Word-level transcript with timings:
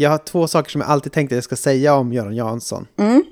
jag 0.00 0.10
har 0.10 0.18
två 0.18 0.46
saker 0.46 0.70
som 0.70 0.80
jag 0.80 0.90
alltid 0.90 1.12
tänkte 1.12 1.34
att 1.34 1.36
jag 1.36 1.44
ska 1.44 1.56
säga 1.56 1.94
om 1.94 2.12
Göran 2.12 2.36
Jansson. 2.36 2.86
Mm. 2.96 3.24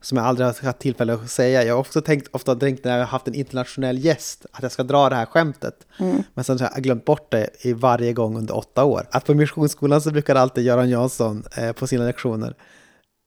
Som 0.00 0.18
jag 0.18 0.26
aldrig 0.26 0.46
har 0.46 0.62
haft 0.62 0.78
tillfälle 0.78 1.14
att 1.14 1.30
säga. 1.30 1.64
Jag 1.64 1.74
har 1.74 1.80
också 1.80 2.00
tänkt, 2.00 2.28
ofta 2.32 2.54
tänkt 2.54 2.84
när 2.84 2.92
jag 2.92 2.98
har 2.98 3.06
haft 3.06 3.28
en 3.28 3.34
internationell 3.34 3.98
gäst, 3.98 4.46
att 4.52 4.62
jag 4.62 4.72
ska 4.72 4.82
dra 4.82 5.08
det 5.08 5.16
här 5.16 5.26
skämtet. 5.26 5.86
Men 6.34 6.44
sen 6.44 6.58
har 6.60 6.70
jag 6.74 6.82
glömt 6.82 7.04
bort 7.04 7.30
det 7.30 7.48
i 7.60 7.72
varje 7.72 8.12
gång 8.12 8.36
under 8.36 8.56
åtta 8.56 8.84
år. 8.84 9.08
Att 9.10 9.26
på 9.26 9.34
Missionsskolan 9.34 10.00
så 10.00 10.10
brukade 10.10 10.40
alltid 10.40 10.64
Göran 10.64 10.90
Jansson 10.90 11.44
eh, 11.56 11.72
på 11.72 11.86
sina 11.86 12.04
lektioner 12.04 12.54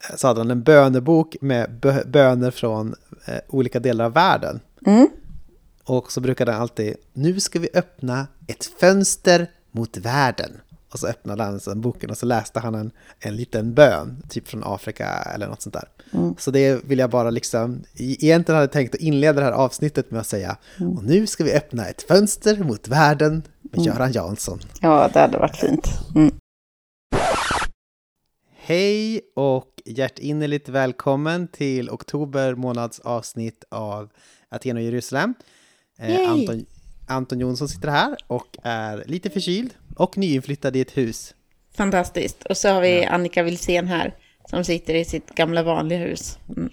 eh, 0.09 0.15
så 0.15 0.27
hade 0.27 0.39
han 0.39 0.51
en 0.51 0.63
bönebok 0.63 1.35
med 1.41 1.79
bö 1.79 2.03
böner 2.05 2.51
från 2.51 2.95
eh, 3.25 3.37
olika 3.47 3.79
delar 3.79 4.05
av 4.05 4.13
världen. 4.13 4.59
Mm. 4.85 5.07
Och 5.83 6.11
så 6.11 6.21
brukade 6.21 6.51
han 6.51 6.61
alltid, 6.61 6.95
nu 7.13 7.39
ska 7.39 7.59
vi 7.59 7.69
öppna 7.73 8.27
ett 8.47 8.65
fönster 8.65 9.47
mot 9.71 9.97
världen. 9.97 10.51
Och 10.91 10.99
så 10.99 11.07
öppnade 11.07 11.43
han 11.43 11.59
sen 11.59 11.81
boken 11.81 12.09
och 12.09 12.17
så 12.17 12.25
läste 12.25 12.59
han 12.59 12.75
en, 12.75 12.91
en 13.20 13.35
liten 13.35 13.73
bön, 13.73 14.23
typ 14.30 14.48
från 14.48 14.63
Afrika 14.66 15.07
eller 15.07 15.48
något 15.48 15.62
sånt 15.62 15.73
där. 15.73 15.89
Så 16.38 16.52
det 16.52 16.84
vill 16.85 16.99
jag 16.99 17.09
bara 17.09 17.29
liksom, 17.29 17.84
egentligen 17.95 18.55
hade 18.55 18.63
jag 18.63 18.71
tänkt 18.71 18.95
att 18.95 19.02
inleda 19.02 19.39
det 19.39 19.45
här 19.45 19.52
avsnittet 19.52 20.12
med 20.12 20.20
att 20.20 20.27
säga, 20.27 20.57
och 20.98 21.03
nu 21.03 21.27
ska 21.27 21.43
vi 21.43 21.53
öppna 21.53 21.88
ett 21.88 22.02
fönster 22.02 22.63
mot 22.63 22.88
världen 22.88 23.43
med 23.62 23.85
Göran 23.85 24.12
Jansson. 24.12 24.59
Ja, 24.81 25.09
det 25.13 25.20
hade 25.20 25.38
varit 25.38 25.57
fint. 25.57 25.89
Mm. 26.15 26.31
Hej 28.55 29.21
och 29.35 29.81
hjärtinnerligt 29.85 30.70
välkommen 30.70 31.48
till 31.48 31.90
oktober 31.90 32.55
månads 32.55 32.99
avsnitt 32.99 33.63
av 33.70 34.09
Aten 34.49 34.77
och 34.77 34.84
Jerusalem. 34.84 35.34
Eh! 35.99 36.31
Anton, 36.31 36.65
Anton 37.07 37.40
Jonsson 37.40 37.70
sitter 37.70 37.88
här 37.88 38.15
och 38.27 38.57
är 38.63 39.04
lite 39.07 39.29
förkyld 39.29 39.73
och 39.97 40.17
nyinflyttad 40.17 40.75
i 40.75 40.81
ett 40.81 40.97
hus. 40.97 41.35
Fantastiskt. 41.77 42.43
Och 42.43 42.57
så 42.57 42.69
har 42.69 42.81
vi 42.81 43.05
Annika 43.05 43.43
Wilsén 43.43 43.87
här 43.87 44.15
som 44.49 44.63
sitter 44.63 44.93
i 44.93 45.05
sitt 45.05 45.35
gamla 45.35 45.63
vanliga 45.63 45.99
hus. 45.99 46.39
Mm. 46.57 46.70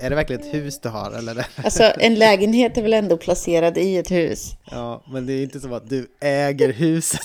Är 0.00 0.10
det 0.10 0.16
verkligen 0.16 0.42
ett 0.42 0.54
hus 0.54 0.80
du 0.80 0.88
har? 0.88 1.10
Eller? 1.10 1.46
Alltså 1.64 1.82
en 1.98 2.14
lägenhet 2.14 2.76
är 2.78 2.82
väl 2.82 2.92
ändå 2.94 3.16
placerad 3.16 3.78
i 3.78 3.96
ett 3.96 4.10
hus. 4.10 4.52
Ja, 4.70 5.04
men 5.12 5.26
det 5.26 5.32
är 5.32 5.42
inte 5.42 5.60
så 5.60 5.74
att 5.74 5.88
du 5.90 6.06
äger 6.20 6.72
huset. 6.72 7.20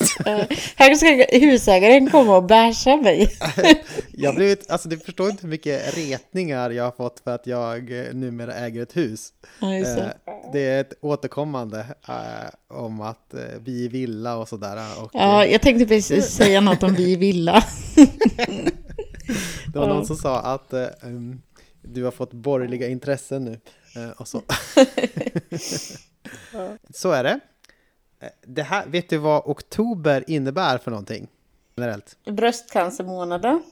Här 0.75 0.95
ska 0.95 1.37
husägaren 1.39 2.09
komma 2.09 2.35
och 2.37 2.43
bärsa 2.43 2.95
mig. 2.97 3.29
Jag 4.13 4.35
blev, 4.35 4.57
alltså 4.69 4.89
du 4.89 4.97
förstår 4.97 5.29
inte 5.29 5.41
hur 5.43 5.49
mycket 5.49 5.97
retningar 5.97 6.69
jag 6.69 6.83
har 6.83 6.91
fått 6.91 7.19
för 7.23 7.35
att 7.35 7.47
jag 7.47 7.99
eh, 7.99 8.13
numera 8.13 8.53
äger 8.53 8.81
ett 8.83 8.97
hus. 8.97 9.29
Ja, 9.61 9.67
det. 9.67 9.99
Eh, 10.25 10.33
Det 10.53 10.59
är 10.59 10.81
ett 10.81 10.93
återkommande 11.01 11.85
eh, 12.07 12.75
om 12.77 13.01
att 13.01 13.33
vi 13.63 13.85
är 13.85 13.89
villa 13.89 14.37
och 14.37 14.47
sådär. 14.47 14.77
Och, 15.03 15.09
Ja, 15.13 15.45
jag 15.45 15.61
tänkte 15.61 15.85
precis 15.85 16.25
säga 16.25 16.61
något 16.61 16.83
om 16.83 16.93
vi 16.93 17.11
i 17.11 17.15
villa. 17.15 17.63
Det 19.73 19.79
var 19.79 19.87
någon 19.87 20.05
som 20.05 20.15
sa 20.15 20.39
att 20.39 20.73
um, 21.03 21.41
du 21.93 22.03
har 22.03 22.11
fått 22.11 22.33
borgerliga 22.33 22.87
intressen 22.87 23.45
nu. 23.45 23.59
Eh, 23.95 24.09
och 24.11 24.27
så. 24.27 24.41
så 26.93 27.11
är 27.11 27.23
det. 27.23 27.39
Eh, 28.19 28.29
det 28.41 28.63
här, 28.63 28.85
vet 28.87 29.09
du 29.09 29.17
vad 29.17 29.41
oktober 29.45 30.23
innebär 30.27 30.77
för 30.77 30.91
någonting? 30.91 31.27
Generellt. 31.77 32.17
Bröstcancermånaden, 32.25 33.63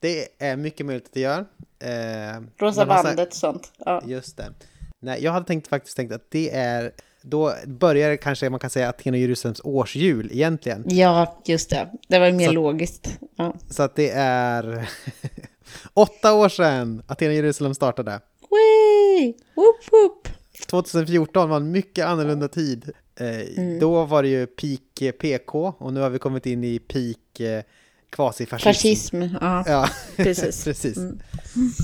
Det 0.00 0.28
är 0.38 0.56
mycket 0.56 0.86
möjligt 0.86 1.06
att 1.06 1.12
det 1.12 1.20
gör. 1.20 1.46
Eh, 1.78 2.40
rosa 2.58 2.86
bandet 2.86 3.28
och 3.28 3.34
sånt. 3.34 3.72
Ja. 3.78 4.02
Just 4.06 4.36
det. 4.36 4.52
Nej, 5.00 5.24
jag 5.24 5.32
hade 5.32 5.46
tänkt, 5.46 5.68
faktiskt 5.68 5.96
tänkt 5.96 6.12
att 6.12 6.30
det 6.30 6.50
är... 6.56 6.92
Då 7.22 7.52
börjar 7.66 8.16
kanske 8.16 8.50
man 8.50 8.60
kan 8.60 8.70
säga 8.70 8.88
Aten 8.88 9.14
och 9.14 9.20
Jerusalems 9.20 9.60
årsjul 9.64 10.30
egentligen. 10.32 10.84
ja, 10.88 11.42
just 11.44 11.70
det. 11.70 11.90
Det 12.08 12.18
var 12.18 12.30
mer 12.30 12.46
Så- 12.46 12.52
logiskt. 12.52 13.18
Ja. 13.36 13.54
Så 13.70 13.82
att 13.82 13.96
det 13.96 14.10
är 14.14 14.88
åtta 15.94 16.34
år 16.34 16.48
sedan 16.48 17.02
Aten 17.06 17.28
och 17.28 17.34
Jerusalem 17.34 17.74
startade. 17.74 18.20
Whee! 18.50 19.34
Whoop, 19.54 19.76
whoop. 19.92 20.28
2014 20.66 21.48
var 21.50 21.56
en 21.56 21.70
mycket 21.70 22.06
annorlunda 22.06 22.48
tid. 22.48 22.90
Eh, 23.20 23.78
Då 23.80 24.04
var 24.04 24.22
det 24.22 24.28
ju 24.28 24.46
peak 24.46 25.02
eh, 25.02 25.10
PK 25.12 25.74
och 25.78 25.92
nu 25.92 26.00
har 26.00 26.10
vi 26.10 26.18
kommit 26.18 26.46
in 26.46 26.64
i 26.64 26.78
peak 26.78 27.40
eh, 27.40 27.62
kvasifascism. 28.10 28.68
Fascism, 28.68 29.22
ja. 29.40 29.64
Ja, 29.66 29.88
Precis. 30.16 30.64
precis. 30.64 30.98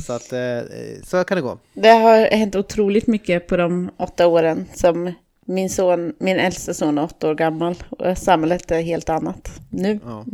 Så 0.06 0.12
att 0.12 0.32
eh, 0.32 0.40
så 1.04 1.24
kan 1.24 1.36
det 1.36 1.42
gå. 1.42 1.58
Det 1.74 1.88
har 1.88 2.26
hänt 2.26 2.56
otroligt 2.56 3.06
mycket 3.06 3.46
på 3.46 3.56
de 3.56 3.90
åtta 3.96 4.26
åren 4.26 4.66
som 4.74 5.12
min 5.46 5.70
son, 5.70 6.14
min 6.18 6.36
äldsta 6.36 6.74
son 6.74 6.98
är 6.98 7.02
åtta 7.02 7.28
år 7.30 7.34
gammal 7.34 7.74
och 7.90 8.18
samhället 8.18 8.70
är 8.70 8.80
helt 8.80 9.08
annat 9.08 9.60
nu. 9.70 10.00
Ja. 10.04 10.24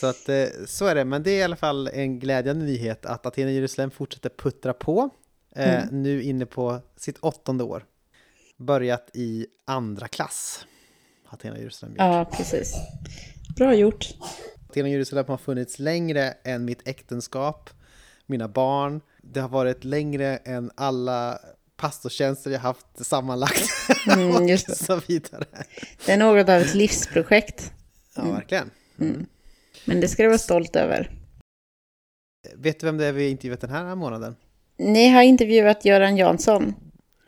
Så 0.00 0.06
att 0.06 0.28
eh, 0.28 0.44
så 0.66 0.86
är 0.86 0.94
det, 0.94 1.04
men 1.04 1.22
det 1.22 1.30
är 1.30 1.38
i 1.38 1.42
alla 1.42 1.56
fall 1.56 1.88
en 1.92 2.18
glädjande 2.18 2.64
nyhet 2.64 3.06
att 3.06 3.26
Aten 3.26 3.46
och 3.46 3.52
Jerusalem 3.52 3.90
fortsätter 3.90 4.30
puttra 4.30 4.72
på. 4.72 5.10
Eh, 5.56 5.82
Nu 5.90 6.22
inne 6.22 6.46
på 6.46 6.80
sitt 6.96 7.18
åttonde 7.18 7.64
år. 7.64 7.84
Börjat 8.56 9.10
i 9.14 9.46
andra 9.64 10.08
klass. 10.08 10.66
Aten 11.28 11.52
och 11.52 11.58
Jerusalem. 11.58 11.94
Ja, 11.98 12.30
precis. 12.32 12.74
Bra 13.56 13.74
gjort. 13.74 14.08
Aten 14.70 14.82
och 14.82 14.88
Jerusalem 14.88 15.24
har 15.28 15.36
funnits 15.36 15.78
längre 15.78 16.34
än 16.44 16.64
mitt 16.64 16.88
äktenskap, 16.88 17.70
mina 18.26 18.48
barn. 18.48 19.00
Det 19.22 19.40
har 19.40 19.48
varit 19.48 19.84
längre 19.84 20.36
än 20.36 20.70
alla 20.74 21.38
pastortjänster 21.76 22.50
jag 22.50 22.60
haft 22.60 22.86
sammanlagt. 23.06 23.70
Mm, 24.08 24.48
just 24.48 24.68
och 24.68 24.74
det. 24.78 24.84
så 24.84 25.00
vidare. 25.08 25.44
Det 26.06 26.12
är 26.12 26.16
något 26.16 26.48
av 26.48 26.54
ett 26.60 26.74
livsprojekt, 26.74 27.72
Ja, 28.16 28.22
verkligen. 28.32 28.70
men 29.84 30.00
det 30.00 30.08
ska 30.08 30.22
du 30.22 30.28
vara 30.28 30.38
stolt 30.38 30.76
över. 30.76 31.10
Vet 32.56 32.80
du 32.80 32.86
vem 32.86 32.98
det 32.98 33.06
är 33.06 33.12
vi 33.12 33.22
har 33.24 33.30
intervjuat 33.30 33.60
den 33.60 33.70
här 33.70 33.94
månaden? 33.94 34.36
Ni 34.78 35.08
har 35.08 35.22
intervjuat 35.22 35.84
Göran 35.84 36.16
Jansson, 36.16 36.74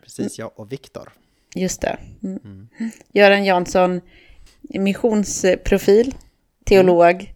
Precis, 0.02 0.38
jag 0.38 0.58
och 0.60 0.72
Viktor. 0.72 1.12
just 1.54 1.80
det. 1.80 1.98
Mm. 2.22 2.68
Göran 3.12 3.44
Jansson, 3.44 4.00
missionsprofil, 4.62 6.14
teolog, 6.64 7.34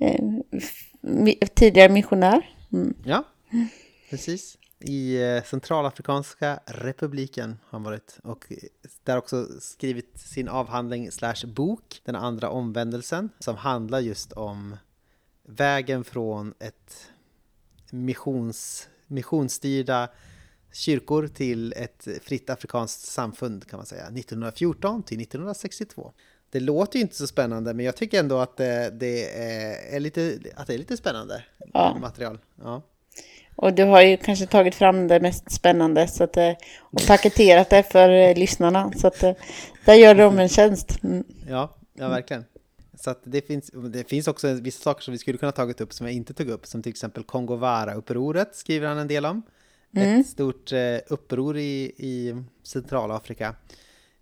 eh, 0.00 0.20
f- 0.52 0.90
mi- 1.02 1.46
tidigare 1.54 1.88
missionär. 1.92 2.50
Mm. 2.72 2.94
Ja, 3.04 3.24
precis. 4.10 4.58
I 4.80 5.22
eh, 5.22 5.42
Centralafrikanska 5.42 6.60
republiken 6.66 7.50
har 7.50 7.78
han 7.78 7.82
varit 7.82 8.18
och 8.22 8.52
eh, 8.52 8.56
där 9.02 9.16
också 9.16 9.46
skrivit 9.60 10.18
sin 10.18 10.48
avhandling 10.48 11.10
slash 11.12 11.46
bok, 11.46 12.00
Den 12.04 12.16
andra 12.16 12.50
omvändelsen, 12.50 13.30
som 13.38 13.56
handlar 13.56 14.00
just 14.00 14.32
om 14.32 14.76
vägen 15.42 16.04
från 16.04 16.54
ett 16.58 17.10
missions, 17.90 18.88
missionsstyrda 19.06 20.08
kyrkor 20.72 21.28
till 21.28 21.72
ett 21.76 22.08
fritt 22.22 22.50
afrikanskt 22.50 23.00
samfund 23.00 23.66
kan 23.70 23.76
man 23.76 23.86
säga, 23.86 24.02
1914 24.02 25.02
till 25.02 25.20
1962. 25.20 26.12
Det 26.50 26.60
låter 26.60 26.96
ju 26.96 27.02
inte 27.02 27.16
så 27.16 27.26
spännande 27.26 27.74
men 27.74 27.84
jag 27.84 27.96
tycker 27.96 28.20
ändå 28.20 28.38
att 28.38 28.56
det, 28.56 28.90
det 28.90 29.38
är, 29.38 29.96
är, 29.96 30.00
lite, 30.00 30.38
att 30.56 30.66
det 30.66 30.74
är 30.74 30.78
lite 30.78 30.96
spännande 30.96 31.44
Ja. 31.72 31.98
material. 32.00 32.38
Ja. 32.62 32.82
Och 33.56 33.72
du 33.72 33.84
har 33.84 34.02
ju 34.02 34.16
kanske 34.16 34.46
tagit 34.46 34.74
fram 34.74 35.08
det 35.08 35.20
mest 35.20 35.52
spännande 35.52 36.08
så 36.08 36.24
att, 36.24 36.36
eh, 36.36 36.52
och 36.80 37.06
paketerat 37.06 37.70
det 37.70 37.82
för 37.82 38.10
eh, 38.10 38.36
lyssnarna. 38.36 38.92
Så 38.96 39.06
att 39.06 39.22
eh, 39.22 39.32
där 39.84 39.94
gör 39.94 40.14
de 40.14 40.38
en 40.38 40.48
tjänst. 40.48 41.04
Mm. 41.04 41.24
Ja, 41.48 41.76
ja 41.94 42.08
verkligen. 42.08 42.44
Så 43.00 43.10
att 43.10 43.20
det, 43.24 43.46
finns, 43.46 43.70
det 43.92 44.08
finns 44.08 44.28
också 44.28 44.52
vissa 44.52 44.82
saker 44.82 45.02
som 45.02 45.12
vi 45.12 45.18
skulle 45.18 45.38
kunna 45.38 45.52
tagit 45.52 45.80
upp 45.80 45.92
som 45.92 46.06
jag 46.06 46.14
inte 46.14 46.34
tog 46.34 46.48
upp, 46.48 46.66
som 46.66 46.82
till 46.82 46.90
exempel 46.90 47.24
Kongovara-upproret 47.24 48.56
skriver 48.56 48.88
han 48.88 48.98
en 48.98 49.08
del 49.08 49.26
om. 49.26 49.42
Ett 49.96 50.26
stort 50.26 50.72
uppror 51.06 51.56
i, 51.56 51.92
i 51.96 52.34
Centralafrika 52.62 53.54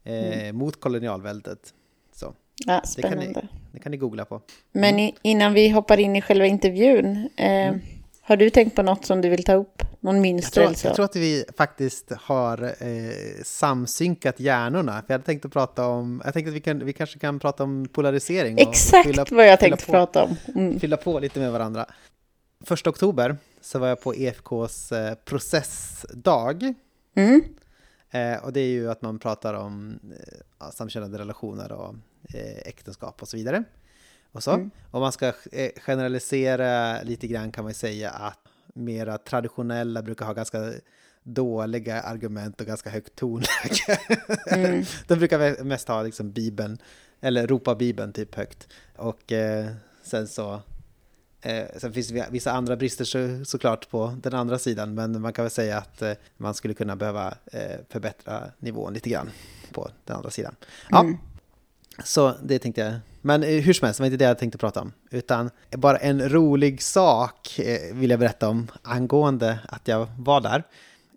eh, 0.05 0.53
mot 0.53 0.81
kolonialväldet. 0.81 1.75
Så 2.13 2.35
Ja, 2.67 2.83
det 2.97 3.03
kan, 3.03 3.11
ni, 3.11 3.25
spännande. 3.25 3.49
det 3.73 3.79
kan 3.79 3.93
ni 3.93 3.97
googla 3.97 4.25
på. 4.25 4.41
Men 4.73 4.99
i, 4.99 5.15
innan 5.23 5.53
vi 5.55 5.69
hoppar 5.69 6.01
in 6.01 6.17
i 6.17 6.23
själva 6.23 6.47
intervjun, 6.47 7.29
eh, 7.37 7.75
har 8.27 8.37
du 8.37 8.51
tänkt 8.51 8.77
på 8.77 8.83
något 8.83 9.05
som 9.07 9.21
du 9.21 9.29
vill 9.29 9.45
ta 9.45 9.55
upp? 9.55 9.83
Någon 10.01 10.25
Jag 10.25 10.65
eller 10.65 10.75
så? 10.75 10.87
jag 10.87 10.95
tror 10.95 11.05
att 11.05 11.17
vi 11.17 11.45
faktiskt 11.57 12.13
har 12.13 12.63
eh, 12.65 13.43
samsynkat 13.43 14.41
hjärnorna. 14.41 14.93
För 14.93 15.05
jag 15.07 15.15
hade 15.15 15.25
tänkt 15.25 15.45
att 15.45 15.53
prata 15.53 15.87
om, 15.87 16.23
jag 16.25 16.35
tänkte 16.35 16.49
att 16.51 16.57
vi, 16.57 16.61
kan, 16.61 16.85
vi 16.85 16.93
kanske 16.93 17.19
kan 17.19 17.39
prata 17.39 17.65
om 17.65 17.89
polarisering. 17.93 18.55
och 18.55 18.61
Exakt 18.61 19.07
fylla- 19.09 19.27
vad 19.31 19.47
jag 19.49 19.61
tänkte 19.61 19.87
på. 19.87 19.93
prata 19.93 20.25
om. 20.25 20.37
Mm. 20.55 20.81
fylla 20.81 20.97
på 20.97 21.19
lite 21.21 21.39
med 21.41 21.53
varandra. 21.53 21.87
Första 22.65 22.91
oktober 22.91 23.37
så 23.61 23.79
var 23.79 23.89
jag 23.89 24.01
på 24.01 24.15
EFKs 24.15 24.93
eh, 24.93 25.15
processdag. 25.15 26.75
Mm. 27.17 27.43
Eh, 28.11 28.45
och 28.45 28.53
det 28.53 28.61
är 28.61 28.69
ju 28.69 28.91
att 28.91 29.03
man 29.03 29.19
pratar 29.19 29.55
om 29.55 29.99
eh, 30.61 30.71
samkönade 30.71 31.19
relationer 31.19 31.73
och 31.73 31.95
eh, 32.35 32.59
äktenskap 32.69 33.23
och 33.23 33.29
så 33.29 33.37
vidare. 33.37 33.65
Och 34.35 34.43
så. 34.43 34.71
Om 34.91 35.01
man 35.01 35.13
ska 35.13 35.33
eh, 35.53 35.71
generalisera 35.77 37.03
lite 37.03 37.27
grann 37.27 37.53
kan 37.53 37.65
man 37.65 37.75
säga 37.75 38.11
att 38.11 38.39
mera 38.75 39.19
traditionella 39.19 40.03
brukar 40.03 40.27
ha 40.27 40.33
ganska 40.33 40.73
dåliga 41.23 42.03
argument 42.03 42.61
och 42.61 42.67
ganska 42.67 42.91
högt 42.91 43.17
tonläge. 43.17 43.99
De 45.07 45.15
brukar 45.19 45.65
mest 45.65 45.89
ha 45.89 46.03
liksom 46.03 46.33
Bibeln, 46.33 46.79
eller 47.21 47.47
ropa 47.47 47.75
Bibeln 47.75 48.13
typ 48.13 48.35
högt. 48.35 48.69
Och 48.97 49.33
eh, 49.33 49.67
Sen 50.03 50.29
så 50.29 50.63
Eh, 51.45 51.65
sen 51.77 51.93
finns 51.93 52.09
det 52.09 52.27
vissa 52.31 52.53
andra 52.53 52.77
brister 52.77 53.05
så, 53.05 53.45
såklart 53.45 53.91
på 53.91 54.17
den 54.23 54.35
andra 54.35 54.59
sidan, 54.59 54.95
men 54.95 55.21
man 55.21 55.33
kan 55.33 55.45
väl 55.45 55.51
säga 55.51 55.79
att 55.79 56.03
eh, 56.03 56.13
man 56.37 56.55
skulle 56.55 56.75
kunna 56.75 56.97
behöva 56.97 57.35
eh, 57.53 57.79
förbättra 57.89 58.43
nivån 58.59 58.95
lite 58.95 59.11
grann 59.11 59.31
på 59.73 59.91
den 60.05 60.17
andra 60.17 60.31
sidan. 60.31 60.57
Ja, 60.91 61.01
mm 61.01 61.17
så 62.05 62.35
det 62.43 62.59
tänkte 62.59 62.81
jag. 62.81 62.95
Men 63.23 63.43
eh, 63.43 63.49
hur 63.49 63.73
som 63.73 63.87
helst, 63.87 63.99
det 63.99 64.03
var 64.03 64.07
inte 64.07 64.17
det 64.17 64.25
jag 64.25 64.39
tänkte 64.39 64.59
prata 64.59 64.81
om, 64.81 64.93
utan 65.11 65.51
bara 65.71 65.97
en 65.97 66.29
rolig 66.29 66.83
sak 66.83 67.59
eh, 67.59 67.95
vill 67.95 68.11
jag 68.11 68.19
berätta 68.19 68.49
om 68.49 68.71
angående 68.83 69.59
att 69.69 69.89
jag 69.89 70.07
var 70.19 70.41
där 70.41 70.63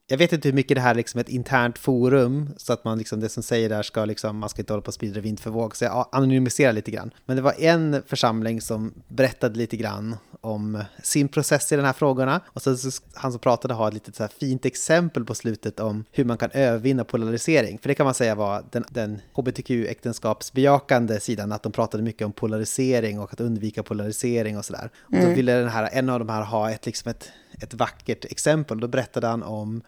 jag 0.09 0.17
vet 0.17 0.33
inte 0.33 0.47
hur 0.47 0.55
mycket 0.55 0.75
det 0.75 0.81
här 0.81 0.95
liksom 0.95 1.17
är 1.17 1.23
ett 1.23 1.29
internt 1.29 1.77
forum, 1.77 2.49
så 2.57 2.73
att 2.73 2.83
man 2.83 2.97
liksom, 2.97 3.19
det 3.19 3.29
som 3.29 3.43
säger 3.43 3.69
där 3.69 3.83
ska 3.83 4.05
liksom, 4.05 4.37
man 4.37 4.49
ska 4.49 4.61
inte 4.61 4.73
hålla 4.73 4.81
på 4.81 4.87
och 4.87 4.93
sprida 4.93 5.21
vind 5.21 5.39
för 5.39 5.49
våg, 5.49 5.75
så 5.75 5.85
jag 5.85 6.09
anonymiserar 6.11 6.73
lite 6.73 6.91
grann. 6.91 7.11
Men 7.25 7.35
det 7.35 7.41
var 7.41 7.53
en 7.59 8.03
församling 8.05 8.61
som 8.61 8.93
berättade 9.07 9.57
lite 9.57 9.77
grann 9.77 10.15
om 10.41 10.83
sin 11.03 11.27
process 11.27 11.71
i 11.71 11.75
de 11.75 11.81
här 11.81 11.93
frågorna. 11.93 12.41
Och 12.47 12.61
så, 12.61 12.77
så 12.77 13.03
han 13.13 13.31
som 13.31 13.39
pratade 13.39 13.73
har 13.73 13.87
ett 13.87 13.93
litet 13.93 14.15
så 14.15 14.23
här 14.23 14.31
fint 14.39 14.65
exempel 14.65 15.25
på 15.25 15.35
slutet 15.35 15.79
om 15.79 16.05
hur 16.11 16.25
man 16.25 16.37
kan 16.37 16.51
övervinna 16.51 17.03
polarisering. 17.03 17.79
För 17.79 17.87
det 17.89 17.95
kan 17.95 18.05
man 18.05 18.13
säga 18.13 18.35
var 18.35 18.63
den, 18.71 18.83
den 18.89 19.21
hbtq-äktenskapsbejakande 19.33 21.19
sidan, 21.19 21.51
att 21.51 21.63
de 21.63 21.71
pratade 21.71 22.03
mycket 22.03 22.25
om 22.25 22.31
polarisering 22.31 23.19
och 23.19 23.33
att 23.33 23.41
undvika 23.41 23.83
polarisering 23.83 24.57
och 24.57 24.65
sådär. 24.65 24.89
Och 24.95 25.11
då 25.11 25.17
mm. 25.17 25.35
ville 25.35 25.53
den 25.53 25.69
här, 25.69 25.89
en 25.91 26.09
av 26.09 26.19
de 26.19 26.29
här 26.29 26.41
ha 26.41 26.71
ett, 26.71 26.85
liksom 26.85 27.11
ett 27.11 27.31
ett 27.61 27.73
vackert 27.73 28.25
exempel. 28.25 28.79
Då 28.79 28.87
berättade 28.87 29.27
han 29.27 29.43
om 29.43 29.81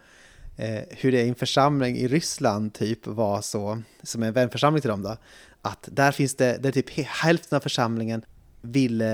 eh, 0.56 0.82
hur 0.90 1.12
det 1.12 1.22
i 1.22 1.28
en 1.28 1.34
församling 1.34 1.96
i 1.96 2.08
Ryssland 2.08 2.74
typ 2.74 3.06
var 3.06 3.40
så, 3.40 3.82
som 4.02 4.22
är 4.22 4.26
en 4.26 4.32
vänförsamling 4.32 4.80
till 4.80 4.90
dem 4.90 5.02
då, 5.02 5.16
att 5.62 5.88
där 5.92 6.12
finns 6.12 6.34
det, 6.34 6.58
det 6.62 6.68
är 6.68 6.72
typ 6.72 6.90
hälften 7.06 7.56
av 7.56 7.60
församlingen 7.60 8.22
vill, 8.62 9.04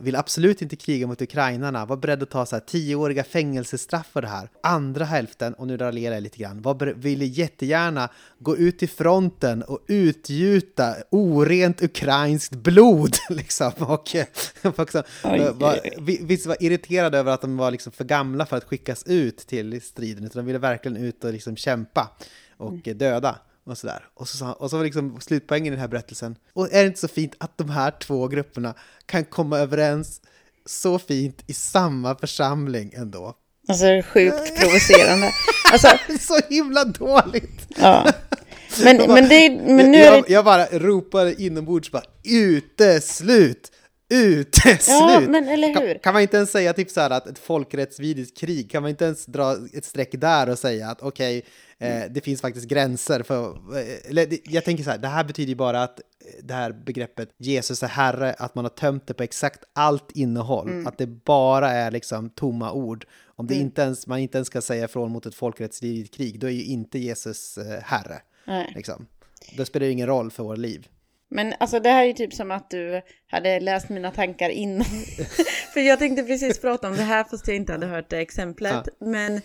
vill 0.00 0.16
absolut 0.16 0.62
inte 0.62 0.76
kriga 0.76 1.06
mot 1.06 1.22
ukrainarna, 1.22 1.86
var 1.86 1.96
beredd 1.96 2.22
att 2.22 2.30
ta 2.30 2.46
så 2.46 2.56
här 2.56 2.60
tioåriga 2.60 3.24
fängelsestraff 3.24 4.06
för 4.12 4.22
det 4.22 4.28
här. 4.28 4.48
Andra 4.62 5.04
hälften, 5.04 5.54
och 5.54 5.66
nu 5.66 5.76
raljerar 5.76 6.14
jag 6.14 6.22
lite 6.22 6.38
grann, 6.38 6.62
var, 6.62 6.94
ville 6.94 7.24
jättegärna 7.24 8.08
gå 8.38 8.56
ut 8.56 8.78
till 8.78 8.88
fronten 8.88 9.62
och 9.62 9.78
utgjuta 9.86 10.96
orent 11.10 11.82
ukrainskt 11.82 12.54
blod. 12.54 13.14
Liksom. 13.30 13.72
Och, 13.78 14.16
också, 14.76 15.02
var, 15.54 15.78
visst 16.26 16.46
var 16.46 16.56
irriterade 16.60 17.18
över 17.18 17.32
att 17.32 17.40
de 17.40 17.56
var 17.56 17.70
liksom 17.70 17.92
för 17.92 18.04
gamla 18.04 18.46
för 18.46 18.56
att 18.56 18.64
skickas 18.64 19.04
ut 19.06 19.36
till 19.36 19.82
striden, 19.82 20.24
utan 20.24 20.40
de 20.40 20.46
ville 20.46 20.58
verkligen 20.58 20.96
ut 20.96 21.24
och 21.24 21.32
liksom 21.32 21.56
kämpa 21.56 22.16
och 22.56 22.86
mm. 22.86 22.98
döda 22.98 23.38
och 23.70 23.78
sådär. 23.78 24.04
Och 24.14 24.28
så, 24.28 24.46
och 24.46 24.70
så 24.70 24.76
var 24.76 24.84
liksom 24.84 25.20
slutpoängen 25.20 25.66
i 25.66 25.70
den 25.70 25.80
här 25.80 25.88
berättelsen. 25.88 26.36
Och 26.52 26.72
är 26.72 26.80
det 26.80 26.86
inte 26.86 27.00
så 27.00 27.08
fint 27.08 27.34
att 27.38 27.58
de 27.58 27.70
här 27.70 27.90
två 27.90 28.28
grupperna 28.28 28.74
kan 29.06 29.24
komma 29.24 29.58
överens 29.58 30.20
så 30.66 30.98
fint 30.98 31.42
i 31.46 31.52
samma 31.52 32.14
församling 32.14 32.92
ändå? 32.96 33.34
Alltså 33.68 33.86
sjukt 34.04 34.60
provocerande. 34.60 35.32
Alltså, 35.72 35.88
så 36.20 36.40
himla 36.48 36.84
dåligt! 36.84 37.66
Ja. 37.76 38.12
Men, 38.84 38.98
bara, 38.98 39.14
men, 39.14 39.28
det, 39.28 39.50
men 39.50 39.90
nu 39.90 39.98
jag, 39.98 40.18
är 40.18 40.22
det... 40.22 40.32
jag 40.32 40.44
bara 40.44 40.66
ropade 40.66 41.42
inombords 41.42 41.90
bara 41.90 42.02
uteslut! 42.24 43.72
Uteslut! 44.08 44.80
Ja, 44.88 45.20
men 45.28 45.48
eller 45.48 45.68
hur? 45.68 45.92
Kan, 45.92 45.98
kan, 45.98 46.12
man 46.12 46.22
inte 46.22 46.36
ens 46.36 46.50
säga 46.50 46.72
typ 46.72 46.90
så 46.90 47.00
här 47.00 47.10
att 47.10 47.26
ett 47.26 47.38
folkrättsvidrigt 47.38 48.38
krig, 48.38 48.70
kan 48.70 48.82
man 48.82 48.90
inte 48.90 49.04
ens 49.04 49.26
dra 49.26 49.56
ett 49.72 49.84
streck 49.84 50.10
där 50.12 50.48
och 50.48 50.58
säga 50.58 50.88
att 50.88 51.02
okej, 51.02 51.38
okay, 51.38 51.50
Eh, 51.80 52.10
det 52.10 52.20
finns 52.20 52.40
faktiskt 52.40 52.68
gränser 52.68 53.22
för... 53.22 53.50
Eh, 53.78 54.10
eller, 54.10 54.38
jag 54.44 54.64
tänker 54.64 54.84
så 54.84 54.90
här, 54.90 54.98
det 54.98 55.08
här 55.08 55.24
betyder 55.24 55.48
ju 55.48 55.54
bara 55.54 55.82
att 55.82 56.00
eh, 56.00 56.04
det 56.42 56.54
här 56.54 56.72
begreppet 56.72 57.30
Jesus 57.38 57.82
är 57.82 57.88
Herre, 57.88 58.32
att 58.32 58.54
man 58.54 58.64
har 58.64 58.70
tömt 58.70 59.06
det 59.06 59.14
på 59.14 59.22
exakt 59.22 59.64
allt 59.72 60.10
innehåll. 60.10 60.68
Mm. 60.68 60.86
Att 60.86 60.98
det 60.98 61.06
bara 61.06 61.70
är 61.70 61.90
liksom 61.90 62.30
tomma 62.30 62.72
ord. 62.72 63.06
Om 63.26 63.46
det 63.46 63.54
mm. 63.54 63.66
inte 63.66 63.82
ens, 63.82 64.06
man 64.06 64.18
inte 64.18 64.38
ens 64.38 64.46
ska 64.46 64.60
säga 64.60 64.84
ifrån 64.84 65.10
mot 65.10 65.26
ett 65.26 65.34
folkrättsstridigt 65.34 66.14
krig, 66.14 66.40
då 66.40 66.46
är 66.46 66.50
ju 66.50 66.64
inte 66.64 66.98
Jesus 66.98 67.58
Herre. 67.82 68.20
Liksom. 68.74 69.06
Då 69.56 69.64
spelar 69.64 69.86
det 69.86 69.92
ingen 69.92 70.06
roll 70.06 70.30
för 70.30 70.42
våra 70.42 70.56
liv. 70.56 70.88
Men 71.30 71.54
alltså 71.60 71.80
det 71.80 71.90
här 71.90 72.02
är 72.02 72.06
ju 72.06 72.12
typ 72.12 72.34
som 72.34 72.50
att 72.50 72.70
du 72.70 73.02
hade 73.26 73.60
läst 73.60 73.88
mina 73.88 74.10
tankar 74.10 74.50
innan. 74.50 74.84
för 75.74 75.80
jag 75.80 75.98
tänkte 75.98 76.22
precis 76.22 76.60
prata 76.60 76.88
om 76.88 76.96
det 76.96 77.02
här 77.02 77.24
fast 77.24 77.48
jag 77.48 77.56
inte 77.56 77.72
hade 77.72 77.86
hört 77.86 78.10
det 78.10 78.18
exemplet. 78.18 78.88
Ja. 78.98 79.06
Men 79.06 79.40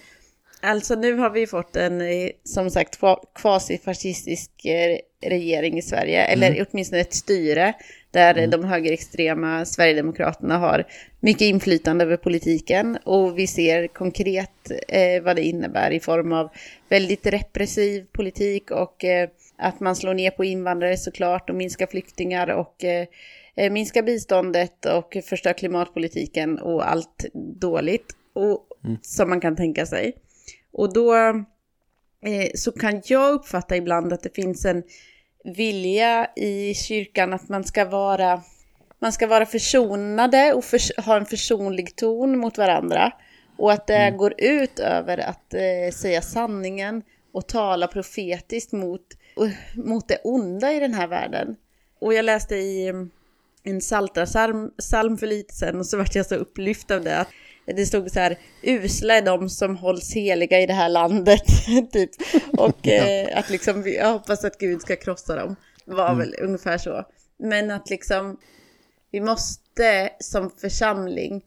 Alltså 0.66 0.96
nu 0.96 1.14
har 1.14 1.30
vi 1.30 1.48
fått 1.48 1.76
en, 1.76 2.02
eh, 2.02 2.30
som 2.44 2.70
sagt, 2.70 3.00
kvasifascistisk 3.36 4.66
eh, 4.66 4.98
regering 5.30 5.78
i 5.78 5.82
Sverige, 5.82 6.26
eller 6.26 6.52
mm. 6.52 6.66
åtminstone 6.70 7.02
ett 7.02 7.14
styre, 7.14 7.74
där 8.12 8.38
mm. 8.38 8.50
de 8.50 8.64
högerextrema 8.64 9.66
Sverigedemokraterna 9.66 10.58
har 10.58 10.84
mycket 11.20 11.42
inflytande 11.42 12.04
över 12.06 12.18
politiken. 12.18 12.98
Och 13.04 13.40
vi 13.40 13.48
ser 13.48 13.88
konkret 13.88 14.72
eh, 14.88 15.24
vad 15.24 15.36
det 15.36 15.44
innebär 15.44 15.92
i 15.92 16.00
form 16.00 16.34
av 16.34 16.50
väldigt 16.90 17.26
repressiv 17.26 18.06
politik 18.12 18.72
och 18.72 19.06
eh, 19.06 19.30
att 19.58 19.80
man 19.80 19.96
slår 19.96 20.14
ner 20.14 20.32
på 20.32 20.46
invandrare 20.46 20.98
såklart 20.98 21.50
och 21.50 21.56
minskar 21.56 21.88
flyktingar 21.88 22.48
och 22.48 22.84
eh, 22.84 23.08
eh 23.56 23.72
minskar 23.72 24.04
biståndet 24.04 24.86
och 24.86 25.18
förstör 25.26 25.54
klimatpolitiken 25.54 26.60
och 26.60 26.90
allt 26.90 27.26
dåligt 27.60 28.16
och, 28.34 28.68
mm. 28.84 28.98
som 29.02 29.30
man 29.30 29.42
kan 29.42 29.56
tänka 29.56 29.86
sig. 29.86 30.16
Och 30.72 30.94
då 30.94 31.16
eh, 31.16 32.50
så 32.56 32.72
kan 32.72 33.02
jag 33.06 33.34
uppfatta 33.34 33.78
ibland 33.78 34.14
att 34.14 34.24
det 34.24 34.36
finns 34.36 34.66
en 34.66 34.84
vilja 35.44 36.28
i 36.36 36.74
kyrkan 36.74 37.34
att 37.34 37.50
man 37.50 37.64
ska 37.64 37.86
vara, 37.86 38.42
man 39.00 39.14
ska 39.14 39.28
vara 39.28 39.46
försonade 39.46 40.54
och 40.54 40.64
för, 40.64 41.02
ha 41.02 41.18
en 41.18 41.26
försonlig 41.26 41.96
ton 41.96 42.38
mot 42.38 42.58
varandra. 42.58 43.12
Och 43.58 43.72
att 43.72 43.88
det 43.88 43.96
mm. 43.96 44.18
går 44.18 44.34
ut 44.38 44.80
över 44.80 45.18
att 45.18 45.54
eh, 45.54 45.94
säga 45.94 46.22
sanningen 46.22 47.04
och 47.32 47.48
tala 47.48 47.88
profetiskt 47.88 48.72
mot, 48.72 49.06
mot 49.76 50.08
det 50.08 50.18
onda 50.24 50.74
i 50.74 50.80
den 50.80 50.94
här 50.94 51.08
världen. 51.08 51.56
Och 52.00 52.14
jag 52.14 52.26
läste 52.26 52.56
i 52.56 52.88
mm, 52.88 53.10
en 53.64 53.82
saltarsalm 53.82 55.18
för 55.18 55.28
lite 55.28 55.54
sedan 55.54 55.80
och 55.80 55.86
så 55.86 55.98
vart 55.98 56.16
jag 56.16 56.26
så 56.26 56.36
upplyft 56.36 56.92
av 56.92 57.04
det. 57.04 57.20
Att 57.20 57.28
det 57.66 57.86
stod 57.86 58.12
så 58.12 58.20
här, 58.20 58.38
usla 58.62 59.14
är 59.14 59.22
de 59.22 59.50
som 59.50 59.78
hålls 59.78 60.14
heliga 60.14 60.60
i 60.60 60.66
det 60.66 60.74
här 60.74 60.90
landet, 60.90 61.44
typ. 61.92 62.10
Och 62.58 62.78
ja. 62.82 62.94
eh, 62.94 63.38
att 63.38 63.50
liksom, 63.50 63.84
jag 63.88 64.14
hoppas 64.14 64.44
att 64.44 64.58
Gud 64.58 64.82
ska 64.82 64.96
krossa 64.96 65.36
dem, 65.36 65.56
var 65.86 66.10
mm. 66.10 66.18
väl 66.18 66.36
ungefär 66.42 66.78
så. 66.78 67.06
Men 67.38 67.72
att 67.72 67.90
liksom, 67.90 68.38
vi 69.12 69.22
måste 69.22 70.10
som 70.20 70.50
församling, 70.50 71.44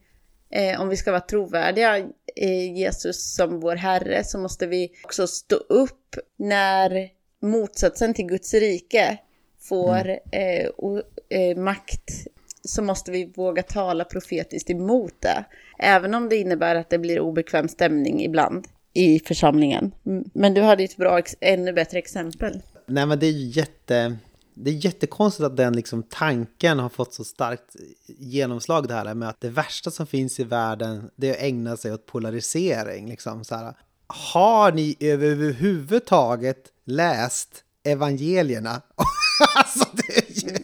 eh, 0.51 0.81
om 0.81 0.89
vi 0.89 0.97
ska 0.97 1.11
vara 1.11 1.21
trovärdiga, 1.21 1.97
eh, 2.35 2.75
Jesus 2.77 3.35
som 3.35 3.59
vår 3.59 3.75
Herre, 3.75 4.23
så 4.23 4.39
måste 4.39 4.67
vi 4.67 4.91
också 5.03 5.27
stå 5.27 5.55
upp 5.55 6.15
när 6.37 7.16
motsatsen 7.41 8.13
till 8.13 8.25
Guds 8.25 8.53
rike 8.53 9.17
får 9.59 10.09
mm. 10.09 10.19
eh, 10.31 10.67
och, 10.67 11.01
eh, 11.29 11.57
makt 11.57 12.27
så 12.63 12.81
måste 12.81 13.11
vi 13.11 13.25
våga 13.35 13.63
tala 13.63 14.03
profetiskt 14.03 14.69
emot 14.69 15.13
det. 15.19 15.45
Även 15.79 16.13
om 16.13 16.29
det 16.29 16.35
innebär 16.35 16.75
att 16.75 16.89
det 16.89 16.99
blir 16.99 17.19
obekväm 17.19 17.67
stämning 17.67 18.23
ibland 18.23 18.67
i 18.93 19.19
församlingen. 19.19 19.91
Men 20.33 20.53
du 20.53 20.61
hade 20.61 20.83
ett 20.83 20.97
bra, 20.97 21.21
ännu 21.39 21.73
bättre 21.73 21.97
exempel. 21.97 22.61
Nej 22.85 23.05
men 23.05 23.19
det 23.19 23.27
är 23.27 23.57
jätte... 23.57 24.17
Det 24.59 24.69
är 24.69 24.85
jättekonstigt 24.85 25.45
att 25.45 25.57
den 25.57 25.75
liksom 25.75 26.03
tanken 26.03 26.79
har 26.79 26.89
fått 26.89 27.13
så 27.13 27.23
starkt 27.23 27.75
genomslag 28.07 28.87
det 28.87 28.93
här 28.93 29.13
med 29.13 29.29
att 29.29 29.41
det 29.41 29.49
värsta 29.49 29.91
som 29.91 30.07
finns 30.07 30.39
i 30.39 30.43
världen 30.43 31.09
det 31.15 31.29
är 31.29 31.33
att 31.33 31.41
ägna 31.41 31.77
sig 31.77 31.93
åt 31.93 32.05
polarisering. 32.05 33.09
Liksom, 33.09 33.43
så 33.43 33.55
här. 33.55 33.73
Har 34.07 34.71
ni 34.71 34.95
överhuvudtaget 34.99 36.57
läst 36.87 37.63
evangelierna? 37.83 38.81
alltså 39.55 39.85
det 39.93 40.17
är 40.17 40.43
ju... 40.43 40.57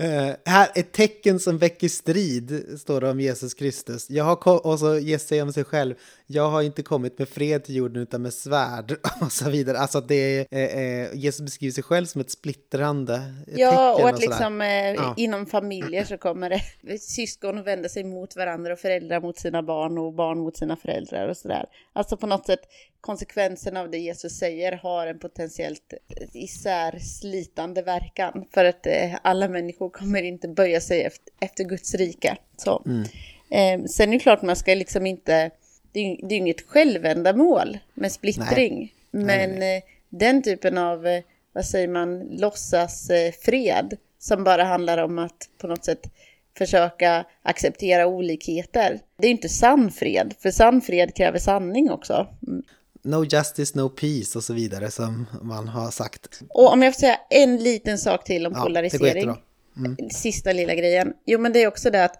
Uh, 0.00 0.34
här, 0.44 0.70
ett 0.74 0.92
tecken 0.92 1.40
som 1.40 1.58
väcker 1.58 1.88
strid, 1.88 2.64
står 2.80 3.00
det 3.00 3.10
om 3.10 3.20
Jesus 3.20 3.54
Kristus. 3.54 4.10
Jag 4.10 4.24
har 4.24 4.66
och 4.66 4.78
så 4.78 4.98
ger 4.98 5.18
sig 5.18 5.42
om 5.42 5.52
sig 5.52 5.64
själv. 5.64 5.94
Jag 6.32 6.50
har 6.50 6.62
inte 6.62 6.82
kommit 6.82 7.18
med 7.18 7.28
fred 7.28 7.64
till 7.64 7.74
jorden 7.76 8.02
utan 8.02 8.22
med 8.22 8.32
svärd 8.32 8.96
och 9.20 9.32
så 9.32 9.50
vidare. 9.50 9.78
Alltså 9.78 10.00
det 10.00 10.46
är, 10.50 11.04
eh, 11.04 11.14
Jesus 11.14 11.40
beskriver 11.40 11.72
sig 11.72 11.84
själv 11.84 12.06
som 12.06 12.20
ett 12.20 12.30
splittrande 12.30 13.34
Ja, 13.46 13.94
och 13.94 14.08
att 14.08 14.14
och 14.14 14.20
liksom 14.20 14.60
eh, 14.60 14.68
ja. 14.68 15.14
inom 15.16 15.46
familjer 15.46 16.04
så 16.04 16.18
kommer 16.18 16.50
det 16.50 16.98
syskon 17.00 17.62
vända 17.62 17.88
sig 17.88 18.04
mot 18.04 18.36
varandra 18.36 18.72
och 18.72 18.78
föräldrar 18.78 19.20
mot 19.20 19.38
sina 19.38 19.62
barn 19.62 19.98
och 19.98 20.12
barn 20.12 20.38
mot 20.38 20.56
sina 20.56 20.76
föräldrar 20.76 21.28
och 21.28 21.36
sådär. 21.36 21.66
Alltså 21.92 22.16
på 22.16 22.26
något 22.26 22.46
sätt 22.46 22.60
konsekvensen 23.00 23.76
av 23.76 23.90
det 23.90 23.98
Jesus 23.98 24.38
säger 24.38 24.72
har 24.72 25.06
en 25.06 25.18
potentiellt 25.18 25.94
isärslitande 26.32 27.82
verkan. 27.82 28.44
För 28.54 28.64
att 28.64 28.86
eh, 28.86 29.14
alla 29.22 29.48
människor 29.48 29.90
kommer 29.90 30.22
inte 30.22 30.48
böja 30.48 30.80
sig 30.80 31.02
efter, 31.02 31.34
efter 31.40 31.64
Guds 31.64 31.94
rike. 31.94 32.36
Så. 32.56 32.82
Mm. 32.86 33.02
Eh, 33.50 33.86
sen 33.86 34.08
är 34.08 34.12
det 34.12 34.18
klart 34.18 34.42
man 34.42 34.56
ska 34.56 34.74
liksom 34.74 35.06
inte, 35.06 35.50
det 35.92 36.00
är, 36.00 36.26
det 36.28 36.34
är 36.34 36.38
inget 36.38 36.68
självändamål 36.68 37.78
med 37.94 38.12
splittring. 38.12 38.94
Nej. 39.10 39.24
Men 39.24 39.50
nej, 39.50 39.58
nej. 39.58 39.76
Eh, 39.76 39.82
den 40.08 40.42
typen 40.42 40.78
av, 40.78 41.06
eh, 41.06 41.22
vad 41.52 41.64
säger 41.64 41.88
man, 41.88 42.20
låtsas 42.20 43.10
eh, 43.10 43.32
fred 43.32 43.96
som 44.18 44.44
bara 44.44 44.64
handlar 44.64 44.98
om 44.98 45.18
att 45.18 45.48
på 45.58 45.66
något 45.66 45.84
sätt 45.84 46.10
försöka 46.58 47.24
acceptera 47.42 48.06
olikheter. 48.06 49.00
Det 49.16 49.26
är 49.26 49.30
inte 49.30 49.48
sann 49.48 49.90
fred, 49.90 50.34
för 50.38 50.50
sann 50.50 50.80
fred 50.80 51.14
kräver 51.14 51.38
sanning 51.38 51.90
också. 51.90 52.26
Mm. 52.46 52.62
No 53.04 53.24
justice, 53.24 53.78
no 53.78 53.88
peace 53.88 54.38
och 54.38 54.44
så 54.44 54.52
vidare 54.52 54.90
som 54.90 55.26
man 55.42 55.68
har 55.68 55.90
sagt. 55.90 56.42
Och 56.48 56.72
om 56.72 56.82
jag 56.82 56.94
får 56.94 57.00
säga 57.00 57.18
en 57.30 57.56
liten 57.56 57.98
sak 57.98 58.24
till 58.24 58.46
om 58.46 58.52
ja, 58.56 58.62
polarisering. 58.62 59.36
Mm. 59.76 59.96
Sista 60.10 60.52
lilla 60.52 60.74
grejen. 60.74 61.12
Jo, 61.24 61.38
men 61.40 61.52
det 61.52 61.62
är 61.62 61.66
också 61.66 61.90
det 61.90 62.04
att 62.04 62.16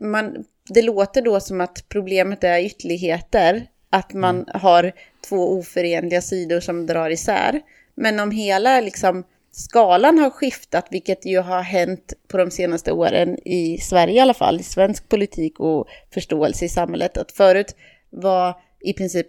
man, 0.00 0.44
det 0.68 0.82
låter 0.82 1.22
då 1.22 1.40
som 1.40 1.60
att 1.60 1.84
problemet 1.88 2.44
är 2.44 2.64
ytterligheter. 2.64 3.66
Att 3.90 4.12
man 4.12 4.36
mm. 4.36 4.46
har 4.54 4.92
två 5.28 5.58
oförenliga 5.58 6.20
sidor 6.20 6.60
som 6.60 6.86
drar 6.86 7.10
isär. 7.10 7.60
Men 7.94 8.20
om 8.20 8.30
hela 8.30 8.80
liksom, 8.80 9.24
skalan 9.52 10.18
har 10.18 10.30
skiftat, 10.30 10.86
vilket 10.90 11.26
ju 11.26 11.38
har 11.38 11.62
hänt 11.62 12.12
på 12.28 12.36
de 12.36 12.50
senaste 12.50 12.92
åren 12.92 13.38
i 13.48 13.78
Sverige 13.78 14.14
i 14.14 14.20
alla 14.20 14.34
fall, 14.34 14.60
i 14.60 14.62
svensk 14.62 15.08
politik 15.08 15.60
och 15.60 15.88
förståelse 16.14 16.64
i 16.64 16.68
samhället, 16.68 17.18
att 17.18 17.32
förut 17.32 17.76
var 18.10 18.54
i 18.80 18.92
princip 18.92 19.26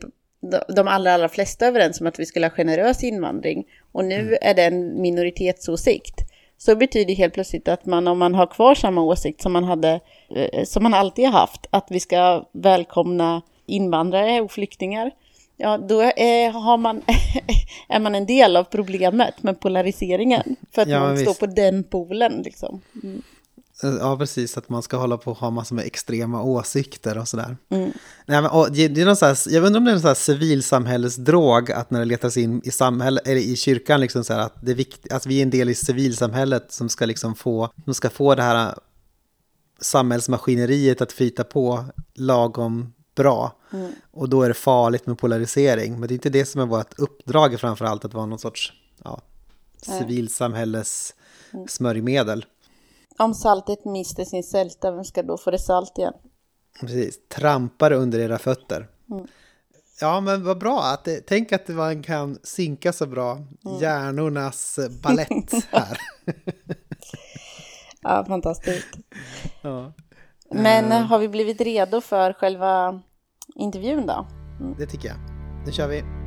de 0.76 0.88
allra, 0.88 1.14
allra 1.14 1.30
flesta 1.30 1.68
överens 1.68 2.02
om 2.02 2.08
att 2.08 2.20
vi 2.20 2.26
skulle 2.26 2.46
ha 2.46 2.52
generös 2.52 3.04
invandring 3.04 3.66
och 3.92 4.06
nu 4.06 4.20
mm. 4.20 4.38
är 4.42 4.54
det 4.54 4.64
en 4.64 5.02
minoritetsåsikt. 5.02 6.29
Så 6.62 6.76
betyder 6.76 7.16
helt 7.16 7.34
plötsligt 7.34 7.68
att 7.68 7.86
man 7.86 8.08
om 8.08 8.20
man 8.20 8.36
har 8.36 8.48
kvar 8.48 8.76
samma 8.76 9.02
åsikt 9.02 9.42
som 9.42 9.54
man 9.54 9.64
hade, 9.64 10.00
eh, 10.36 10.64
som 10.64 10.84
man 10.84 10.94
alltid 10.94 11.26
har 11.26 11.32
haft, 11.32 11.68
att 11.70 11.88
vi 11.90 12.00
ska 12.00 12.46
välkomna 12.52 13.42
invandrare 13.66 14.42
och 14.42 14.52
flyktingar, 14.52 15.12
ja 15.58 15.78
då 15.78 16.02
är, 16.02 16.50
har 16.52 16.78
man, 16.78 17.02
är 17.90 18.00
man 18.00 18.16
en 18.16 18.26
del 18.26 18.56
av 18.56 18.64
problemet 18.64 19.44
med 19.44 19.60
polariseringen. 19.60 20.56
För 20.72 20.82
att 20.82 20.88
ja, 20.88 21.00
man 21.00 21.12
visst. 21.12 21.24
står 21.24 21.48
på 21.48 21.54
den 21.54 21.84
polen 21.84 22.42
liksom. 22.46 22.82
Mm. 23.04 23.22
Ja, 23.82 24.18
precis. 24.18 24.58
Att 24.58 24.70
man 24.70 24.84
ska 24.84 24.98
hålla 24.98 25.18
på 25.18 25.32
och 25.32 25.38
ha 25.38 25.50
massor 25.50 25.76
med 25.76 25.86
extrema 25.86 26.44
åsikter 26.44 27.18
och 27.18 27.28
sådär. 27.28 27.58
Mm. 27.70 27.92
Nej, 28.26 28.42
men, 28.42 28.46
och, 28.46 28.72
det 28.72 28.86
är 28.86 29.06
någon 29.06 29.16
så 29.16 29.26
här, 29.26 29.38
jag 29.50 29.64
undrar 29.64 29.80
om 29.80 29.86
det 29.86 29.92
är 29.92 29.96
en 29.96 30.02
sån 30.02 30.08
här 30.08 30.16
civilsamhällesdrog, 30.16 31.72
att 31.72 31.92
när 31.92 32.00
det 32.00 32.06
letas 32.06 32.38
in 32.38 32.62
i, 32.64 32.72
samhälle, 32.72 33.22
eller 33.26 33.42
i 33.42 33.56
kyrkan, 33.56 34.02
liksom 34.02 34.24
så 34.24 34.34
här, 34.34 34.42
att, 34.42 34.54
det 34.62 34.72
är 34.72 34.76
vikt, 34.76 35.12
att 35.12 35.26
vi 35.26 35.38
är 35.38 35.44
en 35.44 35.50
del 35.50 35.70
i 35.70 35.76
civilsamhället 35.76 36.72
som 36.72 36.90
ska, 36.90 37.06
liksom 37.06 37.36
få, 37.36 37.70
som 37.86 37.94
ska 37.94 38.10
få 38.10 38.36
det 38.36 38.44
här 38.44 38.74
samhällsmaskineriet 39.82 41.02
att 41.02 41.12
flyta 41.12 41.44
på 41.44 41.86
lagom 42.16 42.94
bra. 43.16 43.56
Mm. 43.74 43.92
Och 44.12 44.30
då 44.30 44.42
är 44.42 44.48
det 44.48 44.54
farligt 44.54 45.08
med 45.08 45.18
polarisering. 45.18 46.00
Men 46.00 46.08
det 46.08 46.14
är 46.14 46.16
inte 46.16 46.30
det 46.30 46.46
som 46.46 46.62
är 46.62 46.66
vårt 46.66 47.00
uppdrag 47.00 47.60
framför 47.60 47.86
allt, 47.86 48.06
att 48.06 48.14
vara 48.14 48.26
någon 48.26 48.40
sorts 48.40 48.74
ja, 49.04 49.22
civilsamhälles 49.82 51.14
mm. 51.54 51.68
smörjmedel. 51.68 52.46
Om 53.20 53.34
saltet 53.34 53.86
mister 53.86 54.26
sin 54.26 54.44
sälta, 54.44 54.92
vem 54.92 55.04
ska 55.04 55.24
då 55.24 55.38
få 55.38 55.52
det 55.52 55.60
salt 55.60 55.98
igen? 55.98 56.14
Precis, 56.82 57.28
trampar 57.28 57.92
under 57.92 58.20
era 58.20 58.38
fötter. 58.38 58.88
Mm. 59.12 59.28
Ja, 60.02 60.22
men 60.22 60.44
vad 60.44 60.60
bra. 60.60 60.82
Att 60.82 61.04
det, 61.04 61.22
tänk 61.28 61.52
att 61.52 61.68
man 61.68 62.04
kan 62.04 62.38
synka 62.44 62.94
så 62.94 63.06
bra. 63.06 63.32
Mm. 63.32 63.78
Hjärnornas 63.80 64.80
ballett 65.04 65.54
här. 65.72 65.98
ja, 68.02 68.26
fantastiskt. 68.28 68.88
Ja. 69.62 69.94
Men 70.52 70.86
uh, 70.86 71.08
har 71.08 71.20
vi 71.20 71.28
blivit 71.28 71.62
redo 71.62 72.02
för 72.02 72.34
själva 72.34 73.02
intervjun 73.56 74.06
då? 74.06 74.28
Mm. 74.60 74.76
Det 74.78 74.86
tycker 74.86 75.08
jag. 75.08 75.18
Nu 75.66 75.72
kör 75.72 75.88
vi. 75.88 76.19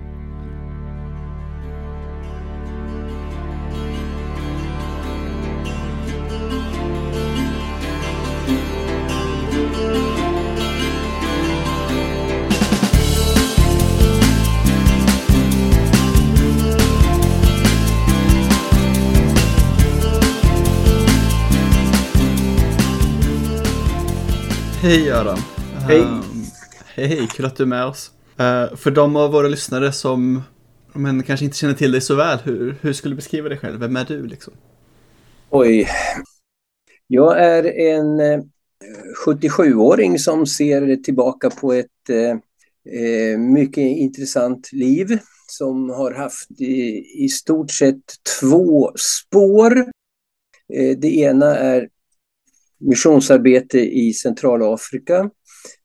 Hej 24.82 25.04
Göran! 25.04 25.38
Hej! 25.88 26.00
Um, 26.00 26.44
hej, 26.94 27.28
kul 27.32 27.46
att 27.46 27.56
du 27.56 27.62
är 27.62 27.66
med 27.66 27.86
oss. 27.86 28.10
Uh, 28.40 28.76
för 28.76 28.90
de 28.90 29.16
av 29.16 29.32
våra 29.32 29.48
lyssnare 29.48 29.92
som 29.92 30.42
men 30.92 31.22
kanske 31.22 31.44
inte 31.44 31.56
känner 31.56 31.74
till 31.74 31.92
dig 31.92 32.00
så 32.00 32.14
väl, 32.14 32.38
hur, 32.44 32.76
hur 32.80 32.92
skulle 32.92 33.12
du 33.12 33.16
beskriva 33.16 33.48
dig 33.48 33.58
själv? 33.58 33.80
Vem 33.80 33.96
är 33.96 34.04
du 34.04 34.26
liksom? 34.26 34.52
Oj. 35.50 35.88
Jag 37.06 37.40
är 37.40 37.64
en 37.64 38.20
eh, 38.20 38.40
77-åring 39.26 40.18
som 40.18 40.46
ser 40.46 40.96
tillbaka 40.96 41.50
på 41.50 41.72
ett 41.72 42.10
eh, 42.10 42.30
eh, 43.00 43.38
mycket 43.38 43.82
intressant 43.82 44.72
liv 44.72 45.18
som 45.46 45.90
har 45.90 46.12
haft 46.12 46.60
i, 46.60 47.04
i 47.24 47.28
stort 47.28 47.70
sett 47.70 48.02
två 48.40 48.92
spår. 48.96 49.78
Eh, 50.74 50.98
det 50.98 51.16
ena 51.16 51.56
är 51.56 51.88
missionsarbete 52.80 53.80
i 53.80 54.12
Centralafrika 54.12 55.30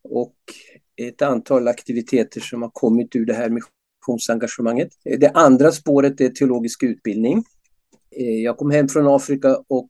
och 0.04 0.36
ett 1.02 1.22
antal 1.22 1.68
aktiviteter 1.68 2.42
som 2.42 2.62
har 2.62 2.72
kommit 2.74 3.16
ur 3.16 3.26
det 3.26 3.34
här 3.34 3.50
missionsengagemanget. 3.50 4.90
Det 5.04 5.30
andra 5.30 5.72
spåret 5.72 6.22
är 6.22 6.30
teologisk 6.30 6.84
utbildning. 6.84 7.44
Jag 8.44 8.58
kom 8.58 8.72
hem 8.72 8.88
från 8.88 9.08
Afrika 9.08 9.58
och 9.68 9.90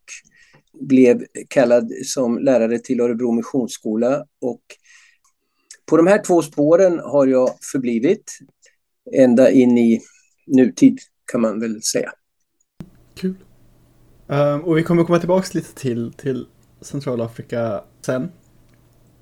blev 0.79 1.23
kallad 1.49 1.91
som 2.05 2.37
lärare 2.37 2.79
till 2.79 3.01
Örebro 3.01 3.31
Missionsskola 3.31 4.25
och 4.41 4.61
på 5.85 5.97
de 5.97 6.07
här 6.07 6.23
två 6.23 6.41
spåren 6.41 6.99
har 6.99 7.27
jag 7.27 7.49
förblivit 7.71 8.37
ända 9.13 9.51
in 9.51 9.77
i 9.77 10.01
nutid 10.47 10.99
kan 11.31 11.41
man 11.41 11.59
väl 11.59 11.81
säga. 11.83 12.11
Kul. 13.15 13.35
Um, 14.27 14.61
och 14.61 14.77
vi 14.77 14.83
kommer 14.83 15.03
komma 15.03 15.19
tillbaka 15.19 15.47
lite 15.53 15.73
till, 15.73 16.13
till 16.13 16.45
Centralafrika 16.81 17.83
sen. 18.01 18.31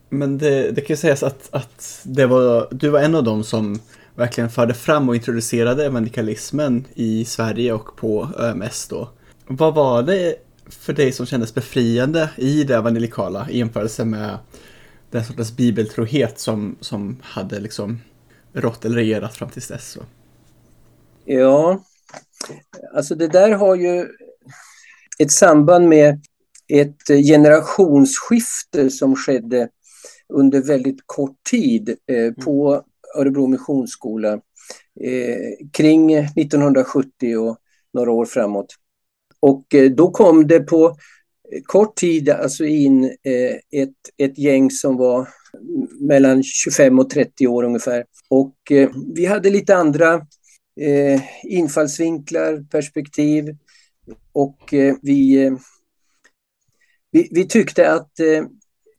Men 0.09 0.37
det, 0.37 0.71
det 0.71 0.81
kan 0.81 0.93
ju 0.93 0.97
sägas 0.97 1.23
att, 1.23 1.49
att 1.51 2.01
det 2.03 2.25
var, 2.25 2.67
du 2.71 2.89
var 2.89 2.99
en 2.99 3.15
av 3.15 3.23
dem 3.23 3.43
som 3.43 3.79
verkligen 4.15 4.49
förde 4.49 4.73
fram 4.73 5.09
och 5.09 5.15
introducerade 5.15 5.85
evangelikalismen 5.85 6.85
i 6.93 7.25
Sverige 7.25 7.73
och 7.73 7.97
på 7.97 8.29
ÖMS 8.37 8.87
då. 8.87 9.09
Vad 9.47 9.75
var 9.75 10.03
det 10.03 10.35
för 10.69 10.93
dig 10.93 11.11
som 11.11 11.25
kändes 11.25 11.53
befriande 11.53 12.29
i 12.37 12.63
det 12.63 12.75
evangelikala 12.75 13.49
i 13.49 13.57
jämförelse 13.57 14.05
med 14.05 14.37
den 15.11 15.25
sortens 15.25 15.55
bibeltrohet 15.55 16.39
som, 16.39 16.77
som 16.79 17.17
hade 17.21 17.59
liksom 17.59 17.99
rått 18.53 18.85
eller 18.85 18.95
regerat 18.95 19.35
fram 19.35 19.49
tills 19.49 19.67
dess? 19.67 19.91
Så. 19.91 19.99
Ja, 21.25 21.83
alltså 22.93 23.15
det 23.15 23.27
där 23.27 23.51
har 23.51 23.75
ju 23.75 24.07
ett 25.19 25.31
samband 25.31 25.89
med 25.89 26.19
ett 26.67 27.07
generationsskifte 27.07 28.89
som 28.89 29.15
skedde 29.15 29.69
under 30.33 30.61
väldigt 30.61 30.99
kort 31.05 31.43
tid 31.51 31.89
eh, 31.89 32.17
mm. 32.17 32.35
på 32.35 32.83
Örebro 33.17 33.47
Missionsskola 33.47 34.33
eh, 35.01 35.67
kring 35.71 36.13
1970 36.13 37.37
och 37.37 37.57
några 37.93 38.11
år 38.11 38.25
framåt. 38.25 38.75
Och 39.39 39.75
eh, 39.75 39.91
då 39.91 40.11
kom 40.11 40.47
det 40.47 40.59
på 40.59 40.97
kort 41.63 41.95
tid 41.95 42.29
alltså 42.29 42.65
in 42.65 43.03
eh, 43.03 43.81
ett, 43.81 43.95
ett 44.17 44.37
gäng 44.37 44.71
som 44.71 44.97
var 44.97 45.27
mellan 45.99 46.43
25 46.43 46.99
och 46.99 47.09
30 47.09 47.47
år 47.47 47.63
ungefär. 47.63 48.05
Och 48.29 48.71
eh, 48.71 48.89
vi 49.15 49.25
hade 49.25 49.49
lite 49.49 49.75
andra 49.75 50.25
infallsvinklar, 51.43 52.65
perspektiv 52.71 53.57
och 54.31 54.73
vi 55.01 55.51
vi, 57.11 57.29
vi 57.31 57.47
tyckte 57.47 57.91
att 57.91 58.11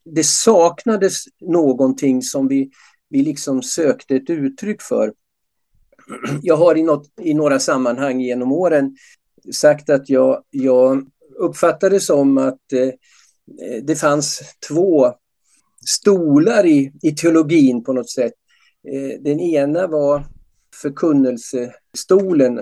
det 0.04 0.24
saknades 0.24 1.24
någonting 1.40 2.22
som 2.22 2.48
vi, 2.48 2.70
vi 3.08 3.22
liksom 3.22 3.62
sökte 3.62 4.16
ett 4.16 4.30
uttryck 4.30 4.82
för. 4.82 5.12
Jag 6.42 6.56
har 6.56 6.76
i, 6.76 6.82
något, 6.82 7.08
i 7.20 7.34
några 7.34 7.58
sammanhang 7.58 8.20
genom 8.20 8.52
åren 8.52 8.96
sagt 9.52 9.90
att 9.90 10.10
jag, 10.10 10.42
jag 10.50 11.06
uppfattade 11.38 12.00
som 12.00 12.38
att 12.38 12.72
eh, 12.72 12.90
det 13.82 13.96
fanns 13.96 14.40
två 14.68 15.12
stolar 15.86 16.66
i, 16.66 16.92
i 17.02 17.12
teologin 17.12 17.84
på 17.84 17.92
något 17.92 18.10
sätt. 18.10 18.32
Eh, 18.92 19.20
den 19.20 19.40
ena 19.40 19.86
var 19.86 20.24
förkunnelsestolen, 20.74 22.58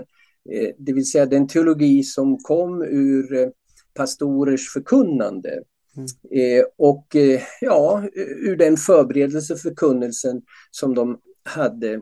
eh, 0.53 0.71
det 0.79 0.93
vill 0.93 1.11
säga 1.11 1.26
den 1.26 1.49
teologi 1.49 2.03
som 2.03 2.38
kom 2.38 2.83
ur 2.83 3.35
eh, 3.35 3.49
pastorers 3.95 4.73
förkunnande. 4.73 5.62
Mm. 5.97 6.07
Eh, 6.31 6.64
och 6.79 7.17
eh, 7.17 7.41
ja, 7.61 8.05
ur 8.14 8.57
den 8.57 8.76
förberedelse 8.76 9.57
förkunnelsen 9.57 10.43
som 10.71 10.95
de 10.95 11.19
hade 11.45 12.00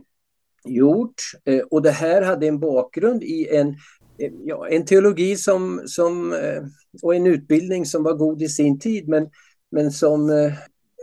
gjort. 0.64 1.14
Eh, 1.44 1.60
och 1.60 1.82
det 1.82 1.90
här 1.90 2.22
hade 2.22 2.46
en 2.46 2.60
bakgrund 2.60 3.22
i 3.22 3.48
en 3.56 3.74
ja, 4.44 4.68
en 4.68 4.84
teologi 4.84 5.36
som, 5.36 5.82
som, 5.86 6.32
eh, 6.32 6.62
och 7.02 7.14
en 7.14 7.26
utbildning 7.26 7.86
som 7.86 8.02
var 8.02 8.14
god 8.14 8.42
i 8.42 8.48
sin 8.48 8.78
tid 8.78 9.08
men, 9.08 9.28
men 9.70 9.92
som 9.92 10.30
eh, 10.30 10.52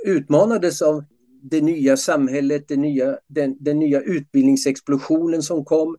utmanades 0.06 0.82
av 0.82 1.04
det 1.42 1.62
nya 1.62 1.98
samhället, 1.98 2.68
det 2.68 2.76
nya, 2.76 3.18
den, 3.28 3.58
den 3.60 3.80
nya 3.80 4.02
utbildningsexplosionen 4.02 5.42
som 5.42 5.66
kom, 5.66 5.98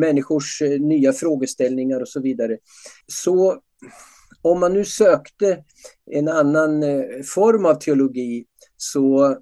människors 0.00 0.62
eh, 0.62 0.80
nya 0.80 1.12
frågeställningar 1.12 2.00
och 2.00 2.08
så 2.08 2.20
vidare. 2.20 2.58
Så 3.06 3.56
om 4.42 4.60
man 4.60 4.72
nu 4.72 4.84
sökte 4.84 5.64
en 6.10 6.28
annan 6.28 6.84
form 7.34 7.66
av 7.66 7.74
teologi 7.74 8.44
så 8.76 9.36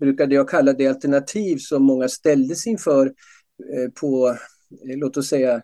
brukade 0.00 0.34
jag 0.34 0.48
kalla 0.48 0.72
det 0.72 0.86
alternativ 0.86 1.56
som 1.56 1.82
många 1.82 2.08
ställdes 2.08 2.66
inför 2.66 3.12
på, 4.00 4.36
låt 4.84 5.16
oss 5.16 5.28
säga, 5.28 5.62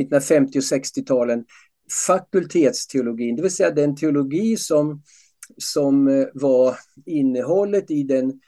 1950 0.00 0.58
och 0.58 0.62
60-talen, 0.62 1.44
fakultetsteologin, 2.06 3.36
det 3.36 3.42
vill 3.42 3.50
säga 3.50 3.70
den 3.70 3.96
teologi 3.96 4.56
som, 4.56 5.02
som 5.58 6.08
eh, 6.08 6.26
var 6.34 6.76
innehållet 7.06 7.90
i 7.90 8.02
den 8.02 8.40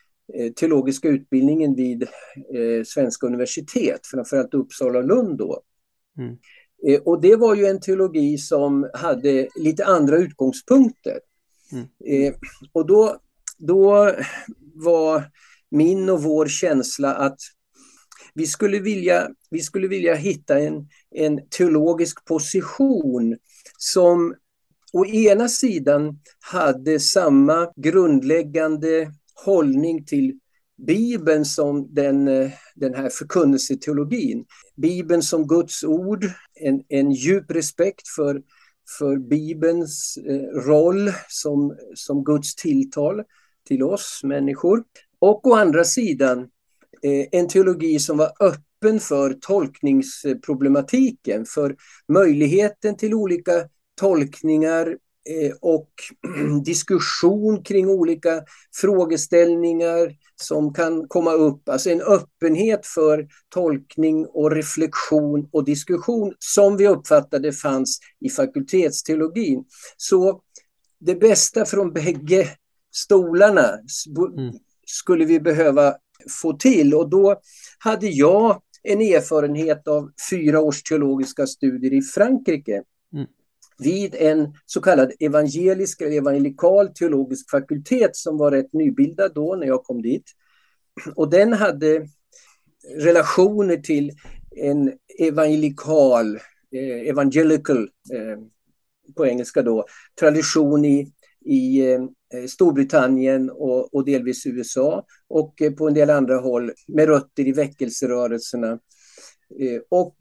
teologiska 0.61 1.09
utbildningen 1.09 1.75
vid 1.75 2.03
eh, 2.03 2.85
svenska 2.87 3.27
universitet, 3.27 4.01
framförallt 4.07 4.55
Uppsala 4.55 4.99
och 4.99 5.05
Lund 5.05 5.39
då. 5.39 5.63
Mm. 6.19 6.37
Eh, 6.87 7.01
och 7.01 7.21
det 7.21 7.37
var 7.37 7.55
ju 7.55 7.67
en 7.67 7.81
teologi 7.81 8.39
som 8.39 8.91
hade 8.95 9.49
lite 9.55 9.85
andra 9.85 10.17
utgångspunkter. 10.17 11.19
Mm. 11.73 11.87
Eh, 12.07 12.35
och 12.73 12.87
då, 12.87 13.17
då 13.59 14.13
var 14.75 15.31
min 15.71 16.11
och 16.11 16.23
vår 16.23 16.47
känsla 16.47 17.15
att 17.15 17.39
vi 18.37 18.47
skulle 18.47 18.79
vilja, 18.79 19.29
vi 19.51 19.61
skulle 19.61 19.89
vilja 19.89 20.15
hitta 20.15 20.59
en, 20.59 20.89
en 21.11 21.49
teologisk 21.49 22.25
position 22.25 23.37
som 23.79 24.35
å 24.93 25.07
ena 25.07 25.49
sidan 25.49 26.19
hade 26.41 27.01
samma 27.01 27.73
grundläggande 27.77 29.13
hållning 29.45 30.05
till 30.05 30.39
Bibeln 30.87 31.45
som 31.45 31.95
den, 31.95 32.25
den 32.75 32.95
här 32.95 33.09
förkunnelseteologin. 33.09 34.45
Bibeln 34.77 35.23
som 35.23 35.47
Guds 35.47 35.85
ord, 35.85 36.25
en, 36.55 36.83
en 36.89 37.11
djup 37.11 37.51
respekt 37.51 38.09
för, 38.09 38.43
för 38.99 39.17
Bibelns 39.17 40.19
eh, 40.27 40.61
roll 40.67 41.11
som, 41.29 41.77
som 41.95 42.25
Guds 42.25 42.55
tilltal 42.55 43.23
till 43.69 43.83
oss 43.83 44.21
människor. 44.25 44.85
Och 45.19 45.47
å 45.47 45.55
andra 45.55 45.85
sidan 45.85 46.49
en 47.33 47.49
teologi 47.49 47.99
som 47.99 48.17
var 48.17 48.33
öppen 48.41 49.01
för 49.01 49.33
tolkningsproblematiken, 49.41 51.47
för 51.47 51.77
möjligheten 52.09 52.97
till 52.97 53.15
olika 53.15 53.69
tolkningar 54.01 54.97
eh, 55.29 55.53
och 55.61 55.91
diskussion 56.65 57.63
kring 57.63 57.89
olika 57.89 58.43
frågeställningar 58.81 60.17
som 60.37 60.75
kan 60.75 61.09
komma 61.09 61.33
upp. 61.33 61.69
Alltså 61.69 61.91
en 61.91 62.03
öppenhet 62.03 62.87
för 62.87 63.29
tolkning 63.49 64.27
och 64.27 64.51
reflektion 64.51 65.49
och 65.53 65.65
diskussion 65.65 66.35
som 66.39 66.77
vi 66.77 66.89
uppfattade 66.89 67.53
fanns 67.53 68.01
i 68.21 68.31
fakultetsteologin. 68.31 69.65
Så 69.97 70.41
det 70.99 71.15
bästa 71.15 71.65
från 71.65 71.93
bägge 71.93 72.49
stolarna 72.95 73.71
mm. 74.39 74.55
skulle 74.87 75.25
vi 75.25 75.41
behöva 75.41 75.95
få 76.43 76.53
till 76.53 76.95
och 76.95 77.11
då 77.11 77.41
hade 77.79 78.07
jag 78.07 78.63
en 78.83 79.01
erfarenhet 79.01 79.89
av 79.89 80.11
fyra 80.31 80.61
års 80.61 80.83
teologiska 80.83 81.47
studier 81.47 81.93
i 81.93 82.03
Frankrike 82.03 82.83
mm. 83.15 83.27
vid 83.79 84.15
en 84.15 84.55
så 84.67 84.81
kallad 84.81 85.13
evangelisk 85.21 86.01
eller 86.01 86.17
evangelikal 86.17 86.89
teologisk 86.89 87.51
fakultet 87.51 88.17
som 88.17 88.39
var 88.39 88.51
rätt 88.51 88.73
nybildad 88.73 89.35
då 89.35 89.57
när 89.57 89.67
jag 89.67 89.85
kom 89.85 90.03
dit. 90.03 90.25
Och 91.15 91.31
den 91.31 91.53
hade 91.53 92.09
relationer 92.99 93.77
till 93.77 94.13
en 94.57 94.93
evangelikal, 95.19 96.37
eh, 96.73 97.09
evangelical 97.09 97.89
eh, 98.13 98.39
på 99.17 99.27
engelska 99.27 99.63
då, 99.63 99.87
tradition 100.21 100.85
i, 100.85 101.13
i 101.45 101.93
eh, 101.93 102.01
Storbritannien 102.49 103.51
och, 103.51 103.95
och, 103.95 104.05
delvis 104.05 104.47
USA 104.47 105.05
och 105.29 105.63
eh, 105.63 105.73
på 105.73 105.89
en 105.89 105.95
del 105.95 106.11
andra 106.11 106.37
håll 106.37 106.73
med 106.89 107.09
rötter 107.09 107.47
i 107.49 107.53
väckelserörelserna. 107.53 108.71
Eh, 109.61 109.81
och 109.89 110.17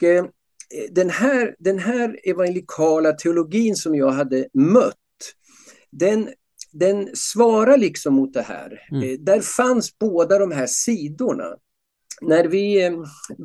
den 0.91 1.09
här, 1.09 1.55
den 1.59 1.79
här 1.79 2.19
evangelikala 2.23 3.11
teologin 3.11 3.75
som 3.75 3.95
jag 3.95 4.11
hade 4.11 4.47
mött, 4.53 4.95
den, 5.91 6.29
den 6.71 7.09
svarar 7.13 7.77
liksom 7.77 8.13
mot 8.13 8.33
det 8.33 8.41
här. 8.41 8.79
Mm. 8.91 9.25
Där 9.25 9.41
fanns 9.41 9.97
båda 9.97 10.39
de 10.39 10.51
här 10.51 10.67
sidorna. 10.67 11.55
När 12.21 12.47
vi 12.47 12.91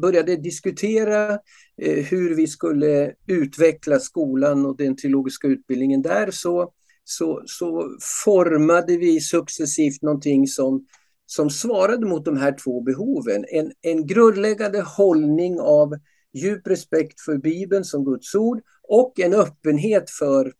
började 0.03 0.37
diskutera 0.37 1.39
hur 1.77 2.35
vi 2.35 2.47
skulle 2.47 3.15
utveckla 3.27 3.99
skolan 3.99 4.67
och 4.67 4.77
den 4.77 4.97
teologiska 4.97 5.49
utbildningen 5.49 6.03
där 6.03 6.31
så 6.31 6.73
så, 7.11 7.43
så 7.47 7.97
formade 8.25 8.97
vi 8.97 9.21
successivt 9.21 10.03
någonting 10.03 10.47
som, 10.47 10.87
som 11.27 11.51
svarade 11.51 12.07
mot 12.07 12.25
de 12.25 12.37
här 12.37 12.53
två 12.65 12.81
behoven. 12.81 13.45
En, 13.49 13.73
en 13.81 14.07
grundläggande 14.07 14.81
hållning 14.81 15.61
av 15.61 15.95
djup 16.33 16.67
respekt 16.67 17.21
för 17.21 17.37
Bibeln 17.37 17.85
som 17.85 18.05
Guds 18.05 18.35
ord 18.35 18.61
och 18.89 19.21
en 19.21 19.35
öppenhet 19.35 20.11
för 20.11 20.53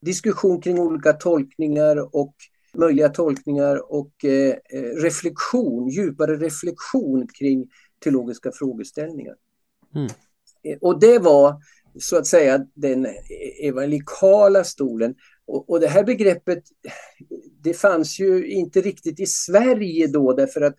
diskussion 0.00 0.60
kring 0.60 0.78
olika 0.78 1.12
tolkningar 1.12 2.16
och 2.16 2.34
möjliga 2.74 3.08
tolkningar 3.08 3.92
och 3.92 4.24
eh, 4.24 4.54
eh 4.72 5.02
reflektion, 5.02 5.88
djupare 5.88 6.36
reflektion 6.36 7.28
kring 7.38 7.66
teologiska 8.04 8.52
frågeställningar. 8.54 9.34
Mm. 9.94 10.06
Eh, 10.62 10.78
och 10.80 11.00
det 11.00 11.18
var 11.18 11.56
så 12.00 12.18
att 12.18 12.26
säga 12.26 12.66
den 12.74 13.06
evangelikala 13.62 14.64
stolen. 14.64 15.14
Och, 15.46 15.70
och, 15.70 15.80
det 15.80 15.88
här 15.88 16.04
begreppet, 16.04 16.62
det 17.62 17.74
fanns 17.74 18.20
ju 18.20 18.46
inte 18.46 18.80
riktigt 18.80 19.20
i 19.20 19.26
Sverige 19.26 20.06
då 20.06 20.32
därför 20.32 20.60
att 20.60 20.76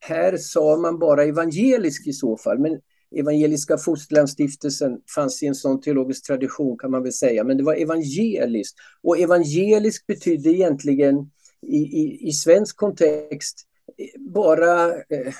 här 0.00 0.36
sa 0.36 0.76
man 0.76 0.98
bara 0.98 1.24
evangelisk 1.24 2.06
i 2.06 2.12
så 2.12 2.36
fall. 2.36 2.58
Men 2.58 2.80
Evangeliska 3.16 3.78
Fosterlandsstiftelsen 3.78 5.00
fanns 5.14 5.42
i 5.42 5.46
en 5.46 5.54
sån 5.54 5.80
teologisk 5.80 6.26
tradition 6.26 6.78
kan 6.78 6.90
man 6.90 7.02
väl 7.02 7.12
säga, 7.12 7.44
men 7.44 7.56
det 7.56 7.62
var 7.62 7.74
evangeliskt. 7.74 8.76
Och 9.02 9.18
evangelisk 9.18 10.06
betydde 10.06 10.50
egentligen 10.50 11.30
i, 11.66 11.76
i, 11.76 12.28
i 12.28 12.32
svensk 12.32 12.76
kontext 12.76 13.66
bara 14.18 14.94
eh, 14.94 15.34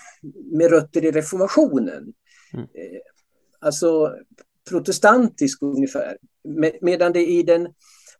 med 0.52 0.70
rötter 0.70 1.04
i 1.04 1.10
reformationen. 1.10 2.12
Mm. 2.52 2.64
Eh, 2.64 3.00
alltså 3.60 4.14
protestantisk 4.68 5.62
ungefär. 5.62 6.16
Med, 6.44 6.72
medan 6.80 7.12
det 7.12 7.26
i 7.26 7.42
den 7.42 7.68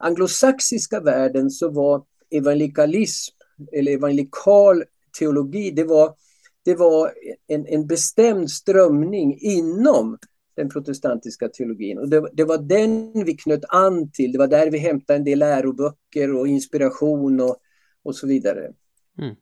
anglosaxiska 0.01 1.01
världen 1.01 1.51
så 1.51 1.71
var 1.71 2.05
evangelikalism 2.31 3.35
eller 3.73 3.93
evangelikal 3.93 4.85
teologi, 5.19 5.71
det 5.71 5.85
var, 5.85 6.15
det 6.65 6.75
var 6.75 7.13
en, 7.47 7.67
en 7.67 7.87
bestämd 7.87 8.51
strömning 8.51 9.39
inom 9.41 10.19
den 10.57 10.69
protestantiska 10.69 11.49
teologin. 11.49 11.99
Och 11.99 12.09
det, 12.09 12.31
det, 12.33 12.45
var 12.45 12.59
den 12.59 13.25
vi 13.25 13.37
knöt 13.37 13.65
an 13.69 14.11
till, 14.13 14.33
det 14.33 14.39
var 14.39 14.47
där 14.47 14.71
vi 14.71 14.79
hämtade 14.79 15.17
en 15.17 15.25
del 15.25 15.39
läroböcker 15.39 16.35
och 16.35 16.49
inspiration 16.49 17.41
och, 17.41 17.57
och 18.03 18.17
så 18.17 18.27
vidare. 18.27 18.73
Mm. 19.19 19.35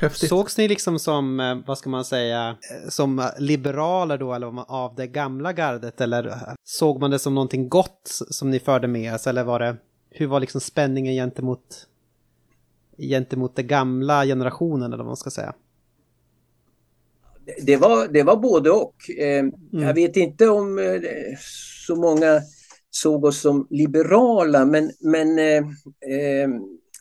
Häftigt. 0.00 0.28
Sågs 0.28 0.58
ni 0.58 0.68
liksom 0.68 0.98
som, 0.98 1.40
eh, 1.40 1.58
vad 1.66 1.78
ska 1.78 1.90
man 1.90 2.04
säga, 2.04 2.48
eh, 2.48 2.88
som 2.88 3.30
liberaler 3.38 4.18
då, 4.18 4.34
eller 4.34 4.64
av 4.68 4.94
det 4.94 5.06
gamla 5.06 5.52
gardet, 5.52 6.00
eller 6.00 6.36
såg 6.64 7.00
man 7.00 7.10
det 7.10 7.18
som 7.18 7.34
någonting 7.34 7.68
gott 7.68 8.00
som 8.30 8.50
ni 8.50 8.60
förde 8.60 8.88
med 8.88 9.14
oss, 9.14 9.26
eller 9.26 9.44
var 9.44 9.58
det, 9.58 9.76
hur 10.10 10.26
var 10.26 10.40
liksom 10.40 10.60
spänningen 10.60 11.14
gentemot, 11.14 11.86
gentemot 12.98 13.56
den 13.56 13.66
gamla 13.66 14.24
generationen, 14.24 14.86
eller 14.92 14.96
vad 14.96 15.06
man 15.06 15.16
ska 15.16 15.30
säga? 15.30 15.54
Det 17.62 17.76
var, 17.76 18.08
det 18.08 18.22
var 18.22 18.36
både 18.36 18.70
och. 18.70 18.94
Eh, 19.18 19.38
mm. 19.38 19.52
Jag 19.70 19.94
vet 19.94 20.16
inte 20.16 20.48
om 20.48 21.00
så 21.86 21.96
många 21.96 22.40
såg 22.90 23.24
oss 23.24 23.40
som 23.40 23.66
liberala, 23.70 24.64
men, 24.64 24.90
men 25.00 25.36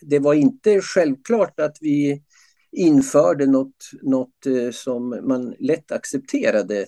det 0.01 0.19
var 0.19 0.33
inte 0.33 0.81
självklart 0.81 1.59
att 1.59 1.77
vi 1.81 2.23
införde 2.71 3.45
något, 3.45 3.91
något 4.01 4.45
eh, 4.45 4.71
som 4.71 5.09
man 5.23 5.55
lätt 5.59 5.91
accepterade. 5.91 6.85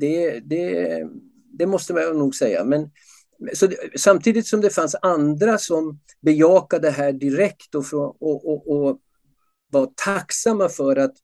Det, 0.00 0.40
det, 0.40 1.02
det 1.58 1.66
måste 1.66 1.94
man 1.94 2.18
nog 2.18 2.34
säga. 2.34 2.64
Men, 2.64 2.90
så 3.54 3.68
samtidigt 3.96 4.46
som 4.46 4.60
det 4.60 4.70
fanns 4.70 4.96
andra 5.02 5.58
som 5.58 6.00
bejakade 6.20 6.88
det 6.88 6.90
här 6.90 7.12
direkt 7.12 7.74
och, 7.74 7.84
och, 7.94 8.48
och, 8.48 8.68
och 8.68 8.98
var 9.70 9.88
tacksamma 10.04 10.68
för 10.68 10.96
att, 10.96 11.14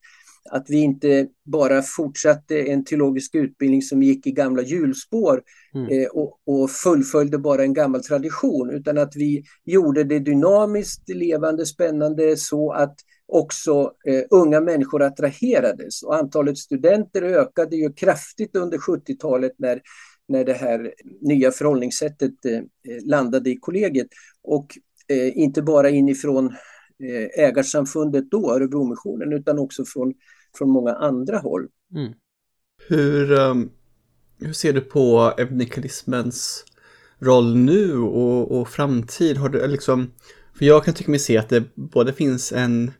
att 0.51 0.69
vi 0.69 0.77
inte 0.77 1.27
bara 1.45 1.81
fortsatte 1.81 2.61
en 2.61 2.85
teologisk 2.85 3.35
utbildning 3.35 3.81
som 3.81 4.03
gick 4.03 4.27
i 4.27 4.31
gamla 4.31 4.61
hjulspår 4.61 5.41
mm. 5.75 5.89
eh, 5.89 6.07
och, 6.07 6.39
och 6.45 6.71
fullföljde 6.71 7.37
bara 7.37 7.63
en 7.63 7.73
gammal 7.73 8.03
tradition 8.03 8.69
utan 8.69 8.97
att 8.97 9.15
vi 9.15 9.43
gjorde 9.65 10.03
det 10.03 10.19
dynamiskt, 10.19 11.09
levande, 11.09 11.65
spännande 11.65 12.37
så 12.37 12.71
att 12.71 12.95
också 13.27 13.93
eh, 14.07 14.23
unga 14.29 14.61
människor 14.61 15.03
attraherades 15.03 16.03
och 16.03 16.15
antalet 16.15 16.57
studenter 16.57 17.21
ökade 17.21 17.75
ju 17.75 17.93
kraftigt 17.93 18.55
under 18.55 18.77
70-talet 18.77 19.51
när, 19.57 19.81
när 20.27 20.43
det 20.43 20.53
här 20.53 20.93
nya 21.21 21.51
förhållningssättet 21.51 22.45
eh, 22.45 22.61
landade 23.05 23.49
i 23.49 23.57
kollegiet. 23.57 24.07
Och 24.43 24.77
eh, 25.07 25.37
inte 25.37 25.61
bara 25.61 25.89
inifrån 25.89 26.45
eh, 27.03 27.43
ägarsamfundet 27.45 28.31
då, 28.31 28.53
Örebromissionen, 28.53 29.33
utan 29.33 29.59
också 29.59 29.85
från, 29.85 30.13
från 30.57 30.69
många 30.69 30.93
andra 30.93 31.37
håll. 31.37 31.67
Mm. 31.95 32.13
Hur, 32.87 33.31
um, 33.31 33.71
hur 34.39 34.53
ser 34.53 34.73
du 34.73 34.81
på 34.81 35.33
evangelismens 35.37 36.65
roll 37.19 37.55
nu 37.55 37.97
och, 37.97 38.59
och 38.59 38.69
framtid? 38.69 39.37
Har 39.37 39.49
du 39.49 39.67
liksom, 39.67 40.11
för 40.57 40.65
jag 40.65 40.85
kan 40.85 40.93
tycka 40.93 41.11
mig 41.11 41.19
se 41.19 41.37
att 41.37 41.49
det 41.49 41.63
både 41.75 42.13
finns 42.13 42.51
en 42.51 42.91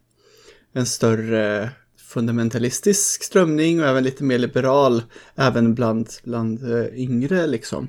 en 0.73 0.85
större 0.85 1.71
fundamentalistisk 2.07 3.23
strömning 3.23 3.79
och 3.79 3.87
även 3.87 4.03
lite 4.03 4.23
mer 4.23 4.37
liberal, 4.37 5.03
även 5.35 5.75
bland, 5.75 6.09
bland 6.23 6.71
eh, 6.73 6.99
yngre 6.99 7.47
liksom. 7.47 7.87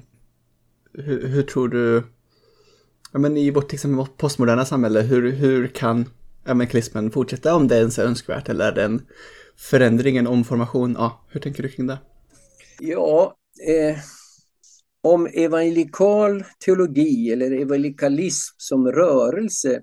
Hur, 0.93 1.29
hur 1.29 1.43
tror 1.43 1.69
du, 1.69 2.03
ja, 3.13 3.19
men 3.19 3.37
i 3.37 3.51
vårt 3.51 3.73
liksom, 3.73 4.07
postmoderna 4.17 4.65
samhälle, 4.65 5.01
hur, 5.01 5.33
hur 5.33 5.69
kan 5.69 6.11
evangelismen 6.47 7.11
fortsätta 7.11 7.55
om 7.55 7.69
det 7.69 7.79
ens 7.79 7.99
är 7.99 8.05
önskvärt 8.05 8.49
eller 8.49 8.69
är 8.69 8.75
det 8.75 8.85
en 8.85 9.03
förändring, 9.57 10.17
en 10.17 10.27
omformation? 10.27 10.97
Ja, 10.99 11.27
hur 11.29 11.41
tänker 11.41 11.63
du 11.63 11.69
kring 11.69 11.87
det? 11.87 11.99
Ja, 12.81 13.37
eh, 13.69 13.99
om 15.03 15.27
evangelikal 15.27 16.45
teologi 16.65 17.33
eller 17.33 17.61
evangelikalism 17.61 18.55
som 18.57 18.93
rörelse 18.93 19.83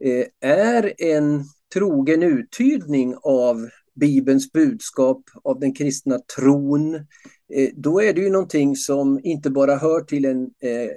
eh, 0.00 0.50
är 0.50 0.94
en 0.98 1.44
trogen 1.74 2.22
uttydning 2.22 3.14
av 3.22 3.68
Bibelns 3.94 4.52
budskap, 4.52 5.22
av 5.44 5.60
den 5.60 5.74
kristna 5.74 6.18
tron, 6.18 6.94
eh, 6.94 7.70
då 7.74 8.02
är 8.02 8.12
det 8.12 8.20
ju 8.20 8.30
någonting 8.30 8.76
som 8.76 9.20
inte 9.22 9.50
bara 9.50 9.76
hör 9.76 10.00
till 10.00 10.24
en 10.24 10.42
eh, 10.42 10.90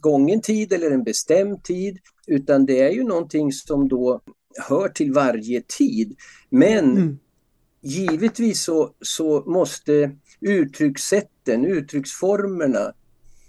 gången 0.00 0.40
tid 0.40 0.72
eller 0.72 0.90
en 0.90 1.04
bestämd 1.04 1.64
tid, 1.64 1.98
utan 2.26 2.66
det 2.66 2.80
är 2.80 2.90
ju 2.90 3.04
någonting 3.04 3.52
som 3.52 3.88
då 3.88 4.20
hör 4.68 4.88
till 4.88 5.12
varje 5.12 5.62
tid. 5.62 6.16
Men 6.50 6.96
mm. 6.96 7.18
givetvis 7.80 8.62
så, 8.62 8.90
så 9.00 9.44
måste 9.46 10.10
uttryckssätten, 10.40 11.64
uttrycksformerna, 11.64 12.92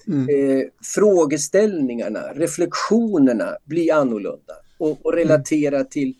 mm. 0.07 0.29
eh, 0.29 0.63
frågeställningarna, 0.95 2.19
reflektionerna 2.19 3.57
bli 3.65 3.91
annorlunda 3.91 4.53
och, 4.77 5.05
och 5.05 5.13
relatera 5.13 5.75
mm. 5.75 5.89
till 5.89 6.15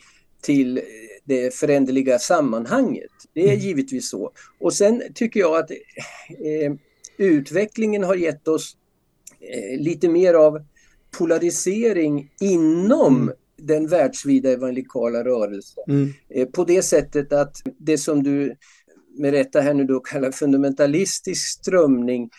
till 0.47 0.81
det 1.23 1.55
föränderliga 1.55 2.19
sammanhanget. 2.19 3.12
Det 3.33 3.41
är 3.41 3.53
mm. 3.53 3.60
givetvis 3.60 4.10
så. 4.10 4.31
Och 4.60 4.73
sen 4.73 5.03
tycker 5.15 5.39
jag 5.39 5.57
att 5.57 5.71
eh, 5.71 6.73
utvecklingen 7.17 8.03
har 8.03 8.15
gett 8.15 8.47
oss 8.47 8.77
eh, 9.39 9.79
lite 9.79 10.10
mer 10.10 10.33
av 10.33 10.65
polarisering 11.17 12.31
inom 12.41 13.21
mm. 13.21 13.36
den 13.57 13.88
världsvida 13.88 14.51
evangelikala 14.51 15.23
rörelsen. 15.23 15.83
Mm. 15.88 16.13
Eh, 16.29 16.47
på 16.47 16.63
det 16.63 16.81
sättet 16.81 17.33
att 17.33 17.55
det 17.77 17.97
som 17.97 18.23
du 18.23 18.55
med 19.17 19.31
rätta 19.31 19.62
här 19.62 19.73
nu 19.73 19.83
då 19.83 19.99
kallar 19.99 20.31
fundamentalistisk 20.31 21.60
strömning, 21.60 22.29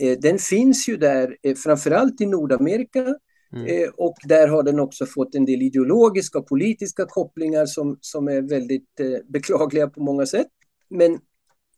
eh, 0.00 0.18
den 0.18 0.38
finns 0.38 0.88
ju 0.88 0.96
där 0.96 1.36
eh, 1.42 1.54
framförallt 1.54 2.20
i 2.20 2.26
Nordamerika 2.26 3.16
Mm. 3.52 3.66
Eh, 3.66 3.88
och 3.96 4.16
där 4.24 4.48
har 4.48 4.62
den 4.62 4.80
också 4.80 5.06
fått 5.06 5.34
en 5.34 5.44
del 5.44 5.62
ideologiska 5.62 6.38
och 6.38 6.46
politiska 6.46 7.06
kopplingar 7.06 7.66
som, 7.66 7.98
som 8.00 8.28
är 8.28 8.42
väldigt 8.42 9.00
eh, 9.00 9.18
beklagliga 9.28 9.88
på 9.88 10.02
många 10.02 10.26
sätt. 10.26 10.48
Men 10.90 11.18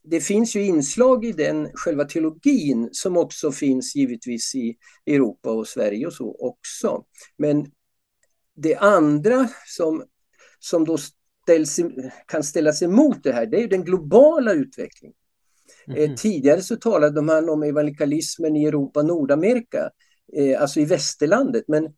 det 0.03 0.21
finns 0.21 0.55
ju 0.55 0.65
inslag 0.65 1.25
i 1.25 1.31
den 1.31 1.69
själva 1.73 2.05
teologin 2.05 2.89
som 2.91 3.17
också 3.17 3.51
finns 3.51 3.95
givetvis 3.95 4.55
i 4.55 4.77
Europa 5.05 5.51
och 5.51 5.67
Sverige 5.67 6.07
och 6.07 6.13
så 6.13 6.35
också. 6.39 7.03
Men 7.37 7.71
det 8.55 8.75
andra 8.75 9.49
som, 9.65 10.03
som 10.59 10.85
då 10.85 10.97
ställs, 10.97 11.79
kan 12.27 12.43
ställas 12.43 12.81
emot 12.81 13.23
det 13.23 13.31
här, 13.31 13.45
det 13.45 13.63
är 13.63 13.67
den 13.67 13.83
globala 13.83 14.53
utvecklingen. 14.53 15.17
Mm. 15.87 16.15
Tidigare 16.15 16.61
så 16.61 16.75
talade 16.75 17.21
man 17.21 17.49
om 17.49 17.63
evangelikalismen 17.63 18.55
i 18.55 18.65
Europa 18.65 18.99
och 18.99 19.05
Nordamerika 19.05 19.89
eh, 20.33 20.61
alltså 20.61 20.79
i 20.79 20.85
västerlandet. 20.85 21.63
Men 21.67 21.93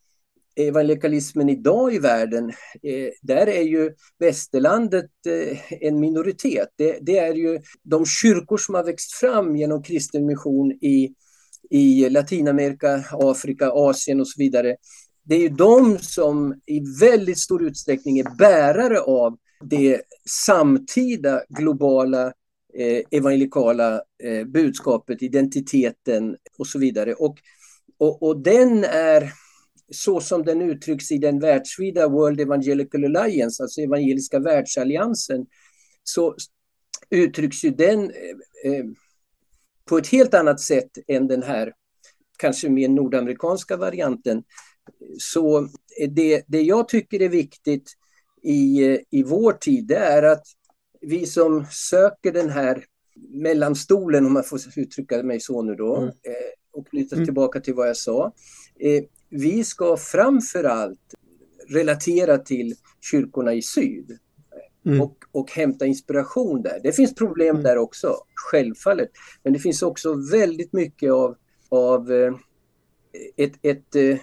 evangelikalismen 0.56 1.50
idag 1.50 1.94
i 1.94 2.00
världen, 2.00 2.50
eh, 2.84 3.10
där 3.22 3.48
är 3.48 3.62
ju 3.62 3.92
västerlandet 4.20 5.10
eh, 5.28 5.74
en 5.84 6.00
minoritet. 6.00 6.70
Det, 6.76 6.98
det, 7.02 7.18
är 7.18 7.34
ju 7.34 7.60
de 7.84 8.06
kyrkor 8.06 8.58
som 8.58 8.76
har 8.76 8.84
växt 8.84 9.14
fram 9.14 9.56
genom 9.56 9.84
kristen 9.84 10.26
mission 10.26 10.72
i, 10.72 11.14
i 11.70 12.10
Latinamerika, 12.10 13.04
Afrika, 13.12 13.72
Asien 13.72 14.20
och 14.20 14.28
så 14.28 14.40
vidare. 14.40 14.76
Det 15.24 15.36
är 15.36 15.40
ju 15.40 15.50
de 15.50 15.98
som 16.00 16.62
i 16.66 16.82
väldigt 17.00 17.40
stor 17.40 17.64
utsträckning 17.64 18.20
är 18.20 18.38
bärare 18.38 19.00
av 19.00 19.38
det 19.64 20.02
samtida 20.46 21.42
globala 21.50 22.34
eh, 22.74 23.02
evangelikala 23.12 24.02
eh, 24.24 24.46
budskapet, 24.46 25.24
identiteten 25.24 26.38
och 26.58 26.68
så 26.68 26.80
vidare. 26.80 27.14
Och 27.14 27.38
och, 28.00 28.24
och 28.24 28.42
den 28.42 28.84
är 28.84 29.34
så 29.92 30.22
som 30.22 30.44
den 30.44 30.62
uttrycks 30.62 31.12
i 31.12 31.18
den 31.18 31.40
världsvida 31.40 32.08
World 32.08 32.42
Evangelical 32.42 33.16
Alliance, 33.16 33.64
alltså 33.64 33.82
Evangeliska 33.82 34.40
världsalliansen, 34.40 35.46
så 36.04 36.36
uttrycks 37.10 37.64
ju 37.64 37.70
den 37.70 38.00
eh, 38.00 38.72
eh, 38.72 38.86
på 39.86 39.98
ett 39.98 40.08
helt 40.08 40.34
annat 40.34 40.60
sätt 40.60 40.90
än 41.08 41.28
den 41.28 41.44
här 41.44 41.74
kanske 42.38 42.70
mer 42.70 42.90
nordamerikanska 42.90 43.78
varianten. 43.78 44.44
Så 45.20 45.68
det, 46.10 46.44
det 46.48 46.62
jag 46.62 46.88
tycker 46.88 47.22
är 47.22 47.30
viktigt 47.30 47.92
i, 48.44 48.98
i 49.10 49.24
vår 49.24 49.54
tid, 49.54 49.88
det 49.88 49.98
är 49.98 50.24
att 50.24 50.44
vi 51.02 51.26
som 51.26 51.66
söker 51.72 52.32
den 52.32 52.50
här 52.50 52.86
mellanstolen, 53.34 54.26
om 54.26 54.34
man 54.34 54.44
får 54.44 54.60
uttrycka 54.76 55.24
mig 55.24 55.40
så 55.40 55.62
nu 55.62 55.76
då, 55.76 55.96
mm. 55.96 56.08
eh, 56.08 56.59
och 56.80 56.88
knyta 56.88 57.16
mm. 57.16 57.26
tillbaka 57.26 57.60
till 57.60 57.74
vad 57.74 57.90
jag 57.90 57.98
sa. 57.98 58.34
Eh, 58.80 59.04
vi 59.30 59.64
ska 59.64 59.98
framförallt 59.98 61.14
relatera 61.68 62.38
till 62.38 62.74
kyrkorna 63.12 63.54
i 63.54 63.62
syd 63.62 64.18
mm. 64.86 65.02
och, 65.02 65.18
och 65.32 65.52
hämta 65.52 65.86
inspiration 65.86 66.62
där. 66.62 66.80
Det 66.84 66.92
finns 66.92 67.16
problem 67.16 67.50
mm. 67.50 67.64
där 67.64 67.78
också, 67.78 68.16
självfallet. 68.36 69.10
Men 69.44 69.54
det 69.54 69.60
finns 69.60 69.82
också 69.82 70.14
väldigt 70.32 70.74
mycket 70.74 71.12
av, 71.12 71.36
av 71.70 72.12
eh, 72.12 72.34
ett, 73.38 73.54
ett, 73.62 73.96
eh, 73.96 74.18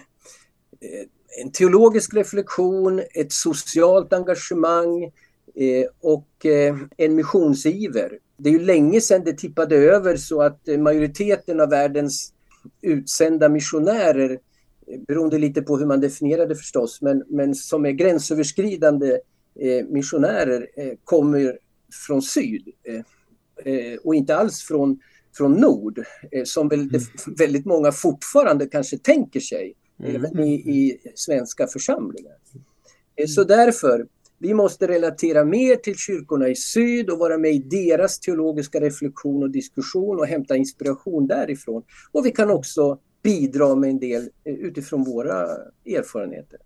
en 1.43 1.51
teologisk 1.51 2.13
reflektion, 2.13 3.01
ett 3.13 3.31
socialt 3.31 4.13
engagemang 4.13 5.03
eh, 5.55 5.87
och 6.01 6.45
eh, 6.45 6.77
en 6.97 7.15
missionsiver. 7.15 8.19
Det 8.37 8.49
är 8.49 8.53
ju 8.53 8.59
länge 8.59 9.01
sedan 9.01 9.23
det 9.25 9.33
tippade 9.33 9.75
över 9.75 10.17
så 10.17 10.41
att 10.41 10.67
majoriteten 10.79 11.59
av 11.59 11.69
världens 11.69 12.33
utsända 12.81 13.49
missionärer, 13.49 14.39
beroende 15.07 15.37
lite 15.37 15.61
på 15.61 15.77
hur 15.77 15.85
man 15.85 16.01
definierar 16.01 16.47
det 16.47 16.55
förstås, 16.55 17.01
men, 17.01 17.23
men 17.27 17.55
som 17.55 17.85
är 17.85 17.91
gränsöverskridande 17.91 19.19
eh, 19.59 19.85
missionärer 19.89 20.67
eh, 20.75 20.93
kommer 21.03 21.59
från 22.07 22.21
syd 22.21 22.67
eh, 22.83 22.95
eh 23.73 23.97
och 24.03 24.15
inte 24.15 24.35
alls 24.35 24.61
från, 24.61 24.99
från 25.37 25.53
nord, 25.53 26.03
eh, 26.31 26.43
som 26.43 26.67
väl, 26.67 26.79
mm. 26.79 27.01
väldigt 27.37 27.65
många 27.65 27.91
fortfarande 27.91 28.67
kanske 28.67 28.97
tänker 28.97 29.39
sig, 29.39 29.73
mm. 29.99 30.15
även 30.15 30.39
i, 30.39 30.53
i 30.53 30.99
svenska 31.15 31.67
församlingar. 31.67 32.35
Eh, 33.15 33.27
så 33.27 33.43
därför 33.43 34.07
vi 34.39 34.53
måste 34.53 34.87
relatera 34.87 35.45
mer 35.45 35.75
till 35.75 35.95
kyrkorna 35.97 36.47
i 36.47 36.55
syd 36.55 37.09
och 37.09 37.19
vara 37.19 37.37
med 37.37 37.51
i 37.51 37.59
deras 37.59 38.19
teologiska 38.19 38.79
reflektion 38.79 39.43
och 39.43 39.51
diskussion 39.51 40.19
och 40.19 40.27
hämta 40.27 40.55
inspiration 40.55 41.27
därifrån. 41.27 41.83
Och 42.11 42.25
vi 42.25 42.31
kan 42.31 42.51
också 42.51 42.99
bidra 43.23 43.75
med 43.75 43.89
en 43.89 43.99
del 43.99 44.21
eh, 44.21 44.53
utifrån 44.53 45.03
våra 45.03 45.41
erfarenheter. 45.85 46.59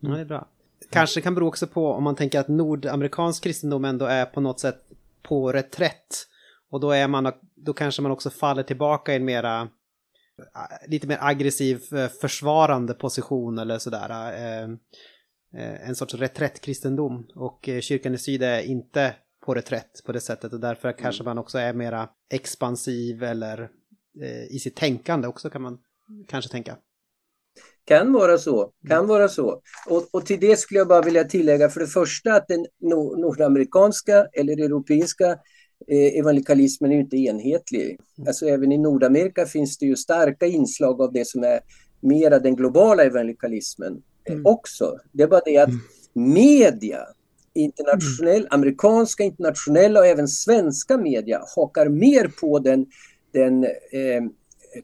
Ja, 0.00 0.08
det 0.08 0.20
är 0.20 0.24
bra. 0.24 0.48
Kanske 0.90 1.20
kan 1.20 1.34
bero 1.34 1.48
också 1.48 1.66
på 1.66 1.86
om 1.86 2.04
man 2.04 2.16
tänker 2.16 2.40
att 2.40 2.48
nordamerikansk 2.48 3.42
kristendom 3.42 3.84
ändå 3.84 4.04
är 4.04 4.26
på 4.26 4.40
något 4.40 4.60
sätt 4.60 4.82
på 5.22 5.52
reträtt. 5.52 6.26
Och 6.70 6.80
då, 6.80 6.90
är 6.90 7.08
man, 7.08 7.32
då 7.54 7.72
kanske 7.72 8.02
man 8.02 8.12
också 8.12 8.30
faller 8.30 8.62
tillbaka 8.62 9.12
i 9.12 9.16
en 9.16 9.24
mera 9.24 9.60
eh, 9.60 10.88
lite 10.88 11.06
mer 11.06 11.18
aggressiv 11.20 11.82
eh, 11.92 12.08
försvarande 12.20 12.94
position 12.94 13.58
eller 13.58 13.78
sådär. 13.78 14.78
Eh, 15.54 15.88
en 15.88 15.94
sorts 15.94 16.14
reträttkristendom 16.14 17.26
och 17.34 17.68
kyrkan 17.80 18.14
i 18.14 18.18
syd 18.18 18.42
är 18.42 18.60
inte 18.60 19.14
på 19.46 19.54
reträtt 19.54 20.04
på 20.04 20.12
det 20.12 20.20
sättet 20.20 20.52
och 20.52 20.60
därför 20.60 20.92
kanske 20.92 21.24
man 21.24 21.38
också 21.38 21.58
är 21.58 21.72
mera 21.72 22.08
expansiv 22.30 23.22
eller 23.22 23.70
eh, 24.22 24.44
i 24.54 24.58
sitt 24.58 24.76
tänkande 24.76 25.28
också 25.28 25.50
kan 25.50 25.62
man 25.62 25.78
kanske 26.28 26.50
tänka. 26.50 26.76
Kan 27.84 28.12
vara 28.12 28.38
så, 28.38 28.72
kan 28.88 29.06
vara 29.06 29.28
så. 29.28 29.62
Och, 29.88 30.08
och 30.10 30.26
till 30.26 30.40
det 30.40 30.58
skulle 30.58 30.78
jag 30.78 30.88
bara 30.88 31.02
vilja 31.02 31.24
tillägga 31.24 31.68
för 31.68 31.80
det 31.80 31.86
första 31.86 32.34
att 32.34 32.48
den 32.48 32.66
nordamerikanska 33.16 34.26
eller 34.32 34.64
europeiska 34.64 35.30
eh, 35.88 36.18
evangelikalismen 36.18 36.92
är 36.92 37.00
inte 37.00 37.16
enhetlig. 37.16 37.84
Mm. 37.84 38.28
Alltså 38.28 38.46
även 38.46 38.72
i 38.72 38.78
Nordamerika 38.78 39.46
finns 39.46 39.78
det 39.78 39.86
ju 39.86 39.96
starka 39.96 40.46
inslag 40.46 41.00
av 41.00 41.12
det 41.12 41.26
som 41.26 41.42
är 41.42 41.60
mera 42.00 42.38
den 42.38 42.56
globala 42.56 43.04
evangelikalismen 43.04 44.02
mm. 44.32 44.46
också. 44.46 44.98
Det 45.12 45.22
är 45.22 45.26
bara 45.26 45.42
det 45.44 45.58
att 45.58 45.68
mm. 45.68 45.80
media, 46.34 47.00
internationell, 47.54 48.40
mm. 48.40 48.48
amerikanska, 48.50 49.24
internationella 49.24 50.00
och 50.00 50.06
även 50.06 50.28
svenska 50.28 50.98
media 50.98 51.42
hakar 51.56 51.88
mer 51.88 52.28
på 52.40 52.58
den, 52.58 52.86
den 53.32 53.64
eh, 53.64 54.22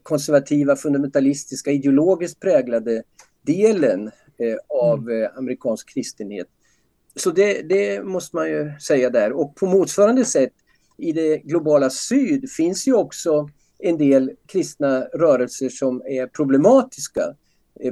konservativa, 0.03 0.75
fundamentalistiska, 0.75 1.71
ideologiskt 1.71 2.39
präglade 2.39 3.03
delen 3.41 4.07
eh, 4.39 4.57
av 4.83 4.99
mm. 4.99 5.23
eh, 5.23 5.29
amerikansk 5.37 5.93
kristenhet. 5.93 6.47
Så 7.15 7.31
det, 7.31 7.61
det, 7.61 8.03
måste 8.03 8.35
man 8.35 8.49
ju 8.49 8.71
säga 8.79 9.09
där. 9.09 9.31
Och 9.31 9.55
på 9.55 9.65
motsvarande 9.65 10.25
sätt 10.25 10.53
i 10.97 11.11
det 11.11 11.37
globala 11.37 11.89
syd 11.89 12.51
finns 12.51 12.87
ju 12.87 12.93
också 12.93 13.49
en 13.79 13.97
del 13.97 14.31
kristna 14.47 15.01
rörelser 15.01 15.69
som 15.69 16.01
är 16.05 16.27
problematiska 16.27 17.35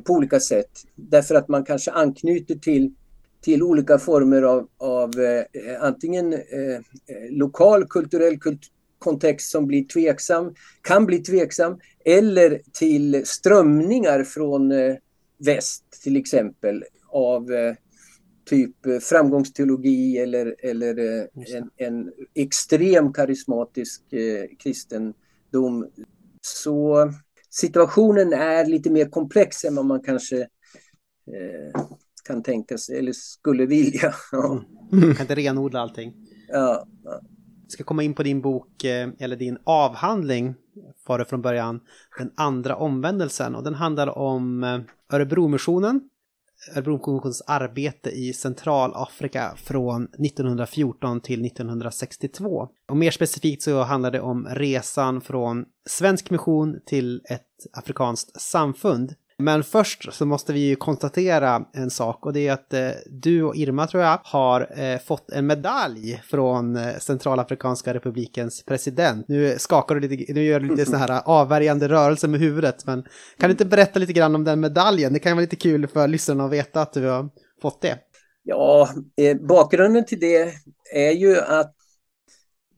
på 0.03 0.13
olika 0.13 0.39
sätt. 0.39 0.71
Därför 0.95 1.35
att 1.35 1.47
man 1.47 1.63
kanske 1.63 1.91
anknyter 1.91 2.55
till, 2.55 2.93
till 3.41 3.63
olika 3.63 3.97
former 3.97 4.41
av, 4.41 4.67
av 4.77 5.11
eh, 5.19 5.83
antingen 5.83 6.33
eh, 6.33 6.79
lokal 7.29 7.87
kulturell 7.87 8.39
kult, 8.39 8.61
kontext 9.03 9.51
som 9.51 9.67
blir 9.67 9.83
tveksam, 9.83 10.53
kan 10.81 11.05
bli 11.05 11.19
tveksam, 11.19 11.79
eller 12.05 12.61
till 12.73 13.25
strömningar 13.25 14.23
från 14.23 14.71
eh, 14.71 14.95
väst 15.37 15.83
till 16.03 16.17
exempel 16.17 16.83
av 17.09 17.51
eh, 17.51 17.75
typ 18.45 18.85
eh, 18.85 18.99
framgångsteologi 18.99 20.17
eller, 20.17 20.55
eller 20.59 20.99
en, 21.55 21.69
en 21.77 22.11
extrem 22.35 23.13
karismatisk 23.13 24.01
kristendom. 24.63 25.87
Så 26.41 27.09
situationen 27.53 28.33
är 28.33 28.65
lite 28.65 28.89
mer 28.89 29.09
komplex 29.09 29.63
än 29.65 29.75
vad 29.75 29.85
man 29.85 30.01
kanske 30.01 30.41
eh, 30.41 31.81
kan 32.27 32.43
tänka 32.43 32.77
sig 32.77 32.99
eller 32.99 33.11
skulle 33.13 33.65
vilja. 33.65 34.13
Ja. 34.31 34.63
Mm. 34.91 35.13
Kan 35.13 35.21
inte 35.21 35.35
renodla 35.35 35.79
allting. 35.79 36.13
Ja, 36.47 36.87
ja 37.03 37.21
ska 37.73 37.83
komma 37.83 38.03
in 38.03 38.13
på 38.13 38.23
din 38.23 38.41
bok, 38.41 38.83
eh, 38.83 39.09
eller 39.19 39.35
din 39.35 39.57
avhandling, 39.63 40.55
var 41.07 41.19
det 41.19 41.25
från 41.25 41.41
början, 41.41 41.79
Den 42.17 42.31
andra 42.35 42.75
omvändelsen. 42.75 43.55
Och 43.55 43.63
den 43.63 43.73
handlar 43.73 44.17
om 44.17 44.63
eh, 44.63 44.79
Örebromissionen, 45.13 46.09
Örebromissionens 46.75 47.41
arbete 47.47 48.09
i 48.09 48.33
Centralafrika 48.33 49.53
från 49.55 50.03
1914 50.03 51.21
till 51.21 51.45
1962. 51.45 52.67
Och 52.89 52.97
mer 52.97 53.11
specifikt 53.11 53.63
så 53.63 53.81
handlar 53.81 54.11
det 54.11 54.21
om 54.21 54.47
resan 54.51 55.21
från 55.21 55.65
svensk 55.89 56.29
mission 56.29 56.79
till 56.85 57.21
ett 57.29 57.47
afrikanskt 57.73 58.41
samfund 58.41 59.15
men 59.43 59.63
först 59.63 60.13
så 60.13 60.25
måste 60.25 60.53
vi 60.53 60.59
ju 60.59 60.75
konstatera 60.75 61.65
en 61.73 61.89
sak 61.89 62.25
och 62.25 62.33
det 62.33 62.47
är 62.47 62.53
att 62.53 62.73
eh, 62.73 62.89
du 63.05 63.43
och 63.43 63.55
Irma 63.55 63.87
tror 63.87 64.03
jag 64.03 64.19
har 64.23 64.79
eh, 64.79 64.99
fått 64.99 65.31
en 65.31 65.47
medalj 65.47 66.21
från 66.25 66.75
eh, 66.75 66.97
Centralafrikanska 66.99 67.93
republikens 67.93 68.65
president. 68.65 69.27
Nu 69.27 69.55
skakar 69.57 69.95
du 69.95 70.07
lite, 70.07 70.33
nu 70.33 70.43
gör 70.43 70.59
du 70.59 70.69
lite 70.69 70.85
sån 70.85 70.99
här 70.99 71.09
eh, 71.09 71.21
avvärjande 71.25 71.89
rörelse 71.89 72.27
med 72.27 72.39
huvudet, 72.39 72.85
men 72.85 73.03
kan 73.39 73.49
du 73.49 73.51
inte 73.51 73.65
berätta 73.65 73.99
lite 73.99 74.13
grann 74.13 74.35
om 74.35 74.43
den 74.43 74.59
medaljen? 74.59 75.13
Det 75.13 75.19
kan 75.19 75.31
vara 75.31 75.41
lite 75.41 75.55
kul 75.55 75.87
för 75.87 76.07
lyssnarna 76.07 76.45
att 76.45 76.51
veta 76.51 76.81
att 76.81 76.93
du 76.93 77.05
har 77.05 77.29
fått 77.61 77.81
det. 77.81 77.97
Ja, 78.43 78.89
eh, 79.17 79.37
bakgrunden 79.37 80.05
till 80.05 80.19
det 80.19 80.53
är 80.93 81.11
ju 81.11 81.37
att 81.37 81.75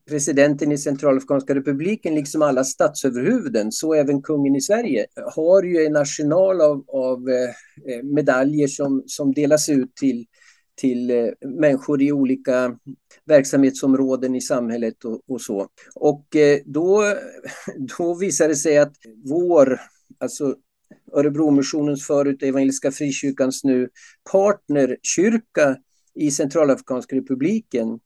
presidenten 0.09 0.71
i 0.71 0.77
Centralafrikanska 0.77 1.55
republiken, 1.55 2.15
liksom 2.15 2.41
alla 2.41 2.63
statsöverhuvuden, 2.63 3.71
så 3.71 3.93
även 3.93 4.21
kungen 4.21 4.55
i 4.55 4.61
Sverige, 4.61 5.05
har 5.35 5.63
ju 5.63 5.85
en 5.85 5.95
arsenal 5.95 6.61
av, 6.61 6.83
av 6.87 7.29
eh, 7.29 8.03
medaljer 8.03 8.67
som, 8.67 9.03
som 9.05 9.33
delas 9.33 9.69
ut 9.69 9.95
till, 9.95 10.25
till 10.75 11.11
eh, 11.11 11.27
människor 11.59 12.01
i 12.01 12.11
olika 12.11 12.77
verksamhetsområden 13.25 14.35
i 14.35 14.41
samhället 14.41 15.05
och, 15.05 15.21
och 15.27 15.41
så. 15.41 15.67
Och 15.95 16.35
eh, 16.35 16.59
då, 16.65 17.03
då 17.97 18.13
visar 18.13 18.47
det 18.47 18.55
sig 18.55 18.77
att 18.77 18.93
vår, 19.23 19.79
alltså 20.19 20.55
Örebromissionens 21.13 22.07
förut 22.07 22.43
Evangeliska 22.43 22.91
Frikyrkans 22.91 23.63
nu 23.63 23.89
partnerkyrka 24.31 25.77
i 26.15 26.31
Centralafrikanska 26.31 27.15
republiken 27.15 27.99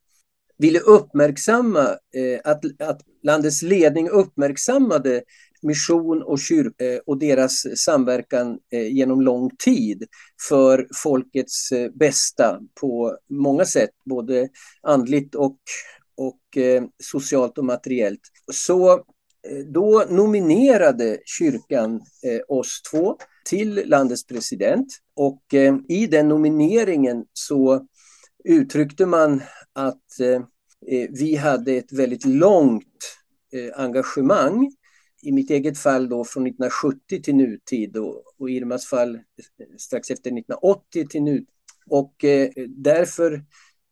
ville 0.59 0.79
uppmärksamma, 0.79 1.83
eh, 2.15 2.39
att, 2.43 2.65
att 2.79 3.01
landets 3.23 3.61
ledning 3.61 4.09
uppmärksammade 4.09 5.21
mission 5.61 6.23
och 6.23 6.39
kyrka 6.39 6.85
eh, 6.85 6.99
och 7.05 7.19
deras 7.19 7.65
samverkan 7.75 8.59
eh, 8.71 8.87
genom 8.87 9.21
lång 9.21 9.49
tid 9.65 10.03
för 10.49 10.87
folkets 11.03 11.71
eh, 11.71 11.91
bästa 11.91 12.59
på 12.79 13.17
många 13.29 13.65
sätt, 13.65 13.89
både 14.05 14.49
andligt 14.81 15.35
och, 15.35 15.57
och 16.17 16.39
socialt 17.03 17.57
och 17.57 17.65
materiellt. 17.65 18.19
Så 18.51 19.03
då 19.73 20.05
nominerade 20.09 21.17
kyrkan 21.25 22.01
oss 22.47 22.81
två 22.91 23.17
till 23.45 23.83
landets 23.85 24.27
president 24.27 24.87
och 25.15 25.41
i 25.87 26.07
den 26.07 26.27
nomineringen 26.27 27.25
så 27.33 27.87
uttryckte 28.43 29.05
man 29.05 29.41
att 29.73 30.19
eh, 30.19 30.41
eh, 30.87 31.09
vi 31.09 31.35
hade 31.35 31.73
ett 31.73 31.91
väldigt 31.91 32.25
långt 32.25 33.17
eh, 33.53 33.83
engagemang. 33.83 34.71
I 35.21 35.31
mitt 35.31 35.49
eget 35.49 35.77
fall 35.77 36.09
då 36.09 36.23
från 36.25 36.47
1970 36.47 37.21
till 37.23 37.35
nutid 37.35 37.97
och, 37.97 38.23
och 38.39 38.49
Irmas 38.49 38.85
fall 38.85 39.15
eh, 39.15 39.21
strax 39.77 40.09
efter 40.09 40.29
1980 40.29 41.07
till 41.07 41.23
nutid. 41.23 41.47
Och 41.85 42.23
eh, 42.23 42.49
därför 42.67 43.43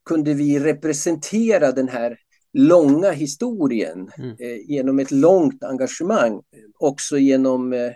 kunde 0.05 0.33
vi 0.33 0.59
representera 0.59 1.71
den 1.71 1.87
här 1.87 2.17
långa 2.53 3.11
historien 3.11 4.11
mm. 4.17 4.35
eh, 4.39 4.57
genom 4.65 4.99
ett 4.99 5.11
långt 5.11 5.63
engagemang. 5.63 6.41
Också 6.79 7.17
genom 7.17 7.91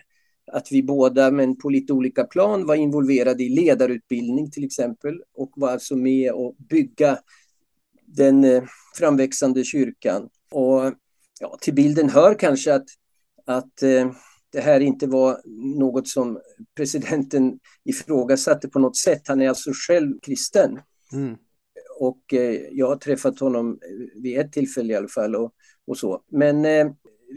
att 0.52 0.72
vi 0.72 0.84
båda, 0.84 1.32
men 1.32 1.58
på 1.58 1.70
lite 1.70 1.94
olika 1.94 2.24
plan, 2.24 2.66
var 2.66 2.76
involverade 2.76 3.44
i 3.44 3.50
ledarutbildning 3.50 4.52
till 4.52 4.66
exempel 4.66 5.22
och 5.36 5.52
var 5.56 5.72
alltså 5.72 5.96
med 5.96 6.32
och 6.32 6.56
bygga 6.70 7.20
den 8.06 8.44
eh, 8.44 8.64
framväxande 8.98 9.64
kyrkan. 9.64 10.30
Och 10.52 10.94
ja, 11.40 11.58
till 11.62 11.74
bilden 11.74 12.10
hör 12.10 12.34
kanske 12.34 12.74
att, 12.74 12.88
att 13.46 13.84
eh, 13.84 14.12
det 14.52 14.62
här 14.62 14.80
inte 14.80 15.08
var 15.08 15.42
något 15.80 16.08
som 16.08 16.40
presidenten 16.76 17.60
ifrågasatte 17.84 18.70
på 18.70 18.80
något 18.80 18.98
sätt. 18.98 19.22
Han 19.28 19.42
är 19.42 19.50
alltså 19.50 19.72
själv 19.88 20.20
kristen. 20.22 20.80
Mm. 21.14 21.36
Och 22.00 22.34
eh, 22.34 22.62
jag 22.72 22.88
har 22.88 22.96
träffat 22.96 23.40
honom 23.40 23.80
vid 24.16 24.40
ett 24.40 24.52
tillfälle 24.52 24.94
i 24.94 24.96
alla 24.96 25.08
fall. 25.08 25.36
Och, 25.36 25.54
och 25.88 25.98
så. 25.98 26.24
Men 26.32 26.66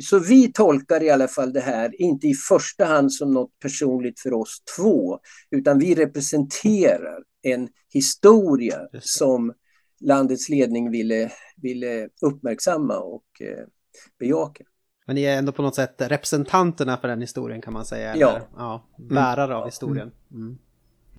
så 0.00 0.18
vi 0.18 0.52
tolkar 0.52 1.02
i 1.02 1.11
alla 1.11 1.28
fall 1.28 1.52
det 1.52 1.61
här, 1.61 2.00
inte 2.02 2.26
i 2.26 2.35
första 2.35 2.85
hand 2.85 3.12
som 3.12 3.30
något 3.30 3.59
personligt 3.62 4.20
för 4.20 4.33
oss 4.33 4.62
två, 4.76 5.18
utan 5.50 5.78
vi 5.78 5.94
representerar 5.94 7.22
en 7.42 7.68
historia 7.92 8.80
som 9.00 9.52
landets 10.00 10.48
ledning 10.48 10.90
ville, 10.90 11.30
ville 11.57 12.09
uppmärksamma 12.22 12.98
och 12.98 13.24
eh, 13.40 13.66
bejaka. 14.18 14.64
Men 15.07 15.16
ni 15.16 15.22
är 15.22 15.38
ändå 15.38 15.52
på 15.52 15.62
något 15.62 15.74
sätt 15.74 15.94
representanterna 15.98 16.96
för 16.96 17.09
den 17.09 17.20
historien 17.20 17.62
kan 17.62 17.72
man 17.72 17.85
säga? 17.85 18.12
Eller? 18.12 18.20
Ja. 18.20 18.40
ja 18.57 18.87
bärare 18.98 19.44
mm. 19.44 19.57
av 19.57 19.66
historien. 19.66 20.11
Mm. 20.30 20.59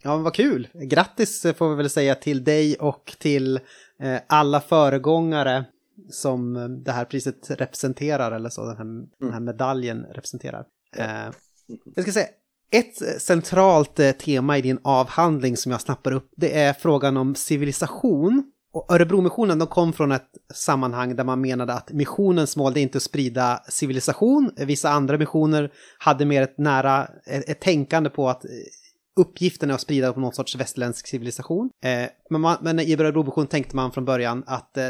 Ja, 0.03 0.15
men 0.15 0.23
vad 0.23 0.33
kul! 0.33 0.67
Grattis 0.73 1.45
får 1.57 1.69
vi 1.69 1.75
väl 1.75 1.89
säga 1.89 2.15
till 2.15 2.43
dig 2.43 2.75
och 2.75 3.15
till 3.19 3.59
eh, 3.99 4.17
alla 4.27 4.61
föregångare 4.61 5.65
som 6.09 6.53
det 6.83 6.91
här 6.91 7.05
priset 7.05 7.51
representerar, 7.51 8.31
eller 8.31 8.49
så, 8.49 8.65
den 8.65 8.77
här, 8.77 8.83
mm. 8.83 9.07
den 9.19 9.33
här 9.33 9.39
medaljen 9.39 10.03
representerar. 10.03 10.65
Eh, 10.97 11.31
jag 11.95 12.03
ska 12.03 12.11
säga, 12.11 12.27
ett 12.71 13.21
centralt 13.21 13.99
eh, 13.99 14.11
tema 14.11 14.57
i 14.57 14.61
din 14.61 14.79
avhandling 14.83 15.57
som 15.57 15.71
jag 15.71 15.81
snappar 15.81 16.11
upp, 16.11 16.29
det 16.37 16.59
är 16.59 16.73
frågan 16.73 17.17
om 17.17 17.35
civilisation. 17.35 18.51
Och 18.73 18.93
Örebromissionen 18.93 19.59
de 19.59 19.67
kom 19.67 19.93
från 19.93 20.11
ett 20.11 20.29
sammanhang 20.53 21.15
där 21.15 21.23
man 21.23 21.41
menade 21.41 21.73
att 21.73 21.91
missionens 21.91 22.57
mål 22.57 22.77
är 22.77 22.81
inte 22.81 22.97
att 22.97 23.03
sprida 23.03 23.63
civilisation. 23.69 24.51
Vissa 24.57 24.89
andra 24.89 25.17
missioner 25.17 25.71
hade 25.97 26.25
mer 26.25 26.41
ett 26.41 26.57
nära, 26.57 27.07
ett, 27.25 27.49
ett 27.49 27.59
tänkande 27.59 28.09
på 28.09 28.29
att 28.29 28.45
uppgiften 29.15 29.69
är 29.69 29.73
att 29.73 29.81
sprida 29.81 30.13
på 30.13 30.19
någon 30.19 30.33
sorts 30.33 30.55
västerländsk 30.55 31.07
civilisation. 31.07 31.69
Eh, 31.83 32.09
men, 32.29 32.41
man, 32.41 32.57
men 32.61 32.79
i 32.79 32.93
Örebromissionen 32.93 33.47
tänkte 33.47 33.75
man 33.75 33.91
från 33.91 34.05
början 34.05 34.43
att 34.47 34.77
eh, 34.77 34.87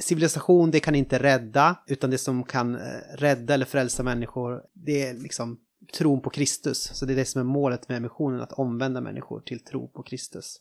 civilisation, 0.00 0.70
det 0.70 0.80
kan 0.80 0.94
inte 0.94 1.18
rädda, 1.18 1.76
utan 1.86 2.10
det 2.10 2.18
som 2.18 2.44
kan 2.44 2.74
eh, 2.74 2.80
rädda 3.14 3.54
eller 3.54 3.66
frälsa 3.66 4.02
människor, 4.02 4.60
det 4.74 5.02
är 5.02 5.14
liksom 5.14 5.58
tron 5.98 6.20
på 6.20 6.30
Kristus. 6.30 6.90
Så 6.94 7.06
det 7.06 7.12
är 7.12 7.16
det 7.16 7.24
som 7.24 7.40
är 7.40 7.44
målet 7.44 7.88
med 7.88 8.02
missionen, 8.02 8.40
att 8.40 8.52
omvända 8.52 9.00
människor 9.00 9.40
till 9.40 9.64
tro 9.64 9.88
på 9.88 10.02
Kristus. 10.02 10.56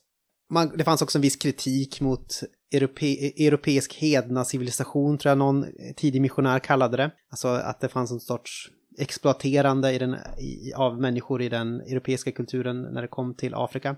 Man, 0.50 0.72
det 0.78 0.84
fanns 0.84 1.02
också 1.02 1.18
en 1.18 1.22
viss 1.22 1.36
kritik 1.36 2.02
mot 2.02 2.40
europe, 2.74 3.06
europeisk 3.46 3.94
hedna 3.94 4.46
civilisation, 4.46 5.18
tror 5.18 5.30
jag 5.30 5.38
någon 5.38 5.66
tidig 5.96 6.22
missionär 6.22 6.60
kallade 6.60 6.98
det. 6.98 7.12
Alltså 7.30 7.48
att 7.48 7.80
det 7.80 7.90
fanns 7.90 8.12
en 8.12 8.20
sorts 8.20 8.70
exploaterande 8.98 9.94
i 9.94 9.98
den, 9.98 10.16
i, 10.40 10.74
av 10.74 11.02
människor 11.02 11.42
i 11.42 11.50
den 11.50 11.82
europeiska 11.82 12.32
kulturen 12.32 12.82
när 12.82 13.02
det 13.02 13.08
kom 13.08 13.36
till 13.36 13.54
Afrika. 13.54 13.96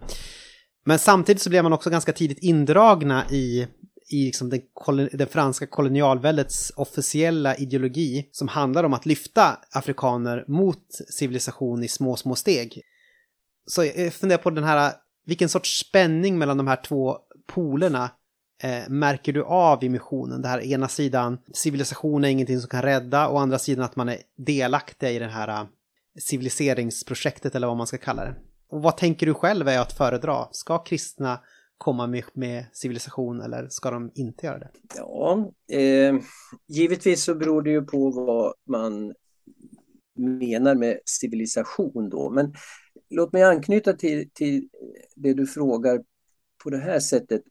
Men 0.86 1.00
samtidigt 1.00 1.42
så 1.42 1.50
blev 1.50 1.64
man 1.64 1.74
också 1.74 1.90
ganska 1.90 2.14
tidigt 2.14 2.40
indragna 2.40 3.30
i 3.30 3.68
i 4.14 4.26
liksom 4.26 4.50
den, 4.50 4.62
den 5.12 5.28
franska 5.28 5.68
kolonialväldets 5.68 6.72
officiella 6.76 7.56
ideologi 7.56 8.30
som 8.32 8.48
handlar 8.48 8.84
om 8.84 8.94
att 8.94 9.06
lyfta 9.06 9.60
afrikaner 9.72 10.46
mot 10.48 10.86
civilisation 11.10 11.84
i 11.84 11.88
små, 11.88 12.16
små 12.16 12.36
steg. 12.36 12.82
Så 13.68 13.84
jag 13.84 14.14
funderar 14.14 14.42
på 14.42 14.50
den 14.50 14.64
här, 14.64 14.94
vilken 15.26 15.50
sorts 15.50 15.80
spänning 15.80 16.38
mellan 16.38 16.58
de 16.58 16.68
här 16.68 16.82
två 16.86 17.18
polerna 17.48 18.12
eh, 18.64 18.90
märker 18.90 19.34
du 19.34 19.44
av 19.44 19.84
i 19.84 19.90
missionen? 19.90 20.42
Det 20.42 20.48
här 20.48 20.62
ena 20.62 20.88
sidan, 20.88 21.38
civilisation 21.54 22.24
är 22.24 22.30
ingenting 22.30 22.60
som 22.60 22.70
kan 22.70 22.82
rädda, 22.82 23.28
och 23.28 23.42
andra 23.42 23.60
sidan 23.60 23.86
att 23.86 23.96
man 23.96 24.10
är 24.10 24.18
delaktig 24.38 25.16
i 25.16 25.20
det 25.20 25.28
här 25.28 25.48
eh, 25.48 25.68
civiliseringsprojektet 26.20 27.56
eller 27.56 27.68
vad 27.68 27.78
man 27.78 27.88
ska 27.88 27.98
kalla 27.98 28.26
det. 28.26 28.36
Och 28.70 28.82
vad 28.82 28.98
tänker 28.98 29.26
du 29.26 29.34
själv 29.34 29.68
är 29.68 29.80
att 29.80 29.94
föredra? 29.94 30.48
Ska 30.52 30.84
kristna 30.84 31.40
komma 31.84 32.08
med, 32.08 32.24
med 32.34 32.66
civilisation 32.74 33.42
eller 33.42 33.70
ska 33.70 33.92
de 33.92 34.12
inte 34.16 34.46
göra 34.46 34.60
det? 34.60 34.72
Ja, 34.96 35.52
eh, 35.72 36.16
givetvis 36.68 37.24
så 37.24 37.36
beror 37.36 37.62
det 37.62 37.70
ju 37.70 37.82
på 37.82 38.10
vad 38.12 38.54
man 38.68 39.14
menar 40.16 40.76
med 40.76 41.00
civilisation 41.06 42.10
då. 42.10 42.30
Men 42.30 42.54
låt 43.10 43.34
mig 43.34 43.44
anknyta 43.44 43.94
till, 43.94 44.30
till 44.34 44.70
det 45.16 45.34
du 45.34 45.48
frågar 45.48 46.04
på 46.64 46.70
det 46.70 46.78
här 46.78 47.00
sättet. 47.00 47.42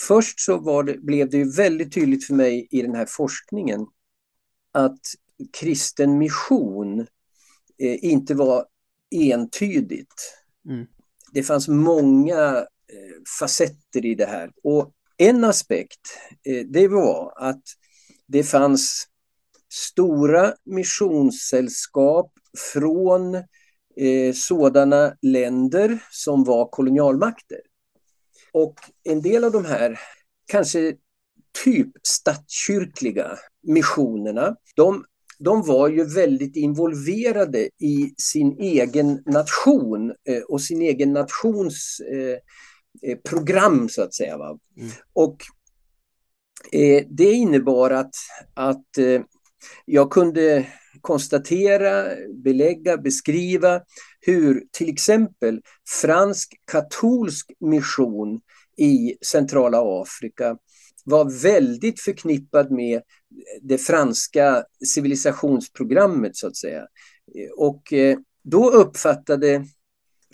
Först 0.00 0.40
så 0.40 0.82
det, 0.82 0.98
blev 0.98 1.30
det 1.30 1.36
ju 1.36 1.50
väldigt 1.50 1.94
tydligt 1.94 2.26
för 2.26 2.34
mig 2.34 2.68
i 2.70 2.82
den 2.82 2.94
här 2.94 3.06
forskningen 3.08 3.86
att 4.72 5.00
kristen 5.52 6.18
mission 6.18 7.00
eh, 7.78 8.04
inte 8.04 8.34
var 8.34 8.66
entydigt. 9.10 10.42
Mm. 10.68 10.86
Det 11.32 11.42
fanns 11.42 11.68
många 11.68 12.66
Eh, 12.92 13.22
facetter 13.40 14.06
i 14.06 14.14
det 14.14 14.26
här. 14.26 14.50
Och 14.62 14.92
en 15.16 15.44
aspekt, 15.44 16.00
eh, 16.48 16.66
det 16.66 16.88
var 16.88 17.32
att 17.36 17.62
det 18.26 18.42
fanns 18.42 19.06
stora 19.72 20.54
missionssällskap 20.64 22.32
från 22.72 23.34
eh, 23.96 24.32
sådana 24.34 25.16
länder 25.22 25.98
som 26.10 26.44
var 26.44 26.68
kolonialmakter. 26.68 27.60
Och 28.52 28.74
en 29.04 29.22
del 29.22 29.44
av 29.44 29.52
de 29.52 29.64
här, 29.64 30.00
kanske 30.46 30.94
typ 31.64 31.88
statskyrkliga 32.02 33.38
missionerna, 33.62 34.56
de, 34.76 35.04
de 35.38 35.62
var 35.62 35.88
ju 35.88 36.04
väldigt 36.04 36.56
involverade 36.56 37.68
i 37.78 38.14
sin 38.18 38.58
egen 38.60 39.22
nation 39.26 40.14
och 40.48 40.60
sin 40.60 40.82
egen 40.82 41.12
nations 41.12 42.00
Eh, 42.00 42.38
program 43.28 43.88
så 43.88 44.02
att 44.02 44.14
säga. 44.14 44.38
Va? 44.38 44.58
Mm. 44.76 44.90
Och 45.12 45.36
eh, 46.72 47.04
det 47.10 47.32
innebar 47.32 47.90
att, 47.90 48.14
att 48.54 48.98
eh, 48.98 49.22
jag 49.84 50.10
kunde 50.10 50.66
konstatera, 51.00 52.04
belägga, 52.44 52.96
beskriva 52.96 53.80
hur 54.20 54.64
till 54.72 54.88
exempel 54.88 55.60
fransk 56.02 56.54
katolsk 56.72 57.52
mission 57.60 58.40
i 58.76 59.16
centrala 59.26 60.02
Afrika 60.02 60.56
var 61.04 61.42
väldigt 61.42 62.00
förknippad 62.00 62.70
med 62.70 63.02
det 63.62 63.78
franska 63.78 64.64
civilisationsprogrammet 64.94 66.36
så 66.36 66.46
att 66.46 66.56
säga. 66.56 66.86
Och 67.56 67.92
eh, 67.92 68.18
då 68.44 68.70
uppfattade 68.70 69.66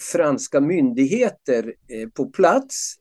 franska 0.01 0.61
myndigheter 0.61 1.75
eh, 1.89 2.09
på 2.09 2.31
plats 2.31 2.95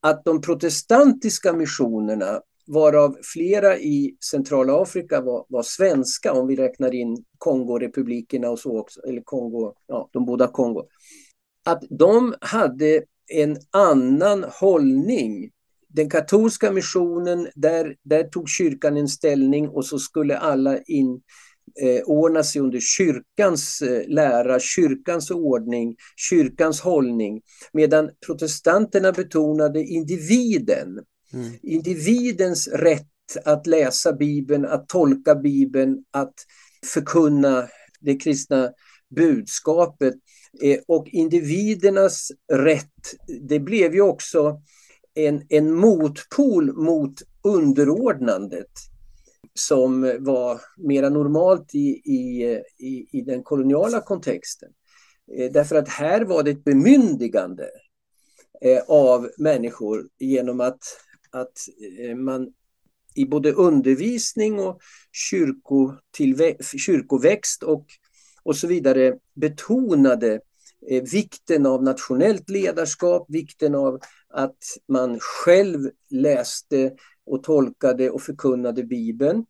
att 0.00 0.24
de 0.24 0.40
protestantiska 0.40 1.52
missionerna 1.52 2.40
varav 2.66 3.16
flera 3.22 3.78
i 3.78 4.16
centrala 4.30 4.82
Afrika 4.82 5.20
var, 5.20 5.46
var, 5.48 5.62
svenska 5.62 6.32
om 6.32 6.46
vi 6.46 6.56
räknar 6.56 6.94
in 6.94 7.24
Kongorepublikerna 7.38 8.50
och 8.50 8.58
så 8.58 8.78
också, 8.78 9.00
eller 9.00 9.22
Kongo, 9.24 9.74
ja, 9.86 10.08
de 10.12 10.24
båda 10.26 10.46
Kongo. 10.46 10.86
Att 11.64 11.84
de 11.90 12.34
hade 12.40 13.02
en 13.28 13.56
annan 13.70 14.44
hållning. 14.60 15.50
Den 15.88 16.10
katolska 16.10 16.72
missionen, 16.72 17.48
där, 17.54 17.96
där 18.02 18.24
tog 18.24 18.48
kyrkan 18.48 18.96
en 18.96 19.08
ställning 19.08 19.68
och 19.68 19.86
så 19.86 19.98
skulle 19.98 20.38
alla 20.38 20.78
in, 20.78 21.20
eh, 21.82 22.02
ordna 22.04 22.42
sig 22.42 22.62
under 22.62 22.80
kyrkans 22.80 23.82
eh, 23.82 24.08
lära, 24.08 24.60
kyrkans 24.60 25.30
ordning, 25.30 25.96
kyrkans 26.16 26.80
hållning. 26.80 27.40
Medan 27.72 28.10
protestanterna 28.26 29.12
betonade 29.12 29.84
individen, 29.84 30.88
mm. 31.32 31.52
individens 31.62 32.68
rätt 32.68 33.06
att 33.44 33.66
läsa 33.66 34.12
Bibeln, 34.12 34.64
att 34.64 34.88
tolka 34.88 35.34
Bibeln, 35.34 36.04
att 36.10 36.34
förkunna 36.86 37.68
det 38.00 38.16
kristna 38.16 38.70
budskapet. 39.16 40.14
Eh, 40.62 40.78
och 40.88 41.08
individernas 41.08 42.32
rätt, 42.52 43.14
det 43.48 43.60
blev 43.60 43.94
ju 43.94 44.00
också 44.00 44.60
en, 45.14 45.42
en 45.48 45.72
motpol 45.72 46.72
mot 46.72 47.14
underordnandet 47.42 48.70
som 49.58 50.16
var 50.18 50.60
mera 50.76 51.08
normalt 51.08 51.74
i, 51.74 51.88
i, 52.04 52.42
i, 52.78 53.06
i 53.12 53.20
den 53.20 53.42
koloniala 53.42 54.00
kontexten. 54.00 54.68
Eh, 55.36 55.52
därför 55.52 55.76
att 55.76 55.88
här 55.88 56.24
var 56.24 56.42
det 56.42 56.50
ett 56.50 56.64
bemyndigande 56.64 57.70
eh, 58.60 58.82
av 58.88 59.30
människor 59.38 60.08
genom 60.18 60.60
att, 60.60 60.82
att 61.30 61.52
eh, 62.00 62.16
man 62.16 62.52
i 63.14 63.26
både 63.26 63.52
undervisning 63.52 64.60
och 64.60 64.80
kyrkoväxt 66.76 67.62
och, 67.62 67.86
och 68.42 68.56
så 68.56 68.66
vidare 68.66 69.18
betonade 69.34 70.40
vikten 71.12 71.66
av 71.66 71.82
nationellt 71.82 72.50
ledarskap, 72.50 73.26
vikten 73.28 73.74
av 73.74 74.00
att 74.28 74.56
man 74.88 75.18
själv 75.20 75.90
läste 76.10 76.92
och 77.28 77.42
tolkade 77.42 78.10
och 78.10 78.22
förkunnade 78.22 78.82
Bibeln. 78.82 79.44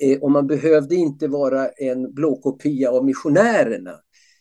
Eh, 0.00 0.18
och 0.18 0.30
man 0.30 0.46
behövde 0.46 0.94
inte 0.94 1.28
vara 1.28 1.68
en 1.68 2.14
blåkopia 2.14 2.90
av 2.90 3.04
missionärerna 3.04 3.94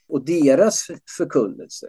och 0.09 0.25
deras 0.25 0.87
förkunnelse. 1.17 1.87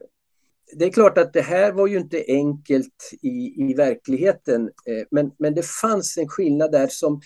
Det 0.73 0.85
är 0.85 0.91
klart 0.91 1.19
att 1.19 1.33
det 1.33 1.41
här 1.41 1.73
var 1.73 1.87
ju 1.87 1.99
inte 1.99 2.25
enkelt 2.29 3.11
i, 3.23 3.71
i 3.71 3.75
verkligheten, 3.75 4.63
eh, 4.63 5.07
men, 5.11 5.31
men 5.39 5.55
det 5.55 5.67
fanns 5.67 6.19
en 6.19 6.29
skillnad 6.29 6.73
där 6.73 6.89
som 6.91 7.21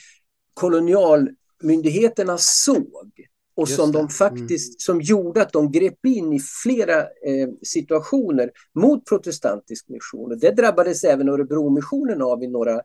kolonialmyndigheterna 0.55 2.39
såg 2.39 3.11
och 3.57 3.69
som 3.69 3.93
de 3.93 4.09
faktiskt 4.09 4.69
mm. 4.69 4.79
som 4.79 5.01
gjorde 5.01 5.43
att 5.43 5.53
de 5.53 5.73
grep 5.73 6.07
in 6.07 6.33
i 6.33 6.41
flera 6.63 7.01
eh, 7.01 7.49
situationer 7.63 8.51
mot 8.75 9.05
protestantisk 9.05 9.89
mission. 9.89 10.39
det 10.39 10.51
drabbades 10.51 11.05
även 11.05 11.29
Örebromissionen 11.29 12.23
av 12.23 12.43
i 12.43 12.49
några 12.49 12.81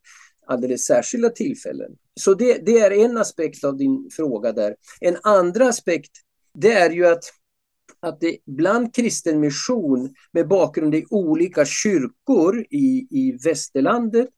alldeles 0.49 0.85
särskilda 0.85 1.29
tillfällen. 1.29 1.91
Så 2.19 2.33
det, 2.33 2.65
det, 2.65 2.79
är 2.79 2.91
en 2.91 3.17
aspekt 3.17 3.63
av 3.63 3.77
din 3.77 4.09
fråga 4.11 4.51
där. 4.51 4.75
En 5.01 5.17
andra 5.23 5.67
aspekt 5.67 6.11
det 6.53 6.71
är 6.71 6.89
ju 6.89 7.07
att, 7.07 7.23
att 7.99 8.19
det 8.19 8.37
bland 8.45 8.95
kristen 8.95 9.39
mission 9.39 10.13
med 10.31 10.47
bakgrund 10.47 10.95
i 10.95 11.05
olika 11.09 11.65
kyrkor 11.65 12.65
i, 12.69 13.07
i 13.09 13.37
västerlandet 13.43 14.29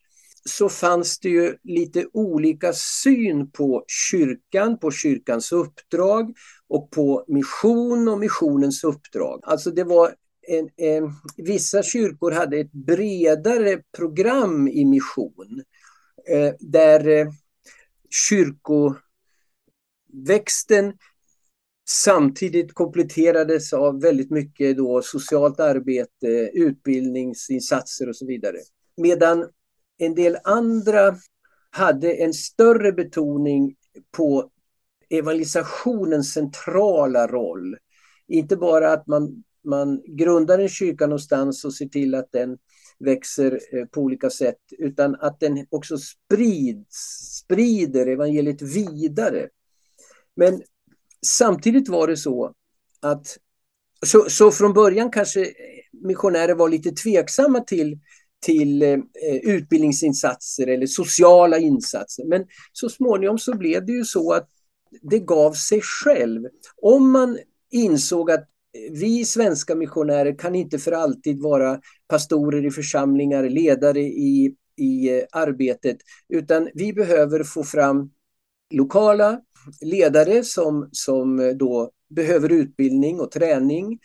så 0.50 0.70
fanns 0.70 1.20
det 1.20 1.30
ju 1.30 1.56
lite 1.64 2.06
olika 2.14 2.74
syn 2.74 3.52
på 3.52 3.84
kyrkan, 3.88 4.80
på 4.80 4.92
kyrkans 4.92 5.52
uppdrag 5.52 6.34
och 6.68 6.92
på 6.92 7.26
mission 7.28 8.08
och 8.08 8.20
missionens 8.20 8.84
uppdrag. 8.84 9.40
Alltså 9.44 9.72
det 9.72 9.84
var 9.84 10.14
en, 10.48 10.70
en, 10.78 11.12
vissa 11.38 11.84
kyrkor 11.84 12.32
hade 12.32 12.58
ett 12.58 12.72
bredare 12.72 13.82
program 13.98 14.68
i 14.68 14.86
mission 14.86 15.64
Eh, 16.30 16.54
där 16.60 17.08
eh, 17.08 17.28
kyrkoväxten 18.30 20.94
samtidigt 21.90 22.74
kompletterades 22.74 23.74
av 23.74 24.02
väldigt 24.02 24.32
mycket 24.32 24.78
då 24.78 25.02
socialt 25.02 25.60
arbete, 25.60 26.28
utbildningsinsatser 26.54 28.10
och 28.10 28.16
så 28.16 28.26
vidare. 28.26 28.58
Medan 28.98 29.50
en 29.98 30.16
del 30.16 30.38
andra 30.44 31.16
hade 31.70 32.14
en 32.14 32.34
större 32.34 32.92
betoning 32.92 33.76
på 34.18 34.52
evangelisationens 35.10 36.34
centrala 36.34 37.28
roll. 37.28 37.78
Inte 38.28 38.56
bara 38.56 38.94
att 38.94 39.08
man, 39.08 39.44
man 39.64 40.02
grundar 40.08 40.60
en 40.60 40.70
kyrka 40.70 41.08
någonstans 41.08 41.66
och 41.66 41.74
ser 41.74 41.86
till 41.86 42.16
att 42.16 42.32
den 42.32 42.58
växer 43.06 43.60
eh, 43.72 43.86
på 43.86 44.02
olika 44.02 44.30
sätt, 44.30 44.60
utan 44.78 45.16
att 45.16 45.40
den 45.40 45.66
också 45.70 45.98
sprids, 45.98 46.98
sprider 47.44 48.08
evangeliet 48.08 48.62
vidare. 48.62 49.50
Men 50.36 50.62
samtidigt 51.26 51.90
var 51.90 52.08
det 52.08 52.18
så 52.18 52.54
att 53.00 53.38
så, 54.06 54.30
så 54.30 54.52
från 54.52 54.74
början 54.74 55.12
kanske 55.12 55.54
missionärer 55.92 56.56
var 56.56 56.70
lite 56.70 56.92
tveksamma 56.92 57.60
till, 57.60 58.00
till 58.46 58.82
eh, 58.82 59.00
utbildningsinsatser 59.44 60.68
eller 60.68 60.88
sociala 60.88 61.58
insatser. 61.58 62.26
Men 62.26 62.46
så 62.72 62.90
småningom 62.90 63.40
så 63.40 63.58
blev 63.58 63.86
det 63.86 63.92
ju 63.92 64.04
så 64.04 64.34
att 64.34 64.50
det 65.02 65.20
gav 65.20 65.54
sig 65.54 65.82
själv. 65.82 66.48
Om 66.82 67.12
man 67.12 67.40
insåg 67.72 68.32
att 68.32 68.51
vi 68.92 69.26
svenska 69.26 69.76
missionärer 69.76 70.38
kan 70.38 70.56
inte 70.56 70.80
för 70.80 70.92
alltid 70.92 71.42
vara 71.42 71.82
pastorer 72.08 72.66
i 72.66 72.72
församlingar, 72.72 73.50
ledare 73.50 74.02
i, 74.02 74.56
i 74.78 75.18
eh, 75.18 75.24
arbetet, 75.32 75.98
utan 76.30 76.70
vi 76.74 76.94
behöver 76.94 77.44
få 77.44 77.64
fram 77.64 78.12
lokala 78.74 79.42
ledare 79.82 80.44
som, 80.44 80.90
som 80.92 81.40
eh, 81.40 81.50
då 81.50 81.92
behöver 82.10 82.52
utbildning 82.52 83.20
och 83.20 83.32
träning 83.32 84.00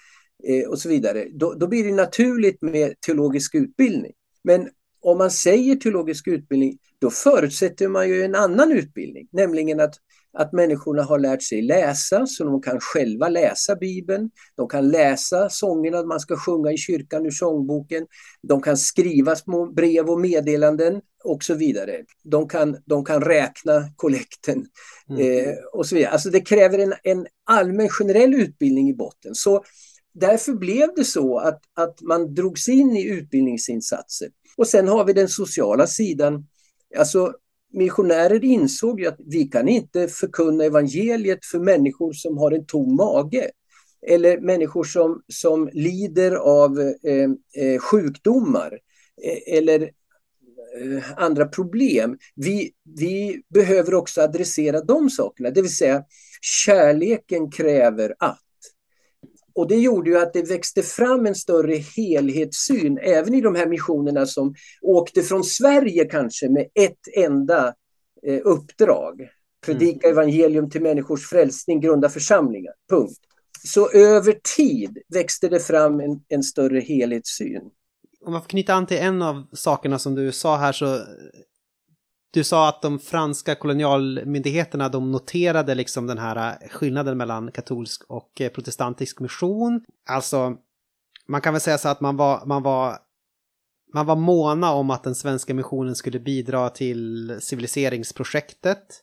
eh, 0.49 0.69
och 0.69 0.79
så 0.79 0.89
vidare. 0.89 1.29
Då, 1.33 1.55
då 1.55 1.67
blir 1.67 1.85
det 1.85 1.93
naturligt 1.93 2.63
med 2.63 3.01
teologisk 3.01 3.55
utbildning. 3.55 4.13
Men 4.45 4.69
om 5.01 5.19
man 5.19 5.31
säger 5.31 5.77
teologisk 5.77 6.29
utbildning, 6.29 6.79
då 6.99 7.11
förutsätter 7.11 7.89
man 7.89 8.09
ju 8.09 8.23
en 8.23 8.35
annan 8.35 8.73
utbildning, 8.73 9.29
nämligen 9.33 9.81
att 9.81 9.95
att 10.39 10.53
människorna 10.53 11.03
har 11.03 11.19
lärt 11.19 11.43
sig 11.43 11.63
läsa 11.63 12.27
så 12.27 12.45
de 12.45 12.63
kan 12.63 12.81
själva 12.81 13.29
läsa 13.29 13.77
Bibeln. 13.77 14.31
De 14.57 14.69
kan 14.69 14.89
läsa 14.89 15.49
sångerna 15.51 16.03
man 16.03 16.21
ska 16.21 16.37
sjunga 16.37 16.73
i 16.73 16.77
kyrkan 16.77 17.27
ur 17.27 17.31
sångboken. 17.31 18.07
De 18.43 18.63
kan 18.63 18.77
skriva 18.77 19.37
små 19.37 19.67
brev 19.67 20.11
och 20.11 20.21
meddelanden 20.21 21.01
och 21.25 21.45
så 21.45 21.55
vidare. 21.55 22.05
De 22.25 22.49
kan, 22.49 22.77
de 22.87 23.05
kan 23.05 23.21
räkna 23.21 23.89
kollekten 23.97 24.67
mm. 25.11 25.21
eh, 25.21 25.55
och 25.73 25.87
så 25.87 25.95
vidare. 25.95 26.13
Alltså 26.13 26.31
det 26.31 26.41
kräver 26.41 26.79
en, 26.79 26.95
en 27.03 27.27
allmän 27.45 27.89
generell 27.89 28.35
utbildning 28.35 28.91
i 28.91 28.95
botten. 28.95 29.35
Så 29.35 29.65
därför 30.15 30.53
blev 30.53 30.89
det 30.97 31.05
så 31.05 31.39
att, 31.39 31.61
att 31.75 32.03
man 32.03 32.35
drogs 32.35 32.69
in 32.69 32.97
i 32.97 33.09
utbildningsinsatser. 33.09 34.29
Och 34.57 34.67
sen 34.67 34.89
har 34.89 35.05
vi 35.05 35.13
den 35.13 35.29
sociala 35.29 35.87
sidan. 35.87 36.47
Alltså 36.99 37.33
missionärer 37.77 38.45
insåg 38.45 39.01
ju 39.01 39.07
att 39.07 39.21
vi 39.27 39.45
kan 39.45 39.69
inte 39.69 40.09
förkunna 40.09 40.65
evangeliet 40.65 41.45
för 41.45 41.59
människor 41.59 42.13
som 42.13 42.39
har 42.39 42.53
en 42.53 42.67
tom 42.67 42.97
mage. 42.97 43.51
Eller 44.09 44.41
människor 44.41 44.85
som, 44.85 45.23
som 45.29 45.71
lider 45.73 46.33
av 46.35 46.81
eh, 46.81 47.31
eh 47.65 47.79
sjukdomar. 47.79 48.79
Eh, 49.25 49.57
eller 49.57 49.83
eh, 49.83 51.05
andra 51.17 51.47
problem. 51.47 52.19
Vi, 52.35 52.73
vi 52.99 53.43
behöver 53.55 53.95
också 53.95 54.21
adressera 54.21 54.81
de 54.81 55.11
sakerna, 55.11 55.51
det 55.51 55.63
vill 55.63 55.77
säga 55.77 56.05
kärleken 56.41 57.51
kräver 57.51 58.15
att. 58.19 58.46
Och 59.57 59.69
det 59.69 59.77
gjorde 59.77 60.11
ju 60.11 60.19
att 60.19 60.33
det 60.33 60.43
växte 60.43 60.83
fram 60.83 61.27
en 61.27 61.35
större 61.35 61.77
helhetssyn 61.77 62.99
även 62.99 63.35
i 63.35 63.41
de 63.41 63.55
här 63.55 63.67
missionerna 63.67 64.27
som 64.27 64.55
åkte 64.83 65.23
från 65.23 65.45
Sverige 65.45 66.05
kanske 66.05 66.49
med 66.49 66.67
ett 66.75 67.17
enda 67.17 67.75
eh, 68.27 68.41
uppdrag. 68.45 69.29
Predika 69.67 70.09
mm. 70.09 70.19
evangelium 70.19 70.71
till 70.71 70.83
människors 70.83 71.29
frälsning, 71.29 71.81
grunda 71.81 72.09
församlingar. 72.09 72.73
Punkt. 72.91 73.19
Så 73.65 73.91
över 73.91 74.39
tid 74.57 74.99
växte 75.15 75.49
det 75.49 75.61
fram 75.61 76.01
en, 76.01 76.21
en 76.29 76.43
större 76.43 76.81
helhetssyn. 76.81 77.63
Om 78.25 78.33
man 78.33 78.43
får 78.43 78.49
knyta 78.49 78.75
an 78.75 78.87
till 78.87 78.99
en 78.99 79.23
av 79.23 79.47
sakerna 79.53 79.99
som 79.99 80.15
du 80.15 80.33
sa 80.33 80.57
här 80.57 80.73
så 80.73 81.01
du 82.37 82.45
sa 82.45 82.69
att 82.69 82.83
de 82.83 82.99
franska 82.99 83.55
kolonialmyndigheterna 83.55 84.89
de 84.89 85.13
noterade 85.13 85.75
liksom 85.75 86.07
den 86.07 86.19
här 86.19 86.59
äh, 86.63 86.69
skillnaden 86.69 87.17
mellan 87.17 87.53
katolsk 87.53 88.03
och 88.09 88.41
äh, 88.41 88.49
protestantisk 88.49 89.21
mission. 89.21 89.85
Alltså, 90.09 90.57
man 91.29 91.41
kan 91.41 91.55
väl 91.55 91.61
säga 91.61 91.79
så 91.79 91.89
att 91.89 92.01
man 92.01 92.17
var, 92.17 92.47
man 92.47 92.63
var, 92.63 92.99
man 93.95 94.07
var 94.07 94.17
måna 94.17 94.73
om 94.73 94.91
att 94.91 95.05
den 95.05 95.15
svenska 95.15 95.55
missionen 95.55 95.95
skulle 95.95 96.19
bidra 96.21 96.69
till 96.69 97.37
civiliseringsprojektet. 97.41 99.03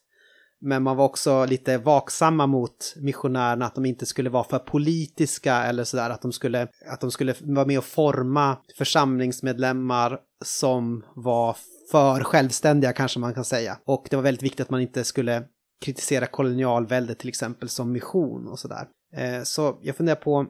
Men 0.61 0.83
man 0.83 0.97
var 0.97 1.05
också 1.05 1.45
lite 1.45 1.77
vaksamma 1.77 2.47
mot 2.47 2.93
missionärerna, 2.97 3.65
att 3.65 3.75
de 3.75 3.85
inte 3.85 4.05
skulle 4.05 4.29
vara 4.29 4.43
för 4.43 4.59
politiska 4.59 5.63
eller 5.63 5.83
sådär, 5.83 6.09
att 6.09 6.21
de 6.21 6.31
skulle, 6.31 6.67
att 6.87 7.01
de 7.01 7.11
skulle 7.11 7.35
vara 7.41 7.65
med 7.65 7.77
och 7.77 7.85
forma 7.85 8.57
församlingsmedlemmar 8.77 10.19
som 10.45 11.03
var 11.15 11.57
för 11.91 12.23
självständiga 12.23 12.93
kanske 12.93 13.19
man 13.19 13.33
kan 13.33 13.45
säga. 13.45 13.79
Och 13.85 14.07
det 14.09 14.15
var 14.15 14.23
väldigt 14.23 14.43
viktigt 14.43 14.61
att 14.61 14.69
man 14.69 14.81
inte 14.81 15.03
skulle 15.03 15.43
kritisera 15.85 16.25
kolonialväldet 16.25 17.19
till 17.19 17.29
exempel 17.29 17.69
som 17.69 17.91
mission 17.91 18.47
och 18.47 18.59
sådär. 18.59 18.87
Eh, 19.15 19.43
så 19.43 19.79
jag 19.81 19.95
funderar 19.95 20.15
på 20.15 20.45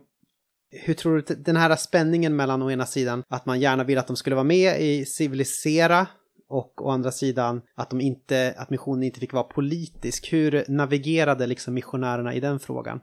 hur 0.71 0.93
tror 0.93 1.15
du 1.15 1.35
den 1.35 1.55
här 1.55 1.75
spänningen 1.75 2.35
mellan 2.35 2.61
å 2.61 2.71
ena 2.71 2.85
sidan 2.85 3.23
att 3.29 3.45
man 3.45 3.59
gärna 3.59 3.83
vill 3.83 3.97
att 3.97 4.07
de 4.07 4.15
skulle 4.15 4.35
vara 4.35 4.43
med 4.43 4.81
i 4.81 5.05
civilisera 5.05 6.07
och 6.49 6.85
å 6.85 6.89
andra 6.89 7.11
sidan 7.11 7.61
att, 7.75 7.89
de 7.89 8.01
inte, 8.01 8.53
att 8.57 8.69
missionen 8.69 9.03
inte 9.03 9.19
fick 9.19 9.33
vara 9.33 9.43
politisk. 9.43 10.33
Hur 10.33 10.65
navigerade 10.67 11.47
liksom 11.47 11.73
missionärerna 11.73 12.33
i 12.33 12.39
den 12.39 12.59
frågan? 12.59 12.99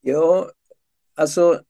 Ja, 0.00 0.50
alltså 1.14 1.60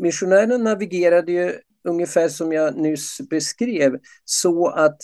missionärerna 0.00 0.56
navigerade 0.56 1.32
ju 1.32 1.54
ungefär 1.88 2.28
som 2.28 2.52
jag 2.52 2.76
nyss 2.76 3.20
beskrev 3.30 3.98
så 4.24 4.68
att 4.68 4.98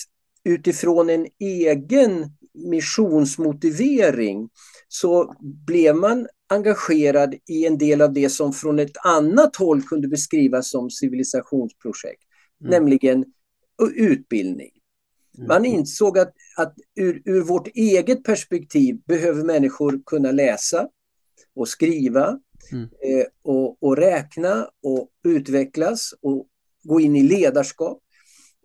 utifrån 0.45 1.11
en 1.11 1.27
egen 1.39 2.31
missionsmotivering 2.55 4.49
så 4.89 5.35
blev 5.41 5.97
man 5.97 6.27
engagerad 6.49 7.35
i 7.49 7.67
en 7.67 7.79
del 7.79 8.03
av 8.03 8.13
det 8.13 8.29
som 8.29 8.53
från 8.53 8.79
ett 8.79 8.97
annat 9.05 9.57
håll 9.57 9.83
kunde 9.83 10.09
beskrivas 10.09 10.71
som 10.71 10.91
civilisationsprojekt, 10.91 12.23
mm. 12.61 12.71
nämligen 12.71 13.25
utbildning. 13.97 14.71
Mm. 15.39 15.49
Man 15.49 15.65
insåg 15.65 16.19
att, 16.19 16.33
att 16.57 16.75
ur, 16.95 17.23
ur, 17.25 17.43
vårt 17.43 17.69
eget 17.75 18.25
perspektiv 18.25 19.01
behöver 19.07 19.45
människor 19.45 20.03
kunna 20.07 20.31
läsa 20.31 20.89
och 21.55 21.69
skriva 21.69 22.39
mm. 22.73 22.85
eh, 22.85 23.27
och, 23.43 23.83
och, 23.83 23.97
räkna 23.97 24.69
och 24.83 25.09
utvecklas 25.25 26.15
och 26.23 26.47
gå 26.83 27.01
in 27.01 27.17
i 27.17 27.23
ledarskap. 27.23 27.99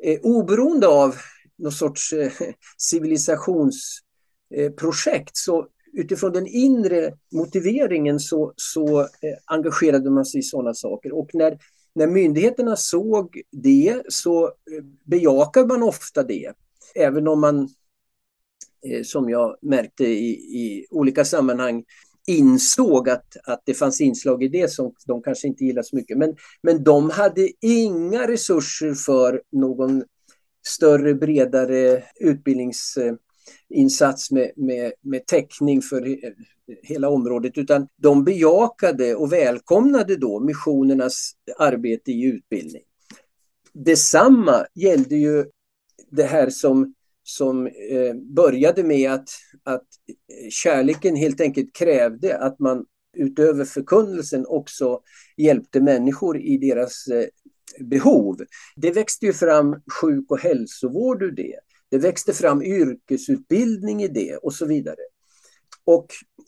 Eh, 0.03 0.19
oberoende 0.23 0.87
av 0.87 1.15
någon 1.57 1.71
sorts 1.71 2.13
eh, 2.13 2.31
civilisationsprojekt. 2.77 5.37
Så 5.37 5.67
utifrån 5.93 6.33
den 6.33 6.47
inre 6.47 7.13
motiveringen 7.31 8.19
så, 8.19 8.53
så 8.55 8.99
eh, 8.99 9.07
engagerade 9.45 10.09
man 10.09 10.25
sig 10.25 10.39
i 10.39 10.43
sådana 10.43 10.73
saker. 10.73 11.11
Och 11.11 11.29
när, 11.33 11.57
när 11.95 12.07
myndigheterna 12.07 12.75
såg 12.75 13.41
det 13.51 14.01
så 14.07 14.45
eh, 14.45 14.51
bejakade 15.03 15.67
man 15.67 15.83
ofta 15.83 16.23
det. 16.23 16.53
Även 16.95 17.27
om 17.27 17.41
man, 17.41 17.69
eh, 18.85 19.03
som 19.03 19.29
jag 19.29 19.57
märkte 19.61 20.03
i, 20.03 20.31
i 20.33 20.85
olika 20.91 21.25
sammanhang, 21.25 21.83
insåg 22.27 23.09
att, 23.09 23.37
att 23.43 23.61
det 23.65 23.73
fanns 23.73 24.01
inslag 24.01 24.43
i 24.43 24.47
det 24.47 24.71
som 24.71 24.93
de 25.05 25.21
kanske 25.21 25.47
inte 25.47 25.65
gillade 25.65 25.87
så 25.87 25.95
mycket. 25.95 26.17
Men, 26.17 26.35
men 26.61 26.83
de 26.83 27.09
hade 27.09 27.49
inga 27.61 28.27
resurser 28.27 28.93
för 28.93 29.41
någon 29.51 30.03
större, 30.67 31.13
bredare 31.13 32.03
utbildningsinsats 32.19 34.31
med, 34.31 34.51
med, 34.55 34.93
med 35.01 35.25
täckning 35.25 35.81
för 35.81 36.17
hela 36.83 37.09
området 37.09 37.57
utan 37.57 37.87
de 37.95 38.23
bejakade 38.23 39.15
och 39.15 39.33
välkomnade 39.33 40.15
då 40.15 40.39
missionernas 40.39 41.31
arbete 41.57 42.11
i 42.11 42.23
utbildning. 42.23 42.83
Detsamma 43.73 44.65
gällde 44.75 45.15
ju 45.15 45.45
det 46.09 46.23
här 46.23 46.49
som, 46.49 46.93
som 47.23 47.67
eh, 47.67 48.15
började 48.15 48.83
med 48.83 49.11
att, 49.11 49.29
att 49.63 49.85
kärleken 50.49 51.15
helt 51.15 51.41
enkelt 51.41 51.75
krävde 51.75 52.37
att 52.37 52.59
man 52.59 52.85
utöver 53.17 53.65
förkunnelsen 53.65 54.45
också 54.47 55.01
hjälpte 55.37 55.81
människor 55.81 56.37
i 56.37 56.57
deras 56.57 57.07
eh, 57.07 57.25
behov. 57.79 58.41
Det 58.75 58.91
växte 58.91 59.25
ju 59.25 59.33
fram 59.33 59.81
sjuk 60.01 60.31
och 60.31 60.39
hälsovård 60.39 61.23
ur 61.23 61.31
det. 61.31 61.55
Det 61.89 61.97
växte 61.97 62.33
fram 62.33 62.61
yrkesutbildning 62.61 64.03
i 64.03 64.07
det 64.07 64.35
och 64.35 64.53
så 64.53 64.65
vidare. 64.65 65.01
Och 65.85 66.07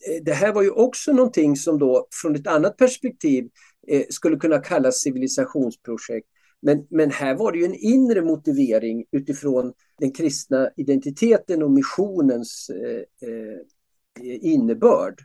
eh, 0.10 0.24
det 0.24 0.34
här 0.34 0.54
var 0.54 0.62
ju 0.62 0.70
också 0.70 1.12
någonting 1.12 1.56
som 1.56 1.80
då 1.80 2.08
från 2.22 2.36
ett 2.36 2.48
annat 2.48 2.78
perspektiv 2.78 3.50
eh, 3.88 4.06
skulle 4.10 4.38
kunna 4.38 4.60
kallas 4.60 5.02
civilisationsprojekt. 5.02 6.28
Men, 6.62 6.88
men 6.90 7.12
här 7.12 7.36
var 7.36 7.52
det 7.52 7.58
ju 7.58 7.66
en 7.66 7.76
inre 7.76 8.22
motivering 8.22 9.06
utifrån 9.12 9.74
den 10.00 10.12
kristna 10.12 10.70
identiteten 10.76 11.64
och 11.64 11.72
missionens 11.72 12.70
eh, 12.70 13.30
eh 13.30 13.60
innebörd. 14.22 15.24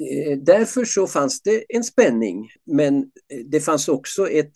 Eh, 0.00 0.38
därför 0.38 0.84
så 0.84 1.06
fanns 1.06 1.42
det 1.42 1.64
en 1.68 1.84
spänning, 1.84 2.48
men 2.64 2.98
eh, 2.98 3.44
det 3.46 3.60
fanns 3.60 3.88
också 3.88 4.28
ett, 4.28 4.52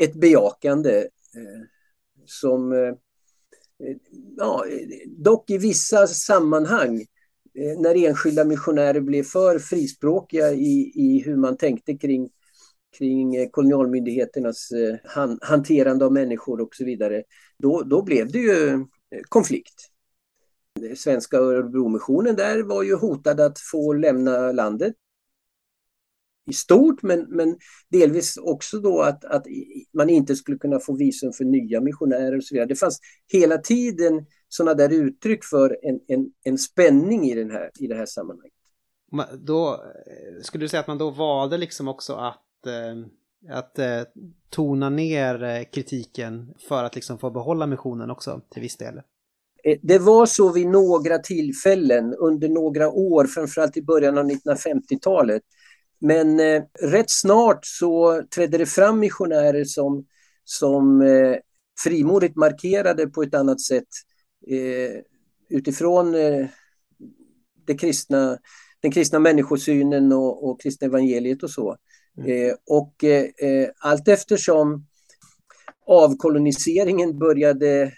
ett 0.00 0.14
bejakande 0.14 0.98
eh, 0.98 1.62
som 2.24 2.72
ja, 4.36 4.64
dock 5.06 5.50
i 5.50 5.58
vissa 5.58 6.06
sammanhang 6.06 7.04
när 7.78 8.06
enskilda 8.06 8.44
missionärer 8.44 9.00
blev 9.00 9.22
för 9.22 9.58
frispråkiga 9.58 10.52
i, 10.52 10.92
i 10.94 11.22
hur 11.26 11.36
man 11.36 11.56
tänkte 11.56 11.96
kring, 11.96 12.30
kring 12.98 13.50
kolonialmyndigheternas 13.50 14.68
han, 15.04 15.38
hanterande 15.42 16.04
av 16.04 16.12
människor 16.12 16.60
och 16.60 16.74
så 16.74 16.84
vidare, 16.84 17.22
då, 17.58 17.82
då 17.82 18.02
blev 18.02 18.32
det 18.32 18.38
ju 18.38 18.86
konflikt. 19.28 19.90
Svenska 20.96 21.36
Örebromissionen 21.36 22.36
där 22.36 22.62
var 22.62 22.82
ju 22.82 22.94
hotad 22.94 23.40
att 23.40 23.58
få 23.58 23.92
lämna 23.92 24.52
landet 24.52 24.94
i 26.50 26.52
stort 26.52 27.02
men, 27.02 27.26
men 27.28 27.56
delvis 27.88 28.36
också 28.36 28.78
då 28.78 29.00
att, 29.00 29.24
att 29.24 29.46
man 29.92 30.10
inte 30.10 30.36
skulle 30.36 30.58
kunna 30.58 30.78
få 30.78 30.96
visum 30.96 31.32
för 31.32 31.44
nya 31.44 31.80
missionärer 31.80 32.36
och 32.36 32.44
så 32.44 32.54
vidare. 32.54 32.68
Det 32.68 32.76
fanns 32.76 33.00
hela 33.32 33.58
tiden 33.58 34.26
sådana 34.48 34.74
där 34.74 34.92
uttryck 34.92 35.44
för 35.44 35.78
en, 35.82 36.00
en, 36.06 36.32
en 36.44 36.58
spänning 36.58 37.24
i, 37.24 37.34
den 37.34 37.50
här, 37.50 37.70
i 37.80 37.86
det 37.86 37.94
här 37.94 38.06
sammanhanget. 38.06 38.52
Då, 39.38 39.72
eh, 39.72 40.42
skulle 40.42 40.64
du 40.64 40.68
säga 40.68 40.80
att 40.80 40.86
man 40.86 40.98
då 40.98 41.10
valde 41.10 41.58
liksom 41.58 41.88
också 41.88 42.14
att, 42.14 42.66
eh, 42.66 43.56
att 43.56 43.78
eh, 43.78 44.02
tona 44.50 44.90
ner 44.90 45.64
kritiken 45.72 46.54
för 46.68 46.84
att 46.84 46.94
liksom 46.94 47.18
få 47.18 47.30
behålla 47.30 47.66
missionen 47.66 48.10
också 48.10 48.40
till 48.50 48.62
viss 48.62 48.76
del? 48.76 49.00
Eh, 49.66 49.78
det 49.82 49.98
var 49.98 50.26
så 50.26 50.52
vid 50.52 50.66
några 50.66 51.18
tillfällen 51.18 52.14
under 52.14 52.48
några 52.48 52.88
år, 52.88 53.24
framförallt 53.24 53.76
i 53.76 53.82
början 53.82 54.18
av 54.18 54.24
1950-talet. 54.24 55.42
Men 56.00 56.40
eh, 56.40 56.62
rätt 56.82 57.10
snart 57.10 57.60
så 57.62 58.22
trädde 58.34 58.58
det 58.58 58.66
fram 58.66 58.98
missionärer 58.98 59.64
som, 59.64 60.06
som 60.44 61.02
eh, 61.02 61.36
frimodigt 61.84 62.36
markerade 62.36 63.06
på 63.06 63.22
ett 63.22 63.34
annat 63.34 63.60
sätt 63.60 63.88
eh, 64.50 65.00
utifrån 65.48 66.14
eh, 66.14 66.46
det 67.66 67.74
kristna, 67.74 68.38
den 68.80 68.90
kristna 68.90 69.18
människosynen 69.18 70.12
och, 70.12 70.48
och 70.48 70.60
kristna 70.60 70.86
evangeliet 70.86 71.42
och 71.42 71.50
så. 71.50 71.76
Mm. 72.18 72.30
Eh, 72.30 72.54
och 72.66 73.04
eh, 73.04 73.68
allt 73.78 74.08
eftersom 74.08 74.86
avkoloniseringen 75.86 77.18
började 77.18 77.92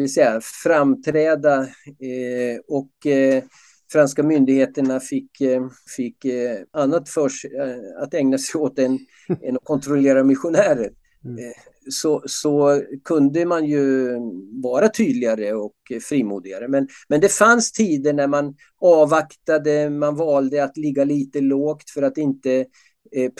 vi 0.00 0.08
säga, 0.08 0.40
framträda 0.64 1.60
eh, 1.60 2.60
och 2.68 3.06
eh, 3.06 3.44
franska 3.92 4.22
myndigheterna 4.22 5.00
fick, 5.00 5.40
eh, 5.40 5.68
fick 5.96 6.24
eh, 6.24 6.58
annat 6.70 7.08
för 7.08 7.24
eh, 7.26 8.02
att 8.02 8.14
ägna 8.14 8.38
sig 8.38 8.60
åt 8.60 8.78
än, 8.78 8.98
än 9.42 9.56
att 9.56 9.64
kontrollera 9.64 10.24
missionärer. 10.24 10.90
Mm. 11.24 11.38
Eh, 11.38 11.52
så, 11.90 12.22
så 12.26 12.82
kunde 13.04 13.44
man 13.44 13.66
ju 13.66 14.16
vara 14.62 14.88
tydligare 14.88 15.52
och 15.52 15.76
frimodigare. 16.08 16.68
Men, 16.68 16.88
men 17.08 17.20
det 17.20 17.28
fanns 17.28 17.72
tider 17.72 18.12
när 18.12 18.26
man 18.26 18.54
avvaktade, 18.80 19.90
man 19.90 20.16
valde 20.16 20.64
att 20.64 20.76
ligga 20.76 21.04
lite 21.04 21.40
lågt 21.40 21.90
för 21.90 22.02
att 22.02 22.18
inte 22.18 22.66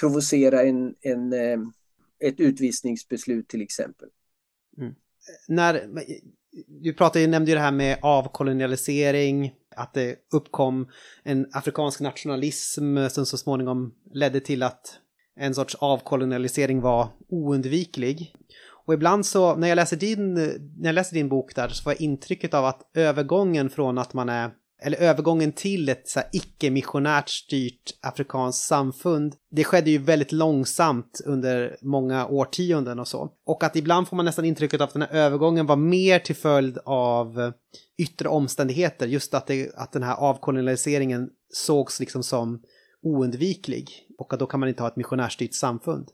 provocera 0.00 0.62
en, 0.62 0.94
en, 1.00 1.32
ett 2.24 2.40
utvisningsbeslut 2.40 3.48
till 3.48 3.62
exempel. 3.62 4.08
Mm. 4.78 4.94
När, 5.48 5.88
du 6.82 6.92
pratade, 6.92 7.26
nämnde 7.26 7.50
ju 7.50 7.54
det 7.54 7.62
här 7.62 7.72
med 7.72 7.98
avkolonialisering, 8.02 9.52
att 9.76 9.94
det 9.94 10.16
uppkom 10.32 10.88
en 11.22 11.46
afrikansk 11.52 12.00
nationalism 12.00 13.08
som 13.08 13.26
så 13.26 13.36
småningom 13.36 13.94
ledde 14.12 14.40
till 14.40 14.62
att 14.62 14.98
en 15.36 15.54
sorts 15.54 15.74
avkolonialisering 15.74 16.80
var 16.80 17.08
oundviklig. 17.28 18.34
Och 18.86 18.94
ibland 18.94 19.26
så, 19.26 19.56
när 19.56 19.68
jag 19.68 19.76
läser 19.76 19.96
din, 19.96 20.34
när 20.34 20.88
jag 20.88 20.94
läser 20.94 21.14
din 21.14 21.28
bok 21.28 21.54
där, 21.54 21.68
så 21.68 21.82
får 21.82 21.92
jag 21.92 22.00
intrycket 22.00 22.54
av 22.54 22.64
att 22.64 22.90
övergången 22.94 23.70
från 23.70 23.98
att 23.98 24.14
man 24.14 24.28
är 24.28 24.50
eller 24.82 24.98
övergången 24.98 25.52
till 25.52 25.88
ett 25.88 26.08
så 26.08 26.20
icke-missionärt 26.32 27.28
styrt 27.28 27.98
afrikanskt 28.02 28.66
samfund, 28.66 29.34
det 29.50 29.64
skedde 29.64 29.90
ju 29.90 29.98
väldigt 29.98 30.32
långsamt 30.32 31.20
under 31.24 31.76
många 31.82 32.26
årtionden 32.26 32.98
och 32.98 33.08
så. 33.08 33.32
Och 33.46 33.64
att 33.64 33.76
ibland 33.76 34.08
får 34.08 34.16
man 34.16 34.24
nästan 34.24 34.44
intrycket 34.44 34.80
av 34.80 34.88
att 34.88 34.92
den 34.92 35.02
här 35.02 35.12
övergången 35.12 35.66
var 35.66 35.76
mer 35.76 36.18
till 36.18 36.36
följd 36.36 36.78
av 36.84 37.40
eh, 37.40 37.52
yttre 37.98 38.28
omständigheter, 38.28 39.06
just 39.06 39.34
att, 39.34 39.46
det, 39.46 39.70
att 39.74 39.92
den 39.92 40.02
här 40.02 40.14
avkolonialiseringen 40.14 41.28
sågs 41.52 42.00
liksom 42.00 42.22
som 42.22 42.62
oundviklig 43.02 43.90
och 44.18 44.32
att 44.32 44.40
då 44.40 44.46
kan 44.46 44.60
man 44.60 44.68
inte 44.68 44.82
ha 44.82 44.88
ett 44.88 44.96
missionärstyrt 44.96 45.54
samfund. 45.54 46.08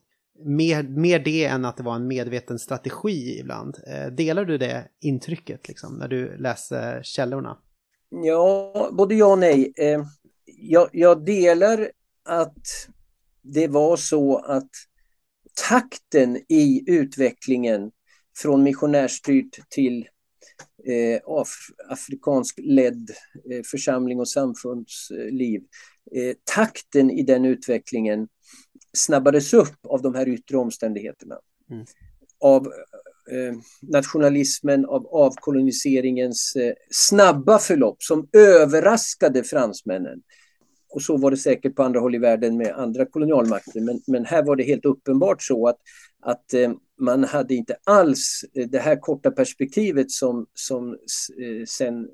Mer, 0.45 0.83
mer 0.83 1.19
det 1.19 1.45
än 1.45 1.65
att 1.65 1.77
det 1.77 1.83
var 1.83 1.95
en 1.95 2.09
medveten 2.09 2.59
strategi 2.59 3.39
ibland. 3.41 3.77
Eh, 3.87 4.07
delar 4.07 4.45
du 4.45 4.59
det 4.59 4.85
intrycket 5.01 5.69
liksom, 5.69 5.99
när 5.99 6.09
du 6.09 6.37
läser 6.37 7.03
källorna? 7.03 7.59
Ja, 8.11 8.91
både 8.93 9.15
ja 9.15 9.27
och 9.27 9.39
nej. 9.39 9.73
Eh, 9.77 10.05
jag, 10.45 10.89
jag 10.93 11.25
delar 11.25 11.91
att 12.25 12.67
det 13.43 13.69
var 13.69 13.97
så 13.97 14.37
att 14.37 14.71
takten 15.69 16.37
i 16.37 16.85
utvecklingen 16.87 17.91
från 18.37 18.63
missionärstyrt 18.63 19.71
till 19.71 20.09
eh, 20.87 21.21
af, 21.25 21.49
afrikansk 21.89 22.59
ledd 22.63 23.11
eh, 23.51 23.63
församling 23.71 24.21
och 24.21 24.29
samfundsliv. 24.29 25.63
Eh, 26.15 26.35
takten 26.45 27.11
i 27.11 27.23
den 27.23 27.45
utvecklingen 27.45 28.29
snabbades 28.97 29.55
upp 29.55 29.87
av 29.87 30.03
de 30.03 30.15
här 30.15 30.29
yttre 30.29 30.57
omständigheterna. 30.57 31.39
Mm. 31.71 31.85
Av 32.41 32.73
Eh, 33.31 33.55
nationalismen, 33.83 34.85
av 34.85 35.07
avkoloniseringens 35.07 36.57
eh, 36.57 36.73
snabba 36.91 37.59
förlopp 37.59 38.03
som 38.03 38.29
överraskade 38.33 39.45
fransmännen. 39.45 40.23
Och 40.91 41.03
så 41.03 41.17
var 41.17 41.31
det 41.31 41.37
säkert 41.37 41.75
på 41.77 41.83
andra 41.83 42.01
håll 42.01 42.15
i 42.15 42.19
världen 42.19 42.57
med 42.57 42.75
andra 42.75 43.07
kolonialmakter. 43.07 43.81
Men, 43.81 44.01
men 44.07 44.25
här 44.25 44.43
var 44.43 44.57
det 44.57 44.63
helt 44.63 44.85
uppenbart 44.85 45.43
så 45.43 45.69
att, 45.69 45.79
att 46.23 46.55
eh, 46.55 46.73
man 47.01 47.25
hade 47.25 47.55
inte 47.55 47.77
alls 47.85 48.45
det 48.71 48.79
här 48.79 48.97
korta 48.97 49.31
perspektivet 49.31 50.11
som, 50.11 50.47
som 50.55 50.99
sen 51.67 52.09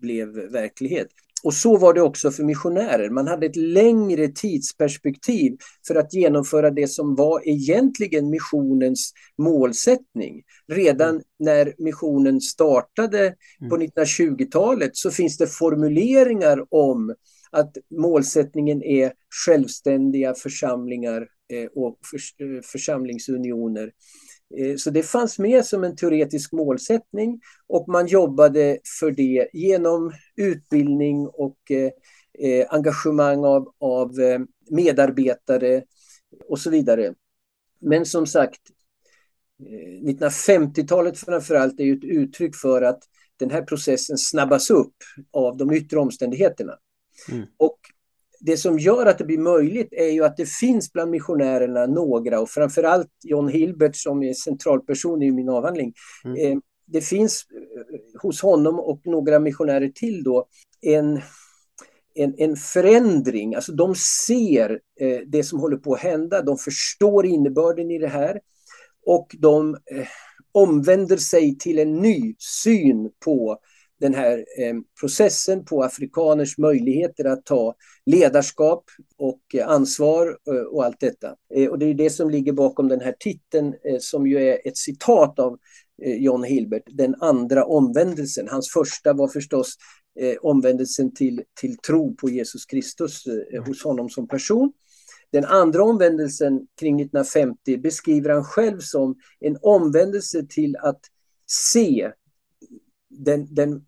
blev 0.00 0.28
verklighet. 0.28 1.08
Och 1.42 1.54
så 1.54 1.76
var 1.76 1.94
det 1.94 2.02
också 2.02 2.30
för 2.30 2.44
missionärer. 2.44 3.10
Man 3.10 3.28
hade 3.28 3.46
ett 3.46 3.56
längre 3.56 4.28
tidsperspektiv 4.28 5.56
för 5.86 5.94
att 5.94 6.14
genomföra 6.14 6.70
det 6.70 6.88
som 6.88 7.14
var 7.14 7.48
egentligen 7.48 8.30
missionens 8.30 9.12
målsättning. 9.38 10.42
Redan 10.72 11.10
mm. 11.10 11.22
när 11.38 11.74
missionen 11.78 12.40
startade 12.40 13.34
på 13.70 13.76
1920-talet 13.76 14.82
mm. 14.82 14.90
så 14.94 15.10
finns 15.10 15.38
det 15.38 15.46
formuleringar 15.46 16.64
om 16.70 17.14
att 17.50 17.76
målsättningen 17.98 18.82
är 18.82 19.12
självständiga 19.46 20.34
församlingar 20.34 21.28
eh, 21.52 21.68
och 21.74 21.98
eh, 22.38 22.62
församlingsunioner 22.62 23.90
så 24.78 24.90
det 24.90 25.02
fanns 25.02 25.38
med 25.38 25.64
som 25.64 25.84
en 25.84 25.96
teoretisk 25.96 26.52
målsättning 26.52 27.40
och 27.66 27.88
man 27.88 28.06
jobbade 28.06 28.78
för 29.00 29.10
det 29.10 29.48
genom 29.52 30.12
utbildning 30.36 31.26
och 31.26 31.70
eh, 31.70 31.90
eh, 32.48 32.66
engagemang 32.68 33.44
av, 33.44 33.74
av 33.80 34.10
medarbetare 34.70 35.82
och 36.48 36.58
så 36.58 36.70
vidare. 36.70 37.14
Men 37.80 38.06
som 38.06 38.26
sagt, 38.26 38.60
1950-talet 40.02 41.18
framförallt 41.18 41.80
är 41.80 41.84
ju 41.84 41.94
ett 41.94 42.04
uttryck 42.04 42.56
för 42.56 42.82
att 42.82 43.02
den 43.36 43.50
här 43.50 43.62
processen 43.62 44.18
snabbas 44.18 44.70
upp 44.70 44.94
av 45.30 45.56
de 45.56 45.72
yttre 45.72 45.98
omständigheterna. 45.98 46.78
Mm. 47.30 47.46
Och 47.56 47.78
det 48.40 48.56
som 48.56 48.78
gör 48.78 49.06
att 49.06 49.18
det 49.18 49.24
blir 49.24 49.38
möjligt 49.38 49.88
är 49.92 50.10
ju 50.10 50.24
att 50.24 50.36
det 50.36 50.48
finns 50.48 50.92
bland 50.92 51.10
missionärerna 51.10 51.86
några 51.86 52.40
och 52.40 52.50
framförallt 52.50 53.10
John 53.24 53.48
Hilbert 53.48 53.96
som 53.96 54.22
är 54.22 54.34
centralperson 54.34 55.22
i 55.22 55.30
min 55.30 55.48
avhandling. 55.48 55.92
Mm. 56.24 56.36
Eh, 56.36 56.58
det 56.86 57.00
finns 57.00 57.46
eh, 57.54 58.20
hos 58.20 58.42
honom 58.42 58.80
och 58.80 59.00
några 59.04 59.38
missionärer 59.38 59.88
till 59.88 60.22
då 60.22 60.46
en, 60.80 61.20
en, 62.14 62.34
en 62.38 62.56
förändring. 62.56 63.54
Alltså 63.54 63.72
de 63.72 63.94
ser 64.26 64.80
eh, 65.00 65.20
det 65.26 65.44
som 65.44 65.60
håller 65.60 65.76
på 65.76 65.94
att 65.94 66.00
hända, 66.00 66.42
de 66.42 66.56
förstår 66.56 67.26
innebörden 67.26 67.90
i 67.90 67.98
det 67.98 68.08
här 68.08 68.40
och 69.06 69.36
de 69.38 69.76
omvänder 70.52 71.16
sig 71.16 71.58
till 71.58 71.78
en 71.78 71.96
ny 71.96 72.34
syn 72.38 73.10
på 73.24 73.58
den 74.00 74.14
här 74.14 74.38
eh, 74.38 74.74
processen 75.00 75.64
på 75.64 75.82
afrikaners 75.82 76.58
möjligheter 76.58 77.24
att 77.24 77.44
ta 77.44 77.74
ledarskap 78.06 78.84
och 79.16 79.40
eh, 79.54 79.68
ansvar 79.68 80.38
eh, 80.50 80.62
och 80.62 80.84
allt 80.84 81.00
detta. 81.00 81.34
Och 81.70 81.78
det 81.78 81.86
är 81.86 81.94
det 81.94 82.10
som 82.10 82.30
ligger 82.30 82.52
bakom 82.52 82.88
den 82.88 83.00
här 83.00 83.14
titeln 83.18 83.74
som 84.00 84.26
ju 84.26 84.38
är 84.38 84.68
ett 84.68 84.76
citat 84.76 85.38
av 85.38 85.58
John 86.02 86.44
Hilbert, 86.44 86.82
den 86.86 87.14
andra 87.20 87.64
omvändelsen. 87.64 88.48
Hans 88.48 88.72
första 88.72 89.12
var 89.12 89.28
förstås 89.28 89.76
omvändelsen 90.40 91.14
till, 91.14 91.42
till 91.60 91.76
tro 91.76 92.14
på 92.16 92.30
Jesus 92.30 92.66
Kristus 92.66 93.24
hos 93.66 93.84
honom 93.84 94.08
som 94.08 94.28
person. 94.28 94.72
Den 95.32 95.44
andra 95.44 95.84
omvändelsen 95.84 96.66
kring 96.80 97.00
1950 97.00 97.78
beskriver 97.78 98.30
han 98.30 98.44
själv 98.44 98.78
som 98.80 99.14
en 99.40 99.56
omvändelse 99.62 100.46
till 100.48 100.76
att 100.76 101.00
se 101.46 102.10
den, 103.10 103.54
den 103.54 103.86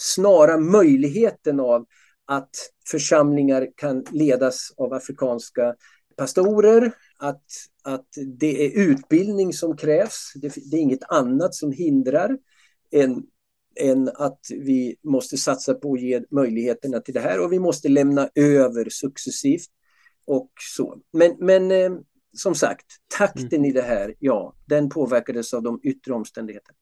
snara 0.00 0.58
möjligheten 0.58 1.60
av 1.60 1.86
att 2.24 2.50
församlingar 2.90 3.68
kan 3.76 4.04
ledas 4.10 4.72
av 4.76 4.92
afrikanska 4.92 5.74
pastorer, 6.16 6.92
att, 7.16 7.44
att 7.82 8.06
det 8.38 8.66
är 8.66 8.80
utbildning 8.80 9.52
som 9.52 9.76
krävs. 9.76 10.32
Det, 10.34 10.54
det 10.70 10.76
är 10.76 10.80
inget 10.80 11.10
annat 11.10 11.54
som 11.54 11.72
hindrar 11.72 12.38
än, 12.90 13.22
än 13.80 14.08
att 14.08 14.40
vi 14.50 14.96
måste 15.02 15.36
satsa 15.36 15.74
på 15.74 15.92
att 15.94 16.00
ge 16.00 16.22
möjligheterna 16.30 17.00
till 17.00 17.14
det 17.14 17.20
här 17.20 17.40
och 17.40 17.52
vi 17.52 17.58
måste 17.58 17.88
lämna 17.88 18.28
över 18.34 18.88
successivt 18.90 19.70
och 20.24 20.50
så. 20.76 21.00
Men, 21.12 21.36
men 21.38 21.70
eh, 21.70 21.92
som 22.32 22.54
sagt, 22.54 22.86
takten 23.18 23.58
mm. 23.58 23.64
i 23.64 23.72
det 23.72 23.82
här, 23.82 24.14
ja, 24.18 24.54
den 24.66 24.88
påverkades 24.88 25.54
av 25.54 25.62
de 25.62 25.80
yttre 25.82 26.14
omständigheterna. 26.14 26.76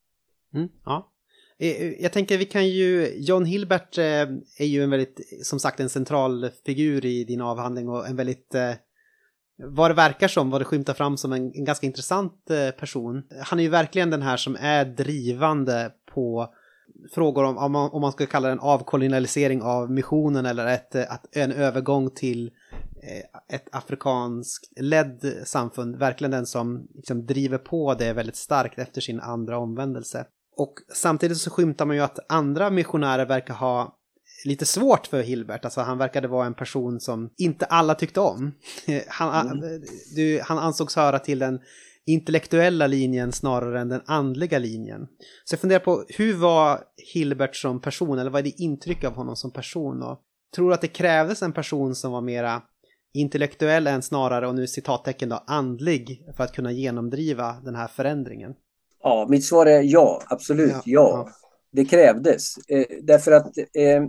Mm, 0.55 0.69
ja. 0.85 1.13
Eh, 1.59 1.71
eh, 1.71 2.03
jag 2.03 2.13
tänker 2.13 2.39
vi 2.39 2.45
kan 2.45 2.69
ju, 2.69 3.15
John 3.17 3.45
Hilbert 3.45 3.99
eh, 3.99 4.05
är 4.59 4.65
ju 4.65 4.83
en 4.83 4.91
väldigt, 4.91 5.21
som 5.43 5.61
sagt 5.61 5.81
en 5.81 5.89
central 5.89 6.51
figur 6.67 7.07
i 7.07 7.25
din 7.25 7.41
avhandling 7.41 7.89
och 7.89 8.09
en 8.09 8.17
väldigt, 8.17 8.55
vad 9.65 9.91
det 9.91 9.95
verkar 9.95 10.29
som, 10.29 10.51
vad 10.51 10.61
det 10.61 10.65
skymtar 10.65 10.95
fram 10.95 11.17
som 11.17 11.33
en, 11.33 11.53
en 11.55 11.65
ganska 11.65 11.87
intressant 11.87 12.51
person. 12.79 13.23
Han 13.43 13.59
är 13.59 13.63
ju 13.63 13.69
verkligen 13.69 14.11
den 14.11 14.23
här 14.23 14.37
som 14.37 14.57
är 14.61 14.85
drivande 14.85 15.93
på 16.15 16.55
frågor 17.15 17.45
om, 17.45 17.59
om 17.59 17.73
man, 17.73 17.91
om 17.91 18.01
man 18.01 18.13
ska 18.13 18.27
kalla 18.27 18.49
det 18.49 18.53
en 18.53 18.61
avkolonialisering 18.61 19.63
av 19.63 19.91
missionen 19.91 20.47
eller 20.47 20.67
ett, 20.67 20.95
att, 20.95 21.37
en 21.37 21.53
övergång 21.53 22.11
till 22.11 22.51
ett 23.53 23.69
afrikanskt 23.73 24.81
ledd 24.81 25.43
samfund, 25.45 25.97
verkligen 25.97 26.31
den 26.31 26.47
som 26.47 26.89
liksom 26.95 27.27
driver 27.27 27.59
på 27.59 27.95
det 27.95 28.13
väldigt 28.13 28.37
starkt 28.37 28.79
efter 28.79 29.01
sin 29.01 29.21
andra 29.21 29.59
omvändelse. 29.59 30.27
Och 30.59 30.75
samtidigt 30.95 31.39
så 31.39 31.51
skymtar 31.51 31.87
man 31.87 31.97
ju 31.97 32.03
att 32.03 32.19
andra 32.29 32.71
missionärer 32.71 33.27
verkar 33.27 33.55
ha 33.55 33.99
lite 34.45 34.67
svårt 34.67 35.07
för 35.07 35.23
Hilbert. 35.23 35.65
Alltså 35.65 35.81
han 35.81 35.99
verkade 35.99 36.29
vara 36.29 36.47
en 36.47 36.55
person 36.55 37.01
som 37.01 37.31
inte 37.37 37.65
alla 37.65 37.95
tyckte 37.95 38.21
om. 38.21 38.53
Han, 39.09 39.47
mm. 39.47 39.83
du, 40.17 40.41
han 40.45 40.59
ansågs 40.59 40.97
höra 40.97 41.19
till 41.19 41.39
den 41.39 41.61
intellektuella 42.07 42.87
linjen 42.87 43.33
snarare 43.33 43.81
än 43.81 43.89
den 43.89 44.03
andliga 44.07 44.59
linjen. 44.59 45.07
Så 45.45 45.53
jag 45.53 45.61
funderar 45.61 45.81
på, 45.81 46.05
hur 46.09 46.35
var 46.35 46.81
Hilbert 47.15 47.57
som 47.57 47.81
person, 47.81 48.19
eller 48.19 48.31
vad 48.31 48.39
är 48.39 48.45
det 48.45 48.63
intryck 48.63 49.05
av 49.05 49.15
honom 49.15 49.37
som 49.37 49.51
person? 49.51 50.03
Och 50.03 50.21
tror 50.55 50.69
du 50.69 50.75
att 50.75 50.81
det 50.81 50.89
krävdes 50.89 51.43
en 51.43 51.53
person 51.53 51.95
som 51.95 52.13
var 52.13 52.21
mera 52.21 52.63
intellektuell 53.15 53.87
än 53.87 54.03
snarare, 54.03 54.49
och 54.49 54.55
nu 54.55 54.67
citattecken 54.67 55.29
då, 55.29 55.45
andlig 55.47 56.25
för 56.37 56.45
att 56.45 56.53
kunna 56.53 56.73
genomdriva 56.73 57.57
den 57.65 57.75
här 57.75 57.89
förändringen? 57.89 58.55
Ja, 59.09 59.27
mitt 59.29 59.45
svar 59.45 59.67
är 59.67 59.83
ja, 59.83 60.23
absolut 60.27 60.73
ja. 60.73 60.83
ja. 60.85 61.29
Det 61.73 61.85
krävdes. 61.85 62.57
Eh, 62.69 62.87
därför 63.03 63.33
att 63.33 63.59
eh, 63.59 64.05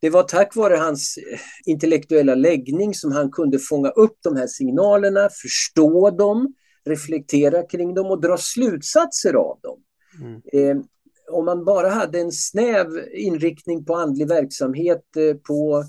det 0.00 0.10
var 0.10 0.22
tack 0.22 0.56
vare 0.56 0.76
hans 0.76 1.18
eh, 1.32 1.38
intellektuella 1.66 2.34
läggning 2.34 2.94
som 2.94 3.12
han 3.12 3.30
kunde 3.30 3.58
fånga 3.58 3.88
upp 3.88 4.16
de 4.22 4.36
här 4.36 4.46
signalerna, 4.46 5.28
förstå 5.42 6.10
dem, 6.10 6.54
reflektera 6.84 7.62
kring 7.62 7.94
dem 7.94 8.06
och 8.06 8.20
dra 8.20 8.36
slutsatser 8.36 9.34
av 9.34 9.58
dem. 9.62 9.78
Mm. 10.20 10.40
Eh, 10.52 10.84
om 11.30 11.44
man 11.44 11.64
bara 11.64 11.88
hade 11.88 12.20
en 12.20 12.32
snäv 12.32 12.86
inriktning 13.12 13.84
på 13.84 13.94
andlig 13.94 14.28
verksamhet, 14.28 15.16
eh, 15.16 15.36
på 15.36 15.84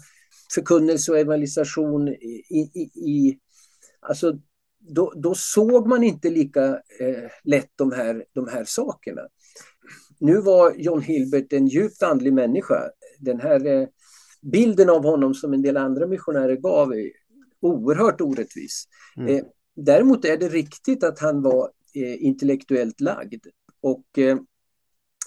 förkunnelse 0.54 1.12
och 1.12 1.20
evangelisation 1.20 2.08
i, 2.08 2.70
i, 2.74 2.82
i 3.10 3.38
alltså 4.00 4.34
då, 4.90 5.14
då 5.16 5.36
såg 5.36 5.88
man 5.88 6.04
inte 6.04 6.30
lika 6.30 6.66
eh, 7.00 7.30
lätt 7.44 7.72
de 7.76 7.92
här, 7.92 8.26
de 8.34 8.48
här 8.48 8.64
sakerna. 8.64 9.22
Nu 10.20 10.42
var 10.42 10.74
John 10.78 11.02
Hilbert 11.02 11.54
en 11.54 11.68
djupt 11.68 12.04
andlig 12.04 12.34
människa. 12.34 12.90
Den 13.20 13.40
här 13.40 13.66
eh, 13.66 13.88
bilden 14.42 14.90
av 14.90 15.04
honom 15.04 15.34
som 15.34 15.54
en 15.54 15.62
del 15.62 15.78
andra 15.78 16.08
missionärer 16.08 16.56
gav 16.56 16.94
är 16.94 17.12
oerhört 17.62 18.22
orättvis. 18.22 18.86
Mm. 19.18 19.36
Eh, 19.36 19.44
däremot 19.76 20.26
är 20.26 20.38
det 20.38 20.48
riktigt 20.48 21.04
att 21.04 21.20
han 21.20 21.42
var 21.42 21.72
eh, 21.96 22.26
intellektuellt 22.26 23.02
lagd. 23.02 23.46
Och 23.82 24.18
eh, 24.18 24.38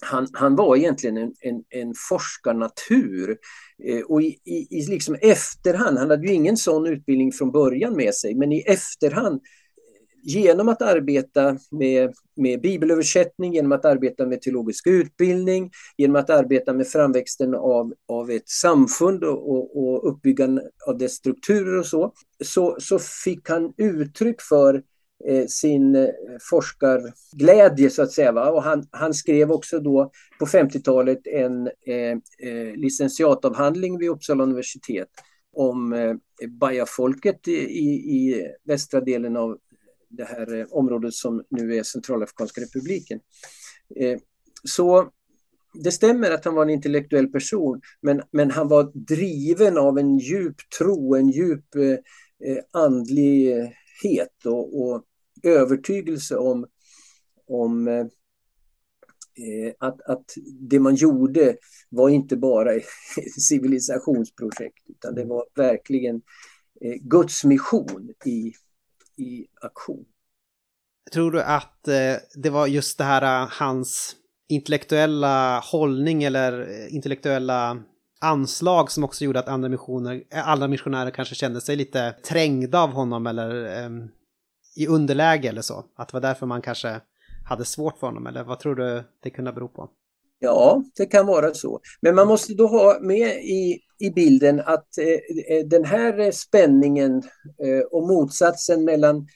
han, 0.03 0.27
han 0.33 0.57
var 0.57 0.77
egentligen 0.77 1.17
en, 1.17 1.33
en, 1.41 1.63
en 1.71 1.95
forskarnatur. 2.09 3.37
Eh, 3.85 4.01
och 4.01 4.23
i, 4.23 4.39
i, 4.45 4.79
i 4.79 4.87
liksom 4.87 5.17
efterhand, 5.21 5.99
han 5.99 6.11
hade 6.11 6.27
ju 6.27 6.35
ingen 6.35 6.57
sån 6.57 6.87
utbildning 6.87 7.33
från 7.33 7.53
början 7.53 7.97
med 7.97 8.15
sig, 8.15 8.35
men 8.35 8.53
i 8.53 8.61
efterhand 8.61 9.41
genom 10.23 10.69
att 10.69 10.83
arbeta 10.83 11.57
med, 11.71 12.15
med 12.37 12.61
bibelöversättning, 12.61 13.55
genom 13.55 13.73
att 13.73 13.85
arbeta 13.85 14.27
med 14.27 14.43
teologisk 14.43 14.87
utbildning, 14.87 15.71
genom 15.97 16.17
att 16.17 16.31
arbeta 16.31 16.73
med 16.73 16.89
framväxten 16.89 17.55
av, 17.55 17.93
av 18.09 18.31
ett 18.31 18.49
samfund 18.49 19.25
och, 19.25 19.51
och, 19.51 19.77
och 19.77 20.13
uppbyggandet 20.13 20.65
av 20.87 20.99
dess 20.99 21.13
strukturer 21.13 21.79
och 21.79 21.87
så, 21.87 22.13
så, 22.45 22.77
så 22.79 22.99
fick 22.99 23.49
han 23.49 23.73
uttryck 23.77 24.43
för 24.43 24.83
Eh, 25.29 25.47
sin 25.47 25.97
eh, 25.97 26.09
forskarglädje 26.51 27.91
så 27.91 28.03
att 28.03 28.13
säga. 28.13 28.33
Va? 28.33 28.51
Och 28.51 28.63
han, 28.63 28.87
han 28.91 29.15
skrev 29.15 29.53
också 29.53 29.79
då 29.79 30.11
på 30.39 30.47
50-talet 30.47 31.27
en 31.27 31.67
eh, 31.67 32.19
eh, 32.49 32.77
licentiatavhandling 32.77 33.99
vid 33.99 34.11
Uppsala 34.11 34.43
universitet 34.43 35.09
om 35.53 35.93
eh, 35.93 36.15
Bajafolket 36.49 37.49
i, 37.49 37.53
i, 37.53 38.47
västra 38.65 39.01
delen 39.01 39.37
av 39.37 39.59
det 40.09 40.25
här 40.25 40.55
eh, 40.55 40.67
området 40.71 41.15
som 41.15 41.43
nu 41.51 41.77
är 41.77 41.83
Centralafrikanska 41.83 42.61
republiken. 42.61 43.21
Eh, 43.97 44.19
så 44.65 45.11
det 45.85 45.93
stämmer 45.93 46.31
att 46.31 46.45
han 46.45 46.55
var 46.55 46.63
en 46.63 46.71
intellektuell 46.71 47.29
person, 47.29 47.81
men, 48.01 48.23
men 48.31 48.51
han 48.51 48.69
var 48.69 48.93
driven 48.95 49.79
av 49.79 49.99
en 49.99 50.19
djup 50.19 50.57
tro, 50.79 51.15
en 51.15 51.31
djup 51.31 51.75
eh, 51.75 51.93
eh 52.51 52.59
andlighet 52.73 54.47
och, 54.47 54.83
och 54.83 55.05
övertygelse 55.43 56.37
om, 56.37 56.67
om 57.49 57.89
eh, 57.89 58.07
att, 59.79 60.03
att 60.03 60.25
det 60.61 60.81
man 60.81 60.95
gjorde 60.95 61.57
var 61.89 62.09
inte 62.09 62.37
bara 62.37 62.73
ett 62.73 62.85
civilisationsprojekt 63.49 64.89
utan 64.89 65.15
det 65.15 65.25
var 65.25 65.45
verkligen 65.55 66.17
eh, 66.81 66.95
Guds 67.01 67.45
mission 67.45 68.13
i, 68.25 68.53
i 69.23 69.47
aktion. 69.61 70.05
Tror 71.13 71.31
du 71.31 71.43
att 71.43 71.89
eh, 71.89 72.17
det 72.35 72.51
var 72.51 72.67
just 72.67 72.99
det 72.99 73.05
här 73.05 73.49
hans 73.51 74.17
intellektuella 74.49 75.61
hållning 75.61 76.23
eller 76.23 76.87
intellektuella 76.89 77.83
anslag 78.21 78.91
som 78.91 79.05
också 79.05 79.25
gjorde 79.25 79.39
att 79.39 79.49
andra 79.49 79.69
missioner, 79.69 80.23
alla 80.31 80.69
missionärer 80.69 81.11
kanske 81.11 81.35
kände 81.35 81.61
sig 81.61 81.77
lite 81.77 82.13
trängda 82.13 82.81
av 82.81 82.91
honom 82.91 83.27
eller 83.27 83.85
um, 83.87 84.11
i 84.77 84.87
underläge 84.87 85.49
eller 85.49 85.63
så? 85.63 85.85
Att 85.97 86.09
det 86.09 86.13
var 86.13 86.21
därför 86.21 86.47
man 86.47 86.63
kanske 86.63 87.01
hade 87.45 87.65
svårt 87.65 87.99
för 87.99 88.07
honom 88.07 88.27
eller 88.27 88.45
vad 88.45 88.61
tror 88.61 88.75
du 88.75 89.03
det 89.23 89.31
kunde 89.31 89.53
bero 89.53 89.69
på? 89.69 89.89
Ja, 90.39 90.85
det 90.97 91.07
kan 91.07 91.27
vara 91.27 91.55
så. 91.55 91.81
Men 92.01 92.15
man 92.15 92.29
måste 92.29 92.55
då 92.55 92.67
ha 92.67 92.99
med 93.01 93.45
i, 93.45 93.81
i 93.99 94.11
bilden 94.11 94.61
att 94.61 94.99
eh, 94.99 95.07
eh 95.57 95.67
den 95.67 95.85
här 95.85 96.31
spänningen 96.31 97.23
eh, 97.65 97.81
och 97.91 98.09
motsatsen 98.09 98.85
mellan 98.85 99.27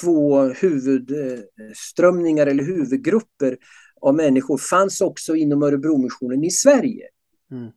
två 0.00 0.42
huvudströmningar 0.42 2.46
eller 2.46 2.64
huvudgrupper 2.64 3.56
av 4.00 4.14
människor 4.14 4.58
fanns 4.58 5.00
också 5.00 5.36
inom 5.36 5.62
Örebromissionen 5.62 6.44
i 6.44 6.50
Sverige. 6.50 7.08
Mm. 7.50 7.70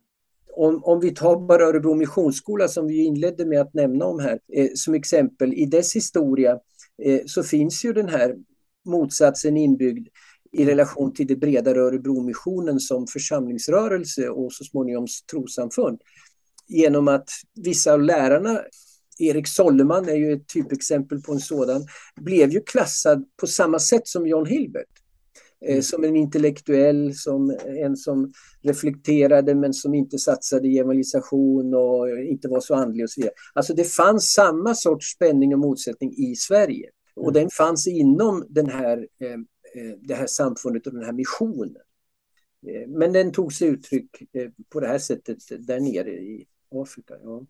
Om, 0.56 0.84
om 0.84 1.00
vi 1.00 1.10
tar 1.10 1.46
bara 1.46 1.64
Örebro 1.64 1.94
Missionsskola 1.94 2.68
som 2.68 2.86
vi 2.86 3.04
inledde 3.04 3.46
med 3.46 3.60
att 3.60 3.74
nämna 3.74 4.04
om 4.04 4.18
här 4.18 4.38
eh, 4.52 4.68
som 4.74 4.94
exempel 4.94 5.54
i 5.54 5.66
dess 5.66 5.96
historia 5.96 6.58
så 7.26 7.42
finns 7.42 7.84
ju 7.84 7.92
den 7.92 8.08
här 8.08 8.36
motsatsen 8.84 9.56
inbyggd 9.56 10.08
i 10.52 10.64
relation 10.64 11.14
till 11.14 11.26
det 11.26 11.36
bredare 11.36 11.80
Örebromissionen 11.80 12.80
som 12.80 13.06
församlingsrörelse 13.06 14.28
och 14.28 14.52
så 14.52 14.64
småningom 14.64 15.06
trosamfund. 15.30 16.00
Genom 16.68 17.08
att 17.08 17.28
vissa 17.54 17.92
av 17.92 18.02
lärarna, 18.02 18.60
Erik 19.18 19.48
Solleman 19.48 20.08
är 20.08 20.14
ju 20.14 20.32
ett 20.32 20.48
typexempel 20.48 21.22
på 21.22 21.32
en 21.32 21.40
sådan, 21.40 21.86
blev 22.20 22.50
ju 22.50 22.60
klassad 22.60 23.24
på 23.40 23.46
samma 23.46 23.78
sätt 23.78 24.08
som 24.08 24.26
John 24.26 24.46
Hilbert. 24.46 25.01
Mm. 25.68 25.82
Som 25.82 26.04
en 26.04 26.16
intellektuell, 26.16 27.14
som 27.14 27.56
en 27.66 27.96
som 27.96 28.32
reflekterade 28.62 29.54
men 29.54 29.74
som 29.74 29.94
inte 29.94 30.18
satsade 30.18 30.68
i 30.68 30.78
evangelisation 30.78 31.74
och 31.74 32.20
inte 32.20 32.48
var 32.48 32.60
så 32.60 32.74
andlig 32.74 33.04
och 33.04 33.10
så 33.10 33.20
vidare. 33.20 33.34
Alltså 33.54 33.74
det 33.74 33.84
fanns 33.84 34.32
samma 34.32 34.74
sorts 34.74 35.06
spänning 35.06 35.54
och 35.54 35.60
motsättning 35.60 36.14
i 36.16 36.36
Sverige. 36.36 36.90
Och 37.16 37.30
mm. 37.30 37.34
den 37.34 37.50
fanns 37.50 37.86
inom 37.86 38.46
den 38.48 38.66
här, 38.66 39.08
eh, 39.20 39.32
eh, 39.32 39.96
det 40.00 40.14
här 40.14 40.26
samfundet 40.26 40.86
och 40.86 40.92
den 40.92 41.04
här 41.04 41.12
missionen. 41.12 41.82
Eh, 42.66 42.88
men 42.88 43.12
den 43.12 43.32
tog 43.32 43.52
sig 43.52 43.68
uttryck 43.68 44.22
på 44.68 44.80
det 44.80 44.86
här 44.86 44.98
sättet 44.98 45.38
där 45.66 45.80
nere 45.80 46.10
i 46.10 46.46
Afrika. 46.70 47.14
Ja. 47.22 47.46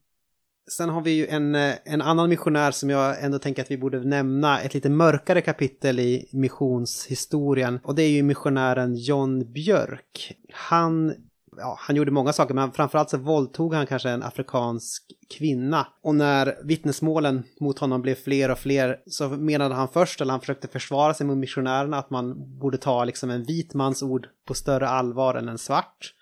Sen 0.70 0.88
har 0.88 1.00
vi 1.00 1.10
ju 1.10 1.26
en, 1.26 1.54
eh, 1.54 1.74
en 1.84 2.02
annan 2.02 2.28
missionär 2.28 2.70
som 2.70 2.90
jag 2.90 3.24
ändå 3.24 3.38
tänker 3.38 3.62
att 3.62 3.70
vi 3.70 3.78
borde 3.78 4.00
nämna, 4.00 4.60
ett 4.60 4.74
lite 4.74 4.90
mörkare 4.90 5.40
kapitel 5.40 6.00
i 6.00 6.28
missionshistorien. 6.32 7.80
Och 7.84 7.94
det 7.94 8.02
är 8.02 8.10
ju 8.10 8.22
missionären 8.22 8.96
John 8.96 9.52
Björk. 9.52 10.36
Han 10.52 11.14
ja, 11.56 11.76
han 11.78 11.96
gjorde 11.96 12.10
många 12.10 12.32
saker, 12.32 12.54
men 12.54 12.72
framförallt 12.72 13.10
så 13.10 13.18
våldtog 13.18 13.74
han 13.74 13.86
kanske 13.86 14.10
en 14.10 14.22
afrikansk 14.22 15.02
kvinna. 15.38 15.86
Och 16.02 16.14
när 16.14 16.58
vittnesmålen 16.64 17.44
mot 17.60 17.78
honom 17.78 18.02
blev 18.02 18.14
fler 18.14 18.50
och 18.50 18.58
fler 18.58 19.00
så 19.06 19.28
menade 19.28 19.74
han 19.74 19.88
först, 19.88 20.20
eller 20.20 20.30
han 20.30 20.40
försökte 20.40 20.68
försvara 20.68 21.14
sig 21.14 21.26
mot 21.26 21.38
missionärerna, 21.38 21.98
att 21.98 22.10
man 22.10 22.58
borde 22.58 22.78
ta 22.78 23.04
liksom 23.04 23.30
en 23.30 23.44
vit 23.44 23.74
mans 23.74 24.02
ord 24.02 24.28
på 24.46 24.54
större 24.54 24.88
allvar 24.88 25.34
än 25.34 25.48
en 25.48 25.58
svart 25.58 26.14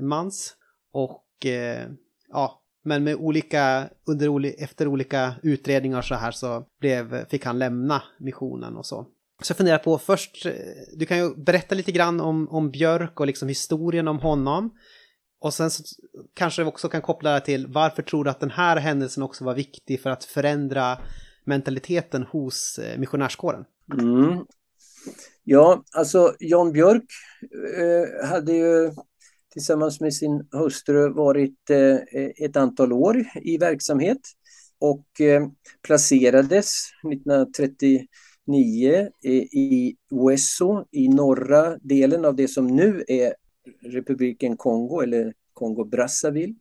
mans. 0.00 0.54
Och 0.92 1.46
eh, 1.46 1.88
ja, 2.28 2.61
men 2.82 3.04
med 3.04 3.16
olika, 3.16 3.88
under, 4.04 4.54
efter 4.62 4.86
olika 4.88 5.34
utredningar 5.42 6.02
så 6.02 6.14
här 6.14 6.30
så 6.30 6.64
blev, 6.80 7.28
fick 7.28 7.44
han 7.44 7.58
lämna 7.58 8.02
missionen 8.18 8.76
och 8.76 8.86
så. 8.86 9.06
Så 9.42 9.50
jag 9.50 9.56
funderar 9.56 9.78
på 9.78 9.98
först, 9.98 10.46
eh, 10.46 10.52
du 10.96 11.06
kan 11.06 11.18
ju 11.18 11.34
berätta 11.34 11.74
lite 11.74 11.92
grann 11.92 12.20
om, 12.20 12.48
om 12.48 12.70
Björk 12.70 13.20
och 13.20 13.26
liksom 13.26 13.48
historien 13.48 14.08
om 14.08 14.18
honom. 14.18 14.70
Och 15.40 15.54
sen 15.54 15.70
så 15.70 15.82
kanske 16.34 16.62
vi 16.62 16.68
också 16.68 16.88
kan 16.88 17.02
koppla 17.02 17.32
det 17.32 17.40
till 17.40 17.66
varför 17.66 18.02
tror 18.02 18.24
du 18.24 18.30
att 18.30 18.40
den 18.40 18.50
här 18.50 18.76
händelsen 18.76 19.22
också 19.22 19.44
var 19.44 19.54
viktig 19.54 20.00
för 20.00 20.10
att 20.10 20.24
förändra 20.24 20.98
mentaliteten 21.44 22.22
hos 22.22 22.78
eh, 22.78 22.98
missionärskåren? 22.98 23.64
Mm. 23.98 24.44
Ja, 25.44 25.84
alltså 25.92 26.34
Jan 26.38 26.72
Björk 26.72 27.04
eh, 27.78 28.28
hade 28.28 28.52
ju 28.52 28.92
tillsammans 29.52 30.00
med 30.00 30.14
sin 30.14 30.48
hustru 30.52 31.08
varit 31.08 31.70
eh, 31.70 31.96
ett 32.36 32.56
antal 32.56 32.92
år 32.92 33.24
i 33.42 33.58
verksamhet 33.58 34.20
och 34.78 35.20
eh, 35.20 35.48
placerades 35.82 36.72
1930 37.12 38.06
9 38.46 39.10
i 39.22 39.96
Wesso 40.10 40.84
i 40.90 41.08
norra 41.08 41.78
delen 41.78 42.24
av 42.24 42.36
det 42.36 42.48
som 42.48 42.66
nu 42.66 43.04
är 43.08 43.34
republiken 43.82 44.56
Kongo 44.56 45.00
eller 45.00 45.34
Kongo-Brazzaville. 45.52 46.54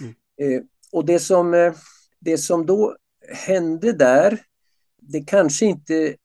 Mm. 0.00 0.14
Eh, 0.40 0.62
och 0.92 1.06
det 1.06 1.18
som, 1.18 1.54
eh, 1.54 1.74
det 2.20 2.38
som 2.38 2.66
då 2.66 2.96
hände 3.46 3.92
där, 3.92 4.40
det 5.00 5.20
kanske 5.20 5.66
inte 5.66 6.16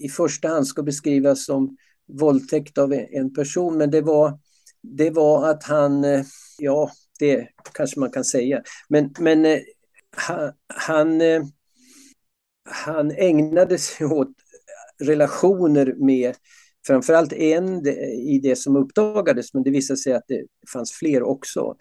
i 0.00 0.08
första 0.08 0.48
hand 0.48 0.66
ska 0.66 0.82
beskrivas 0.82 1.44
som 1.44 1.76
våldtäkt 2.08 2.78
av 2.78 2.92
en 2.92 3.34
person, 3.34 3.78
men 3.78 3.90
det 3.90 4.00
var, 4.00 4.38
det 4.86 5.10
var 5.10 5.50
att 5.50 5.64
han, 5.64 6.04
eh, 6.04 6.24
ja, 6.58 6.90
det 7.18 7.48
kanske 7.74 8.00
man 8.00 8.10
kan 8.10 8.24
säga, 8.24 8.62
men, 8.88 9.14
men 9.18 9.46
eh, 9.46 9.58
han, 10.16 10.52
han 10.74 11.22
han 12.68 13.10
ägnade 13.10 13.78
sig 13.78 14.06
åt 14.06 14.32
relationer 15.02 15.94
med 15.98 16.34
framförallt 16.86 17.32
en 17.32 17.86
i 17.86 18.40
det 18.42 18.56
som 18.56 18.76
uppdagades, 18.76 19.54
men 19.54 19.62
det 19.62 19.70
visade 19.70 19.96
sig 19.96 20.12
att 20.12 20.24
det 20.28 20.46
fanns 20.72 20.92
fler 20.92 21.22
också, 21.22 21.76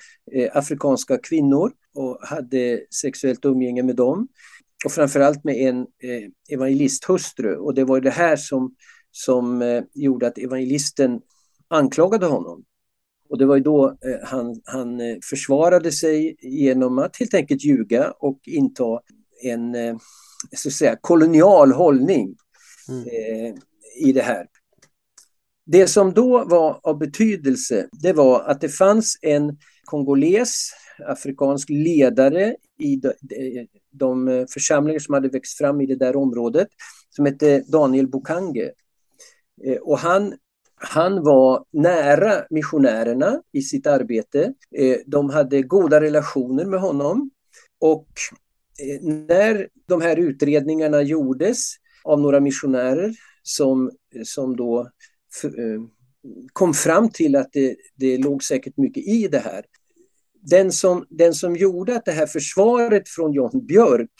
afrikanska 0.51 1.17
kvinnor 1.17 1.71
och 1.95 2.19
hade 2.21 2.81
sexuellt 3.01 3.45
umgänge 3.45 3.83
med 3.83 3.95
dem. 3.95 4.27
Och 4.85 4.91
framförallt 4.91 5.43
med 5.43 5.55
en 5.55 5.85
evangelisthustru 6.49 7.55
och 7.55 7.73
det 7.73 7.83
var 7.83 8.01
det 8.01 8.09
här 8.09 8.35
som, 8.35 8.75
som 9.11 9.63
gjorde 9.93 10.27
att 10.27 10.37
evangelisten 10.37 11.21
anklagade 11.67 12.25
honom. 12.25 12.63
Och 13.29 13.37
det 13.37 13.45
var 13.45 13.55
ju 13.55 13.63
då 13.63 13.87
eh, 13.87 14.27
han, 14.27 14.61
han 14.65 15.01
eh, 15.01 15.17
försvarade 15.23 15.91
sig 15.91 16.35
genom 16.41 16.99
att 16.99 17.17
helt 17.17 17.33
enkelt 17.33 17.63
ljuga 17.63 18.11
och 18.11 18.39
inta 18.45 18.99
en 19.43 19.75
eh, 19.75 19.97
så 20.55 20.69
att 20.69 20.73
säga, 20.73 20.97
kolonial 21.01 21.71
hållning 21.71 22.35
mm. 22.89 23.57
i 24.01 24.11
det 24.11 24.21
här. 24.21 24.47
Det 25.65 25.87
som 25.87 26.13
då 26.13 26.45
var 26.45 26.79
av 26.83 26.97
betydelse, 26.97 27.87
det 27.91 28.13
var 28.13 28.41
att 28.43 28.61
det 28.61 28.69
fanns 28.69 29.19
en 29.21 29.57
kongoles, 29.83 30.69
afrikansk 31.07 31.69
ledare 31.69 32.55
i 32.79 33.01
de, 33.91 34.45
församlingar 34.49 34.99
som 34.99 35.13
hade 35.13 35.29
växt 35.29 35.57
fram 35.57 35.81
i 35.81 35.85
det 35.85 35.95
där 35.95 36.15
området, 36.15 36.67
som 37.09 37.25
hette 37.25 37.63
Daniel 37.67 38.07
Bukange. 38.07 38.71
Eh, 39.63 39.77
och 39.77 39.99
han 39.99 40.33
han 40.87 41.23
var 41.23 41.65
nära 41.71 42.45
missionärerna 42.49 43.41
i 43.51 43.61
sitt 43.61 43.87
arbete. 43.87 44.53
Eh, 44.77 44.97
de 45.05 45.29
hade 45.29 45.61
goda 45.61 46.01
relationer 46.01 46.65
med 46.65 46.79
honom. 46.79 47.31
Och 47.79 48.07
eh, 48.79 49.07
när 49.27 49.67
de 49.87 50.01
här 50.01 50.19
utredningarna 50.19 51.01
gjordes 51.01 51.71
av 52.03 52.21
några 52.21 52.39
missionärer 52.39 53.15
som, 53.43 53.91
som 54.23 54.55
då 54.55 54.79
eh, 55.43 55.81
kom 56.53 56.73
fram 56.73 57.09
till 57.09 57.35
att 57.35 57.49
det, 57.51 57.75
det 57.95 58.17
låg 58.17 58.43
säkert 58.43 58.77
mycket 58.77 59.07
i 59.07 59.27
det 59.27 59.39
här. 59.39 59.65
Den 60.41 60.71
som, 60.71 61.05
den 61.09 61.33
som 61.33 61.55
gjorde 61.55 61.95
att 61.95 62.05
det 62.05 62.11
här 62.11 62.27
försvaret 62.27 63.09
från 63.09 63.33
John 63.33 63.65
Björk 63.65 64.11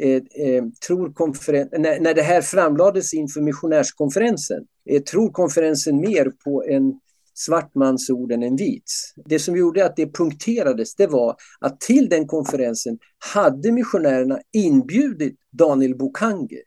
eh, 0.00 0.22
eh, 0.46 0.64
tror 0.86 1.12
konferen- 1.12 1.68
när, 1.78 2.00
när 2.00 2.14
det 2.14 2.22
här 2.22 2.42
framlades 2.42 3.14
inför 3.14 3.40
missionärskonferensen, 3.40 4.66
Eh, 4.86 5.02
tror 5.02 5.30
konferensen 5.30 6.00
mer 6.00 6.32
på 6.44 6.64
en 6.64 7.00
svart 7.34 7.74
mans 7.74 8.10
ord 8.10 8.32
än 8.32 8.42
en 8.42 8.56
vits. 8.56 9.12
Det 9.24 9.38
som 9.38 9.56
gjorde 9.56 9.86
att 9.86 9.96
det 9.96 10.14
punkterades 10.14 10.94
det 10.94 11.06
var 11.06 11.36
att 11.60 11.80
till 11.80 12.08
den 12.08 12.26
konferensen 12.26 12.98
hade 13.34 13.72
missionärerna 13.72 14.40
inbjudit 14.52 15.36
Daniel 15.50 15.96
Bokange, 15.96 16.62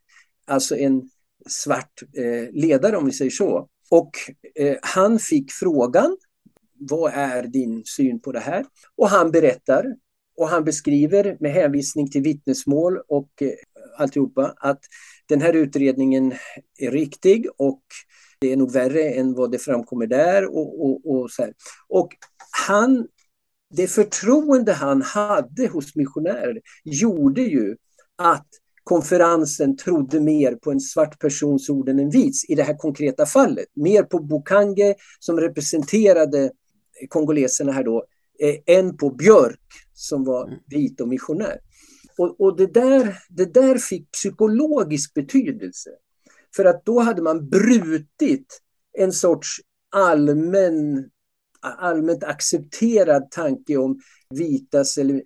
alltså 0.48 0.78
en 0.78 1.10
svart 1.48 2.02
eh, 2.18 2.52
ledare 2.52 2.98
om 2.98 3.06
vi 3.06 3.12
säger 3.12 3.32
så. 3.32 3.68
Och 3.90 4.12
eh, 4.56 4.78
han 4.82 5.20
fick 5.20 5.52
frågan, 5.52 6.18
vad 6.80 7.14
är 7.14 7.44
din 7.44 7.84
syn 7.86 8.20
på 8.20 8.32
det 8.32 8.40
här? 8.40 8.66
Och 8.96 9.10
han 9.10 9.32
berättar 9.32 9.86
och 10.38 10.50
han 10.50 10.64
beskriver 10.64 11.38
med 11.40 11.52
hänvisning 11.52 12.12
till 12.12 12.22
vittnesmål 12.22 12.98
och 13.08 13.30
eh, 13.42 13.50
alltihopa 13.98 14.54
att 14.58 14.80
den 15.26 15.42
här 15.42 15.54
utredningen 15.54 16.34
är 16.78 16.92
riktig 16.92 17.48
och 17.58 17.82
det 18.42 18.52
är 18.54 18.58
nog 18.58 18.72
värre 18.72 19.10
än 19.10 19.34
vad 19.34 19.52
det 19.52 19.60
framkommer 19.60 20.08
där. 20.08 20.46
Och, 20.46 20.86
och, 20.86 21.12
och, 21.12 21.32
så 21.32 21.42
här. 21.42 21.54
och 21.88 22.10
han, 22.68 23.08
det 23.76 23.88
förtroende 23.88 24.74
han 24.74 25.02
hade 25.02 25.68
hos 25.68 25.96
missionärer 25.96 26.62
gjorde 26.84 27.42
ju 27.42 27.76
att 28.18 28.48
konferensen 28.84 29.78
trodde 29.78 30.20
mer 30.20 30.56
på 30.56 30.72
en 30.72 30.80
svart 30.80 31.20
persons 31.20 31.70
ord 31.70 31.90
än 31.90 32.00
en 32.00 32.10
vits 32.10 32.50
i 32.50 32.56
det 32.56 32.64
här 32.64 32.78
konkreta 32.78 33.26
fallet. 33.26 33.68
Mer 33.76 34.04
på 34.04 34.20
Bukange 34.20 34.96
som 35.20 35.40
representerade 35.40 36.52
kongoleserna 37.10 37.72
här 37.72 37.84
då, 37.84 38.06
eh, 38.40 38.78
än 38.78 38.98
på 38.98 39.10
Björk 39.10 39.60
som 39.94 40.24
var 40.24 40.48
mm. 40.48 40.60
vit 40.68 41.02
och 41.02 41.08
missionär. 41.08 41.60
Och, 42.18 42.42
och 42.42 42.58
det, 42.58 42.74
där, 42.74 43.18
det 43.30 43.54
där 43.54 43.78
fick 43.78 44.12
psykologisk 44.12 45.14
betydelse. 45.14 45.90
För 46.56 46.66
att 46.66 46.86
då 46.86 47.00
hade 47.00 47.22
man 47.22 47.50
brutit 47.50 48.62
en 48.98 49.14
sorts 49.14 49.62
allmän, 49.92 51.10
allmänt 51.62 52.24
accepterad 52.24 53.32
tanke 53.32 53.78
om 53.78 54.00
vitas 54.30 54.98
eller, 54.98 55.22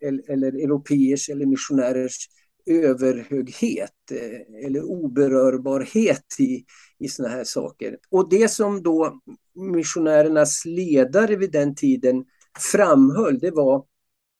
eller, 0.00 0.30
eller 0.30 0.64
europeers 0.64 1.28
eller 1.28 1.46
missionärers 1.46 2.28
överhöghet 2.66 3.90
eh, 4.10 4.66
eller 4.66 4.82
oberörbarhet 4.82 6.24
i, 6.38 6.64
i 6.98 7.08
såna 7.08 7.28
här 7.28 7.44
saker. 7.44 7.98
Och 8.10 8.30
det 8.30 8.48
som 8.48 8.82
då 8.82 9.20
missionärernas 9.54 10.64
ledare 10.64 11.36
vid 11.36 11.52
den 11.52 11.74
tiden 11.74 12.24
framhöll, 12.72 13.38
det 13.38 13.50
var 13.50 13.84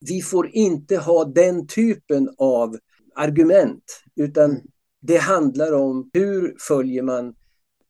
vi 0.09 0.23
får 0.23 0.51
inte 0.53 0.97
ha 0.97 1.25
den 1.25 1.67
typen 1.67 2.29
av 2.39 2.77
argument, 3.15 4.03
utan. 4.17 4.51
Mm. 4.51 4.62
Det 5.07 5.16
handlar 5.16 5.72
om 5.72 6.11
hur 6.12 6.57
följer 6.68 7.02
man 7.02 7.34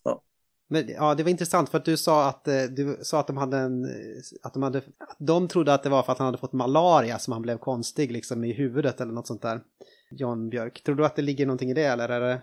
Ja. 0.03 0.21
Men, 0.67 0.89
ja, 0.89 1.15
det 1.15 1.23
var 1.23 1.29
intressant 1.29 1.69
för 1.69 1.77
att 1.77 1.85
du 1.85 1.97
sa 1.97 2.29
att, 2.29 2.47
eh, 2.47 2.63
du 2.63 2.97
sa 3.01 3.19
att 3.19 3.27
de 3.27 3.37
hade 3.37 3.57
en, 3.57 3.87
att 4.41 4.53
de 4.53 4.63
hade, 4.63 4.77
att 4.77 5.17
de 5.19 5.47
trodde 5.47 5.73
att 5.73 5.83
det 5.83 5.89
var 5.89 6.03
för 6.03 6.11
att 6.11 6.17
han 6.17 6.25
hade 6.25 6.37
fått 6.37 6.53
malaria 6.53 7.19
som 7.19 7.33
han 7.33 7.41
blev 7.41 7.57
konstig 7.57 8.11
liksom 8.11 8.43
i 8.43 8.53
huvudet 8.53 9.01
eller 9.01 9.13
något 9.13 9.27
sånt 9.27 9.41
där. 9.41 9.61
John 10.11 10.49
Björk. 10.49 10.83
Tror 10.83 10.95
du 10.95 11.05
att 11.05 11.15
det 11.15 11.21
ligger 11.21 11.45
någonting 11.45 11.69
i 11.69 11.73
det 11.73 11.85
eller 11.85 12.09
är 12.09 12.19
det? 12.19 12.41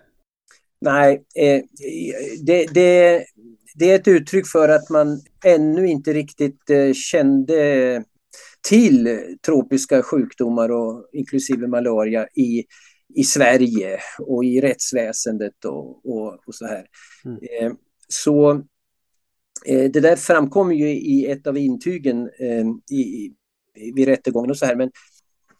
Nej, 0.80 1.24
eh, 1.34 1.62
det, 2.42 2.66
det, 2.74 3.24
det, 3.74 3.90
är 3.90 3.94
ett 3.94 4.08
uttryck 4.08 4.46
för 4.46 4.68
att 4.68 4.90
man 4.90 5.20
ännu 5.44 5.88
inte 5.88 6.12
riktigt 6.12 6.70
eh, 6.70 6.92
kände 6.92 8.04
till 8.68 9.20
tropiska 9.46 10.02
sjukdomar 10.02 10.68
och 10.68 11.08
inklusive 11.12 11.66
malaria 11.66 12.26
i, 12.34 12.64
i 13.14 13.24
Sverige 13.24 13.98
och 14.18 14.44
i 14.44 14.60
rättsväsendet 14.60 15.64
och, 15.64 16.06
och, 16.06 16.38
och 16.46 16.54
så 16.54 16.66
här. 16.66 16.86
Mm. 17.24 17.38
Eh, 17.38 17.72
så 18.08 18.52
eh, 19.66 19.90
det 19.90 20.00
där 20.00 20.16
framkommer 20.16 20.74
ju 20.74 20.88
i 20.88 21.26
ett 21.26 21.46
av 21.46 21.58
intygen 21.58 22.30
eh, 22.38 22.66
i, 22.96 23.34
vid 23.94 24.08
rättegången 24.08 24.50
och 24.50 24.58
så 24.58 24.66
här 24.66 24.76
men 24.76 24.90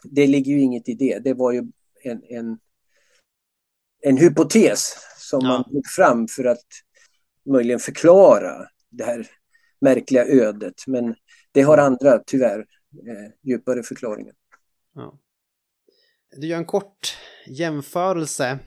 det 0.05 0.27
ligger 0.27 0.53
ju 0.53 0.61
inget 0.61 0.89
i 0.89 0.95
det. 0.95 1.19
Det 1.19 1.35
var 1.35 1.53
ju 1.53 1.63
en, 2.05 2.23
en, 2.29 2.59
en 4.03 4.17
hypotes 4.17 4.97
som 5.19 5.41
ja. 5.43 5.49
man 5.49 5.65
tog 5.65 5.87
fram 5.87 6.29
för 6.29 6.45
att 6.45 6.67
möjligen 7.51 7.81
förklara 7.81 8.67
det 8.91 9.05
här 9.05 9.27
märkliga 9.81 10.25
ödet. 10.25 10.75
Men 10.87 11.15
det 11.53 11.63
har 11.63 11.79
andra 11.79 12.19
tyvärr 12.27 12.65
Eh, 12.93 13.33
djupare 13.43 13.83
förklaringar. 13.83 14.35
Ja. 14.95 15.19
Du 16.37 16.47
gör 16.47 16.59
en 16.59 16.65
kort 16.65 17.17
jämförelse 17.47 18.59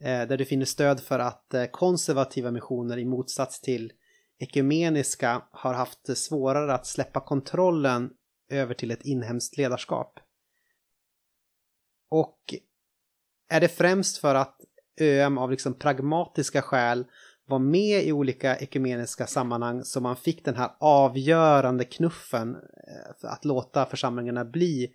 eh, 0.00 0.28
där 0.28 0.36
du 0.36 0.44
finner 0.44 0.64
stöd 0.64 1.00
för 1.00 1.18
att 1.18 1.54
eh, 1.54 1.64
konservativa 1.64 2.50
missioner 2.50 2.98
i 2.98 3.04
motsats 3.04 3.60
till 3.60 3.92
ekumeniska 4.38 5.42
har 5.50 5.74
haft 5.74 6.18
svårare 6.18 6.74
att 6.74 6.86
släppa 6.86 7.20
kontrollen 7.20 8.10
över 8.48 8.74
till 8.74 8.90
ett 8.90 9.04
inhemskt 9.04 9.56
ledarskap. 9.56 10.20
Och 12.08 12.54
är 13.48 13.60
det 13.60 13.68
främst 13.68 14.18
för 14.18 14.34
att 14.34 14.60
ÖM 15.00 15.38
av 15.38 15.50
liksom 15.50 15.74
pragmatiska 15.74 16.62
skäl 16.62 17.06
var 17.50 17.58
med 17.58 18.04
i 18.04 18.12
olika 18.12 18.56
ekumeniska 18.56 19.26
sammanhang 19.26 19.84
så 19.84 20.00
man 20.00 20.16
fick 20.16 20.44
den 20.44 20.56
här 20.56 20.70
avgörande 20.78 21.84
knuffen 21.84 22.54
eh, 22.54 23.16
för 23.20 23.28
att 23.28 23.44
låta 23.44 23.86
församlingarna 23.86 24.44
bli 24.44 24.90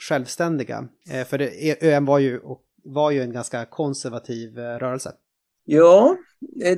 självständiga. 0.00 0.88
Eh, 1.10 1.24
för 1.26 1.38
det, 1.38 1.82
ÖM 1.82 2.04
var 2.04 2.18
ju, 2.18 2.40
var 2.84 3.10
ju 3.10 3.22
en 3.22 3.32
ganska 3.32 3.64
konservativ 3.64 4.58
eh, 4.58 4.62
rörelse. 4.62 5.12
Ja, 5.64 6.16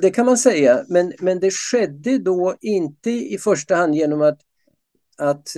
det 0.01 0.11
kan 0.11 0.27
man 0.27 0.39
säga. 0.39 0.85
Men, 0.89 1.13
men 1.21 1.41
det 1.41 1.51
skedde 1.51 2.19
då 2.19 2.57
inte 2.61 3.11
i 3.11 3.39
första 3.39 3.75
hand 3.75 3.95
genom 3.95 4.23
att, 4.23 4.39
att 5.19 5.49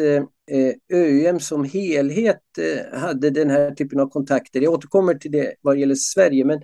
ÖM 0.93 1.41
som 1.41 1.65
helhet 1.65 2.43
hade 2.93 3.31
den 3.31 3.51
här 3.51 3.71
typen 3.71 4.01
av 4.01 4.09
kontakter. 4.09 4.61
Jag 4.61 4.73
återkommer 4.73 5.15
till 5.15 5.31
det 5.31 5.55
vad 5.61 5.79
gäller 5.79 5.95
Sverige. 5.95 6.45
Men, 6.45 6.63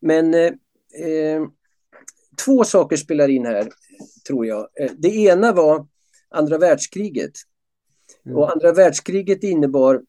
men 0.00 0.34
eh, 0.34 1.42
två 2.36 2.64
saker 2.64 2.96
spelar 2.96 3.28
in 3.28 3.46
här, 3.46 3.68
tror 4.26 4.46
jag. 4.46 4.68
Eh, 4.80 4.90
det 4.98 5.16
ena 5.16 5.52
var 5.52 5.86
andra 6.30 6.58
världskriget. 6.58 7.32
Mm. 8.26 8.38
Och 8.38 8.52
andra 8.52 8.72
världskriget 8.72 9.44
innebar 9.44 10.02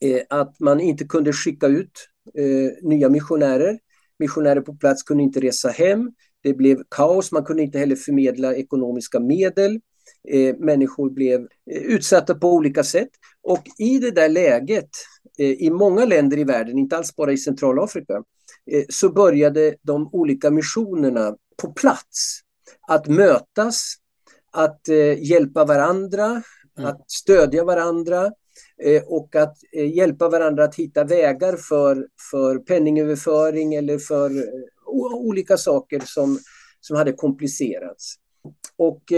eh, 0.00 0.22
att 0.28 0.60
man 0.60 0.80
inte 0.80 1.04
kunde 1.04 1.32
skicka 1.32 1.66
ut 1.66 2.08
eh, 2.34 2.88
nya 2.88 3.08
missionärer. 3.08 3.78
Missionärer 4.18 4.60
på 4.60 4.74
plats 4.74 5.02
kunde 5.02 5.22
inte 5.22 5.40
resa 5.40 5.68
hem. 5.68 6.12
Det 6.42 6.54
blev 6.54 6.82
kaos, 6.88 7.32
man 7.32 7.44
kunde 7.44 7.62
inte 7.62 7.78
heller 7.78 7.96
förmedla 7.96 8.54
ekonomiska 8.54 9.20
medel. 9.20 9.80
Eh, 10.28 10.56
människor 10.58 11.10
blev 11.10 11.48
utsatta 11.66 12.34
på 12.34 12.54
olika 12.54 12.84
sätt. 12.84 13.08
Och 13.42 13.62
i 13.78 13.98
det 13.98 14.10
där 14.10 14.28
läget, 14.28 14.90
i 15.38 15.70
många 15.70 16.04
länder 16.04 16.38
i 16.38 16.44
världen, 16.44 16.78
inte 16.78 16.96
alls 16.96 17.16
bara 17.16 17.32
i 17.32 17.38
Centralafrika, 17.38 18.22
så 18.88 19.12
började 19.12 19.74
de 19.82 20.08
olika 20.12 20.50
missionerna 20.50 21.36
på 21.56 21.72
plats 21.72 22.40
att 22.88 23.06
mötas, 23.06 23.94
att 24.52 24.80
hjälpa 25.18 25.64
varandra, 25.64 26.42
mm. 26.78 26.90
att 26.90 27.10
stödja 27.10 27.64
varandra 27.64 28.32
och 29.06 29.36
att 29.36 29.56
hjälpa 29.94 30.28
varandra 30.28 30.64
att 30.64 30.74
hitta 30.74 31.04
vägar 31.04 31.56
för, 31.56 32.08
för 32.30 32.58
penningöverföring 32.58 33.74
eller 33.74 33.98
för 33.98 34.30
olika 35.14 35.56
saker 35.56 36.02
som, 36.04 36.38
som 36.80 36.96
hade 36.96 37.12
komplicerats. 37.12 38.14
Och 38.76 39.12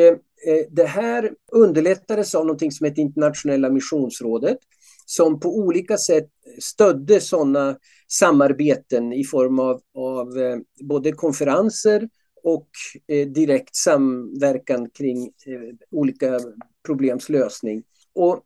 Eh, 0.46 0.66
det 0.70 0.86
här 0.86 1.32
underlättades 1.52 2.34
av 2.34 2.46
någonting 2.46 2.72
som 2.72 2.84
heter 2.84 3.02
Internationella 3.02 3.70
missionsrådet 3.70 4.58
som 5.06 5.40
på 5.40 5.58
olika 5.58 5.96
sätt 5.98 6.28
stödde 6.60 7.20
sådana 7.20 7.76
samarbeten 8.08 9.12
i 9.12 9.24
form 9.24 9.58
av, 9.58 9.80
av 9.94 10.38
eh, 10.38 10.56
både 10.80 11.12
konferenser 11.12 12.08
och 12.44 12.68
eh, 13.06 13.28
direkt 13.28 13.76
samverkan 13.76 14.90
kring 14.90 15.24
eh, 15.24 15.74
olika 15.90 16.40
problems 16.86 17.28
lösning. 17.28 17.82
Och 18.14 18.40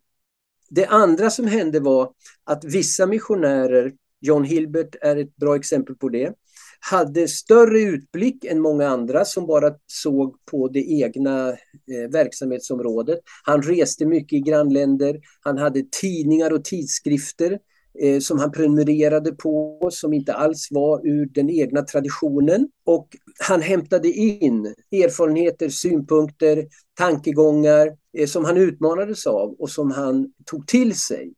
det 0.70 0.86
andra 0.86 1.30
som 1.30 1.46
hände 1.46 1.80
var 1.80 2.12
att 2.44 2.64
vissa 2.64 3.06
missionärer, 3.06 3.92
John 4.20 4.44
Hilbert 4.44 4.96
är 5.00 5.16
ett 5.16 5.36
bra 5.36 5.56
exempel 5.56 5.94
på 5.94 6.08
det, 6.08 6.34
hade 6.80 7.28
större 7.28 7.80
utblick 7.80 8.44
än 8.44 8.60
många 8.60 8.88
andra 8.88 9.24
som 9.24 9.46
bara 9.46 9.74
såg 9.86 10.36
på 10.50 10.68
det 10.68 10.90
egna 10.90 11.48
eh, 11.48 12.10
verksamhetsområdet. 12.12 13.18
Han 13.42 13.62
reste 13.62 14.06
mycket 14.06 14.36
i 14.36 14.40
grannländer, 14.40 15.20
han 15.40 15.58
hade 15.58 15.82
tidningar 16.00 16.52
och 16.52 16.64
tidskrifter 16.64 17.58
eh, 18.02 18.20
som 18.20 18.38
han 18.38 18.52
prenumererade 18.52 19.32
på 19.32 19.78
som 19.92 20.12
inte 20.12 20.34
alls 20.34 20.68
var 20.70 21.06
ur 21.06 21.26
den 21.26 21.50
egna 21.50 21.82
traditionen. 21.82 22.68
Och 22.84 23.08
han 23.40 23.62
hämtade 23.62 24.08
in 24.08 24.74
erfarenheter, 24.92 25.68
synpunkter, 25.68 26.66
tankegångar 26.98 27.96
eh, 28.18 28.26
som 28.26 28.44
han 28.44 28.56
utmanades 28.56 29.26
av 29.26 29.56
och 29.58 29.70
som 29.70 29.90
han 29.90 30.32
tog 30.46 30.66
till 30.66 30.94
sig. 30.94 31.32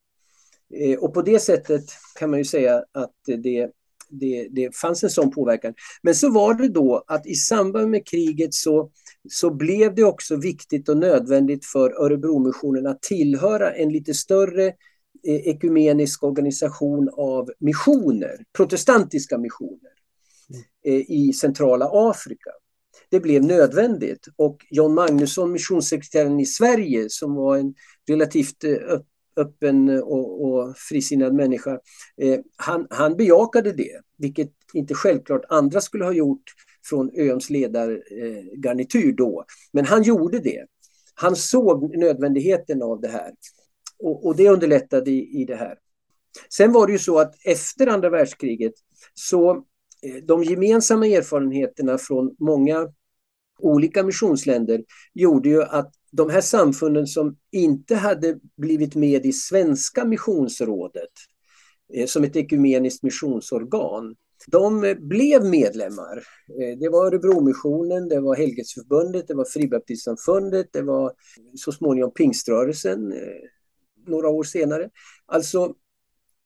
Eh, 0.75 0.99
och 0.99 1.15
på 1.15 1.23
det 1.23 1.39
sättet 1.39 1.85
kan 2.19 2.31
man 2.31 2.39
ju 2.39 2.45
säga 2.45 2.85
att 2.93 3.15
det 3.43 3.71
det, 4.11 4.49
det 4.51 4.77
fanns 4.77 5.05
en 5.05 5.11
sån 5.11 5.31
påverkan. 5.31 5.75
Men 6.03 6.15
så 6.15 6.31
var 6.31 6.55
det 6.55 6.69
då 6.69 7.05
att 7.07 7.27
i 7.27 7.35
samband 7.35 7.91
med 7.91 8.07
kriget 8.07 8.55
så, 8.55 8.91
så 9.29 9.55
blev 9.55 9.95
det 9.95 10.05
också 10.05 10.37
viktigt 10.37 10.89
och 10.89 10.97
nödvändigt 10.97 11.65
för 11.65 12.05
Örebromissionen 12.05 12.87
att 12.87 13.03
tillhöra 13.03 13.73
en 13.73 13.93
lite 13.93 14.15
större 14.15 14.67
eh, 14.67 14.75
ekumenisk 15.23 16.23
organisation 16.25 17.11
av 17.17 17.51
missioner, 17.59 18.45
protestantiska 18.53 19.39
missioner. 19.39 19.91
eh, 20.85 21.11
i 21.11 21.33
centrala 21.33 21.91
Afrika. 21.93 22.51
Det 23.11 23.21
blev 23.21 23.45
nödvändigt 23.45 24.29
och 24.37 24.67
John 24.71 24.95
Magnusson, 24.95 25.53
missionssekreteraren 25.53 26.41
i 26.41 26.47
Sverige 26.47 27.07
som 27.09 27.35
var 27.35 27.57
en 27.57 27.75
relativt 28.09 28.65
eh, 28.65 29.01
öppen 29.37 29.89
och, 30.03 30.45
och 30.45 30.77
frisinnad 30.77 31.35
människa, 31.35 31.79
han, 32.57 32.87
han 32.91 33.17
bejakade 33.17 33.73
det, 33.73 34.01
vilket 34.19 34.51
inte 34.75 34.95
självklart 34.95 35.45
andra 35.49 35.81
skulle 35.81 36.05
ha 36.05 36.13
gjort 36.13 36.43
från 36.85 37.11
ÖMs 37.15 37.51
ledargarnityr 37.51 39.13
då. 39.13 39.45
Men 39.73 39.85
han 39.85 40.03
gjorde 40.03 40.39
det. 40.39 40.67
Han 41.15 41.37
såg 41.37 41.97
nödvändigheten 41.97 42.83
av 42.83 43.01
det 43.01 43.09
här 43.09 43.33
och, 44.01 44.27
och 44.27 44.37
det 44.37 44.49
underlättade 44.49 45.11
i, 45.11 45.41
i 45.41 45.45
det 45.45 45.57
här. 45.57 45.79
Sen 46.49 46.73
var 46.73 46.87
det 46.87 46.93
ju 46.93 46.99
så 46.99 47.19
att 47.19 47.35
efter 47.45 47.87
andra 47.87 48.11
världskriget 48.11 48.73
så 49.15 49.51
eh, 50.03 50.25
de 50.27 50.45
gemensamma 50.45 51.07
erfarenheterna 51.07 51.99
från 51.99 52.37
många 52.39 52.89
olika 53.59 54.03
missionsländer 54.03 54.85
gjorde 55.15 55.49
ju 55.49 55.63
att 55.63 55.95
de 56.13 56.31
här 56.31 56.41
samfunden 56.41 57.07
som 57.07 57.37
inte 57.53 57.97
hade 57.97 58.39
blivit 58.57 58.95
med 58.95 59.27
i 59.27 59.33
Svenska 59.33 60.05
missionsrådet 60.05 61.11
eh, 61.95 62.07
som 62.07 62.25
ett 62.25 62.37
ekumeniskt 62.37 63.03
missionsorgan, 63.03 64.17
de 64.47 64.85
eh, 64.85 64.95
blev 64.95 65.45
medlemmar. 65.45 66.23
Det 66.81 66.89
var 66.89 67.07
Örebromissionen, 67.07 68.09
det 68.09 68.21
var 68.21 68.37
Helgelseförbundet, 68.37 69.29
det 69.29 69.35
var 69.35 69.45
Fribaptistsamfundet, 69.45 70.67
det 70.73 70.83
var 70.83 71.13
så 71.55 71.73
småningom 71.73 72.13
Pingströrelsen 72.13 73.13
några 74.07 74.29
år 74.29 74.45
senare. 74.45 74.91
Alltså 75.27 75.75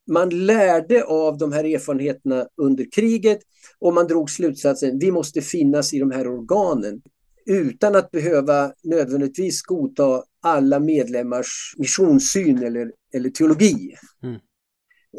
man 0.06 0.46
lärde 0.46 1.04
av 1.04 1.38
de 1.38 1.52
här 1.52 1.64
erfarenheterna 1.64 2.46
under 2.56 2.86
kriget 2.92 3.38
och 3.78 3.94
man 3.94 4.06
drog 4.06 4.30
slutsatsen 4.30 4.98
vi 4.98 5.10
måste 5.10 5.40
finnas 5.40 5.94
i 5.94 5.98
de 5.98 6.10
här 6.10 6.28
organen 6.28 7.02
utan 7.46 7.94
att 7.94 8.10
behöva 8.10 8.72
nödvändigtvis 8.82 9.62
godta 9.62 10.24
alla 10.40 10.80
medlemmars 10.80 11.74
missionssyn 11.78 12.62
eller, 12.62 12.92
eller 13.14 13.30
teologi. 13.30 13.94
Mm. 14.22 14.40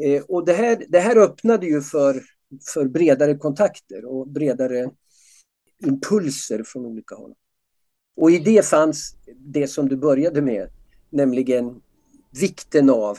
Eh, 0.04 0.24
och 0.24 0.46
det 0.46 0.54
här, 0.54 0.86
det 0.90 1.00
här 1.00 1.18
öppnade 1.18 1.66
ju 1.66 1.82
för, 1.82 2.24
för 2.74 2.86
bredare 2.86 3.38
kontakter 3.38 4.06
och 4.06 4.28
bredare 4.28 4.90
impulser 5.86 6.64
från 6.66 6.86
olika 6.86 7.16
håll. 7.16 7.34
Och 8.18 8.32
i 8.32 8.40
det 8.40 8.66
fanns 8.66 9.16
det 9.38 9.68
som 9.68 9.90
du 9.90 9.98
började 9.98 10.42
med, 10.42 10.70
nämligen 11.10 11.82
vikten 12.42 12.90
av 12.90 13.18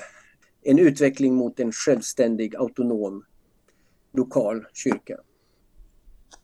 en 0.62 0.78
utveckling 0.78 1.34
mot 1.34 1.60
en 1.60 1.72
självständig, 1.72 2.56
autonom, 2.56 3.24
lokal 4.14 4.66
kyrka. 4.74 5.16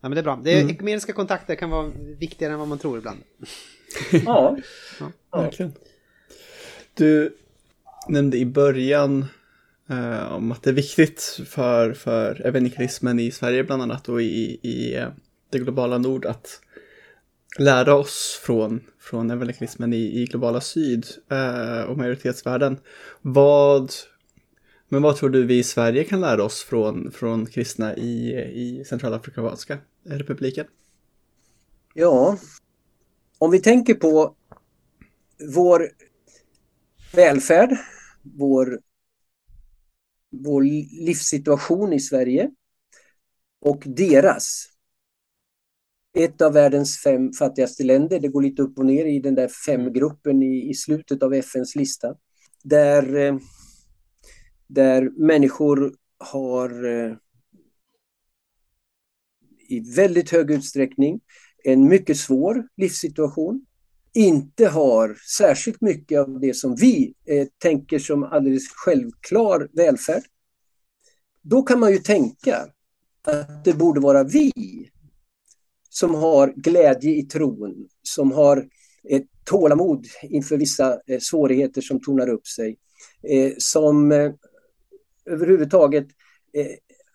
Ja, 0.01 0.09
men 0.09 0.11
det 0.11 0.21
är 0.21 0.23
bra. 0.23 0.41
Det 0.45 0.53
är, 0.53 0.61
mm. 0.61 0.75
Ekumeniska 0.75 1.13
kontakter 1.13 1.55
kan 1.55 1.71
vara 1.71 1.91
viktigare 2.19 2.53
än 2.53 2.59
vad 2.59 2.69
man 2.69 2.79
tror 2.79 2.99
ibland. 2.99 3.19
ja. 4.13 4.57
ja. 5.01 5.13
Verkligen. 5.33 5.73
Du 6.95 7.37
nämnde 8.09 8.37
i 8.37 8.47
början 8.47 9.25
eh, 9.89 10.33
om 10.33 10.53
att 10.53 10.63
det 10.63 10.71
är 10.71 10.75
viktigt 10.75 11.41
för, 11.47 11.93
för 11.93 12.47
evangelismen 12.47 13.21
i 13.21 13.31
Sverige 13.31 13.65
bland 13.65 13.83
annat 13.83 14.09
och 14.09 14.23
i, 14.23 14.59
i 14.63 14.95
eh, 14.97 15.09
det 15.51 15.59
globala 15.59 15.99
nord 15.99 16.27
att 16.27 16.61
lära 17.59 17.95
oss 17.95 18.41
från, 18.43 18.81
från 18.99 19.31
evangelismen 19.31 19.93
i, 19.93 20.23
i 20.23 20.25
globala 20.25 20.61
syd 20.61 21.07
eh, 21.31 21.83
och 21.83 21.97
majoritetsvärlden. 21.97 22.79
Vad, 23.23 23.93
men 24.89 25.03
vad 25.03 25.17
tror 25.17 25.31
du 25.31 25.47
vi 25.47 25.59
i 25.59 25.65
Sverige 25.65 26.05
kan 26.05 26.21
lära 26.21 26.45
oss 26.45 26.63
från, 26.63 27.11
från 27.11 27.47
kristna 27.47 27.97
i, 27.97 28.33
i 28.55 28.85
Centralafrikanska 28.85 29.79
republiken? 30.05 30.67
Ja, 31.95 32.39
om 33.39 33.51
vi 33.51 33.61
tänker 33.61 33.95
på 33.95 34.37
vår 35.55 35.89
välfärd, 37.15 37.77
vår, 38.23 38.81
vår 40.31 40.63
livssituation 41.07 41.93
i 41.93 42.01
Sverige 42.01 42.51
och 43.61 43.83
deras 43.87 44.72
ett 46.15 46.43
av 46.43 46.53
världens 46.53 46.99
fem 46.99 47.33
fattigaste 47.33 47.85
länder. 47.85 48.21
Det 48.21 48.29
går 48.29 48.43
lite 48.43 48.63
upp 48.63 48.79
och 48.79 48.87
ner 48.87 49.05
i 49.05 49.19
den 49.19 49.35
där 49.35 49.49
femgruppen 49.49 50.43
i, 50.43 50.71
i 50.71 50.75
slutet 50.75 51.23
av 51.23 51.35
FNs 51.35 51.77
lista. 51.77 52.15
Där, 52.65 53.17
eh, 53.17 53.39
där 54.67 55.11
människor 55.27 55.95
har 56.19 56.85
eh, 56.85 57.17
i 59.69 59.95
väldigt 59.97 60.31
hög 60.31 60.51
utsträckning 60.51 61.21
en 61.65 61.89
mycket 61.89 62.17
svår 62.17 62.69
livssituation. 62.77 63.67
Inte 64.15 64.67
har 64.67 65.17
särskilt 65.39 65.81
mycket 65.81 66.21
av 66.21 66.41
det 66.41 66.57
som 66.57 66.75
vi 66.75 67.15
eh, 67.27 67.47
tänker 67.59 67.99
som 67.99 68.23
alldeles 68.23 68.69
självklar 68.69 69.69
välfärd. 69.73 70.23
Då 71.43 71.63
kan 71.63 71.81
man 71.81 71.93
ju 71.93 71.99
tänka 71.99 72.57
att 73.23 73.65
det 73.65 73.75
borde 73.75 74.01
vara 74.01 74.25
vi 74.25 74.53
som 75.93 76.15
har 76.15 76.53
glädje 76.57 77.11
i 77.11 77.23
tron, 77.23 77.89
som 78.03 78.33
har 78.33 78.69
ett 79.09 79.27
tålamod 79.45 80.07
inför 80.23 80.57
vissa 80.57 81.01
eh, 81.07 81.19
svårigheter 81.21 81.81
som 81.81 82.01
tornar 82.01 82.29
upp 82.29 82.47
sig, 82.47 82.79
eh, 83.29 83.53
som 83.59 84.13
överhuvudtaget 85.25 86.07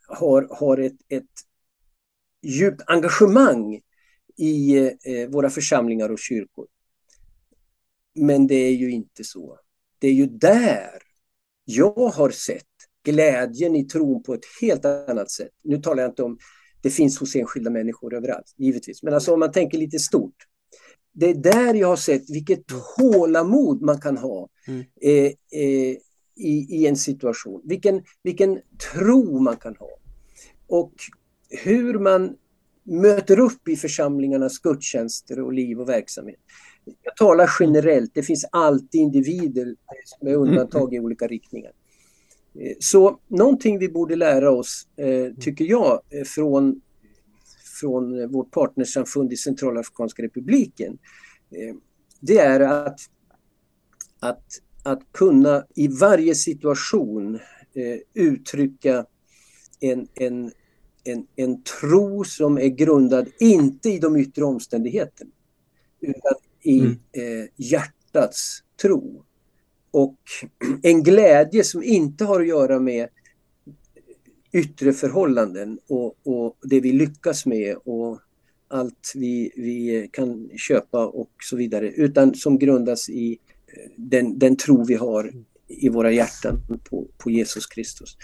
har, 0.07 0.47
har 0.51 0.77
ett, 0.77 0.95
ett 1.09 1.23
djupt 2.43 2.81
engagemang 2.87 3.81
i 4.37 4.89
våra 5.29 5.49
församlingar 5.49 6.09
och 6.09 6.19
kyrkor. 6.19 6.67
Men 8.15 8.47
det 8.47 8.55
är 8.55 8.73
ju 8.73 8.91
inte 8.91 9.23
så. 9.23 9.59
Det 9.99 10.07
är 10.07 10.13
ju 10.13 10.25
där 10.25 11.01
jag 11.65 12.07
har 12.09 12.29
sett 12.29 12.63
glädjen 13.03 13.75
i 13.75 13.83
tron 13.83 14.23
på 14.23 14.33
ett 14.33 14.45
helt 14.61 14.85
annat 14.85 15.31
sätt. 15.31 15.51
Nu 15.63 15.77
talar 15.77 16.03
jag 16.03 16.11
inte 16.11 16.23
om 16.23 16.37
det 16.87 16.91
finns 16.91 17.19
hos 17.19 17.35
enskilda 17.35 17.69
människor 17.69 18.13
överallt, 18.13 18.53
givetvis. 18.57 19.03
Men 19.03 19.13
alltså 19.13 19.33
om 19.33 19.39
man 19.39 19.51
tänker 19.51 19.77
lite 19.77 19.99
stort. 19.99 20.35
Det 21.13 21.29
är 21.29 21.33
där 21.33 21.73
jag 21.73 21.87
har 21.87 21.95
sett 21.95 22.29
vilket 22.29 22.63
tålamod 22.97 23.81
man 23.81 24.01
kan 24.01 24.17
ha 24.17 24.49
mm. 24.67 24.83
eh, 25.01 25.25
eh, 25.61 25.97
i, 26.35 26.67
i, 26.69 26.87
en 26.87 26.95
situation. 26.95 27.61
Vilken, 27.63 28.03
vilken 28.23 28.59
tro 28.93 29.39
man 29.39 29.57
kan 29.57 29.75
ha. 29.75 29.89
Och 30.67 30.93
hur 31.49 31.99
man 31.99 32.35
möter 32.83 33.39
upp 33.39 33.67
i 33.67 33.75
församlingarnas 33.75 34.59
gudstjänster 34.59 35.39
och 35.39 35.53
liv 35.53 35.81
och 35.81 35.89
verksamhet. 35.89 36.39
Jag 37.03 37.15
talar 37.15 37.49
generellt, 37.59 38.11
det 38.13 38.23
finns 38.23 38.45
alltid 38.51 39.01
individer 39.01 39.75
som 40.05 40.27
är 40.27 40.35
undantag 40.35 40.93
i 40.93 40.99
olika 40.99 41.27
riktningar. 41.27 41.71
Eh, 42.59 42.73
så 42.79 43.19
någonting 43.27 43.79
vi 43.79 43.89
borde 43.89 44.15
lära 44.15 44.51
oss, 44.51 44.87
eh, 44.95 45.33
tycker 45.39 45.65
jag, 45.65 46.01
eh, 46.09 46.23
från, 46.23 46.81
från 47.79 48.31
vårt 48.31 48.51
partnersamfund 48.51 49.33
i 49.33 49.37
Centralafrikanska 49.37 50.23
republiken, 50.23 50.97
det 52.19 52.37
är 52.37 52.59
att, 52.59 52.99
att, 54.19 54.43
att 54.83 55.01
kunna 55.11 55.65
i 55.75 55.87
varje 55.87 56.35
situation 56.35 57.39
uttrycka 58.13 59.05
en, 59.79 60.07
en, 60.15 60.51
en, 61.03 61.27
en 61.35 61.63
tro 61.63 62.23
som 62.23 62.57
är 62.57 62.67
grundad 62.67 63.27
inte 63.39 63.89
i 63.89 63.99
de 63.99 64.17
yttre 64.17 64.43
omständigheterna 64.43 65.31
utan 66.01 66.33
i 66.61 66.79
mm. 66.79 66.91
eh, 67.11 67.49
hjärtats 67.55 68.63
tro 68.81 69.23
och 69.91 70.17
en 70.83 71.03
glädje 71.03 71.63
som 71.63 71.83
inte 71.83 72.25
har 72.25 72.41
att 72.41 72.47
göra 72.47 72.79
med 72.79 73.09
yttre 74.51 74.93
förhållanden 74.93 75.79
och, 75.87 76.15
och 76.23 76.57
det 76.61 76.79
vi 76.79 76.91
lyckas 76.91 77.45
med 77.45 77.77
och 77.85 78.19
allt 78.67 79.11
vi, 79.15 79.51
vi 79.55 80.09
kan 80.13 80.49
köpa 80.57 81.05
och 81.05 81.31
så 81.43 81.55
vidare 81.55 81.91
utan 81.91 82.35
som 82.35 82.59
grundas 82.59 83.09
i 83.09 83.31
eh, 83.67 83.91
den, 83.95 84.39
den 84.39 84.55
tro 84.55 84.83
vi 84.83 84.95
har 84.95 85.33
i 85.67 85.89
våra 85.89 86.11
hjärtan 86.11 86.63
på, 86.89 87.07
på 87.17 87.31
Jesus 87.31 87.65
Kristus. 87.65 88.17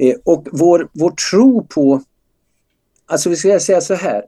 Eh, 0.00 0.16
och 0.24 0.48
vår, 0.52 0.90
vår 0.92 1.10
tro 1.30 1.66
på, 1.66 2.02
alltså 3.06 3.30
vi 3.30 3.36
ska 3.36 3.60
säga 3.60 3.80
så 3.80 3.94
här, 3.94 4.24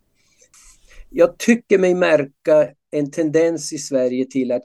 jag 1.10 1.38
tycker 1.38 1.78
mig 1.78 1.94
märka 1.94 2.68
en 2.90 3.10
tendens 3.10 3.72
i 3.72 3.78
Sverige 3.78 4.26
till 4.30 4.52
att 4.52 4.62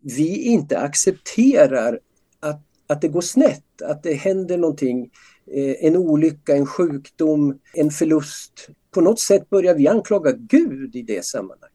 vi 0.00 0.42
inte 0.42 0.78
accepterar 0.78 2.00
att, 2.40 2.60
att 2.86 3.00
det 3.00 3.08
går 3.08 3.20
snett, 3.20 3.82
att 3.82 4.02
det 4.02 4.14
händer 4.14 4.58
någonting, 4.58 5.10
eh, 5.46 5.74
en 5.80 5.96
olycka, 5.96 6.56
en 6.56 6.66
sjukdom, 6.66 7.58
en 7.74 7.90
förlust. 7.90 8.68
På 8.90 9.00
något 9.00 9.20
sätt 9.20 9.50
börjar 9.50 9.74
vi 9.74 9.88
anklaga 9.88 10.32
Gud 10.32 10.96
i 10.96 11.02
det 11.02 11.24
sammanhanget. 11.24 11.72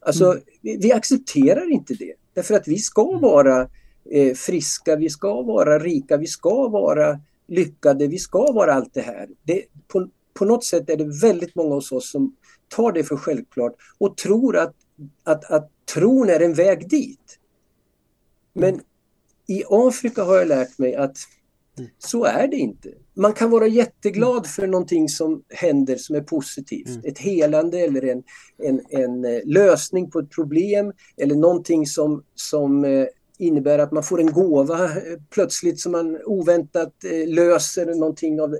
Alltså, 0.00 0.24
mm. 0.24 0.42
vi, 0.62 0.76
vi, 0.76 0.92
accepterar 0.92 1.72
inte 1.72 1.94
det. 1.94 2.14
Därför 2.34 2.54
att 2.54 2.68
vi 2.68 2.78
ska 2.78 3.08
mm. 3.08 3.20
vara 3.20 3.68
eh, 4.10 4.34
friska, 4.34 4.96
vi 4.96 5.10
ska 5.10 5.42
vara 5.42 5.78
rika, 5.78 6.16
vi 6.16 6.26
ska 6.26 6.68
vara 6.68 7.20
lyckade, 7.48 8.06
vi 8.06 8.18
ska 8.18 8.52
vara 8.52 8.74
allt 8.74 8.94
det 8.94 9.00
här. 9.00 9.28
Det, 9.42 9.62
på, 9.88 10.08
på 10.34 10.44
något 10.44 10.64
sätt 10.64 10.90
är 10.90 10.96
det 10.96 11.20
väldigt 11.22 11.54
många 11.54 11.74
hos 11.74 11.92
oss 11.92 12.10
som 12.10 12.36
tar 12.68 12.92
det 12.92 13.04
för 13.04 13.16
självklart 13.16 13.72
och 13.98 14.16
tror 14.16 14.56
att, 14.56 14.74
att, 15.24 15.50
att 15.50 15.70
tron 15.94 16.28
är 16.28 16.40
en 16.40 16.54
väg 16.54 16.88
dit. 16.88 17.38
Men 18.60 18.80
i 19.46 19.62
Afrika 19.68 20.24
har 20.24 20.36
jag 20.36 20.48
lärt 20.48 20.78
mig 20.78 20.94
att 20.94 21.16
så 21.98 22.24
är 22.24 22.48
det 22.48 22.56
inte. 22.56 22.88
Man 23.14 23.32
kan 23.32 23.50
vara 23.50 23.66
jätteglad 23.66 24.46
för 24.46 24.66
någonting 24.66 25.08
som 25.08 25.42
händer 25.48 25.96
som 25.96 26.16
är 26.16 26.20
positivt. 26.20 26.88
Mm. 26.88 27.00
Ett 27.04 27.18
helande 27.18 27.78
eller 27.80 28.04
en, 28.04 28.22
en, 28.58 28.80
en 28.88 29.24
eh, 29.24 29.40
lösning 29.44 30.10
på 30.10 30.18
ett 30.18 30.30
problem 30.30 30.92
eller 31.16 31.34
någonting 31.34 31.86
som, 31.86 32.24
som 32.34 32.84
eh, 32.84 33.06
innebär 33.38 33.78
att 33.78 33.92
man 33.92 34.02
får 34.02 34.20
en 34.20 34.32
gåva 34.32 34.84
eh, 34.84 34.90
plötsligt 35.30 35.80
som 35.80 35.92
man 35.92 36.18
oväntat 36.24 36.94
löser 37.26 37.94
någonting 37.94 38.40
av 38.40 38.56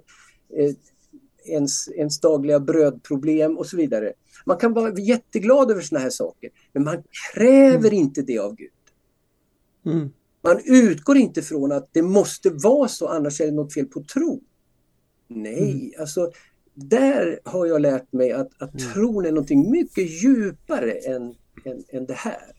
ens, 1.47 1.89
ens 1.89 2.21
dagliga 2.21 2.61
brödproblem 2.61 3.59
och 3.59 3.67
så 3.67 3.77
vidare. 3.77 4.13
Man 4.47 4.57
kan 4.57 4.73
vara 4.73 4.99
jätteglad 4.99 5.71
över 5.71 5.81
sådana 5.81 6.03
här 6.03 6.11
saker 6.11 6.51
men 6.73 6.85
man 6.85 7.03
kräver 7.35 7.89
mm. 7.89 7.95
inte 7.95 8.23
det 8.23 8.39
av 8.39 8.55
Gud. 8.55 8.71
Mm. 9.87 10.11
Man 10.43 10.61
utgår 10.65 11.17
inte 11.17 11.43
från 11.43 11.73
att 11.73 11.89
det 11.93 12.03
måste 12.03 12.51
vara 12.51 12.89
så, 12.89 13.09
annars 13.09 13.41
är 13.41 13.47
det 13.47 13.53
något 13.53 13.75
fel 13.75 13.87
på 13.87 14.05
tro. 14.05 14.43
Nej, 15.29 15.73
mm. 15.73 16.01
alltså 16.01 16.33
där 16.75 17.41
har 17.45 17.67
jag 17.67 17.81
lärt 17.81 18.13
mig 18.13 18.33
att, 18.33 18.63
att 18.63 18.81
mm. 18.81 18.93
tron 18.93 19.27
är 19.27 19.33
någonting 19.33 19.71
mycket 19.71 20.23
djupare 20.23 20.93
än, 20.93 21.35
än, 21.65 21.85
än 21.89 22.07
det 22.07 22.15
här. 22.15 22.53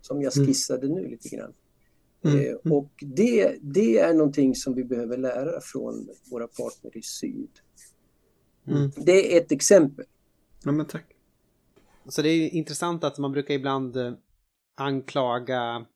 Som 0.00 0.22
jag 0.22 0.36
mm. 0.36 0.46
skissade 0.48 0.86
mm. 0.86 0.98
nu 0.98 1.08
lite 1.08 1.28
grann. 1.28 1.52
Mm. 2.24 2.38
Eh, 2.38 2.44
mm. 2.44 2.72
och 2.72 2.90
det, 3.00 3.56
det 3.60 3.98
är 3.98 4.14
någonting 4.14 4.54
som 4.54 4.74
vi 4.74 4.84
behöver 4.84 5.16
lära 5.16 5.60
från 5.60 6.08
våra 6.30 6.46
partner 6.46 6.96
i 6.96 7.02
syd. 7.02 7.50
Det 8.96 9.36
är 9.36 9.40
ett 9.40 9.52
exempel. 9.52 10.04
Ja, 10.64 10.72
men 10.72 10.86
tack. 10.86 11.06
Så 12.08 12.22
det 12.22 12.28
är 12.28 12.54
intressant 12.54 13.04
att 13.04 13.18
man 13.18 13.32
brukar 13.32 13.54
ibland 13.54 13.96
eh, 13.96 14.12
anklaga 14.76 15.86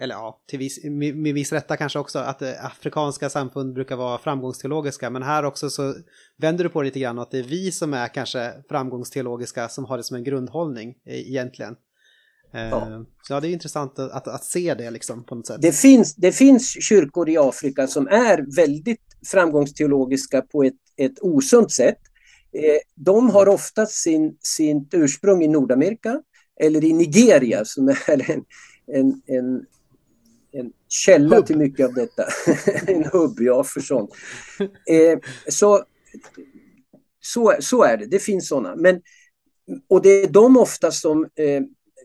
eller 0.00 0.14
ja, 0.14 0.42
till 0.46 0.58
viss, 0.58 0.84
med, 0.84 1.16
med 1.16 1.34
viss 1.34 1.52
rätta 1.52 1.76
kanske 1.76 1.98
också, 1.98 2.18
att 2.18 2.42
eh, 2.42 2.64
afrikanska 2.64 3.30
samfund 3.30 3.74
brukar 3.74 3.96
vara 3.96 4.18
framgångsteologiska. 4.18 5.10
Men 5.10 5.22
här 5.22 5.44
också 5.44 5.70
så 5.70 5.94
vänder 6.38 6.64
du 6.64 6.70
på 6.70 6.82
det 6.82 6.86
lite 6.86 7.00
grann 7.00 7.18
att 7.18 7.30
det 7.30 7.38
är 7.38 7.42
vi 7.42 7.72
som 7.72 7.94
är 7.94 8.08
kanske 8.08 8.52
framgångsteologiska 8.68 9.68
som 9.68 9.84
har 9.84 9.96
det 9.96 10.04
som 10.04 10.16
en 10.16 10.24
grundhållning 10.24 10.94
eh, 11.06 11.28
egentligen. 11.28 11.76
Eh, 12.54 12.68
ja. 12.68 13.04
Så 13.22 13.32
ja, 13.32 13.40
det 13.40 13.48
är 13.48 13.52
intressant 13.52 13.98
att, 13.98 14.10
att, 14.10 14.28
att, 14.28 14.44
se 14.44 14.74
det 14.74 14.90
liksom 14.90 15.24
på 15.24 15.34
något 15.34 15.46
sätt. 15.46 15.62
Det 15.62 15.72
finns, 15.72 16.14
det 16.14 16.32
finns 16.32 16.84
kyrkor 16.84 17.28
i 17.28 17.38
Afrika 17.38 17.86
som 17.86 18.06
är 18.06 18.56
väldigt 18.56 19.00
framgångsteologiska 19.26 20.42
på 20.42 20.62
ett, 20.62 20.74
ett 20.96 21.20
osunt 21.20 21.72
sätt. 21.72 21.98
De 22.94 23.30
har 23.30 23.48
ofta 23.48 23.86
sin, 23.86 24.36
sin 24.40 24.88
ursprung 24.92 25.42
i 25.42 25.48
Nordamerika 25.48 26.22
eller 26.60 26.84
i 26.84 26.92
Nigeria 26.92 27.64
som 27.64 27.88
är 27.88 28.30
en, 28.30 28.44
en 28.86 29.22
en 29.26 29.66
källa 30.92 31.36
hubb. 31.36 31.46
till 31.46 31.58
mycket 31.58 31.86
av 31.86 31.94
detta. 31.94 32.24
en 32.86 33.04
hubb, 33.04 33.40
ja 33.40 33.64
för 33.64 33.80
sånt. 33.80 34.10
Eh, 34.90 35.18
så, 35.48 35.84
så, 37.20 37.54
så 37.60 37.82
är 37.82 37.96
det, 37.96 38.06
det 38.06 38.18
finns 38.18 38.48
sådana. 38.48 38.76
Men, 38.76 39.00
och 39.88 40.02
det 40.02 40.08
är 40.08 40.28
de 40.28 40.56
ofta 40.56 40.90
som 40.90 41.22
eh, 41.22 41.62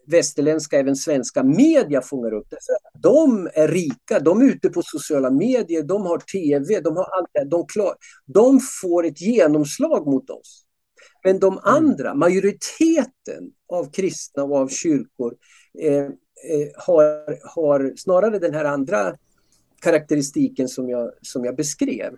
västerländska, 0.08 0.80
även 0.80 0.96
svenska 0.96 1.44
media 1.44 2.02
fångar 2.02 2.34
upp. 2.34 2.50
Det. 2.50 2.58
De 3.02 3.50
är 3.54 3.68
rika, 3.68 4.20
de 4.20 4.42
är 4.42 4.46
ute 4.46 4.70
på 4.70 4.82
sociala 4.86 5.32
medier, 5.32 5.84
de 5.84 6.06
har 6.06 6.18
tv, 6.18 6.80
de 6.82 6.98
har 6.98 7.06
allt 7.18 7.30
det 7.34 7.46
de, 7.46 7.68
klar, 7.68 7.96
de 8.26 8.60
får 8.82 9.06
ett 9.06 9.22
genomslag 9.22 10.08
mot 10.08 10.30
oss. 10.30 10.64
Men 11.24 11.40
de 11.40 11.54
mm. 11.54 11.62
andra, 11.64 12.14
majoriteten 12.14 13.52
av 13.74 13.92
kristna 13.92 14.44
och 14.44 14.58
av 14.58 14.68
kyrkor, 14.68 15.34
Eh, 15.84 16.10
har, 16.76 17.38
har 17.56 17.94
snarare 17.96 18.40
den 18.40 18.54
här 18.54 18.66
andra 18.66 19.18
karaktäristiken 19.82 20.68
som 20.68 20.90
jag, 20.90 21.12
som 21.22 21.46
jag 21.46 21.56
beskrev. 21.56 22.14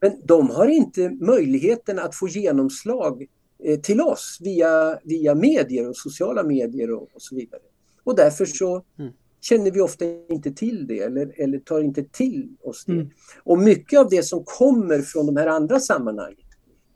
Men 0.00 0.12
de 0.24 0.50
har 0.50 0.66
inte 0.66 1.10
möjligheten 1.10 1.98
att 1.98 2.14
få 2.14 2.28
genomslag 2.28 3.26
eh, 3.64 3.80
till 3.80 4.00
oss 4.00 4.38
via, 4.40 4.98
via 5.04 5.34
medier 5.34 5.88
och 5.88 5.96
sociala 5.96 6.42
medier 6.42 6.90
och, 6.90 7.02
och 7.02 7.22
så 7.22 7.34
vidare. 7.34 7.60
Och 8.04 8.16
därför 8.16 8.46
så 8.46 8.84
mm. 8.98 9.12
känner 9.40 9.70
vi 9.70 9.80
ofta 9.80 10.04
inte 10.28 10.52
till 10.52 10.86
det 10.86 10.98
eller, 10.98 11.42
eller 11.42 11.58
tar 11.58 11.80
inte 11.80 12.04
till 12.04 12.56
oss 12.62 12.84
det. 12.84 12.92
Mm. 12.92 13.10
Och 13.42 13.58
mycket 13.58 14.00
av 14.00 14.08
det 14.08 14.22
som 14.22 14.44
kommer 14.44 15.02
från 15.02 15.26
de 15.26 15.36
här 15.36 15.46
andra 15.46 15.80
sammanhangen, 15.80 16.46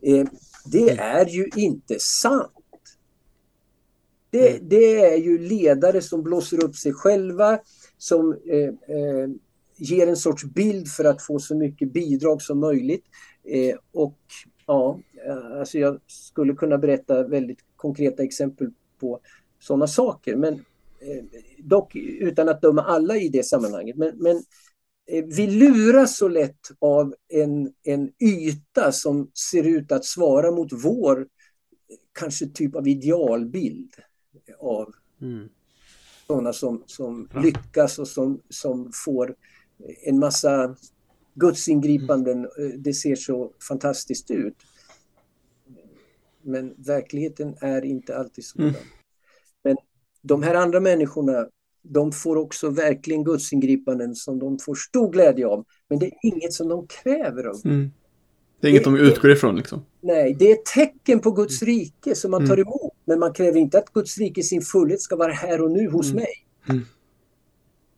eh, 0.01 0.27
det 0.65 0.91
mm. 0.91 0.99
är 0.99 1.25
ju 1.25 1.49
inte 1.55 1.99
sant. 1.99 2.51
Det, 4.33 4.49
mm. 4.49 4.69
det, 4.69 5.05
är 5.05 5.17
ju 5.17 5.37
ledare 5.37 6.01
som 6.01 6.23
blåser 6.23 6.63
upp 6.63 6.75
sig 6.75 6.93
själva, 6.93 7.59
som 7.97 8.37
eh, 8.49 8.95
eh, 8.97 9.29
ger 9.77 10.07
en 10.07 10.15
sorts 10.15 10.43
bild 10.43 10.87
för 10.87 11.03
att 11.03 11.21
få 11.21 11.39
så 11.39 11.55
mycket 11.55 11.93
bidrag 11.93 12.41
som 12.41 12.59
möjligt. 12.59 13.03
Eh, 13.43 13.77
och 13.91 14.19
ja, 14.67 14.99
eh, 15.27 15.59
alltså 15.59 15.77
jag 15.77 15.99
skulle 16.07 16.53
kunna 16.53 16.77
berätta 16.77 17.27
väldigt 17.27 17.59
konkreta 17.75 18.23
exempel 18.23 18.69
på 18.99 19.19
sådana 19.59 19.87
saker, 19.87 20.35
men 20.35 20.53
eh, 20.99 21.23
dock 21.57 21.95
utan 21.95 22.49
att 22.49 22.61
döma 22.61 22.81
alla 22.81 23.17
i 23.17 23.29
det 23.29 23.45
sammanhanget. 23.45 23.95
Men, 23.95 24.17
men 24.17 24.35
eh, 25.07 25.25
vi 25.25 25.47
luras 25.47 26.17
så 26.17 26.27
lätt 26.27 26.71
av 26.79 27.15
en, 27.29 27.73
en 27.83 28.11
yta 28.23 28.91
som 28.91 29.31
ser 29.51 29.63
ut 29.63 29.91
att 29.91 30.05
svara 30.05 30.51
mot 30.51 30.73
vår 30.73 31.27
kanske 32.19 32.47
typ 32.47 32.75
av 32.75 32.87
idealbild 32.87 33.95
av 34.59 34.93
mm. 35.21 35.49
sådana 36.27 36.53
som, 36.53 36.83
som 36.85 37.29
lyckas 37.43 37.99
och 37.99 38.07
som, 38.07 38.41
som 38.49 38.91
får 39.05 39.35
en 40.03 40.19
massa 40.19 40.75
gudsingripanden. 41.33 42.47
Mm. 42.57 42.81
Det 42.81 42.93
ser 42.93 43.15
så 43.15 43.51
fantastiskt 43.67 44.31
ut. 44.31 44.55
Men 46.41 46.73
verkligheten 46.77 47.55
är 47.61 47.85
inte 47.85 48.17
alltid 48.17 48.45
sådan. 48.45 48.67
Mm. 48.67 48.81
Men 49.63 49.77
de 50.21 50.43
här 50.43 50.55
andra 50.55 50.79
människorna, 50.79 51.47
de 51.81 52.11
får 52.11 52.35
också 52.35 52.69
verkligen 52.69 53.23
gudsingripanden 53.23 54.15
som 54.15 54.39
de 54.39 54.59
får 54.59 54.75
stor 54.75 55.11
glädje 55.11 55.47
av. 55.47 55.65
Men 55.89 55.99
det 55.99 56.05
är 56.05 56.13
inget 56.23 56.53
som 56.53 56.67
de 56.67 56.87
kräver 56.87 57.43
av 57.43 57.61
mm. 57.65 57.91
Det 58.59 58.67
är 58.67 58.71
inget 58.71 58.83
det, 58.83 58.89
de 58.89 58.99
utgår 58.99 59.31
ifrån 59.31 59.55
liksom? 59.55 59.85
Nej, 60.01 60.35
det 60.39 60.51
är 60.51 60.53
ett 60.53 60.65
tecken 60.65 61.19
på 61.19 61.31
Guds 61.31 61.63
rike 61.63 62.15
som 62.15 62.31
man 62.31 62.47
tar 62.47 62.57
mm. 62.57 62.67
emot. 62.67 62.82
Men 63.05 63.19
man 63.19 63.33
kräver 63.33 63.59
inte 63.59 63.77
att 63.77 63.93
Guds 63.93 64.17
rike 64.17 64.41
i 64.41 64.43
sin 64.43 64.61
fullhet 64.61 65.01
ska 65.01 65.15
vara 65.15 65.33
här 65.33 65.61
och 65.61 65.71
nu 65.71 65.89
hos 65.89 66.11
mm. 66.11 66.15
mig. 66.15 66.45
Mm. 66.69 66.85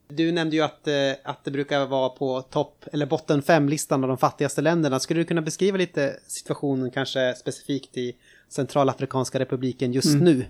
Du 0.08 0.32
nämnde 0.32 0.56
ju 0.56 0.62
att, 0.62 0.88
eh, 0.88 1.12
att 1.24 1.44
det 1.44 1.52
brukar 1.52 1.86
vara 1.86 2.10
på 2.10 2.42
topp 2.42 2.86
eller 2.92 3.06
botten 3.06 3.42
fem-listan 3.42 4.04
av 4.04 4.08
de 4.08 4.18
fattigaste 4.18 4.62
länderna. 4.62 5.00
Skulle 5.00 5.20
du 5.20 5.26
kunna 5.26 5.42
beskriva 5.42 5.78
lite 5.78 6.20
situationen 6.28 6.92
kanske 6.92 7.36
specifikt 7.36 7.98
i 7.98 8.16
Centralafrikanska 8.50 9.40
republiken 9.40 9.94
just 9.94 10.14
mm. 10.14 10.24
nu? 10.26 10.46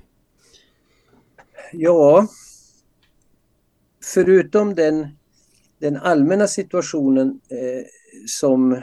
Ja, 1.73 2.27
förutom 4.03 4.75
den, 4.75 5.07
den 5.79 5.97
allmänna 5.97 6.47
situationen 6.47 7.39
eh, 7.49 7.85
som 8.27 8.81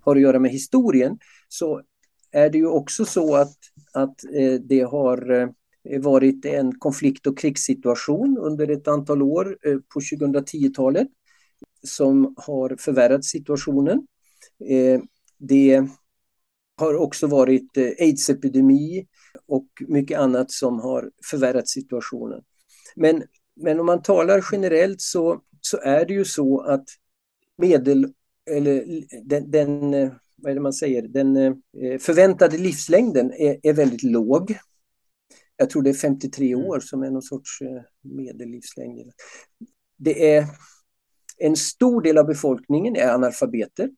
har 0.00 0.16
att 0.16 0.22
göra 0.22 0.38
med 0.38 0.50
historien 0.50 1.18
så 1.48 1.82
är 2.30 2.50
det 2.50 2.58
ju 2.58 2.66
också 2.66 3.04
så 3.04 3.36
att, 3.36 3.56
att 3.92 4.24
eh, 4.32 4.54
det 4.60 4.80
har 4.80 5.30
eh, 5.30 6.00
varit 6.00 6.44
en 6.44 6.78
konflikt 6.78 7.26
och 7.26 7.38
krigssituation 7.38 8.38
under 8.38 8.70
ett 8.70 8.88
antal 8.88 9.22
år 9.22 9.58
eh, 9.66 9.76
på 9.94 10.00
2010-talet 10.00 11.08
som 11.82 12.34
har 12.36 12.76
förvärrat 12.78 13.24
situationen. 13.24 14.06
Det 15.38 15.88
har 16.76 16.94
också 16.94 17.26
varit 17.26 17.76
aidsepidemi 17.76 19.06
och 19.46 19.66
mycket 19.88 20.18
annat 20.18 20.50
som 20.50 20.80
har 20.80 21.10
förvärrat 21.30 21.68
situationen. 21.68 22.42
Men, 22.96 23.22
men 23.56 23.80
om 23.80 23.86
man 23.86 24.02
talar 24.02 24.44
generellt 24.52 25.00
så, 25.00 25.40
så 25.60 25.78
är 25.78 26.04
det 26.04 26.14
ju 26.14 26.24
så 26.24 26.60
att 26.60 26.84
medel 27.58 28.12
eller 28.50 28.84
den, 29.24 29.50
den, 29.50 30.10
vad 30.38 30.50
är 30.50 30.54
det 30.54 30.60
man 30.60 30.72
säger, 30.72 31.02
den 31.02 31.36
eh, 31.36 31.98
förväntade 32.00 32.58
livslängden 32.58 33.32
är, 33.32 33.60
är 33.62 33.72
väldigt 33.72 34.02
låg. 34.02 34.58
Jag 35.56 35.70
tror 35.70 35.82
det 35.82 35.90
är 35.90 35.94
53 35.94 36.52
mm. 36.52 36.66
år 36.66 36.80
som 36.80 37.02
är 37.02 37.10
någon 37.10 37.22
sorts 37.22 37.60
eh, 37.60 37.82
medellivslängd. 38.02 39.12
Det 39.96 40.34
är 40.34 40.46
en 41.36 41.56
stor 41.56 42.02
del 42.02 42.18
av 42.18 42.26
befolkningen 42.26 42.96
är 42.96 43.08
analfabeter. 43.08 43.90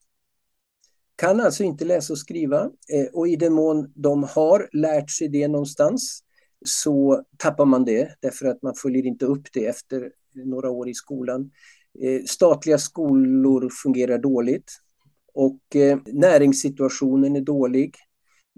Kan 1.17 1.41
alltså 1.41 1.65
inte 1.65 1.85
läsa 1.85 2.12
och 2.12 2.19
skriva 2.19 2.71
och 3.12 3.29
i 3.29 3.37
den 3.37 3.53
mån 3.53 3.93
de 3.95 4.23
har 4.23 4.69
lärt 4.73 5.11
sig 5.11 5.29
det 5.29 5.49
någonstans 5.49 6.23
så 6.65 7.25
tappar 7.37 7.65
man 7.65 7.85
det 7.85 8.17
därför 8.21 8.47
att 8.47 8.62
man 8.62 8.75
följer 8.75 9.07
inte 9.07 9.27
upp 9.27 9.53
det 9.53 9.67
efter 9.67 10.12
några 10.35 10.71
år 10.71 10.89
i 10.89 10.95
skolan. 10.95 11.51
Eh, 12.03 12.25
statliga 12.25 12.79
skolor 12.79 13.71
fungerar 13.83 14.19
dåligt 14.19 14.73
och 15.35 15.77
eh, 15.77 15.98
näringssituationen 16.07 17.36
är 17.36 17.40
dålig. 17.40 17.94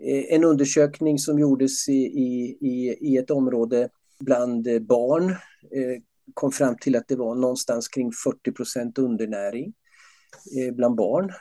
Eh, 0.02 0.34
en 0.34 0.44
undersökning 0.44 1.18
som 1.18 1.38
gjordes 1.38 1.88
i, 1.88 2.02
i, 2.60 2.96
i 3.00 3.16
ett 3.16 3.30
område 3.30 3.88
bland 4.20 4.66
eh, 4.66 4.78
barn 4.78 5.30
eh, 5.30 6.02
kom 6.34 6.52
fram 6.52 6.76
till 6.76 6.96
att 6.96 7.08
det 7.08 7.16
var 7.16 7.34
någonstans 7.34 7.88
kring 7.88 8.12
40 8.24 8.52
procent 8.52 8.98
undernäring 8.98 9.72
eh, 10.58 10.74
bland 10.74 10.96
barn. 10.96 11.32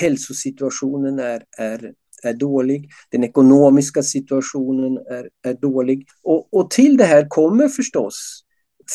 Hälsosituationen 0.00 1.18
är, 1.18 1.44
är, 1.58 1.94
är 2.22 2.34
dålig, 2.34 2.90
den 3.10 3.24
ekonomiska 3.24 4.02
situationen 4.02 4.98
är, 4.98 5.30
är 5.42 5.54
dålig. 5.54 6.06
Och, 6.22 6.54
och 6.54 6.70
till 6.70 6.96
det 6.96 7.04
här 7.04 7.28
kommer 7.28 7.68
förstås 7.68 8.44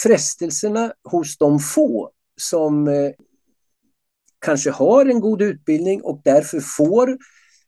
frestelserna 0.04 0.94
hos 1.04 1.38
de 1.38 1.60
få 1.60 2.12
som 2.42 2.88
eh, 2.88 3.12
kanske 4.44 4.72
har 4.72 5.06
en 5.06 5.20
god 5.20 5.42
utbildning 5.42 6.02
och 6.02 6.22
därför 6.24 6.60
får 6.60 7.18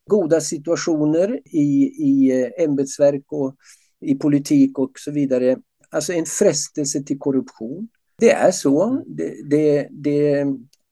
goda 0.10 0.42
situationer 0.42 1.40
i, 1.46 1.94
i 2.04 2.42
eh, 2.42 2.64
ämbetsverk 2.64 3.24
och 3.28 3.56
i 4.02 4.16
politik 4.16 4.80
och 4.80 4.92
så 4.96 5.12
vidare. 5.12 5.58
Alltså 5.90 6.14
en 6.14 6.26
frestelse 6.26 7.04
till 7.04 7.20
korruption. 7.20 7.88
Det 8.18 8.32
är 8.32 8.52
så. 8.52 9.04
Det, 9.08 9.50
det, 9.50 9.88
det, 9.92 10.46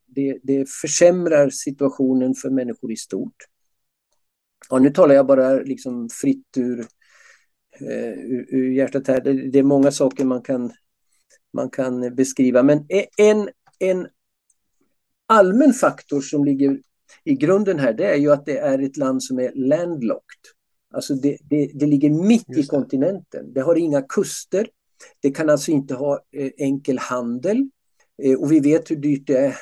det, 0.07 0.39
det 0.43 0.69
försämrar 0.69 1.49
situationen 1.49 2.34
för 2.34 2.49
människor 2.49 2.91
i 2.91 2.95
stort. 2.95 3.35
Ja, 4.69 4.80
nu 4.80 4.89
talar 4.89 5.15
jag 5.15 5.27
bara 5.27 5.53
liksom 5.53 6.10
fritt 6.10 6.57
ur, 6.57 6.80
eh, 7.80 8.14
ur, 8.14 8.45
ur 8.49 8.72
hjärtat 8.72 9.07
här. 9.07 9.22
Det, 9.22 9.51
det, 9.51 9.60
är 9.60 9.64
många 9.64 9.91
saker 9.91 10.26
man 10.26 10.41
kan, 10.41 10.72
man 11.53 11.69
kan 11.69 12.15
beskriva, 12.15 12.64
men 12.64 12.85
en, 13.18 13.49
en 13.80 14.07
allmän 15.34 15.73
faktor 15.73 16.22
som 16.22 16.45
ligger 16.45 16.80
i 17.23 17.34
grunden 17.34 17.80
här, 17.80 17.93
det 17.93 18.05
är 18.05 18.15
ju 18.15 18.31
att 18.31 18.45
det 18.45 18.57
är 18.57 18.80
ett 18.80 18.97
land 18.97 19.23
som 19.23 19.39
är 19.39 19.51
landlocked. 19.55 20.41
Alltså 20.93 21.15
det, 21.15 21.38
det, 21.49 21.72
det 21.73 21.85
ligger 21.85 22.10
mitt 22.10 22.57
i 22.57 22.65
kontinenten. 22.65 23.53
Det 23.53 23.61
har 23.61 23.76
inga 23.76 24.01
kuster. 24.01 24.68
Det 25.22 25.31
kan 25.31 25.49
alltså 25.49 25.72
inte 25.72 25.95
ha 25.95 26.19
eh, 26.31 26.51
enkel 26.57 26.97
handel. 26.97 27.69
Eh, 28.23 28.39
och 28.39 28.51
vi 28.51 28.60
vet 28.60 28.91
hur 28.91 28.95
dyrt 28.95 29.27
det 29.27 29.38
är 29.38 29.55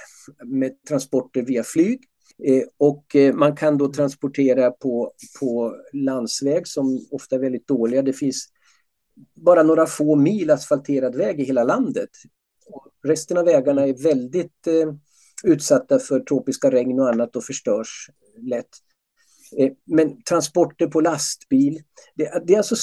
med 0.46 0.84
transporter 0.88 1.42
via 1.42 1.64
flyg. 1.64 2.02
Eh, 2.44 2.64
och 2.78 3.16
eh, 3.16 3.34
man 3.34 3.56
kan 3.56 3.78
då 3.78 3.94
transportera 3.94 4.72
på, 4.72 5.12
på 5.40 5.76
landsväg 5.94 6.68
som 6.68 7.06
ofta 7.12 7.36
är 7.36 7.40
väldigt 7.40 7.68
dåliga. 7.68 8.02
Det 8.02 8.14
finns 8.14 8.48
bara 9.36 9.64
några 9.64 9.86
få 9.86 10.16
mil 10.16 10.52
asfalterad 10.52 11.16
väg 11.16 11.40
i 11.40 11.44
hela 11.44 11.64
landet. 11.64 12.10
Resten 13.04 13.38
av 13.38 13.46
vägarna 13.46 13.88
är 13.88 14.04
väldigt 14.04 14.68
eh, 14.68 14.94
utsatta 15.44 16.00
för 16.00 16.20
tropiska 16.20 16.72
regn 16.72 17.00
och 17.00 17.10
annat 17.10 17.36
och 17.36 17.44
förstörs 17.44 18.10
lätt. 18.38 18.70
Eh, 19.58 19.72
men 19.86 20.22
transporter 20.24 20.88
på 20.88 21.02
lastbil, 21.02 21.80
det, 22.16 22.44
det 22.48 22.54
är 22.54 22.58
alltså 22.58 22.76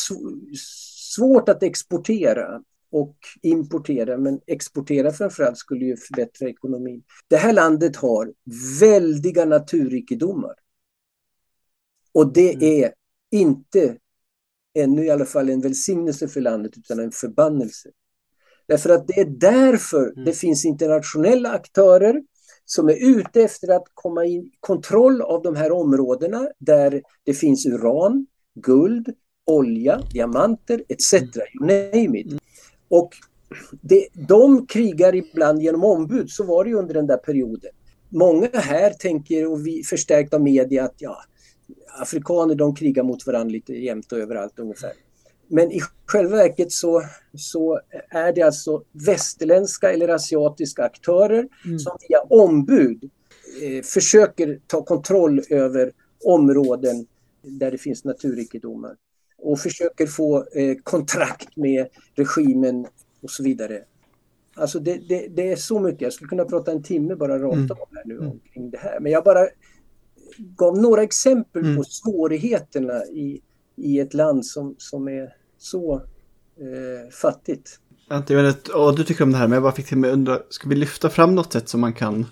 svårt 1.17 1.49
att 1.49 1.63
exportera 1.63 2.63
och 2.91 3.17
importera, 3.43 4.19
men 4.19 4.41
exportera 4.47 5.13
framförallt 5.13 5.59
skulle 5.59 5.85
ju 5.85 5.97
förbättra 5.97 6.49
ekonomin. 6.49 7.03
Det 7.29 7.37
här 7.37 7.53
landet 7.53 7.97
har 7.97 8.33
väldiga 8.81 9.45
naturrikedomar. 9.45 10.55
Och 12.13 12.33
det 12.33 12.55
mm. 12.55 12.85
är 12.85 12.93
inte 13.31 13.97
ännu 14.75 15.05
i 15.05 15.11
alla 15.11 15.25
fall 15.25 15.49
en 15.49 15.61
välsignelse 15.61 16.29
för 16.29 16.41
landet 16.41 16.73
utan 16.77 16.99
en 16.99 17.13
förbannelse. 17.13 17.89
Därför 18.67 18.91
att 18.91 19.09
det 19.09 19.21
är 19.21 19.25
därför 19.25 20.13
mm. 20.13 20.25
det 20.25 20.33
finns 20.33 20.65
internationella 20.65 21.51
aktörer 21.51 22.23
som 22.71 22.89
är 22.89 23.19
ute 23.19 23.43
efter 23.43 23.69
att 23.77 23.85
komma 23.95 24.27
i 24.27 24.51
kontroll 24.61 25.23
av 25.23 25.43
de 25.43 25.57
här 25.57 25.73
områdena 25.73 26.49
där 26.59 27.03
det 27.25 27.35
finns 27.35 27.67
uran, 27.67 28.27
guld, 28.55 29.09
olja, 29.47 30.01
diamanter 30.13 30.83
etc. 30.89 31.13
You 31.13 31.61
name 31.61 32.19
it. 32.19 32.43
Och 32.89 33.11
det, 33.81 34.09
de 34.29 34.67
krigar 34.67 35.15
ibland 35.15 35.63
genom 35.63 35.85
ombud, 35.85 36.31
så 36.31 36.45
var 36.45 36.65
det 36.65 36.71
ju 36.71 36.77
under 36.77 36.95
den 36.95 37.07
där 37.07 37.17
perioden. 37.17 37.71
Många 38.09 38.49
här 38.53 38.91
tänker, 38.91 39.53
och 39.53 39.67
vi 39.67 39.83
förstärkt 39.85 40.35
av 40.35 40.43
media, 40.43 40.85
att 40.85 40.95
ja, 40.99 41.17
afrikaner 42.01 42.55
de 42.55 42.75
krigar 42.75 43.03
mot 43.03 43.27
varandra 43.27 43.53
lite 43.53 43.73
jämt 43.73 44.13
och 44.13 44.19
överallt 44.19 44.59
ungefär. 44.59 44.93
Men 45.49 45.73
i 45.73 45.81
själva 46.07 46.37
verket 46.37 46.73
så, 46.73 47.03
så 47.37 47.81
är 48.11 48.33
det 48.33 48.43
alltså 48.43 48.83
västerländska 48.93 49.93
eller 49.93 50.09
asiatiska 50.09 50.85
aktörer 50.85 51.49
mm. 51.65 51.79
som 51.79 51.99
via 52.09 52.21
ombud 52.21 53.11
eh, 53.63 53.83
försöker 53.83 54.61
ta 54.67 54.85
kontroll 54.85 55.43
över 55.51 55.93
områden 56.25 57.07
där 57.43 57.71
det 57.71 57.79
finns 57.79 58.05
naturrikedomar 58.05 58.97
och 59.39 59.59
försöker 59.61 60.07
få 60.07 60.37
eh, 60.39 60.77
kontrakt 60.83 61.57
med 61.57 61.87
regimen 62.15 62.87
och 63.23 63.31
så 63.31 63.43
vidare. 63.43 63.85
Alltså 64.55 64.79
det, 64.79 65.09
det, 65.09 65.29
det, 65.29 65.53
är 65.53 65.57
så 65.57 65.81
mycket, 65.81 66.01
jag 66.01 66.13
skulle 66.13 66.29
kunna 66.29 66.45
prata 66.45 66.73
en 66.73 66.83
timme 66.83 67.15
bara 67.15 67.39
rakt 67.39 67.55
mm. 67.55 67.71
av 67.71 67.89
här 67.95 68.03
nu 68.05 68.15
mm. 68.15 68.31
omkring 68.31 68.71
det 68.71 68.79
här. 68.79 69.01
Men 69.01 69.13
jag 69.13 69.25
bara 69.25 69.49
gav 70.39 70.79
några 70.79 71.03
exempel 71.03 71.63
mm. 71.63 71.77
på 71.77 71.85
svårigheterna 71.85 73.05
i, 73.05 73.43
i 73.77 74.01
ett 74.01 74.15
land 74.15 74.47
som, 74.47 74.75
som 74.79 75.09
är 75.09 75.35
så 75.59 75.95
eh, 76.57 77.11
fattigt. 77.11 77.81
Ante, 78.09 78.35
jag 78.35 78.43
vet 78.43 78.69
vad 78.75 78.97
du 78.97 79.05
tycker 79.05 79.25
om 79.25 79.33
det 79.33 79.39
här, 79.39 79.47
men 79.47 79.57
jag 79.57 79.63
bara 79.63 79.73
fick 79.73 79.87
till 79.87 79.99
mig 79.99 80.11
undra, 80.11 80.39
ska 80.49 80.69
vi 80.69 80.75
lyfta 80.75 81.11
fram 81.11 81.35
något 81.35 81.53
sätt 81.53 81.69
som 81.69 81.81
man 81.81 81.93
kan 81.93 82.27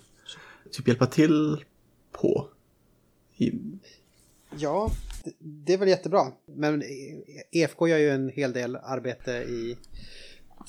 typ 0.73 0.89
hjälpa 0.89 1.07
till 1.07 1.65
på? 2.13 2.49
I... 3.37 3.53
Ja, 4.59 4.91
det 5.39 5.73
är 5.73 5.79
väl 5.79 5.89
jättebra. 5.89 6.23
Men 6.47 6.83
EFK 7.53 7.89
gör 7.89 7.99
ju 7.99 8.11
en 8.11 8.29
hel 8.29 8.53
del 8.53 8.77
arbete 8.77 9.33
i 9.33 9.79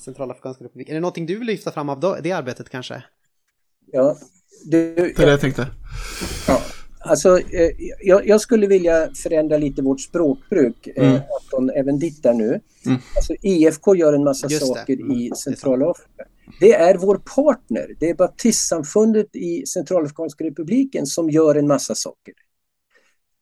Centralafrikanska 0.04 0.64
republiken. 0.64 0.92
Är 0.92 0.96
det 0.96 1.00
någonting 1.00 1.26
du 1.26 1.38
vill 1.38 1.46
lyfta 1.46 1.72
fram 1.72 1.88
av 1.88 2.00
det 2.22 2.32
arbetet 2.32 2.68
kanske? 2.68 3.02
Ja, 3.92 4.16
du, 4.64 4.94
det 4.94 5.18
är 5.18 5.26
det 5.26 5.30
jag 5.30 5.40
tänkte. 5.40 5.66
Ja, 6.48 6.62
alltså, 7.00 7.38
eh, 7.38 7.70
jag, 8.00 8.26
jag, 8.26 8.40
skulle 8.40 8.66
vilja 8.66 9.10
förändra 9.14 9.58
lite 9.58 9.82
vårt 9.82 10.00
språkbruk, 10.00 10.86
eh, 10.86 11.08
mm. 11.08 11.20
Anton, 11.40 11.70
även 11.70 11.98
ditt 11.98 12.22
där 12.22 12.34
nu. 12.34 12.60
Mm. 12.86 12.98
Alltså, 13.16 13.34
EFK 13.42 13.94
gör 13.94 14.12
en 14.12 14.24
massa 14.24 14.46
Just 14.50 14.66
saker 14.66 14.96
det. 14.96 15.14
i 15.14 15.32
Centralafrika. 15.36 16.24
Det 16.60 16.72
är 16.72 16.98
vår 16.98 17.20
partner, 17.34 17.94
det 18.00 18.10
är 18.10 18.14
baptistsamfundet 18.14 19.36
i 19.36 19.66
Centralafrikanska 19.66 20.44
republiken 20.44 21.06
som 21.06 21.30
gör 21.30 21.54
en 21.54 21.66
massa 21.66 21.94
saker. 21.94 22.34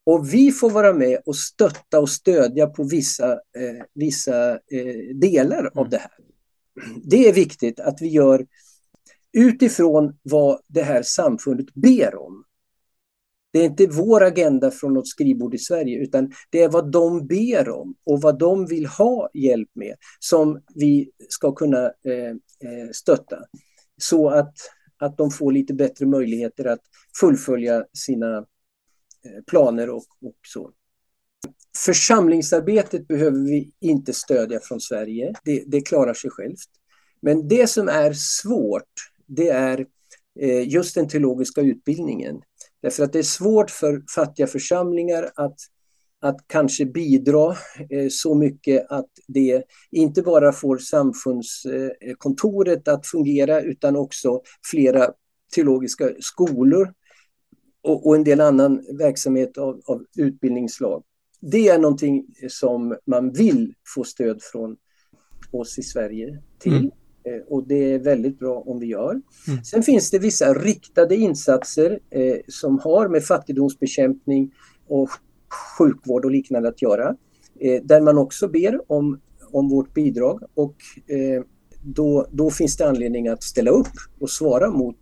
Och 0.06 0.34
vi 0.34 0.52
får 0.52 0.70
vara 0.70 0.92
med 0.92 1.18
och 1.26 1.36
stötta 1.36 2.00
och 2.00 2.08
stödja 2.08 2.66
på 2.66 2.84
vissa, 2.84 3.32
eh, 3.32 3.84
vissa 3.94 4.50
eh, 4.52 5.14
delar 5.14 5.58
mm. 5.58 5.72
av 5.74 5.88
det 5.88 5.98
här. 5.98 6.10
Det 7.04 7.28
är 7.28 7.32
viktigt 7.32 7.80
att 7.80 7.98
vi 8.00 8.08
gör 8.08 8.46
utifrån 9.32 10.18
vad 10.22 10.60
det 10.66 10.82
här 10.82 11.02
samfundet 11.02 11.74
ber 11.74 12.16
om. 12.16 12.44
Det 13.56 13.60
är 13.60 13.64
inte 13.64 13.86
vår 13.86 14.22
agenda 14.22 14.70
från 14.70 14.94
något 14.94 15.08
skrivbord 15.08 15.54
i 15.54 15.58
Sverige 15.58 15.98
utan 15.98 16.32
det 16.50 16.62
är 16.62 16.68
vad 16.68 16.92
de 16.92 17.26
ber 17.26 17.68
om 17.68 17.94
och 18.04 18.20
vad 18.20 18.38
de 18.38 18.66
vill 18.66 18.86
ha 18.86 19.30
hjälp 19.34 19.68
med 19.74 19.96
som 20.18 20.62
vi 20.74 21.10
ska 21.28 21.52
kunna 21.52 21.84
eh, 21.84 22.30
eh 22.30 22.90
stötta. 22.92 23.38
Så 23.96 24.28
att, 24.28 24.54
att 24.98 25.16
de 25.16 25.30
får 25.30 25.52
lite 25.52 25.74
bättre 25.74 26.06
möjligheter 26.06 26.64
att 26.64 26.80
fullfölja 27.20 27.84
sina 27.92 28.36
eh, 28.36 29.42
planer 29.46 29.90
och, 29.90 30.04
och 30.22 30.36
så. 30.46 30.70
Församlingsarbetet 31.84 33.08
behöver 33.08 33.38
vi 33.38 33.72
inte 33.80 34.12
stödja 34.12 34.60
från 34.60 34.80
Sverige, 34.80 35.32
det, 35.44 35.64
det 35.66 35.80
klarar 35.80 36.14
sig 36.14 36.30
självt. 36.30 36.70
Men 37.20 37.48
det 37.48 37.66
som 37.66 37.88
är 37.88 38.12
svårt, 38.12 38.92
det 39.26 39.48
är 39.48 39.86
eh, 40.40 40.68
just 40.68 40.94
den 40.94 41.08
teologiska 41.08 41.60
utbildningen. 41.60 42.42
Därför 42.82 43.02
att 43.02 43.12
det 43.12 43.18
är 43.18 43.22
svårt 43.22 43.70
för 43.70 44.02
fattiga 44.14 44.46
församlingar 44.46 45.30
att, 45.34 45.56
att 46.20 46.36
kanske 46.46 46.86
bidra 46.86 47.56
eh, 47.90 48.08
så 48.10 48.34
mycket 48.34 48.90
att 48.90 49.10
det 49.28 49.62
inte 49.90 50.22
bara 50.22 50.52
får 50.52 50.78
samfundskontoret 50.78 52.88
att 52.88 53.06
fungera 53.06 53.60
utan 53.60 53.96
också 53.96 54.40
flera 54.70 55.10
teologiska 55.54 56.10
skolor 56.20 56.92
och, 57.82 58.06
och 58.06 58.16
en 58.16 58.24
del 58.24 58.40
annan 58.40 58.84
verksamhet 58.98 59.58
av, 59.58 59.80
av 59.86 60.04
utbildningsslag. 60.16 61.04
Det 61.40 61.68
är 61.68 61.78
någonting 61.78 62.26
som 62.48 62.96
man 63.06 63.32
vill 63.32 63.74
få 63.94 64.04
stöd 64.04 64.42
från 64.42 64.76
oss 65.52 65.78
i 65.78 65.82
Sverige 65.82 66.42
till. 66.58 66.76
Mm. 66.76 66.90
Eh, 67.26 67.42
och 67.48 67.66
det 67.68 67.94
är 67.94 67.98
väldigt 67.98 68.38
bra 68.38 68.62
om 68.66 68.78
vi 68.78 68.86
gör. 68.86 69.10
Mm. 69.48 69.64
Sen 69.64 69.82
finns 69.82 70.10
det 70.10 70.18
vissa 70.18 70.54
riktade 70.54 71.16
insatser 71.16 71.98
eh, 72.10 72.36
som 72.48 72.78
har 72.78 73.08
med 73.08 73.24
fattigdomsbekämpning 73.24 74.54
och 74.88 75.10
sjukvård 75.78 76.24
och 76.24 76.30
liknande 76.30 76.68
att 76.68 76.82
göra. 76.82 77.16
Eh, 77.60 77.82
där 77.82 78.00
man 78.00 78.18
också 78.18 78.48
ber 78.48 78.92
om, 78.92 79.20
om 79.52 79.68
vårt 79.68 79.94
bidrag 79.94 80.42
och 80.54 80.76
eh, 81.06 81.42
då, 81.82 82.26
då 82.30 82.50
finns 82.50 82.76
det 82.76 82.88
anledning 82.88 83.28
att 83.28 83.42
ställa 83.42 83.70
upp 83.70 83.92
och 84.20 84.30
svara 84.30 84.70
mot 84.70 84.96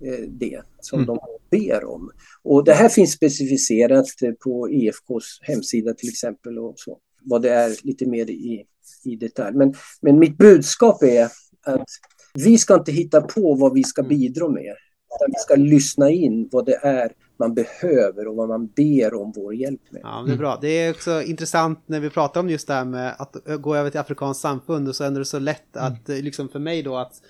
eh, 0.00 0.28
det 0.28 0.60
som 0.80 0.98
mm. 0.98 1.06
de 1.06 1.18
ber 1.50 1.84
om. 1.84 2.10
Och 2.42 2.64
det 2.64 2.72
här 2.72 2.88
finns 2.88 3.12
specificerat 3.12 4.06
på 4.44 4.68
EFKs 4.70 5.38
hemsida 5.42 5.94
till 5.94 6.08
exempel 6.08 6.58
och 6.58 6.74
så, 6.76 6.98
vad 7.22 7.42
det 7.42 7.50
är 7.50 7.86
lite 7.86 8.06
mer 8.06 8.30
i, 8.30 8.64
i 9.04 9.16
detalj. 9.16 9.56
Men, 9.56 9.74
men 10.00 10.18
mitt 10.18 10.36
budskap 10.36 11.02
är 11.02 11.28
att 11.64 11.88
vi 12.34 12.58
ska 12.58 12.74
inte 12.74 12.92
hitta 12.92 13.20
på 13.20 13.54
vad 13.54 13.74
vi 13.74 13.84
ska 13.84 14.02
mm. 14.02 14.08
bidra 14.08 14.48
med. 14.48 14.74
Utan 15.16 15.28
vi 15.28 15.38
ska 15.38 15.54
lyssna 15.54 16.10
in 16.10 16.48
vad 16.52 16.66
det 16.66 16.78
är 16.82 17.12
man 17.36 17.54
behöver 17.54 18.28
och 18.28 18.36
vad 18.36 18.48
man 18.48 18.66
ber 18.66 19.14
om 19.14 19.32
vår 19.36 19.54
hjälp 19.54 19.80
med. 19.90 20.00
Ja, 20.04 20.24
det 20.26 20.32
är 20.32 20.36
bra. 20.36 20.58
Det 20.60 20.68
är 20.68 20.90
också 20.90 21.22
intressant 21.22 21.82
när 21.86 22.00
vi 22.00 22.10
pratar 22.10 22.40
om 22.40 22.50
just 22.50 22.66
det 22.66 22.74
här 22.74 22.84
med 22.84 23.14
att 23.18 23.36
gå 23.60 23.76
över 23.76 23.90
till 23.90 24.00
afrikanskt 24.00 24.42
samfund 24.42 24.88
och 24.88 24.96
så 24.96 25.04
är 25.04 25.10
det 25.10 25.24
så 25.24 25.38
lätt 25.38 25.76
att, 25.76 26.08
mm. 26.08 26.24
liksom 26.24 26.48
för 26.48 26.58
mig 26.58 26.82
då, 26.82 26.96
att, 26.96 27.22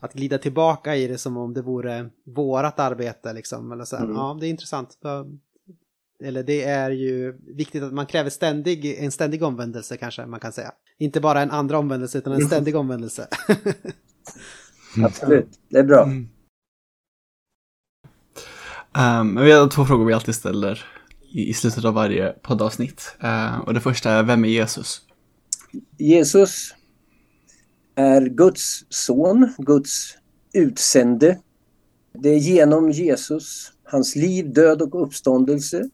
att 0.00 0.12
glida 0.12 0.38
tillbaka 0.38 0.96
i 0.96 1.06
det 1.06 1.18
som 1.18 1.36
om 1.36 1.54
det 1.54 1.62
vore 1.62 2.10
vårat 2.24 2.80
arbete 2.80 3.32
liksom. 3.32 3.72
Eller 3.72 3.84
så 3.84 3.96
mm. 3.96 4.14
Ja, 4.14 4.36
det 4.40 4.46
är 4.46 4.50
intressant. 4.50 4.98
Eller 6.24 6.42
det 6.42 6.64
är 6.64 6.90
ju 6.90 7.38
viktigt 7.56 7.82
att 7.82 7.92
man 7.92 8.06
kräver 8.06 8.30
ständig, 8.30 8.96
en 8.98 9.10
ständig 9.10 9.42
omvändelse 9.42 9.96
kanske 9.96 10.26
man 10.26 10.40
kan 10.40 10.52
säga. 10.52 10.72
Inte 10.98 11.20
bara 11.20 11.42
en 11.42 11.50
andra 11.50 11.78
omvändelse 11.78 12.18
utan 12.18 12.32
en 12.32 12.46
ständig 12.46 12.76
omvändelse. 12.76 13.28
Absolut, 15.04 15.48
det 15.68 15.78
är 15.78 15.84
bra. 15.84 16.04
Mm. 16.04 16.28
Um, 18.98 19.44
vi 19.44 19.52
har 19.52 19.68
två 19.68 19.84
frågor 19.84 20.04
vi 20.04 20.12
alltid 20.12 20.34
ställer 20.34 20.84
i, 21.32 21.48
i 21.48 21.54
slutet 21.54 21.84
av 21.84 21.94
varje 21.94 22.32
poddavsnitt. 22.32 23.16
Uh, 23.24 23.58
och 23.58 23.74
det 23.74 23.80
första 23.80 24.10
är, 24.10 24.22
vem 24.22 24.44
är 24.44 24.48
Jesus? 24.48 25.02
Jesus 25.98 26.74
är 27.94 28.20
Guds 28.20 28.84
son, 28.88 29.54
Guds 29.58 30.16
utsände. 30.52 31.38
Det 32.12 32.28
är 32.28 32.38
genom 32.38 32.90
Jesus, 32.90 33.72
hans 33.84 34.16
liv, 34.16 34.52
död 34.52 34.82
och 34.82 35.02
uppståndelse 35.02 35.90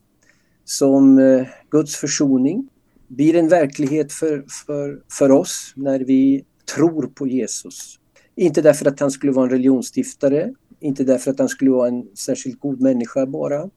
som 0.63 1.17
uh, 1.17 1.47
Guds 1.69 1.95
försoning 1.95 2.69
blir 3.07 3.35
en 3.35 3.47
verklighet 3.47 4.13
för, 4.13 4.45
för, 4.65 5.01
för 5.11 5.31
oss 5.31 5.73
när 5.75 5.99
vi 5.99 6.45
tror 6.75 7.07
på 7.07 7.27
Jesus. 7.27 7.99
Inte 8.35 8.61
därför 8.61 8.85
att 8.85 8.99
han 8.99 9.11
skulle 9.11 9.31
vara 9.31 9.45
en 9.45 9.51
religionsstiftare 9.51 10.53
inte 10.79 11.03
därför 11.03 11.31
att 11.31 11.39
han 11.39 11.49
skulle 11.49 11.71
vara 11.71 11.87
en 11.87 12.07
särskilt 12.15 12.59
god 12.59 12.81
människa 12.81 13.25
bara, 13.25 13.69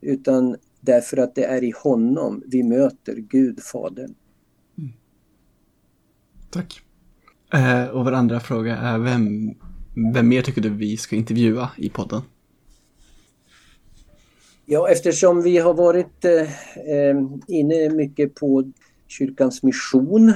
utan 0.00 0.56
därför 0.80 1.16
att 1.16 1.34
det 1.34 1.44
är 1.44 1.64
i 1.64 1.72
honom 1.82 2.42
vi 2.46 2.62
möter 2.62 3.14
Gud, 3.16 3.62
Fadern. 3.62 4.14
Mm. 4.78 4.92
Tack. 6.50 6.82
Eh, 7.52 7.86
och 7.86 8.04
vår 8.04 8.12
andra 8.12 8.40
fråga 8.40 8.76
är, 8.76 8.98
vem, 8.98 9.54
vem 10.12 10.28
mer 10.28 10.42
tycker 10.42 10.60
du 10.60 10.68
vi 10.68 10.96
ska 10.96 11.16
intervjua 11.16 11.70
i 11.76 11.90
podden? 11.90 12.22
Ja, 14.70 14.88
eftersom 14.88 15.42
vi 15.42 15.58
har 15.58 15.74
varit 15.74 16.24
eh, 16.24 16.40
eh 16.40 17.16
inne 17.48 17.90
mycket 17.90 18.34
på 18.34 18.72
kyrkans 19.06 19.62
mission 19.62 20.28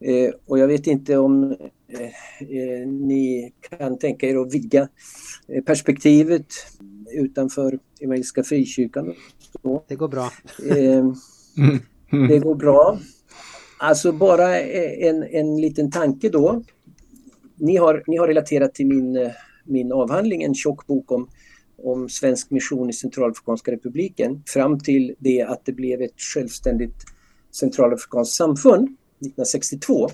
eh, 0.00 0.30
och 0.46 0.58
jag 0.58 0.66
vet 0.66 0.86
inte 0.86 1.16
om 1.16 1.56
Eh, 2.40 2.88
ni 2.88 3.52
kan 3.60 3.98
tänka 3.98 4.26
er 4.26 4.36
att 4.36 4.54
vidga 4.54 4.88
eh, 5.48 5.64
perspektivet 5.64 6.46
utanför 7.12 7.78
Evangeliska 8.00 8.42
Frikyrkan. 8.42 9.14
Det 9.88 9.94
går 9.94 10.08
bra. 10.08 10.30
Eh, 10.70 11.12
det 12.28 12.38
går 12.38 12.54
bra. 12.54 12.98
Alltså 13.78 14.12
bara 14.12 14.60
en, 14.60 15.22
en 15.22 15.60
liten 15.60 15.90
tanke 15.90 16.28
då. 16.28 16.62
Ni 17.56 17.76
har, 17.76 18.04
ni 18.06 18.16
har 18.16 18.28
relaterat 18.28 18.74
till 18.74 18.86
min, 18.86 19.30
min 19.64 19.92
avhandling, 19.92 20.42
en 20.42 20.54
tjock 20.54 20.86
bok 20.86 21.12
om, 21.12 21.28
om 21.78 22.08
svensk 22.08 22.50
mission 22.50 22.90
i 22.90 22.92
Centralafrikanska 22.92 23.72
republiken 23.72 24.42
fram 24.46 24.80
till 24.80 25.14
det 25.18 25.42
att 25.42 25.64
det 25.64 25.72
blev 25.72 26.02
ett 26.02 26.20
självständigt 26.34 27.04
centralafrikanskt 27.52 28.34
samfund 28.34 28.84
1962. 28.84 30.08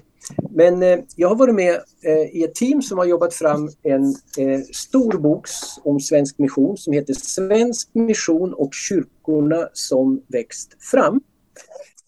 Men 0.51 0.83
eh, 0.83 0.99
jag 1.17 1.29
har 1.29 1.37
varit 1.37 1.55
med 1.55 1.75
eh, 2.05 2.37
i 2.37 2.45
ett 2.45 2.55
team 2.55 2.83
som 2.83 2.99
har 2.99 3.05
jobbat 3.05 3.35
fram 3.35 3.71
en 3.83 4.05
eh, 4.39 4.61
stor 4.73 5.19
bok 5.19 5.47
om 5.83 6.01
svensk 6.01 6.39
mission 6.39 6.77
som 6.77 6.93
heter 6.93 7.15
Svensk 7.15 7.95
mission 7.95 8.55
och 8.55 8.71
kyrkorna 8.75 9.69
som 9.73 10.23
växt 10.29 10.77
fram. 10.91 11.21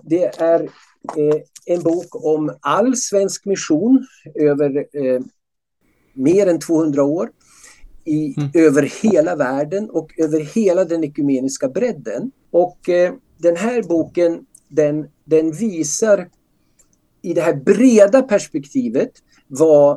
Det 0.02 0.24
är 0.24 0.62
eh, 0.62 1.40
en 1.66 1.82
bok 1.82 2.24
om 2.24 2.56
all 2.60 2.96
svensk 2.96 3.44
mission 3.44 4.06
över 4.34 4.76
eh, 4.76 5.20
mer 6.14 6.46
än 6.46 6.60
200 6.60 7.04
år 7.04 7.30
i, 8.04 8.34
mm. 8.36 8.50
över 8.54 8.82
hela 9.02 9.36
världen 9.36 9.90
och 9.90 10.18
över 10.18 10.40
hela 10.40 10.84
den 10.84 11.04
ekumeniska 11.04 11.68
bredden. 11.68 12.30
Och 12.50 12.88
eh, 12.88 13.14
den 13.38 13.56
här 13.56 13.82
boken 13.82 14.46
den, 14.68 15.08
den 15.24 15.52
visar 15.52 16.28
i 17.22 17.34
det 17.34 17.40
här 17.40 17.54
breda 17.54 18.22
perspektivet 18.22 19.10
vad 19.46 19.92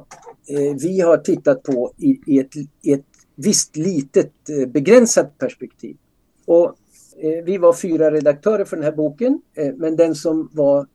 eh, 0.50 0.76
vi 0.82 1.02
har 1.02 1.18
tittat 1.18 1.64
på 1.64 1.94
i, 1.98 2.20
i, 2.28 2.40
ett, 2.40 2.56
i 2.82 2.94
ett 2.94 3.06
visst 3.36 3.76
litet 3.76 4.50
eh, 4.50 4.70
begränsat 4.70 5.38
perspektiv. 5.38 5.98
Och, 6.46 6.76
eh, 7.18 7.44
vi 7.46 7.58
var 7.58 7.74
fyra 7.74 8.12
redaktörer 8.12 8.66
för 8.66 8.76
den 8.76 8.86
här 8.86 8.92
boken 8.92 9.42
eh, 9.54 9.74
men 9.76 9.96
den 9.96 10.16
som 10.16 10.50
var 10.54 10.88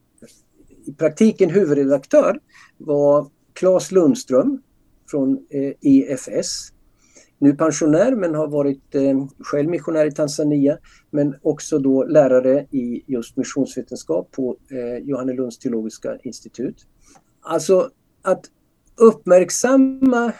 i 0.86 0.93
praktiken 0.93 1.51
huvudredaktör 1.51 2.40
var 2.78 3.26
Claes 3.52 3.93
Lundström 3.93 4.62
från 5.10 5.47
EFS 5.80 6.30
eh, 6.30 6.39
e 6.39 6.43
nu 7.43 7.55
pensionär 7.55 8.14
men 8.14 8.35
har 8.35 8.48
varit 8.48 8.94
eh, 8.94 9.27
själv 9.39 9.69
missionär 9.69 10.06
i 10.06 10.12
Tanzania 10.12 10.78
men 11.10 11.35
också 11.43 11.78
då 11.78 12.05
lärare 12.05 12.66
i 12.70 13.02
just 13.06 13.36
missionsvetenskap 13.36 14.31
på 14.31 14.56
eh, 14.70 15.05
Johannelunds 15.05 15.59
teologiska 15.59 16.19
institut. 16.24 16.86
Alltså 17.40 17.90
att 18.23 18.44
uppmärksamma 18.97 20.32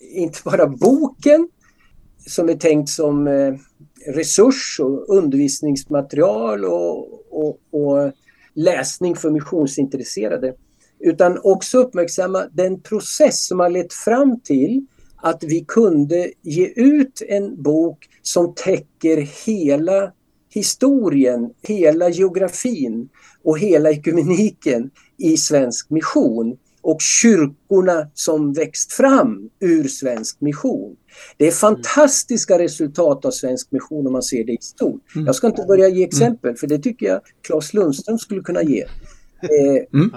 inte 0.00 0.38
bara 0.44 0.66
boken 0.66 1.48
som 2.26 2.48
är 2.48 2.54
tänkt 2.54 2.88
som 2.88 3.26
eh, 3.26 3.54
resurs 4.14 4.80
och 4.80 5.08
undervisningsmaterial 5.08 6.64
och, 6.64 7.08
och, 7.30 7.58
och 7.70 8.12
läsning 8.54 9.16
för 9.16 9.30
missionsintresserade 9.30 10.54
utan 10.98 11.40
också 11.42 11.78
uppmärksamma 11.78 12.46
den 12.52 12.80
process 12.80 13.46
som 13.46 13.60
har 13.60 13.70
lett 13.70 13.92
fram 13.92 14.40
till 14.40 14.86
att 15.24 15.44
vi 15.44 15.64
kunde 15.68 16.32
ge 16.42 16.66
ut 16.66 17.22
en 17.28 17.62
bok 17.62 18.08
som 18.22 18.54
täcker 18.54 19.16
hela 19.46 20.12
historien, 20.50 21.50
hela 21.62 22.08
geografin 22.08 23.08
och 23.42 23.58
hela 23.58 23.90
ekumeniken 23.90 24.90
i 25.18 25.36
svensk 25.36 25.90
mission 25.90 26.56
och 26.82 27.00
kyrkorna 27.00 28.10
som 28.14 28.52
växt 28.52 28.92
fram 28.92 29.50
ur 29.60 29.88
svensk 29.88 30.40
mission. 30.40 30.96
Det 31.36 31.46
är 31.46 31.50
fantastiska 31.50 32.58
resultat 32.58 33.24
av 33.24 33.30
svensk 33.30 33.72
mission 33.72 34.06
om 34.06 34.12
man 34.12 34.22
ser 34.22 34.44
det 34.44 34.52
i 34.52 34.58
stort. 34.60 35.14
Mm. 35.14 35.26
Jag 35.26 35.34
ska 35.34 35.46
inte 35.46 35.64
börja 35.68 35.88
ge 35.88 36.04
exempel 36.04 36.56
för 36.56 36.66
det 36.66 36.78
tycker 36.78 37.06
jag 37.06 37.20
Claes 37.42 37.74
Lundström 37.74 38.18
skulle 38.18 38.40
kunna 38.40 38.62
ge. 38.62 38.80
Eh, 39.42 40.00
mm 40.00 40.10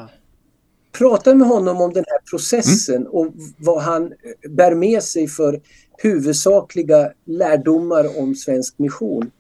prata 0.98 1.36
med 1.36 1.48
honom 1.48 1.82
om 1.82 1.94
den 1.94 2.04
här 2.08 2.20
processen 2.30 2.96
mm. 2.96 3.08
och 3.08 3.34
vad 3.58 3.82
han 3.82 4.14
bär 4.50 4.76
med 4.76 5.04
sig 5.04 5.28
för 5.28 5.62
huvudsakliga 5.98 7.12
lärdomar 7.26 8.20
om 8.20 8.36
svensk 8.36 8.80
mission 8.80 9.32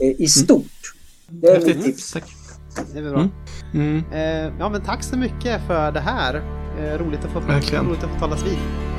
eh, 0.00 0.06
i 0.06 0.14
mm. 0.14 0.28
stort. 0.28 0.94
Mm. 1.28 1.40
Det 1.40 1.48
är 1.48 1.66
mitt 1.66 1.84
tips. 1.84 2.12
Tack. 2.12 2.24
Det 2.92 2.98
är 2.98 3.10
bra. 3.10 3.20
Mm. 3.20 3.30
mm. 3.74 4.02
Eh, 4.12 4.52
ja, 4.58 4.68
men 4.68 4.82
tack 4.82 5.04
så 5.04 5.16
mycket 5.16 5.66
för 5.66 5.92
det 5.92 6.00
här. 6.00 6.34
Eh, 6.78 6.98
roligt 6.98 7.24
att 7.24 7.30
få, 7.30 7.40
roligt 7.40 8.04
att 8.04 8.10
få 8.10 8.18
talas 8.18 8.46
vid. 8.46 8.89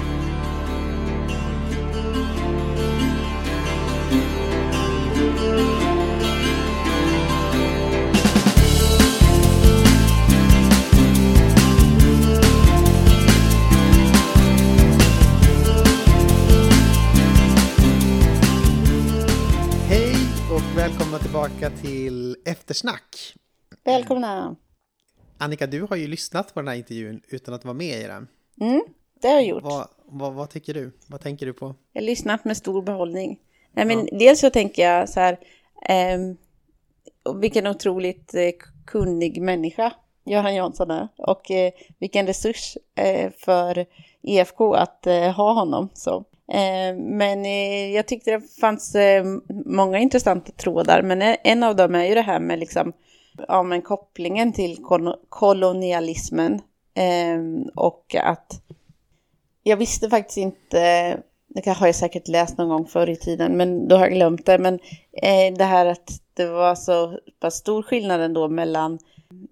Tillbaka 21.61 21.81
till 21.81 22.35
Eftersnack. 22.45 23.35
Välkomna! 23.83 24.55
Annika, 25.37 25.67
du 25.67 25.81
har 25.81 25.95
ju 25.95 26.07
lyssnat 26.07 26.53
på 26.53 26.59
den 26.59 26.67
här 26.67 26.75
intervjun 26.75 27.21
utan 27.27 27.53
att 27.53 27.65
vara 27.65 27.73
med 27.73 27.99
i 27.99 28.03
den. 28.03 28.27
Mm, 28.61 28.81
det 29.21 29.27
har 29.27 29.35
jag 29.35 29.45
gjort. 29.45 29.63
Vad, 29.63 29.87
vad, 30.05 30.33
vad 30.33 30.49
tycker 30.49 30.73
du? 30.73 30.91
Vad 31.07 31.21
tänker 31.21 31.45
du 31.45 31.53
på? 31.53 31.75
Jag 31.93 32.01
har 32.01 32.05
lyssnat 32.05 32.45
med 32.45 32.57
stor 32.57 32.81
behållning. 32.81 33.39
Nej, 33.71 33.85
men 33.85 33.99
ja. 34.11 34.17
Dels 34.17 34.39
så 34.39 34.49
tänker 34.49 34.83
jag 34.89 35.09
så 35.09 35.19
här, 35.19 35.39
eh, 35.81 36.19
vilken 37.35 37.67
otroligt 37.67 38.33
eh, 38.33 38.49
kunnig 38.85 39.41
människa 39.41 39.93
Göran 40.25 40.55
Jansson 40.55 40.91
är 40.91 41.07
och 41.17 41.51
eh, 41.51 41.71
vilken 41.99 42.27
resurs 42.27 42.77
eh, 42.95 43.31
för 43.37 43.85
EFK 44.21 44.73
att 44.73 45.07
eh, 45.07 45.31
ha 45.31 45.53
honom. 45.53 45.89
Så 45.93 46.25
Eh, 46.30 46.30
Eh, 46.53 46.95
men 46.95 47.45
eh, 47.45 47.95
jag 47.95 48.07
tyckte 48.07 48.31
det 48.31 48.41
fanns 48.61 48.95
eh, 48.95 49.25
många 49.65 49.99
intressanta 49.99 50.51
trådar, 50.51 51.01
men 51.01 51.35
en 51.43 51.63
av 51.63 51.75
dem 51.75 51.95
är 51.95 52.05
ju 52.05 52.15
det 52.15 52.21
här 52.21 52.39
med 52.39 52.59
liksom, 52.59 52.93
ja, 53.47 53.63
men 53.63 53.81
kopplingen 53.81 54.53
till 54.53 54.77
kolonialismen. 55.29 56.61
Ehm, 56.93 57.63
och 57.75 58.15
att 58.15 58.61
jag 59.63 59.77
visste 59.77 60.09
faktiskt 60.09 60.37
inte, 60.37 61.17
det 61.47 61.67
har 61.67 61.85
jag 61.85 61.95
säkert 61.95 62.27
läst 62.27 62.57
någon 62.57 62.69
gång 62.69 62.87
förr 62.87 63.09
i 63.09 63.15
tiden, 63.15 63.57
men 63.57 63.87
då 63.87 63.95
har 63.95 64.03
jag 64.03 64.13
glömt 64.13 64.45
det, 64.45 64.57
men 64.57 64.79
det 65.57 65.63
här 65.63 65.85
att 65.85 66.21
det 66.33 66.45
var 66.45 66.75
så 66.75 67.19
pass 67.39 67.55
stor 67.55 67.83
skillnad 67.83 68.21
ändå 68.21 68.49
mellan 68.49 68.99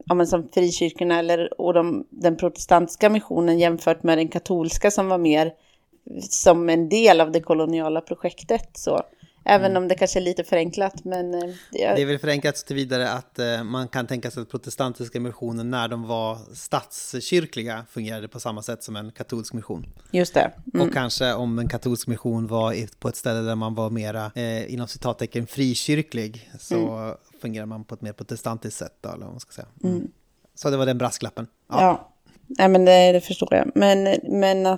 ja, 0.06 0.16
men 0.16 0.28
som 0.28 0.50
frikyrkorna 0.54 1.20
eller, 1.20 1.62
och 1.62 1.74
de, 1.74 2.08
den 2.10 2.38
protestantiska 2.38 3.10
missionen 3.10 3.60
jämfört 3.60 4.04
med 4.04 4.18
den 4.18 4.28
katolska 4.28 4.92
som 4.92 5.10
var 5.10 5.18
mer 5.18 5.54
som 6.30 6.70
en 6.70 6.90
del 6.90 7.22
av 7.22 7.32
det 7.32 7.42
koloniala 7.42 8.02
projektet. 8.02 8.70
Så. 8.74 9.04
Även 9.46 9.72
mm. 9.72 9.84
om 9.84 9.88
det 9.88 9.96
kanske 9.96 10.20
är 10.20 10.22
lite 10.22 10.44
förenklat. 10.44 11.06
Men 11.06 11.34
eh, 11.34 11.50
det, 11.72 11.84
är... 11.84 11.96
det 11.96 12.02
är 12.02 12.06
väl 12.06 12.20
förenklat 12.20 12.58
så 12.58 12.68
tillvidare 12.68 13.10
att 13.10 13.40
eh, 13.40 13.64
man 13.64 13.88
kan 13.88 14.08
tänka 14.08 14.32
sig 14.32 14.42
att 14.42 14.50
protestantiska 14.50 15.20
missionen 15.20 15.70
när 15.70 15.88
de 15.88 16.08
var 16.08 16.38
statskyrkliga 16.54 17.86
fungerade 17.90 18.28
på 18.28 18.40
samma 18.40 18.62
sätt 18.62 18.84
som 18.84 18.96
en 18.96 19.12
katolsk 19.12 19.54
mission. 19.54 19.86
Just 20.12 20.34
det. 20.34 20.52
Mm. 20.74 20.88
Och 20.88 20.94
kanske 20.94 21.34
om 21.34 21.60
en 21.60 21.68
katolsk 21.68 22.08
mission 22.08 22.48
var 22.48 23.00
på 23.00 23.10
ett 23.10 23.16
ställe 23.16 23.40
där 23.40 23.56
man 23.56 23.76
var 23.76 23.90
mera, 23.90 24.32
eh, 24.36 24.74
inom 24.74 24.88
citattecken, 24.88 25.48
frikyrklig 25.48 26.52
så 26.60 26.76
mm. 26.76 27.16
fungerar 27.42 27.66
man 27.66 27.84
på 27.84 27.96
ett 27.96 28.02
mer 28.02 28.14
protestantiskt 28.14 28.78
sätt 28.78 28.98
då, 29.02 29.10
eller 29.10 29.26
vad 29.26 29.34
man 29.34 29.40
ska 29.40 29.52
säga. 29.52 29.68
Mm. 29.84 29.96
mm. 29.96 30.12
Så 30.56 30.70
det 30.70 30.78
var 30.78 30.86
den 30.86 30.98
brasklappen. 30.98 31.48
Ja, 31.70 31.82
ja. 31.82 32.14
Nej, 32.48 32.70
men 32.70 32.86
det, 32.86 33.12
det 33.12 33.22
förstår 33.22 33.54
jag. 33.54 33.72
Men, 33.76 34.20
men 34.24 34.78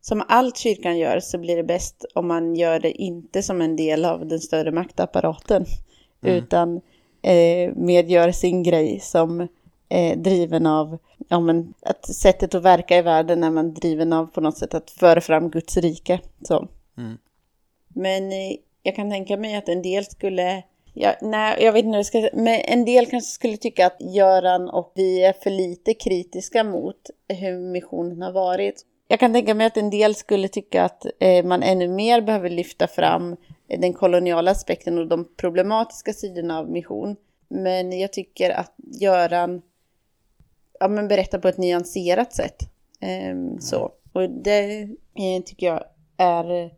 som 0.00 0.22
allt 0.28 0.56
kyrkan 0.56 0.98
gör 0.98 1.20
så 1.20 1.38
blir 1.38 1.56
det 1.56 1.64
bäst 1.64 2.04
om 2.14 2.28
man 2.28 2.54
gör 2.54 2.80
det 2.80 3.02
inte 3.02 3.42
som 3.42 3.60
en 3.60 3.76
del 3.76 4.04
av 4.04 4.26
den 4.26 4.40
större 4.40 4.70
maktapparaten. 4.70 5.64
Mm. 6.22 6.36
Utan 6.36 6.80
eh, 7.22 7.74
med 7.74 8.10
gör 8.10 8.32
sin 8.32 8.62
grej 8.62 9.00
som 9.00 9.48
eh, 9.88 10.18
driven 10.18 10.66
av, 10.66 10.98
ja 11.28 11.40
men 11.40 11.74
att 11.82 12.06
sättet 12.06 12.54
att 12.54 12.62
verka 12.62 12.98
i 12.98 13.02
världen 13.02 13.44
är 13.44 13.50
man 13.50 13.74
driven 13.74 14.12
av 14.12 14.26
på 14.26 14.40
något 14.40 14.58
sätt 14.58 14.74
att 14.74 14.90
föra 14.90 15.20
fram 15.20 15.50
Guds 15.50 15.76
rike. 15.76 16.20
Så. 16.42 16.68
Mm. 16.98 17.18
Men 17.88 18.32
eh, 18.32 18.56
jag 18.82 18.96
kan 18.96 19.10
tänka 19.10 19.36
mig 19.36 19.56
att 19.56 19.68
en 19.68 19.82
del 19.82 20.04
skulle 20.04 20.62
Ja, 21.00 21.14
nej, 21.20 21.56
jag 21.60 21.72
vet 21.72 21.84
inte 21.84 21.90
hur 21.90 21.98
jag 21.98 22.06
ska 22.06 22.28
men 22.32 22.60
en 22.60 22.84
del 22.84 23.06
kanske 23.06 23.30
skulle 23.30 23.56
tycka 23.56 23.86
att 23.86 23.96
Göran 24.00 24.68
och 24.68 24.92
vi 24.94 25.24
är 25.24 25.32
för 25.32 25.50
lite 25.50 25.94
kritiska 25.94 26.64
mot 26.64 27.10
hur 27.28 27.72
missionen 27.72 28.22
har 28.22 28.32
varit. 28.32 28.84
Jag 29.08 29.20
kan 29.20 29.32
tänka 29.32 29.54
mig 29.54 29.66
att 29.66 29.76
en 29.76 29.90
del 29.90 30.14
skulle 30.14 30.48
tycka 30.48 30.84
att 30.84 31.06
eh, 31.20 31.44
man 31.44 31.62
ännu 31.62 31.88
mer 31.88 32.20
behöver 32.20 32.50
lyfta 32.50 32.86
fram 32.86 33.36
den 33.68 33.92
koloniala 33.92 34.50
aspekten 34.50 34.98
och 34.98 35.06
de 35.06 35.28
problematiska 35.36 36.12
sidorna 36.12 36.58
av 36.58 36.70
mission. 36.70 37.16
Men 37.48 37.98
jag 37.98 38.12
tycker 38.12 38.50
att 38.50 38.74
Göran 38.76 39.62
ja, 40.80 40.88
men 40.88 41.08
berättar 41.08 41.38
på 41.38 41.48
ett 41.48 41.58
nyanserat 41.58 42.32
sätt. 42.32 42.62
Eh, 43.00 43.60
så. 43.60 43.92
Och 44.12 44.30
det 44.30 44.82
eh, 45.14 45.42
tycker 45.44 45.66
jag 45.66 45.84
är 46.16 46.70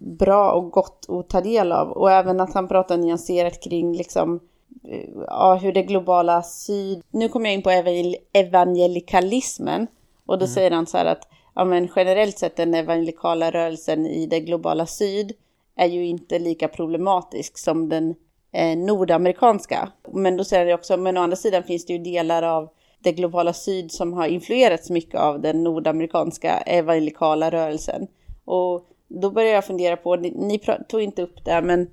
bra 0.00 0.52
och 0.52 0.70
gott 0.70 1.06
att 1.08 1.28
ta 1.28 1.40
del 1.40 1.72
av. 1.72 1.88
Och 1.88 2.10
även 2.10 2.40
att 2.40 2.54
han 2.54 2.68
pratar 2.68 2.96
nyanserat 2.96 3.62
kring 3.62 3.96
liksom, 3.96 4.40
eh, 4.88 5.08
ja, 5.26 5.54
hur 5.62 5.72
det 5.72 5.82
globala 5.82 6.42
syd... 6.42 7.02
Nu 7.10 7.28
kommer 7.28 7.46
jag 7.46 7.54
in 7.54 7.62
på 7.62 7.98
evangelikalismen. 8.32 9.86
Och 10.26 10.38
då 10.38 10.44
mm. 10.44 10.54
säger 10.54 10.70
han 10.70 10.86
så 10.86 10.98
här 10.98 11.06
att 11.06 11.28
ja, 11.54 11.64
men 11.64 11.88
generellt 11.96 12.38
sett 12.38 12.56
den 12.56 12.74
evangelikala 12.74 13.50
rörelsen 13.50 14.06
i 14.06 14.26
det 14.26 14.40
globala 14.40 14.86
syd 14.86 15.32
är 15.76 15.86
ju 15.86 16.06
inte 16.06 16.38
lika 16.38 16.68
problematisk 16.68 17.58
som 17.58 17.88
den 17.88 18.14
eh, 18.52 18.78
nordamerikanska. 18.78 19.92
Men 20.12 20.36
då 20.36 20.44
säger 20.44 20.66
jag 20.66 20.78
också, 20.78 20.96
men 20.96 21.16
å 21.16 21.20
andra 21.20 21.36
sidan 21.36 21.62
finns 21.62 21.86
det 21.86 21.92
ju 21.92 21.98
delar 21.98 22.42
av 22.42 22.68
det 23.02 23.12
globala 23.12 23.52
syd 23.52 23.92
som 23.92 24.12
har 24.12 24.26
influerats 24.26 24.90
mycket 24.90 25.20
av 25.20 25.40
den 25.40 25.64
nordamerikanska 25.64 26.58
evangelikala 26.58 27.50
rörelsen. 27.50 28.06
Och 28.44 28.86
då 29.08 29.30
börjar 29.30 29.54
jag 29.54 29.64
fundera 29.64 29.96
på, 29.96 30.16
ni, 30.16 30.30
ni 30.30 30.60
tog 30.88 31.02
inte 31.02 31.22
upp 31.22 31.44
det, 31.44 31.62
men 31.62 31.90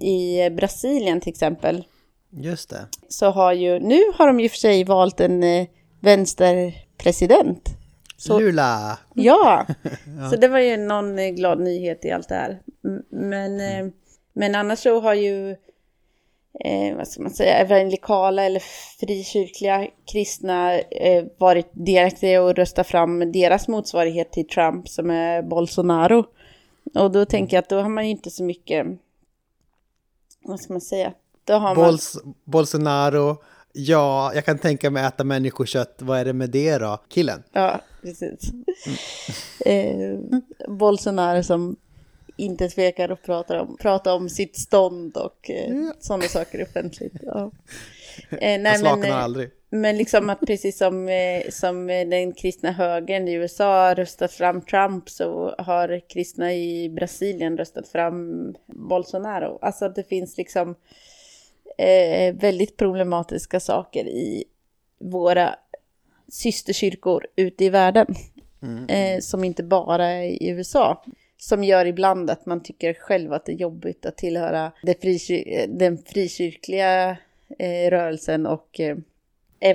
i 0.00 0.50
Brasilien 0.50 1.20
till 1.20 1.30
exempel. 1.30 1.84
Just 2.30 2.70
det. 2.70 2.86
Så 3.08 3.30
har 3.30 3.52
ju, 3.52 3.78
nu 3.78 4.00
har 4.14 4.26
de 4.26 4.40
ju 4.40 4.48
för 4.48 4.56
sig 4.56 4.84
valt 4.84 5.20
en 5.20 5.42
eh, 5.42 5.66
vänsterpresident. 6.00 7.79
Så, 8.20 8.40
Lula! 8.40 8.98
Ja, 9.14 9.66
ja, 10.20 10.30
så 10.30 10.36
det 10.36 10.48
var 10.48 10.58
ju 10.58 10.76
någon 10.76 11.18
eh, 11.18 11.28
glad 11.28 11.60
nyhet 11.60 12.04
i 12.04 12.10
allt 12.10 12.28
det 12.28 12.34
här. 12.34 12.60
Men, 13.10 13.60
mm. 13.60 13.92
men 14.32 14.54
annars 14.54 14.78
så 14.78 15.00
har 15.00 15.14
ju, 15.14 15.50
eh, 16.64 16.96
vad 16.96 17.08
ska 17.08 17.22
man 17.22 17.30
säga, 17.30 17.58
evangelikala 17.58 18.44
eller 18.44 18.62
frikyrkliga 19.00 19.86
kristna 20.12 20.78
eh, 20.78 21.24
varit 21.38 21.70
delaktiga 21.72 22.42
och 22.42 22.54
röstat 22.54 22.86
fram 22.86 23.32
deras 23.32 23.68
motsvarighet 23.68 24.32
till 24.32 24.48
Trump 24.48 24.88
som 24.88 25.10
är 25.10 25.42
Bolsonaro. 25.42 26.24
Och 26.94 27.10
då 27.10 27.24
tänker 27.24 27.56
jag 27.56 27.62
att 27.62 27.68
då 27.68 27.80
har 27.80 27.88
man 27.88 28.04
ju 28.04 28.10
inte 28.10 28.30
så 28.30 28.44
mycket, 28.44 28.86
vad 30.44 30.60
ska 30.60 30.72
man 30.72 30.80
säga? 30.80 31.12
Då 31.44 31.54
har 31.54 31.74
Bols 31.74 32.20
man... 32.24 32.34
Bolsonaro, 32.44 33.36
ja, 33.72 34.32
jag 34.34 34.44
kan 34.44 34.58
tänka 34.58 34.90
mig 34.90 35.04
äta 35.04 35.24
människokött, 35.24 35.96
vad 35.98 36.18
är 36.18 36.24
det 36.24 36.32
med 36.32 36.50
det 36.50 36.78
då? 36.78 36.98
Killen? 37.08 37.42
Ja, 37.52 37.80
precis. 38.02 38.52
Mm. 39.66 40.18
eh, 40.30 40.38
Bolsonaro 40.68 41.42
som 41.42 41.76
inte 42.36 42.68
tvekar 42.68 43.08
att 43.08 43.22
prata 43.22 43.62
om, 43.62 43.76
prata 43.76 44.14
om 44.14 44.28
sitt 44.28 44.56
stånd 44.56 45.16
och 45.16 45.50
eh, 45.50 45.70
mm. 45.70 45.92
sådana 46.00 46.22
saker 46.22 46.62
offentligt. 46.62 47.14
Ja. 47.22 47.50
Eh, 48.30 48.60
nej, 48.60 48.82
men, 48.82 49.04
eh, 49.04 49.24
aldrig. 49.24 49.50
Men 49.70 49.96
liksom 49.96 50.30
att 50.30 50.40
precis 50.40 50.78
som, 50.78 51.08
eh, 51.08 51.50
som 51.50 51.86
den 51.86 52.32
kristna 52.32 52.72
högern 52.72 53.28
i 53.28 53.32
USA 53.32 53.94
röstat 53.94 54.32
fram 54.32 54.60
Trump 54.60 55.10
så 55.10 55.54
har 55.58 56.08
kristna 56.08 56.54
i 56.54 56.88
Brasilien 56.88 57.56
röstat 57.56 57.88
fram 57.88 58.54
Bolsonaro. 58.66 59.58
Alltså 59.62 59.84
att 59.84 59.94
det 59.94 60.08
finns 60.08 60.36
liksom 60.36 60.74
eh, 61.88 62.34
väldigt 62.34 62.76
problematiska 62.76 63.60
saker 63.60 64.04
i 64.04 64.44
våra 64.98 65.54
systerkyrkor 66.28 67.26
ute 67.36 67.64
i 67.64 67.68
världen. 67.68 68.06
Mm. 68.62 68.86
Eh, 68.88 69.20
som 69.20 69.44
inte 69.44 69.62
bara 69.62 70.06
är 70.06 70.22
i 70.22 70.48
USA. 70.48 71.04
Som 71.36 71.64
gör 71.64 71.86
ibland 71.86 72.30
att 72.30 72.46
man 72.46 72.62
tycker 72.62 72.94
själv 72.94 73.32
att 73.32 73.46
det 73.46 73.52
är 73.52 73.56
jobbigt 73.56 74.06
att 74.06 74.16
tillhöra 74.16 74.72
frikyr 75.00 75.66
den 75.68 75.98
frikyrkliga 75.98 77.10
eh, 77.58 77.90
rörelsen 77.90 78.46
och 78.46 78.80
eh, 78.80 78.96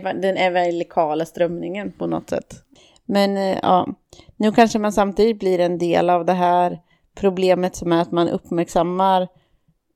den 0.04 0.38
evangelikala 0.38 1.26
strömningen 1.26 1.92
på 1.92 2.08
något 2.08 2.30
sätt. 2.30 2.64
Men 3.06 3.38
eh, 3.38 3.58
ja, 3.62 3.88
nu 4.36 4.52
kanske 4.52 4.80
man 4.80 4.94
samtidigt 4.94 5.40
blir 5.40 5.60
en 5.60 5.78
del 5.78 6.10
av 6.10 6.26
det 6.26 6.34
här 6.34 6.80
problemet 7.16 7.76
som 7.76 7.92
är 7.92 8.02
att 8.02 8.12
man 8.12 8.30
uppmärksammar 8.30 9.28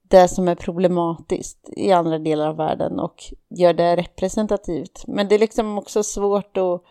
det 0.09 0.27
som 0.27 0.47
är 0.47 0.55
problematiskt 0.55 1.69
i 1.77 1.91
andra 1.91 2.19
delar 2.19 2.47
av 2.47 2.55
världen 2.55 2.99
och 2.99 3.23
gör 3.49 3.73
det 3.73 3.95
representativt. 3.95 5.03
Men 5.07 5.27
det 5.27 5.35
är 5.35 5.39
liksom 5.39 5.77
också 5.77 6.03
svårt 6.03 6.57
att 6.57 6.83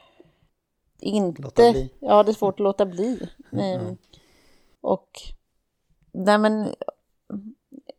inte... 1.00 1.88
Ja, 2.00 2.22
det 2.22 2.30
är 2.30 2.34
svårt 2.34 2.54
att 2.54 2.60
låta 2.60 2.86
bli. 2.86 3.28
Mm. 3.52 3.96
Och... 4.80 5.08
Nej, 6.12 6.38
men... 6.38 6.74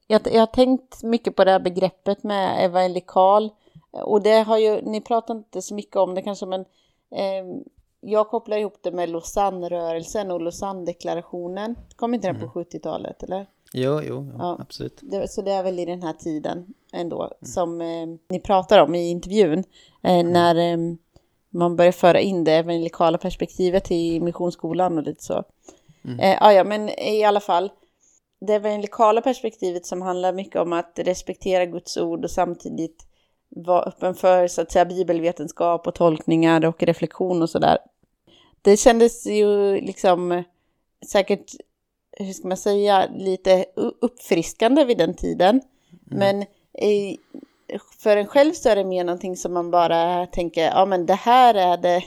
Jag, 0.08 0.22
jag 0.34 0.40
har 0.40 0.46
tänkt 0.46 1.04
mycket 1.04 1.36
på 1.36 1.44
det 1.44 1.52
här 1.52 1.60
begreppet 1.60 2.24
med 2.24 2.66
evangelikal. 2.66 3.50
Och 3.92 4.22
det 4.22 4.40
har 4.42 4.58
ju, 4.58 4.82
ni 4.82 5.02
pratar 5.02 5.36
inte 5.36 5.62
så 5.62 5.76
mycket 5.76 5.96
om 5.96 6.16
det 6.16 6.22
kanske, 6.22 6.46
men 6.46 6.62
eh, 7.12 7.62
jag 8.02 8.30
kopplar 8.30 8.58
ihop 8.58 8.78
det 8.82 8.92
med 8.92 9.10
Lausanne-rörelsen 9.10 10.32
och 10.32 10.42
Lausanne-deklarationen. 10.42 11.76
Kom 11.96 12.14
inte 12.14 12.28
den 12.28 12.36
mm. 12.36 12.50
på 12.50 12.60
70-talet, 12.60 13.24
eller? 13.24 13.48
Jo, 13.74 14.02
jo, 14.04 14.32
ja, 14.38 14.58
absolut. 14.60 15.00
Det, 15.02 15.28
så 15.28 15.42
det 15.42 15.52
är 15.52 15.64
väl 15.64 15.80
i 15.80 15.86
den 15.86 16.04
här 16.04 16.14
tiden 16.14 16.74
ändå 16.94 17.24
mm. 17.24 17.34
som 17.42 17.82
eh, 17.82 18.08
ni 18.30 18.40
pratar 18.40 18.80
om 18.80 18.96
i 18.96 19.10
intervjun. 19.10 19.64
Eh, 20.02 20.20
mm. 20.20 20.34
När 20.34 20.56
eh, 20.56 20.78
man 21.50 21.76
börjar 21.76 21.92
föra 21.92 22.20
in 22.20 22.44
det 22.44 22.54
evangelikala 22.54 23.18
perspektivet 23.18 23.92
i 23.92 24.20
missionsskolan 24.20 24.98
och 24.98 25.04
lite 25.04 25.24
så. 25.24 25.44
Mm. 26.06 26.20
Eh, 26.20 26.54
ja, 26.54 26.64
men 26.64 26.90
i 26.90 27.24
alla 27.24 27.40
fall. 27.40 27.72
Det 28.42 28.54
evangelikala 28.54 29.22
perspektivet 29.22 29.86
som 29.86 30.02
handlar 30.02 30.34
mycket 30.34 30.56
om 30.56 30.74
att 30.74 30.94
respektera 30.96 31.66
Guds 31.66 31.98
ord 31.98 32.24
och 32.24 32.32
samtidigt 32.32 33.06
vara 33.50 33.82
öppen 33.82 34.16
för 34.16 34.48
så 34.48 34.62
att 34.62 34.72
säga 34.72 34.86
bibelvetenskap 34.86 35.88
och 35.88 35.96
tolkningar 35.96 36.66
och 36.66 36.84
reflektion 36.84 37.42
och 37.42 37.50
sådär. 37.50 37.78
Det 38.62 38.78
kändes 38.78 39.28
ju 39.28 39.82
liksom 39.82 40.44
säkert 41.06 41.52
hur 42.20 42.34
ska 42.34 42.48
man 42.48 42.58
säga, 42.58 43.08
lite 43.16 43.66
uppfriskande 44.02 44.86
vid 44.86 44.98
den 44.98 45.14
tiden. 45.14 45.62
Mm. 46.12 46.20
Men 46.20 46.42
i, 46.84 47.18
för 48.00 48.18
en 48.18 48.28
själv 48.28 48.54
så 48.54 48.70
är 48.70 48.76
det 48.76 48.84
mer 48.84 49.04
någonting 49.04 49.38
som 49.38 49.54
man 49.54 49.72
bara 49.72 50.26
tänker, 50.26 50.64
ja 50.64 50.86
men 50.86 51.06
det 51.06 51.14
här 51.14 51.56
är 51.56 51.78
det 51.78 52.04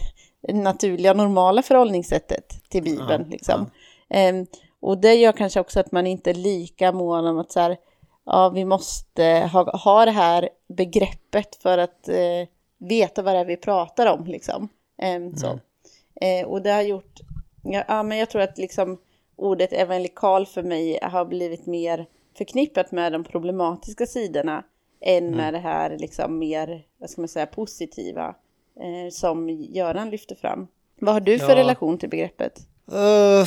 naturliga, 0.52 1.14
normala 1.14 1.62
förhållningssättet 1.62 2.68
till 2.68 2.82
Bibeln. 2.82 3.24
Ja, 3.24 3.30
liksom. 3.30 3.70
ja. 4.08 4.30
Um, 4.30 4.46
Och 4.80 4.98
det 4.98 5.14
gör 5.14 5.32
kanske 5.32 5.60
också 5.60 5.80
att 5.80 5.92
man 5.92 6.06
inte 6.06 6.30
är 6.30 6.34
lika 6.34 6.92
mån 6.92 7.26
om 7.26 7.38
att 7.38 7.52
så 7.52 7.60
här, 7.60 7.76
ja, 8.26 8.48
vi 8.48 8.64
måste 8.64 9.50
ha, 9.52 9.76
ha 9.76 10.04
det 10.04 10.10
här 10.10 10.48
begreppet 10.68 11.56
för 11.62 11.78
att 11.78 12.08
eh, 12.08 12.48
veta 12.78 13.22
vad 13.22 13.34
det 13.34 13.40
är 13.40 13.44
vi 13.44 13.56
pratar 13.56 14.06
om, 14.06 14.26
liksom. 14.26 14.68
Eh, 15.02 15.34
så. 15.36 15.58
Eh, 16.20 16.46
och 16.46 16.62
det 16.62 16.70
har 16.70 16.82
gjort, 16.82 17.20
ja, 17.62 17.84
ja, 17.88 18.02
men 18.02 18.18
jag 18.18 18.30
tror 18.30 18.42
att 18.42 18.58
liksom 18.58 18.98
ordet 19.42 19.72
evangelikal 19.72 20.46
för 20.46 20.62
mig 20.62 20.98
har 21.02 21.24
blivit 21.24 21.66
mer 21.66 22.06
förknippat 22.38 22.92
med 22.92 23.12
de 23.12 23.24
problematiska 23.24 24.06
sidorna 24.06 24.64
än 25.00 25.24
Mm. 25.24 25.36
med 25.36 25.54
det 25.54 25.58
här 25.58 25.98
liksom 25.98 26.38
mer, 26.38 26.86
vad 26.98 27.10
ska 27.10 27.20
man 27.20 27.28
säga, 27.28 27.46
positiva 27.46 28.34
eh, 28.80 29.10
som 29.10 29.50
Göran 29.50 30.10
lyfter 30.10 30.34
fram. 30.34 30.66
Vad 31.00 31.14
har 31.14 31.20
du 31.20 31.38
för 31.38 31.48
Ja. 31.48 31.56
relation 31.56 31.98
till 31.98 32.08
begreppet? 32.08 32.66
Uh, 32.92 33.46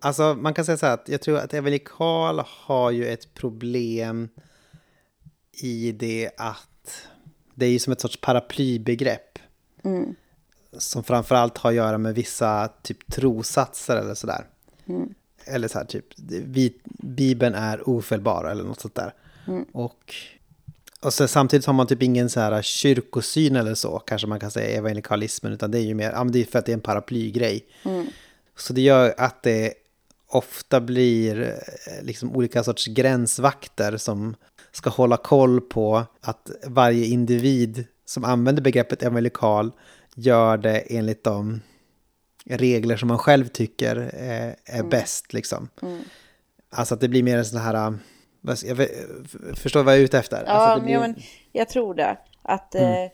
alltså 0.00 0.34
man 0.34 0.54
kan 0.54 0.64
säga 0.64 0.76
så 0.76 0.86
här 0.86 0.94
att 0.94 1.08
jag 1.08 1.22
tror 1.22 1.38
att 1.38 1.54
evangelikal 1.54 2.42
har 2.46 2.90
ju 2.90 3.06
ett 3.08 3.34
problem 3.34 4.28
i 5.62 5.92
det 5.92 6.30
att 6.36 7.08
det 7.54 7.66
är 7.66 7.70
ju 7.70 7.78
som 7.78 7.92
ett 7.92 8.00
sorts 8.00 8.20
paraplybegrepp. 8.20 9.38
Som 10.78 11.04
framförallt 11.04 11.58
har 11.58 11.70
att 11.70 11.76
göra 11.76 11.98
med 11.98 12.14
vissa 12.14 12.68
typ 12.82 13.12
trosatser 13.12 13.96
eller 13.96 14.14
sådär. 14.14 14.46
Eller 15.44 15.68
så 15.68 15.78
här 15.78 15.84
typ, 15.84 16.04
vi, 16.26 16.74
Bibeln 17.02 17.54
är 17.54 17.88
ofelbar 17.88 18.44
eller 18.44 18.64
något 18.64 18.80
sånt 18.80 18.94
där. 18.94 19.14
Och, 19.72 20.14
och 21.00 21.12
så 21.12 21.28
samtidigt 21.28 21.66
har 21.66 21.72
man 21.72 21.86
typ 21.86 22.02
ingen 22.02 22.30
så 22.30 22.40
här 22.40 22.62
kyrkosyn 22.62 23.56
eller 23.56 23.74
så, 23.74 23.98
kanske 23.98 24.26
man 24.26 24.40
kan 24.40 24.50
säga 24.50 24.78
evangelikalismen, 24.78 25.52
utan 25.52 25.70
det 25.70 25.78
är 25.78 25.82
ju 25.82 25.94
mer, 25.94 26.10
ja 26.10 26.24
men 26.24 26.32
det 26.32 26.40
är 26.40 26.44
för 26.44 26.58
att 26.58 26.66
det 26.66 26.72
är 26.72 26.74
en 26.74 26.80
paraplygrej. 26.80 27.66
Så 28.56 28.72
det 28.72 28.80
gör 28.80 29.14
att 29.18 29.42
det 29.42 29.74
ofta 30.28 30.80
blir 30.80 31.42
eh, 31.42 32.04
liksom 32.04 32.36
olika 32.36 32.64
sorts 32.64 32.86
gränsvakter 32.86 33.96
som 33.96 34.36
ska 34.72 34.90
hålla 34.90 35.16
koll 35.16 35.60
på 35.60 36.04
att 36.20 36.50
varje 36.66 37.06
individ 37.06 37.84
som 38.04 38.24
använder 38.24 38.62
begreppet 38.62 39.02
evangelikal 39.02 39.72
gör 40.14 40.56
det 40.56 40.78
enligt 40.78 41.24
de 41.24 41.60
regler 42.48 42.96
som 42.96 43.08
man 43.08 43.18
själv 43.18 43.48
tycker 43.48 43.96
är, 44.14 44.56
är 44.64 44.82
bäst. 44.82 45.32
Liksom. 45.32 45.68
Alltså 46.70 46.94
att 46.94 47.00
det 47.00 47.08
blir 47.08 47.22
mer 47.22 47.38
en 47.38 47.44
sån 47.44 47.60
här... 47.60 47.98
ska- 48.54 48.66
Jag 48.68 48.74
vet- 48.74 48.90
förstår 49.54 49.82
vad 49.82 49.94
jag 49.94 50.00
är 50.00 50.04
ute 50.04 50.18
efter? 50.18 50.42
Ja, 50.46 50.52
alltså 50.52 50.84
blir, 50.84 50.98
men 51.00 51.16
jag 51.52 51.68
tror 51.68 51.94
det. 51.94 52.18
Att 52.42 52.74
eh, 52.74 53.04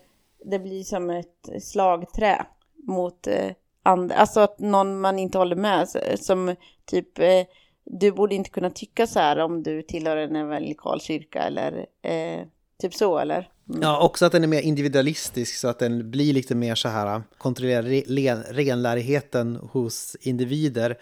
det 0.45 0.59
blir 0.59 0.83
som 0.83 1.09
ett 1.09 1.49
slagträ 1.63 2.45
mot 2.87 3.27
eh, 3.27 3.51
andra. 3.83 4.15
Alltså 4.15 4.39
att 4.39 4.59
någon 4.59 4.99
man 4.99 5.19
inte 5.19 5.37
håller 5.37 5.55
med. 5.55 5.87
Som 6.19 6.55
typ, 6.85 7.19
eh, 7.19 7.43
du 7.83 8.11
borde 8.11 8.35
inte 8.35 8.49
kunna 8.49 8.69
tycka 8.69 9.07
så 9.07 9.19
här 9.19 9.39
om 9.39 9.63
du 9.63 9.81
tillhör 9.81 10.17
en 10.17 10.35
evangelikal 10.35 11.01
kyrka 11.01 11.39
eller 11.43 11.85
eh, 12.01 12.39
typ 12.81 12.93
så 12.93 13.17
eller? 13.19 13.49
Mm. 13.69 13.81
Ja, 13.81 13.99
också 13.99 14.25
att 14.25 14.31
den 14.31 14.43
är 14.43 14.47
mer 14.47 14.61
individualistisk 14.61 15.55
så 15.55 15.67
att 15.67 15.79
den 15.79 16.11
blir 16.11 16.33
lite 16.33 16.55
mer 16.55 16.75
så 16.75 16.87
här 16.89 17.23
kontrollera 17.37 17.81
re, 17.81 18.03
len- 18.07 18.43
renlärigheten 18.49 19.55
hos 19.55 20.15
individer 20.21 20.97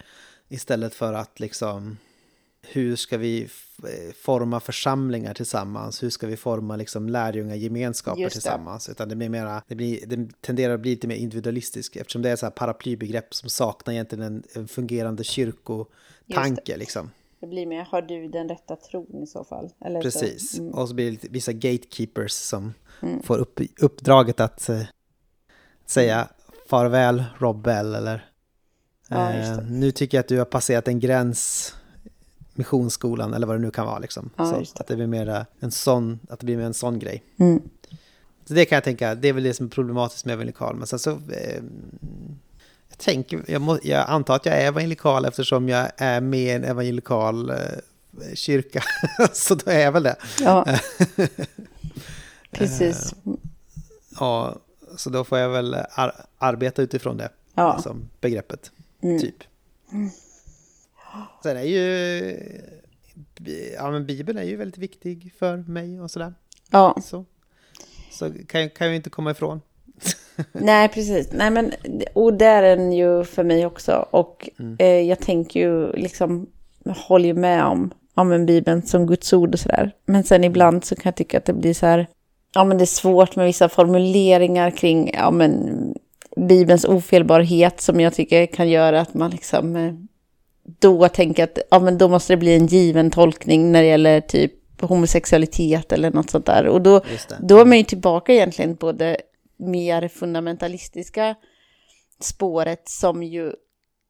istället 0.48 0.94
för 0.94 1.12
att 1.12 1.40
liksom 1.40 1.96
hur 2.66 2.96
ska 2.96 3.18
vi 3.18 3.42
eh, 3.82 4.14
forma 4.14 4.60
församlingar 4.60 5.34
tillsammans? 5.34 6.02
Hur 6.02 6.10
ska 6.10 6.26
vi 6.26 6.36
forma 6.36 6.76
liksom 6.76 7.08
lärjungagemenskaper 7.08 8.28
tillsammans? 8.28 8.88
Utan 8.88 9.08
det 9.08 9.16
blir 9.16 9.28
mera, 9.28 9.62
det, 9.68 9.74
blir, 9.74 10.06
det 10.06 10.28
tenderar 10.40 10.74
att 10.74 10.80
bli 10.80 10.90
lite 10.90 11.06
mer 11.06 11.16
individualistisk 11.16 11.96
eftersom 11.96 12.22
det 12.22 12.30
är 12.30 12.36
så 12.36 12.46
här 12.46 12.50
paraplybegrepp 12.50 13.34
som 13.34 13.48
saknar 13.48 13.94
egentligen 13.94 14.24
en, 14.24 14.42
en 14.52 14.68
fungerande 14.68 15.24
kyrkotanke 15.24 16.76
liksom. 16.76 17.10
Det 17.44 17.48
blir 17.48 17.66
mer, 17.66 17.84
har 17.84 18.02
du 18.02 18.28
den 18.28 18.48
rätta 18.48 18.76
tron 18.76 19.22
i 19.22 19.26
så 19.26 19.44
fall? 19.44 19.70
Eller 19.80 20.02
Precis. 20.02 20.50
Så, 20.50 20.62
mm. 20.62 20.74
Och 20.74 20.88
så 20.88 20.94
blir 20.94 21.18
det 21.20 21.28
vissa 21.30 21.52
gatekeepers 21.52 22.32
som 22.32 22.74
får 23.22 23.38
upp, 23.38 23.60
uppdraget 23.80 24.40
att 24.40 24.68
eh, 24.68 24.82
säga 25.86 26.28
farväl 26.66 27.24
Rob 27.38 27.62
Bell 27.62 27.94
eller 27.94 28.30
Ja, 29.08 29.32
eh, 29.32 29.58
nu 29.68 29.90
tycker 29.90 30.16
jag 30.16 30.22
att 30.22 30.28
du 30.28 30.38
har 30.38 30.44
passerat 30.44 30.88
en 30.88 31.00
gräns 31.00 31.74
missionsskolan 32.54 33.34
eller 33.34 33.46
vad 33.46 33.56
det 33.56 33.62
nu 33.62 33.70
kan 33.70 33.86
vara 33.86 33.98
liksom. 33.98 34.30
Ja, 34.36 34.44
så 34.44 34.58
det. 34.58 34.80
att 34.80 34.86
det 34.86 34.96
blir 34.96 35.06
mer 35.06 35.46
en 35.60 35.70
sån, 35.70 36.20
att 36.28 36.40
det 36.40 36.46
blir 36.46 36.56
mer 36.56 36.64
en 36.64 36.74
sån 36.74 36.98
grej. 36.98 37.22
Mm. 37.36 37.62
Så 38.44 38.54
det 38.54 38.64
kan 38.64 38.76
jag 38.76 38.84
tänka, 38.84 39.14
det 39.14 39.28
är 39.28 39.32
väl 39.32 39.42
det 39.42 39.54
som 39.54 39.66
är 39.66 39.70
problematiskt 39.70 40.24
med 40.24 40.32
evangelikal. 40.32 40.76
Men 40.76 40.86
sen 40.86 40.98
så, 40.98 41.10
eh, 41.10 41.62
jag 42.96 43.04
tänker, 43.04 43.44
jag, 43.48 43.60
må, 43.62 43.78
jag 43.82 44.08
antar 44.08 44.36
att 44.36 44.46
jag 44.46 44.54
är 44.62 44.66
evangelikal 44.66 45.24
eftersom 45.24 45.68
jag 45.68 45.90
är 45.96 46.20
med 46.20 46.40
i 46.40 46.50
en 46.50 46.64
evangelikal 46.64 47.50
eh, 47.50 47.56
kyrka. 48.34 48.82
så 49.32 49.54
då 49.54 49.70
är 49.70 49.78
jag 49.80 49.92
väl 49.92 50.02
det. 50.02 50.16
Ja, 50.40 50.66
precis. 52.50 53.14
Ja, 54.20 54.56
så 54.96 55.10
då 55.10 55.24
får 55.24 55.38
jag 55.38 55.48
väl 55.48 55.74
ar- 55.90 56.24
arbeta 56.38 56.82
utifrån 56.82 57.16
det. 57.16 57.28
Ja. 57.54 57.78
Som 57.82 58.08
begreppet, 58.20 58.70
Mm. 59.02 59.20
typ. 59.20 59.36
Sen 61.42 61.56
är 61.56 61.62
ju... 61.62 62.36
Ja, 63.74 63.90
men 63.90 64.06
Bibeln 64.06 64.38
är 64.38 64.42
ju 64.42 64.56
väldigt 64.56 64.78
viktig 64.78 65.34
för 65.38 65.56
mig 65.56 66.00
och 66.00 66.10
sådär. 66.10 66.34
Ja, 66.70 66.96
Så, 67.04 67.24
så 68.10 68.32
kan, 68.32 68.70
kan 68.70 68.86
jag 68.86 68.88
ju 68.88 68.96
inte 68.96 69.10
komma 69.10 69.30
ifrån. 69.30 69.60
nej 70.52 70.88
precis. 70.88 71.28
Nej 71.32 71.50
men, 71.50 71.72
och 72.12 72.34
det 72.34 72.44
är 72.46 72.62
den 72.76 72.92
ju 72.92 73.24
för 73.24 73.44
mig 73.44 73.66
också. 73.66 74.06
Och 74.10 74.48
Mm. 74.58 74.76
eh, 74.78 74.86
jag 75.00 75.18
tänker 75.20 75.60
ju 75.60 75.92
liksom, 75.92 76.46
håller 77.08 77.26
ju 77.26 77.34
med 77.34 77.64
om, 77.64 77.90
om 78.14 78.32
en 78.32 78.46
Bibeln 78.46 78.82
som 78.82 79.06
Guds 79.06 79.32
ord 79.32 79.54
och 79.54 79.60
sådär. 79.60 79.92
Men 80.06 80.24
sen 80.24 80.44
ibland 80.44 80.84
så 80.84 80.94
kan 80.94 81.02
jag 81.04 81.14
tycka 81.16 81.38
att 81.38 81.44
det 81.44 81.52
blir 81.52 81.74
så 81.74 81.86
här, 81.86 82.06
ja 82.54 82.64
men 82.64 82.78
det 82.78 82.84
är 82.84 82.86
svårt 82.86 83.36
med 83.36 83.46
vissa 83.46 83.68
formuleringar 83.68 84.70
kring, 84.70 85.10
ja 85.14 85.30
men 85.30 85.94
Bibelns 86.36 86.84
ofelbarhet 86.84 87.80
som 87.80 88.00
jag 88.00 88.14
tycker 88.14 88.46
kan 88.46 88.68
göra 88.68 89.00
att 89.00 89.14
man 89.14 89.30
liksom 89.30 89.76
eh, 89.76 89.92
då 90.78 91.08
tänker 91.08 91.44
att 91.44 91.58
ja, 91.70 91.78
men 91.78 91.98
då 91.98 92.08
måste 92.08 92.32
det 92.32 92.36
bli 92.36 92.54
en 92.56 92.66
given 92.66 93.10
tolkning 93.10 93.72
när 93.72 93.82
det 93.82 93.88
gäller 93.88 94.20
typ 94.20 94.52
homosexualitet 94.80 95.92
eller 95.92 96.10
något 96.10 96.30
sånt 96.30 96.46
där. 96.46 96.66
Och 96.66 96.82
då, 96.82 97.00
då 97.40 97.58
är 97.60 97.64
man 97.64 97.78
ju 97.78 97.84
tillbaka 97.84 98.32
egentligen 98.32 98.76
på 98.76 98.92
det 98.92 99.16
mer 99.64 100.08
fundamentalistiska 100.08 101.34
spåret 102.20 102.88
som 102.88 103.22
ju 103.22 103.52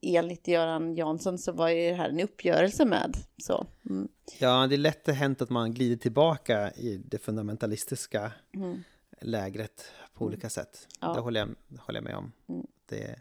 enligt 0.02 0.48
Göran 0.48 0.94
Jansson 0.94 1.38
så 1.38 1.52
var 1.52 1.68
ju 1.68 1.90
det 1.90 1.94
här 1.94 2.08
en 2.08 2.20
uppgörelse 2.20 2.84
med. 2.84 3.16
Så, 3.38 3.66
mm. 3.90 4.08
Ja, 4.38 4.66
det 4.66 4.74
är 4.74 4.78
lätt 4.78 5.08
hänt 5.08 5.42
att 5.42 5.50
man 5.50 5.74
glider 5.74 5.96
tillbaka 5.96 6.70
i 6.70 6.96
det 6.96 7.18
fundamentalistiska 7.18 8.32
Mm. 8.54 8.82
lägret 9.20 9.84
på 10.14 10.24
olika 10.24 10.50
sätt. 10.50 10.88
Ja. 11.00 11.14
Det 11.14 11.20
håller 11.20 11.40
jag, 11.40 11.78
håller 11.78 11.98
jag 12.00 12.04
med 12.04 12.16
om. 12.16 12.32
Mm. 12.48 12.66
Det 12.86 13.20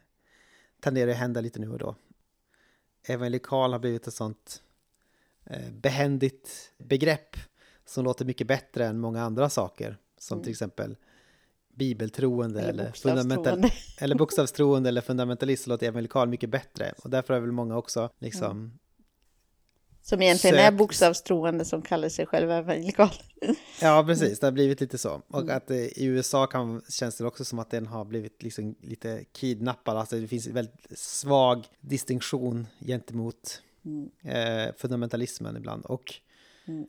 tenderar 0.79 1.11
att 1.11 1.17
hända 1.17 1.41
lite 1.41 1.59
nu 1.59 1.71
och 1.71 1.79
då. 1.79 1.95
Evangelikal 3.07 3.71
har 3.71 3.79
blivit 3.79 4.07
ett 4.07 4.13
sånt 4.13 4.63
eh, 5.45 5.71
behändigt 5.71 6.73
begrepp 6.77 7.35
som 7.85 8.03
låter 8.03 8.25
mycket 8.25 8.47
bättre 8.47 8.85
än 8.85 8.99
många 8.99 9.23
andra 9.23 9.49
saker. 9.49 9.97
Som 10.17 10.41
till 10.41 10.51
exempel 10.51 10.95
bibeltroende 11.75 12.59
Eller 12.61 12.69
eller, 12.69 12.91
fundamental, 12.91 13.63
eller 13.97 14.15
bokstavstroende 14.15 14.89
eller 14.89 15.01
fundamentalist 15.01 15.63
så 15.63 15.69
låter 15.69 15.87
evangelikal 15.87 16.29
mycket 16.29 16.49
bättre. 16.49 16.93
Och 17.03 17.09
därför 17.09 17.33
har 17.33 17.41
väl 17.41 17.51
många 17.51 17.77
också 17.77 18.09
liksom 18.19 18.79
Som 20.01 20.21
egentligen 20.21 20.55
Sök- 20.55 20.67
är 20.67 20.71
bokstavstroende 20.71 21.65
som 21.65 21.81
kallar 21.81 22.09
sig 22.09 22.25
själva 22.25 22.55
evangelikal. 22.57 23.09
Ja, 23.81 24.03
precis. 24.07 24.39
Det 24.39 24.47
har 24.47 24.51
blivit 24.51 24.81
lite 24.81 24.97
så. 24.97 25.21
Och 25.27 25.41
Mm. 25.41 25.57
att 25.57 25.71
eh, 25.71 25.77
i 25.77 26.05
USA 26.05 26.47
kan, 26.47 26.81
känns 26.89 27.17
det 27.17 27.25
också 27.25 27.45
som 27.45 27.59
att 27.59 27.69
den 27.71 27.87
har 27.87 28.05
blivit 28.05 28.43
liksom 28.43 28.75
lite 28.81 29.23
kidnappad. 29.31 29.97
Alltså 29.97 30.15
det 30.19 30.27
finns 30.27 30.47
en 30.47 30.53
väldigt 30.53 30.99
svag 30.99 31.65
distinktion 31.81 32.67
gentemot 32.79 33.61
Mm. 33.85 34.09
eh, 34.23 34.73
fundamentalismen 34.77 35.57
ibland. 35.57 35.85
Och 35.85 36.13
Mm. 36.67 36.85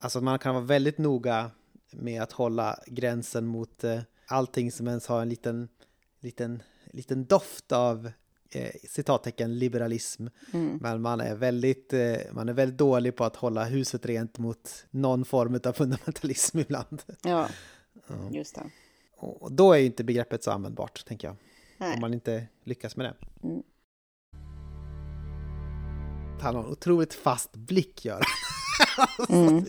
alltså 0.00 0.20
man 0.20 0.38
kan 0.38 0.54
vara 0.54 0.64
väldigt 0.64 0.98
noga 0.98 1.50
med 1.92 2.22
att 2.22 2.32
hålla 2.32 2.78
gränsen 2.86 3.46
mot 3.46 3.84
eh, 3.84 4.00
allting 4.26 4.72
som 4.72 4.88
ens 4.88 5.06
har 5.06 5.22
en 5.22 5.28
liten, 5.28 5.68
liten, 6.20 6.62
liten 6.92 7.24
doft 7.24 7.72
av 7.72 8.10
eh, 8.50 8.70
citattecken 8.88 9.58
liberalism. 9.58 10.26
Mm. 10.52 10.78
Men 10.82 11.02
man 11.02 11.20
är, 11.20 11.34
väldigt, 11.34 11.92
eh, 11.92 12.16
man 12.32 12.48
är 12.48 12.52
väldigt 12.52 12.78
dålig 12.78 13.16
på 13.16 13.24
att 13.24 13.36
hålla 13.36 13.64
huset 13.64 14.06
rent 14.06 14.38
mot 14.38 14.86
någon 14.90 15.24
form 15.24 15.60
av 15.64 15.72
fundamentalism 15.72 16.58
ibland. 16.68 17.02
Ja, 17.22 17.48
just 18.32 18.54
det. 18.54 18.70
Och 19.18 19.52
då 19.52 19.72
är 19.72 19.78
ju 19.78 19.86
inte 19.86 20.04
begreppet 20.04 20.44
så 20.44 20.50
användbart, 20.50 21.04
tänker 21.06 21.28
jag. 21.28 21.36
Nej. 21.78 21.94
Om 21.94 22.00
man 22.00 22.14
inte 22.14 22.46
lyckas 22.64 22.96
med 22.96 23.06
det. 23.06 23.46
Mm. 23.46 23.62
Han 26.40 26.54
har 26.54 26.64
en 26.64 26.70
otroligt 26.70 27.14
fast 27.14 27.52
blick, 27.52 28.04
gör 28.04 28.14
han. 28.14 28.26
Mm. 29.28 29.64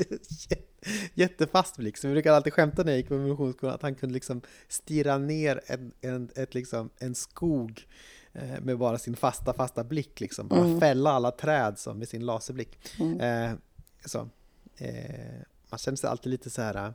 Jättefast 1.14 1.78
blick. 1.78 1.98
Så 1.98 2.08
vi 2.08 2.14
brukade 2.14 2.36
alltid 2.36 2.54
skämta 2.54 2.84
när 2.84 2.92
jag 2.92 2.98
gick 2.98 3.08
på 3.08 3.14
missionsskolan 3.14 3.76
att 3.76 3.82
han 3.82 3.96
kunde 3.96 4.14
liksom 4.14 4.42
stirra 4.68 5.18
ner 5.18 5.62
en, 5.66 5.92
en, 6.02 6.30
ett 6.36 6.54
liksom, 6.54 6.90
en 7.00 7.16
skog 7.16 7.88
eh, 8.34 8.62
med 8.62 8.78
bara 8.78 8.98
sin 8.98 9.16
fasta, 9.16 9.54
fasta 9.54 9.84
blick 9.84 10.20
liksom. 10.20 10.48
Bara 10.48 10.60
mm. 10.60 10.80
fälla 10.80 11.12
alla 11.12 11.32
träd 11.32 11.80
som 11.80 12.00
med 12.00 12.08
sin 12.08 12.26
laserblick. 12.26 12.78
Mm. 13.00 13.20
Eh, 13.20 13.58
så, 14.06 14.30
eh, 14.78 15.42
man 15.70 15.78
känner 15.78 15.96
sig 15.96 16.10
alltid 16.10 16.30
lite 16.30 16.50
så 16.50 16.62
här 16.62 16.94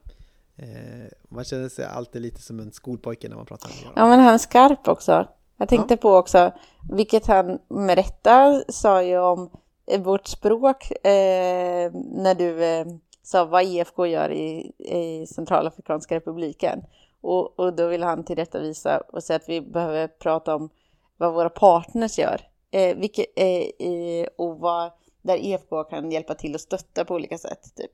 Eh, 0.56 1.08
man 1.28 1.44
känner 1.44 1.68
sig 1.68 1.84
alltid 1.84 2.22
lite 2.22 2.42
som 2.42 2.60
en 2.60 2.72
skolpojke 2.72 3.28
när 3.28 3.36
man 3.36 3.46
pratar 3.46 3.68
med 3.68 3.78
honom. 3.78 3.92
Ja, 3.96 4.06
men 4.06 4.20
han 4.20 4.34
är 4.34 4.38
skarp 4.38 4.88
också. 4.88 5.28
Jag 5.56 5.68
tänkte 5.68 5.94
ja. 5.94 5.98
på 5.98 6.14
också, 6.14 6.52
vilket 6.90 7.26
han 7.26 7.58
med 7.68 7.94
rätta 7.94 8.62
sa 8.68 9.02
ju 9.02 9.18
om 9.18 9.50
vårt 9.98 10.26
språk 10.26 10.90
eh, 10.90 11.92
när 11.94 12.34
du 12.34 12.64
eh, 12.64 12.86
sa 13.22 13.44
vad 13.44 13.64
IFK 13.64 14.06
gör 14.06 14.32
i, 14.32 14.72
i 14.78 15.26
Centralafrikanska 15.26 16.14
republiken. 16.16 16.84
Och, 17.20 17.58
och 17.58 17.74
då 17.74 17.88
vill 17.88 18.02
han 18.02 18.24
tillrättavisa 18.24 19.00
och 19.00 19.24
säga 19.24 19.36
att 19.36 19.48
vi 19.48 19.60
behöver 19.60 20.08
prata 20.08 20.54
om 20.54 20.70
vad 21.16 21.34
våra 21.34 21.48
partners 21.48 22.18
gör. 22.18 22.40
Eh, 22.70 22.96
vilket, 22.96 23.26
eh, 23.36 24.26
och 24.36 24.58
vad, 24.58 24.90
där 25.22 25.36
IFK 25.36 25.84
kan 25.84 26.10
hjälpa 26.10 26.34
till 26.34 26.54
och 26.54 26.60
stötta 26.60 27.04
på 27.04 27.14
olika 27.14 27.38
sätt. 27.38 27.74
Typ. 27.76 27.92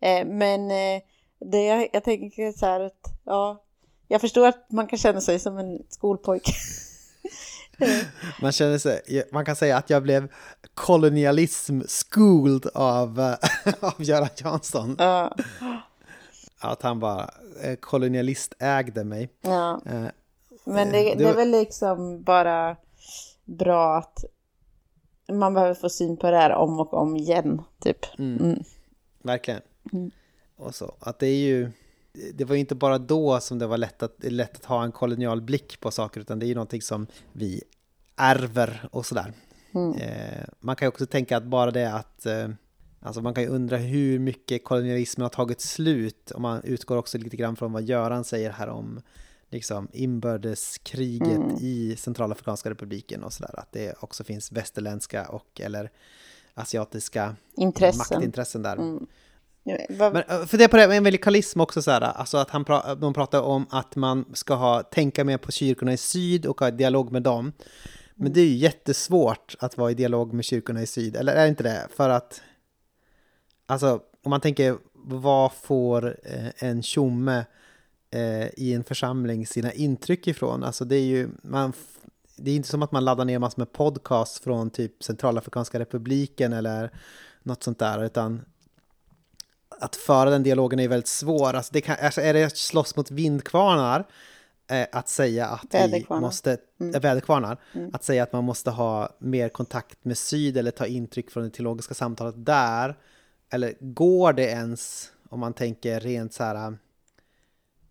Eh, 0.00 0.26
men 0.26 0.70
eh, 0.70 1.02
det, 1.38 1.88
jag 1.92 2.04
tänker 2.04 2.52
så 2.52 2.66
här 2.66 2.80
att, 2.80 3.06
ja, 3.24 3.62
jag 4.08 4.20
förstår 4.20 4.48
att 4.48 4.72
man 4.72 4.86
kan 4.86 4.98
känna 4.98 5.20
sig 5.20 5.38
som 5.38 5.58
en 5.58 5.82
skolpojke. 5.88 6.52
man, 8.42 8.52
känner 8.52 8.78
sig, 8.78 9.24
man 9.32 9.44
kan 9.44 9.56
säga 9.56 9.76
att 9.76 9.90
jag 9.90 10.02
blev 10.02 10.28
kolonialism-schooled 10.74 12.66
av, 12.74 13.20
av 13.80 13.94
Göran 13.98 14.28
Jansson. 14.36 14.96
Ja. 14.98 15.36
Att 16.60 16.82
han 16.82 17.00
bara 17.00 17.30
eh, 17.62 17.76
kolonialistägde 17.76 19.04
mig. 19.04 19.28
Ja. 19.40 19.80
Eh, 19.86 20.06
Men 20.64 20.92
det, 20.92 21.14
det 21.14 21.24
är 21.24 21.34
väl 21.34 21.50
liksom 21.50 22.22
bara 22.22 22.76
bra 23.44 23.96
att 23.96 24.24
man 25.32 25.54
behöver 25.54 25.74
få 25.74 25.88
syn 25.88 26.16
på 26.16 26.30
det 26.30 26.36
här 26.36 26.50
om 26.50 26.80
och 26.80 26.94
om 26.94 27.16
igen, 27.16 27.62
typ. 27.80 28.18
Mm. 28.18 28.44
Mm. 28.44 28.62
Verkligen. 29.22 29.60
Mm 29.92 30.10
och 30.58 30.74
så. 30.74 30.94
Att 31.00 31.18
det 31.18 31.26
är 31.26 31.36
ju, 31.36 31.70
det 32.34 32.44
var 32.44 32.54
ju 32.54 32.60
inte 32.60 32.74
bara 32.74 32.98
då 32.98 33.40
som 33.40 33.58
det 33.58 33.66
var 33.66 33.78
lätt 33.78 34.02
att, 34.02 34.16
lätt 34.18 34.56
att 34.56 34.64
ha 34.64 34.84
en 34.84 34.92
kolonial 34.92 35.42
blick 35.42 35.80
på 35.80 35.90
saker, 35.90 36.20
utan 36.20 36.38
det 36.38 36.46
är 36.46 36.48
ju 36.48 36.54
någonting 36.54 36.82
som 36.82 37.06
vi 37.32 37.62
ärver 38.16 38.88
och 38.92 39.06
sådär. 39.06 39.32
Mm. 39.74 39.92
Eh, 39.92 40.44
man 40.60 40.76
kan 40.76 40.86
ju 40.86 40.88
också 40.88 41.06
tänka 41.06 41.36
att 41.36 41.44
bara 41.44 41.70
det 41.70 41.92
att, 41.92 42.26
eh, 42.26 42.48
alltså 43.00 43.22
man 43.22 43.34
kan 43.34 43.42
ju 43.42 43.48
undra 43.48 43.76
hur 43.76 44.18
mycket 44.18 44.64
kolonialismen 44.64 45.22
har 45.22 45.30
tagit 45.30 45.60
slut, 45.60 46.30
om 46.30 46.42
man 46.42 46.62
utgår 46.64 46.96
också 46.96 47.18
lite 47.18 47.36
grann 47.36 47.56
från 47.56 47.72
vad 47.72 47.82
Göran 47.82 48.24
säger 48.24 48.50
här 48.50 48.68
om 48.68 49.00
liksom 49.50 49.88
inbördeskriget 49.92 51.36
mm. 51.36 51.56
i 51.60 51.96
Centralafrikanska 51.98 52.70
republiken 52.70 53.24
och 53.24 53.32
sådär, 53.32 53.60
att 53.60 53.72
det 53.72 53.94
också 54.00 54.24
finns 54.24 54.52
västerländska 54.52 55.28
och 55.28 55.60
eller 55.60 55.90
asiatiska 56.54 57.36
Intressen. 57.56 57.98
maktintressen 57.98 58.62
där. 58.62 58.76
Mm. 58.76 59.06
Men, 59.88 60.16
eh, 60.16 60.46
för 60.46 60.58
det 60.58 60.64
är 60.64 60.68
på 60.68 60.76
det, 60.76 60.96
en 60.96 61.04
velikalism 61.04 61.60
också 61.60 61.82
så 61.82 61.90
här, 61.90 62.00
alltså 62.00 62.38
att 62.38 62.50
han 62.50 62.64
pra, 62.64 62.94
de 62.94 63.14
pratar 63.14 63.40
om 63.40 63.66
att 63.70 63.96
man 63.96 64.24
ska 64.32 64.54
ha, 64.54 64.82
tänka 64.82 65.24
mer 65.24 65.38
på 65.38 65.52
kyrkorna 65.52 65.92
i 65.92 65.96
syd 65.96 66.46
och 66.46 66.60
ha 66.60 66.70
dialog 66.70 67.12
med 67.12 67.22
dem. 67.22 67.52
Men 68.14 68.26
mm. 68.26 68.32
det 68.32 68.40
är 68.40 68.46
ju 68.46 68.56
jättesvårt 68.56 69.54
att 69.58 69.78
vara 69.78 69.90
i 69.90 69.94
dialog 69.94 70.32
med 70.32 70.44
kyrkorna 70.44 70.82
i 70.82 70.86
syd, 70.86 71.16
eller 71.16 71.34
är 71.34 71.42
det 71.42 71.48
inte 71.48 71.62
det? 71.62 71.88
För 71.96 72.08
att, 72.08 72.42
alltså 73.66 74.00
om 74.22 74.30
man 74.30 74.40
tänker, 74.40 74.76
vad 74.94 75.52
får 75.52 76.16
eh, 76.24 76.68
en 76.68 76.82
tjomme 76.82 77.44
eh, 78.10 78.46
i 78.56 78.74
en 78.74 78.84
församling 78.84 79.46
sina 79.46 79.72
intryck 79.72 80.26
ifrån? 80.26 80.64
Alltså 80.64 80.84
det 80.84 80.96
är 80.96 81.04
ju, 81.04 81.28
man, 81.42 81.72
det 82.36 82.50
är 82.50 82.56
inte 82.56 82.68
som 82.68 82.82
att 82.82 82.92
man 82.92 83.04
laddar 83.04 83.24
ner 83.24 83.38
massor 83.38 83.60
med 83.60 83.72
podcast 83.72 84.44
från 84.44 84.70
typ 84.70 85.02
Centralafrikanska 85.02 85.78
republiken 85.78 86.52
eller 86.52 86.90
något 87.42 87.62
sånt 87.62 87.78
där, 87.78 88.04
utan 88.04 88.44
att 89.80 89.96
föra 89.96 90.30
den 90.30 90.42
dialogen 90.42 90.80
är 90.80 90.88
väldigt 90.88 91.08
svår. 91.08 91.54
Alltså 91.54 91.70
det 91.72 91.80
kan, 91.80 91.96
alltså 92.02 92.20
är 92.20 92.34
det 92.34 92.44
att 92.44 92.56
slåss 92.56 92.96
mot 92.96 93.10
vindkvarnar, 93.10 94.04
eh, 94.70 94.86
att 94.92 95.08
säga 95.08 95.46
att 95.46 95.74
vi 95.74 96.06
måste, 96.08 96.58
mm. 96.80 96.94
äh, 96.94 97.00
väderkvarnar, 97.00 97.58
mm. 97.74 97.90
att 97.92 98.04
säga 98.04 98.22
att 98.22 98.32
man 98.32 98.44
måste 98.44 98.70
ha 98.70 99.16
mer 99.18 99.48
kontakt 99.48 100.04
med 100.04 100.18
syd 100.18 100.56
eller 100.56 100.70
ta 100.70 100.86
intryck 100.86 101.30
från 101.30 101.44
det 101.44 101.50
teologiska 101.50 101.94
samtalet 101.94 102.34
där, 102.36 102.96
eller 103.50 103.74
går 103.80 104.32
det 104.32 104.44
ens, 104.44 105.12
om 105.28 105.40
man 105.40 105.52
tänker 105.52 106.00
rent 106.00 106.34
så 106.34 106.44
här 106.44 106.54
eh, 106.54 106.72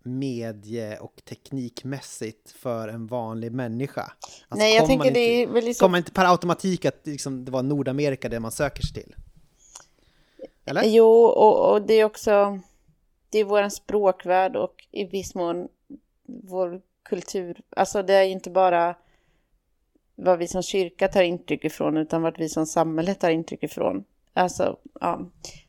medie 0.04 0.98
och 0.98 1.22
teknikmässigt 1.30 2.52
för 2.52 2.88
en 2.88 3.08
vanlig 3.08 3.52
människa? 3.52 4.02
Alltså 4.02 4.64
Nej, 4.66 4.76
jag 4.76 4.88
tänker 4.88 5.08
inte, 5.08 5.20
det 5.20 5.44
är 5.44 5.48
väl 5.48 5.64
liksom... 5.64 5.86
Kommer 5.86 5.98
inte 5.98 6.12
per 6.12 6.32
automatik 6.32 6.86
att 6.86 7.02
liksom, 7.04 7.46
det 7.46 7.52
var 7.52 7.64
Nordamerika 7.64 8.30
det 8.30 8.40
man 8.40 8.52
söker 8.52 8.84
sig 8.84 9.04
till? 9.04 9.16
Eller? 10.68 10.84
Jo, 10.84 11.10
och, 11.26 11.72
och 11.72 11.82
det 11.82 11.94
är 11.94 12.06
också 12.06 12.60
det 13.30 13.40
är 13.40 13.46
vår 13.46 13.70
språkvärld 13.70 14.56
och 14.56 14.88
i 14.92 15.04
viss 15.04 15.36
mån 15.36 15.68
vår 16.28 16.82
kultur. 17.04 17.62
Alltså 17.76 18.04
det 18.04 18.14
är 18.14 18.24
inte 18.24 18.50
bara 18.50 18.96
vad 20.16 20.40
vi 20.40 20.48
som 20.48 20.64
kyrka 20.64 21.08
tar 21.08 21.24
intryck 21.24 21.66
ifrån 21.66 21.98
utan 21.98 22.22
vad 22.22 22.38
vi 22.38 22.50
som 22.50 22.66
samhälle 22.66 23.14
tar 23.14 23.30
intryck 23.30 23.64
ifrån. 23.64 24.04
Alltså, 24.34 24.78
ja. 25.02 25.20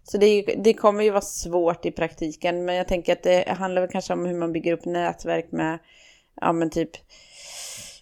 Så 0.02 0.18
det, 0.18 0.42
det, 0.42 0.74
kommer 0.74 1.04
ju 1.04 1.10
vara 1.10 1.20
svårt 1.20 1.86
i 1.86 1.90
praktiken, 1.90 2.64
men 2.64 2.74
jag 2.74 2.88
tänker 2.88 3.12
att 3.12 3.22
det 3.22 3.48
handlar 3.48 3.82
väl 3.82 3.90
kanske 3.90 4.12
om 4.12 4.26
hur 4.26 4.34
man 4.34 4.52
bygger 4.52 4.72
upp 4.72 4.84
nätverk 4.84 5.52
med, 5.52 5.78
ja 6.40 6.52
men 6.52 6.70
typ 6.70 6.90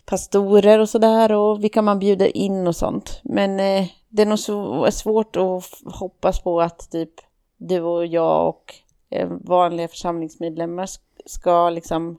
pastorer 0.04 0.78
och 0.78 0.88
sådär 0.88 1.32
och 1.32 1.64
vilka 1.64 1.82
man 1.82 1.98
bjuder 1.98 2.36
in 2.36 2.66
och 2.66 2.76
sånt. 2.76 3.20
Men 3.24 3.60
eh, 3.60 3.86
det 4.16 4.22
är 4.22 4.26
nog 4.26 4.38
så, 4.38 4.90
svårt 4.90 5.36
att 5.36 5.64
hoppas 5.94 6.40
på 6.40 6.60
att 6.60 6.90
typ 6.90 7.10
du 7.56 7.80
och 7.80 8.06
jag 8.06 8.48
och 8.48 8.74
eh, 9.10 9.28
vanliga 9.28 9.88
församlingsmedlemmar 9.88 10.88
ska 11.26 11.70
liksom 11.70 12.18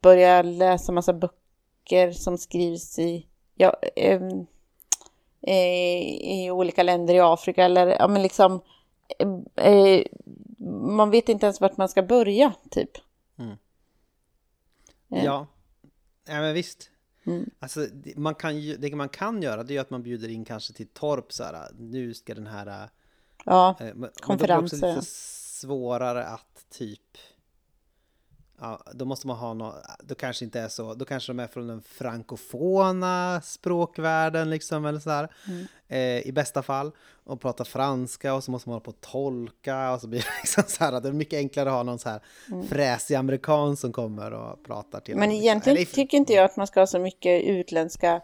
börja 0.00 0.42
läsa 0.42 0.92
massa 0.92 1.12
böcker 1.12 2.12
som 2.12 2.38
skrivs 2.38 2.98
i, 2.98 3.26
ja, 3.54 3.76
eh, 3.96 4.22
i 5.42 6.50
olika 6.50 6.82
länder 6.82 7.14
i 7.14 7.20
Afrika 7.20 7.64
eller 7.64 7.86
ja 7.86 8.08
men 8.08 8.22
liksom 8.22 8.60
eh, 9.54 10.02
man 10.70 11.10
vet 11.10 11.28
inte 11.28 11.46
ens 11.46 11.60
vart 11.60 11.76
man 11.76 11.88
ska 11.88 12.02
börja 12.02 12.52
typ. 12.70 12.90
Mm. 13.38 13.56
Ja, 15.08 15.46
ja 16.28 16.40
men 16.40 16.54
visst. 16.54 16.90
Mm. 17.26 17.50
Alltså, 17.58 17.86
man 18.16 18.34
kan 18.34 18.58
ju, 18.60 18.76
det 18.76 18.96
man 18.96 19.08
kan 19.08 19.42
göra 19.42 19.62
det 19.62 19.76
är 19.76 19.80
att 19.80 19.90
man 19.90 20.02
bjuder 20.02 20.28
in 20.28 20.44
kanske 20.44 20.72
till 20.72 20.88
torp 20.88 21.32
så 21.32 21.44
här, 21.44 21.68
nu 21.78 22.14
ska 22.14 22.34
den 22.34 22.46
här... 22.46 22.90
Ja, 23.44 23.76
eh, 23.80 23.94
konferenser. 24.20 24.80
Det 24.80 24.86
är 24.86 24.94
lite 24.94 25.06
svårare 25.06 26.24
att 26.24 26.66
typ 26.70 27.18
Ja, 28.60 28.80
då 28.92 29.04
måste 29.04 29.26
man 29.26 29.36
ha 29.36 29.54
något, 29.54 29.74
då 30.00 30.14
kanske 30.14 30.44
inte 30.44 30.60
är 30.60 30.68
så, 30.68 30.94
då 30.94 31.04
kanske 31.04 31.32
de 31.32 31.40
är 31.40 31.46
från 31.46 31.66
den 31.66 31.82
frankofona 31.82 33.40
språkvärlden 33.44 34.50
liksom 34.50 34.86
eller 34.86 35.00
sådär. 35.00 35.28
Mm. 35.48 35.66
Eh, 35.88 36.26
I 36.26 36.32
bästa 36.32 36.62
fall. 36.62 36.92
Och 37.24 37.40
pratar 37.40 37.64
franska 37.64 38.34
och 38.34 38.44
så 38.44 38.50
måste 38.50 38.68
man 38.68 38.74
hålla 38.74 38.84
på 38.84 38.90
att 38.90 39.00
tolka 39.00 39.92
och 39.92 40.00
så 40.00 40.06
blir 40.06 40.20
det 40.20 40.26
liksom 40.42 40.62
så 40.66 40.84
här, 40.84 41.00
det 41.00 41.08
är 41.08 41.12
mycket 41.12 41.36
enklare 41.36 41.68
att 41.68 41.74
ha 41.74 41.82
någon 41.82 41.98
så 41.98 42.08
här 42.08 42.20
mm. 42.50 42.66
fräsig 42.66 43.14
amerikan 43.14 43.76
som 43.76 43.92
kommer 43.92 44.32
och 44.32 44.64
pratar 44.64 45.00
till 45.00 45.16
Men 45.16 45.32
egentligen 45.32 45.76
eller, 45.76 45.86
tycker 45.86 46.16
inte 46.16 46.32
jag 46.32 46.44
att 46.44 46.56
man 46.56 46.66
ska 46.66 46.80
ha 46.80 46.86
så 46.86 46.98
mycket 46.98 47.44
utländska 47.44 48.20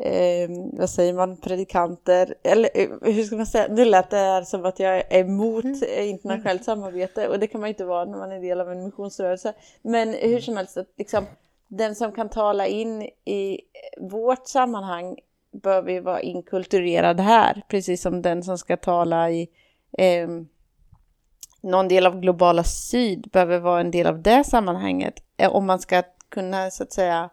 eh, 0.00 0.50
vad 0.72 0.90
säger 0.90 1.12
man, 1.12 1.36
predikanter, 1.36 2.34
eller 2.42 2.70
eh, 2.74 2.88
hur 3.02 3.24
ska 3.24 3.36
man 3.36 3.46
säga, 3.46 3.66
nu 3.70 3.84
lät 3.84 4.10
det 4.10 4.16
här 4.16 4.42
som 4.42 4.64
att 4.64 4.78
jag 4.78 4.96
är 4.96 5.20
emot 5.20 5.64
mm. 5.64 6.08
internationellt 6.08 6.64
samarbete 6.64 7.28
och 7.28 7.38
det 7.38 7.46
kan 7.46 7.60
man 7.60 7.68
inte 7.68 7.84
vara 7.84 8.04
när 8.04 8.18
man 8.18 8.32
är 8.32 8.40
del 8.40 8.60
av 8.60 8.72
en 8.72 8.84
missionsrörelse. 8.84 9.54
Men 9.82 10.08
hur 10.08 10.40
som 10.40 10.56
helst, 10.56 10.78
liksom, 10.98 11.26
den 11.68 11.94
som 11.94 12.12
kan 12.12 12.28
tala 12.28 12.66
in 12.66 13.02
i 13.24 13.60
vårt 14.00 14.46
sammanhang 14.46 15.16
bör 15.52 15.88
ju 15.88 16.00
vara 16.00 16.20
inkulturerad 16.20 17.20
här, 17.20 17.62
precis 17.68 18.02
som 18.02 18.22
den 18.22 18.42
som 18.42 18.58
ska 18.58 18.76
tala 18.76 19.30
i 19.30 19.48
eh, 19.98 20.28
någon 21.60 21.88
del 21.88 22.06
av 22.06 22.20
globala 22.20 22.64
syd 22.64 23.28
behöver 23.32 23.58
vara 23.58 23.80
en 23.80 23.90
del 23.90 24.06
av 24.06 24.22
det 24.22 24.44
sammanhanget. 24.44 25.14
Eh, 25.36 25.54
om 25.54 25.66
man 25.66 25.78
ska 25.78 26.02
kunna 26.28 26.70
så 26.70 26.82
att 26.82 26.92
säga 26.92 27.30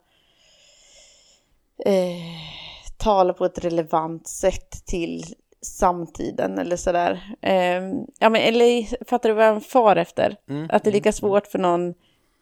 eh, 1.85 2.97
tala 2.97 3.33
på 3.33 3.45
ett 3.45 3.65
relevant 3.65 4.27
sätt 4.27 4.85
till 4.85 5.23
samtiden 5.61 6.57
eller 6.57 6.75
sådär. 6.75 7.35
Eh, 7.41 7.83
ja, 8.19 8.29
men, 8.29 8.35
eller 8.35 9.05
fattar 9.05 9.29
du 9.29 9.35
vad 9.35 9.45
jag 9.45 9.65
far 9.65 9.95
efter? 9.95 10.35
Mm. 10.49 10.67
Att 10.71 10.83
det 10.83 10.89
är 10.89 10.93
lika 10.93 11.09
mm. 11.09 11.13
svårt 11.13 11.47
för 11.47 11.59
någon 11.59 11.93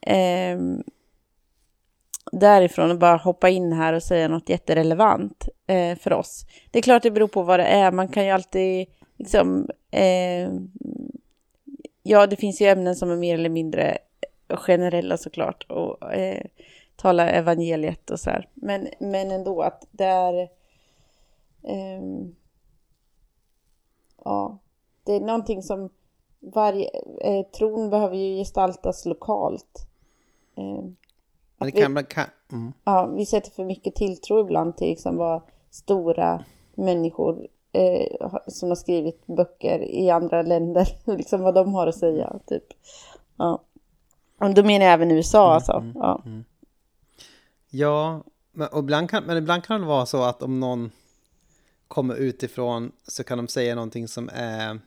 eh, 0.02 0.60
därifrån 2.32 2.91
att 2.91 2.99
bara 2.99 3.18
hoppa 3.18 3.49
in 3.49 3.74
här 3.74 3.94
och 3.94 4.03
säga 4.03 4.28
något 4.28 4.49
jätterelevant 4.49 5.49
eh, 5.68 5.98
för 5.98 6.14
oss. 6.14 6.45
Det 6.72 6.80
är 6.80 6.84
klart 6.84 7.03
det 7.03 7.12
beror 7.12 7.28
på 7.28 7.44
vad 7.44 7.60
det 7.60 7.66
är. 7.66 7.91
Man 7.91 8.07
kan 8.07 8.26
ju 8.26 8.32
alltid 8.32 8.88
liksom... 9.18 9.70
Eh, 9.91 10.49
ja, 12.03 12.28
det 12.28 12.36
finns 12.36 12.62
ju 12.62 12.66
ämnen 12.66 12.95
som 12.95 13.12
är 13.12 13.16
mer 13.16 13.34
eller 13.34 13.49
mindre 13.49 13.98
generella 14.49 15.18
såklart. 15.18 15.66
Och, 15.70 16.14
eh, 16.14 16.45
tala 16.95 17.30
evangeliet 17.30 18.09
och 18.09 18.19
så 18.19 18.30
här. 18.30 18.49
Men, 18.53 18.88
men 18.99 19.31
ändå 19.31 19.61
att 19.61 19.88
det 19.91 20.05
är... 20.05 20.49
Um, 21.61 22.35
ja, 24.23 24.57
det 25.03 25.13
är 25.13 25.19
någonting 25.19 25.63
som 25.63 25.89
varje... 26.39 26.89
Eh, 27.22 27.45
tron 27.45 27.89
behöver 27.89 28.15
ju 28.15 28.38
gestaltas 28.38 29.05
lokalt. 29.05 29.88
Det 31.57 31.65
vi- 31.65 31.72
kan, 31.72 32.03
kan, 32.03 32.26
mm. 32.51 32.73
ja, 32.84 33.05
vi 33.05 33.26
sätter 33.26 33.51
för 33.51 33.65
mycket 33.65 33.95
tilltro 33.95 34.39
ibland 34.39 34.77
till 34.77 34.88
liksom 34.88 35.17
vad 35.17 35.41
stora 35.69 36.43
människor 36.76 37.47
eh, 37.72 38.30
som 38.47 38.69
har 38.69 38.76
skrivit 38.76 39.27
böcker 39.27 39.80
i 39.80 40.09
andra 40.09 40.41
länder, 40.41 40.88
liksom 41.17 41.41
vad 41.41 41.53
de 41.53 41.73
har 41.73 41.88
att 41.88 41.95
säga. 41.95 42.39
Typ. 42.45 42.63
Ja. 43.38 43.61
Och 44.38 44.53
då 44.53 44.63
menar 44.63 44.85
jag 44.85 44.93
även 44.93 45.11
USA 45.11 45.53
alltså. 45.53 45.84
Ja. 45.95 46.22
Ja, 47.69 48.23
men, 48.51 48.69
ibland 48.79 49.09
kan, 49.09 49.23
men 49.23 49.37
ibland 49.37 49.63
kan 49.63 49.81
det 49.81 49.87
vara 49.87 50.05
så 50.05 50.23
att 50.23 50.43
om 50.43 50.59
någon 50.59 50.91
kommer 51.87 52.15
utifrån 52.15 52.91
så 53.07 53.23
kan 53.23 53.37
de 53.37 53.47
säga 53.47 53.75
någonting 53.75 54.07
som 54.07 54.29
är 54.33 54.79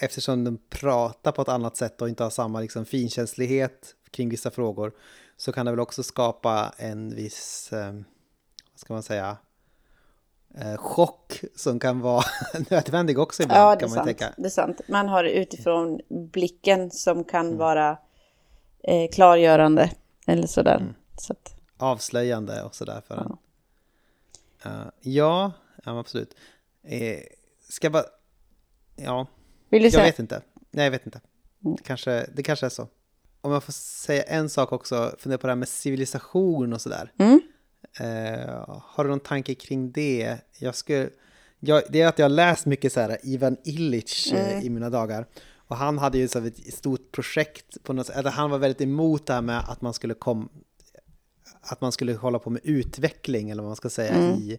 eftersom 0.00 0.44
de 0.44 0.58
pratar 0.70 1.32
på 1.32 1.42
ett 1.42 1.48
annat 1.48 1.76
sätt 1.76 2.02
och 2.02 2.08
inte 2.08 2.22
har 2.22 2.30
samma 2.30 2.60
liksom, 2.60 2.84
finkänslighet 2.84 3.94
kring 4.10 4.28
vissa 4.28 4.50
frågor 4.50 4.92
så 5.36 5.52
kan 5.52 5.66
det 5.66 5.72
väl 5.72 5.80
också 5.80 6.02
skapa 6.02 6.72
en 6.76 7.14
viss, 7.14 7.72
eh, 7.72 7.92
vad 8.72 8.80
ska 8.80 8.94
man 8.94 9.02
säga, 9.02 9.36
eh, 10.58 10.76
chock 10.76 11.40
som 11.54 11.80
kan 11.80 12.00
vara 12.00 12.24
nödvändig 12.70 13.18
också 13.18 13.42
ibland 13.42 13.60
Ja, 13.60 13.74
det 13.74 13.80
kan 13.80 13.88
man 13.88 13.94
sant. 13.94 14.06
tänka. 14.06 14.34
det 14.36 14.46
är 14.46 14.50
sant. 14.50 14.80
Man 14.88 15.08
har 15.08 15.24
utifrån 15.24 16.00
blicken 16.08 16.90
som 16.90 17.24
kan 17.24 17.56
vara 17.56 17.98
eh, 18.82 19.10
klargörande 19.12 19.90
eller 20.26 20.46
sådär. 20.46 20.94
Så 21.18 21.32
att, 21.32 21.55
avslöjande 21.76 22.62
och 22.62 22.74
sådär 22.74 23.02
för 23.06 23.16
en. 23.16 23.36
Uh, 24.72 24.88
ja, 25.00 25.52
ja, 25.84 25.98
absolut. 25.98 26.34
Eh, 26.82 27.20
ska 27.68 27.84
jag 27.84 27.92
bara... 27.92 28.04
Ja, 28.96 29.26
vill 29.68 29.82
du 29.82 29.86
jag 29.86 29.92
säga? 29.92 30.04
vet 30.04 30.18
inte. 30.18 30.42
Nej, 30.70 30.84
jag 30.84 30.90
vet 30.90 31.06
inte. 31.06 31.20
Det 31.58 31.82
kanske, 31.82 32.26
det 32.34 32.42
kanske 32.42 32.66
är 32.66 32.70
så. 32.70 32.88
Om 33.40 33.52
jag 33.52 33.64
får 33.64 33.72
säga 33.72 34.22
en 34.22 34.48
sak 34.48 34.72
också, 34.72 35.14
fundera 35.18 35.38
på 35.38 35.46
det 35.46 35.50
här 35.50 35.56
med 35.56 35.68
civilisation 35.68 36.72
och 36.72 36.80
sådär. 36.80 37.12
Mm. 37.18 37.40
Eh, 38.00 38.80
har 38.82 39.04
du 39.04 39.10
någon 39.10 39.20
tanke 39.20 39.54
kring 39.54 39.92
det? 39.92 40.38
Jag 40.58 40.74
skulle, 40.74 41.10
jag, 41.60 41.82
det 41.88 42.00
är 42.00 42.08
att 42.08 42.18
jag 42.18 42.24
har 42.24 42.30
läst 42.30 42.66
mycket 42.66 42.92
så 42.92 43.00
här 43.00 43.18
Ivan 43.22 43.56
Illich 43.64 44.32
eh, 44.32 44.64
i 44.64 44.70
mina 44.70 44.90
dagar. 44.90 45.26
Och 45.68 45.76
han 45.76 45.98
hade 45.98 46.18
ju 46.18 46.28
så 46.28 46.38
ett 46.38 46.74
stort 46.74 47.12
projekt 47.12 47.82
på 47.82 47.92
något 47.92 48.06
sätt. 48.06 48.16
eller 48.16 48.30
Han 48.30 48.50
var 48.50 48.58
väldigt 48.58 48.80
emot 48.80 49.26
det 49.26 49.34
här 49.34 49.42
med 49.42 49.64
att 49.68 49.80
man 49.80 49.94
skulle 49.94 50.14
kom, 50.14 50.48
att 51.60 51.80
man 51.80 51.92
skulle 51.92 52.14
hålla 52.14 52.38
på 52.38 52.50
med 52.50 52.60
utveckling 52.64 53.50
eller 53.50 53.62
vad 53.62 53.68
man 53.68 53.76
ska 53.76 53.90
säga 53.90 54.36
i 54.36 54.58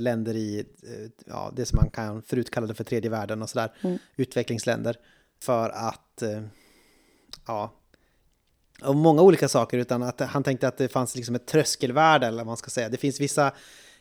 länder 0.00 0.34
i, 0.34 0.58
eh, 0.58 1.10
ja, 1.26 1.52
det 1.56 1.66
som 1.66 1.76
man 1.76 1.90
kan 1.90 2.22
förut 2.22 2.50
kallade 2.50 2.74
för 2.74 2.84
tredje 2.84 3.10
världen 3.10 3.42
och 3.42 3.50
sådär, 3.50 3.72
utvecklingsländer. 4.16 4.96
För 5.42 5.70
att, 5.70 6.22
eh, 6.22 6.42
ja, 7.46 7.74
av 8.82 8.96
många 8.96 9.22
olika 9.22 9.48
saker, 9.48 9.78
utan 9.78 10.02
att 10.02 10.20
han 10.20 10.42
tänkte 10.42 10.68
att 10.68 10.76
det 10.76 10.88
fanns 10.88 11.16
liksom 11.16 11.34
ett 11.34 11.46
tröskelvärde, 11.46 12.26
eller 12.26 12.38
vad 12.38 12.46
man 12.46 12.56
ska 12.56 12.70
säga. 12.70 12.88
Det 12.88 12.96
finns 12.96 13.20
vissa 13.20 13.52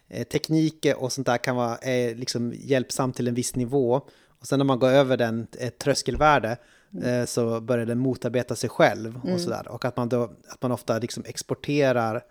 eh, 0.07 0.27
tekniker 0.27 0.95
och 0.95 1.11
sånt 1.11 1.27
där 1.27 1.37
kan 1.37 1.55
vara 1.55 1.77
liksom 2.15 2.53
hjälpsamt 2.55 3.15
till 3.15 3.27
en 3.27 3.33
viss 3.33 3.55
nivå. 3.55 4.01
Och 4.39 4.47
sen 4.47 4.59
när 4.59 4.65
man 4.65 4.79
går 4.79 4.89
över 4.89 5.17
den, 5.17 5.47
ett 5.59 5.77
tröskelvärde, 5.77 6.57
eh, 7.03 7.25
så 7.25 7.61
börjar 7.61 7.85
den 7.85 7.99
motarbeta 7.99 8.55
sig 8.55 8.69
själv 8.69 9.19
och 9.23 9.41
sådär. 9.41 9.67
Och 9.67 9.85
att 9.85 9.97
man, 9.97 10.09
då, 10.09 10.23
att 10.49 10.61
man 10.61 10.71
ofta 10.71 10.99
liksom 10.99 11.23
exporterar 11.27 12.23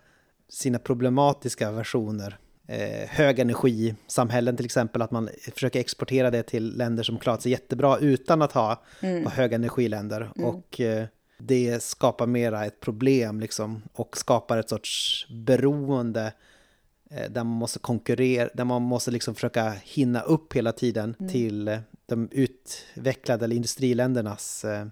sina 0.49 0.79
problematiska 0.79 1.71
versioner. 1.71 2.37
Eh, 2.67 3.09
högenergisamhällen 3.09 4.55
till 4.55 4.65
exempel, 4.65 5.01
att 5.01 5.11
man 5.11 5.29
försöker 5.53 5.79
exportera 5.79 6.31
det 6.31 6.43
till 6.43 6.77
länder 6.77 7.03
som 7.03 7.17
klarat 7.17 7.41
sig 7.41 7.51
jättebra 7.51 7.97
utan 7.97 8.41
att 8.41 8.51
ha 8.51 8.83
mm. 9.01 9.25
högenergiländer. 9.25 10.31
Och 10.35 10.81
eh, 10.81 11.05
det 11.37 11.83
skapar 11.83 12.27
mera 12.27 12.65
ett 12.65 12.79
problem 12.79 13.39
liksom, 13.39 13.81
och 13.93 14.17
skapar 14.17 14.57
ett 14.57 14.69
sorts 14.69 15.27
beroende 15.29 16.33
eh, 17.11 17.31
där 17.31 17.43
man 17.43 17.57
måste 17.57 17.79
konkurrera, 17.79 18.49
där 18.53 18.65
man 18.65 18.81
måste 18.81 19.11
liksom 19.11 19.35
försöka 19.35 19.73
hinna 19.83 20.21
upp 20.21 20.53
hela 20.53 20.71
tiden 20.71 21.15
till 21.31 21.67
eh, 21.67 21.79
de 22.05 22.29
utvecklade 22.31 23.45
eller 23.45 23.55
industriländernas 23.55 24.65
eh, 24.65 24.85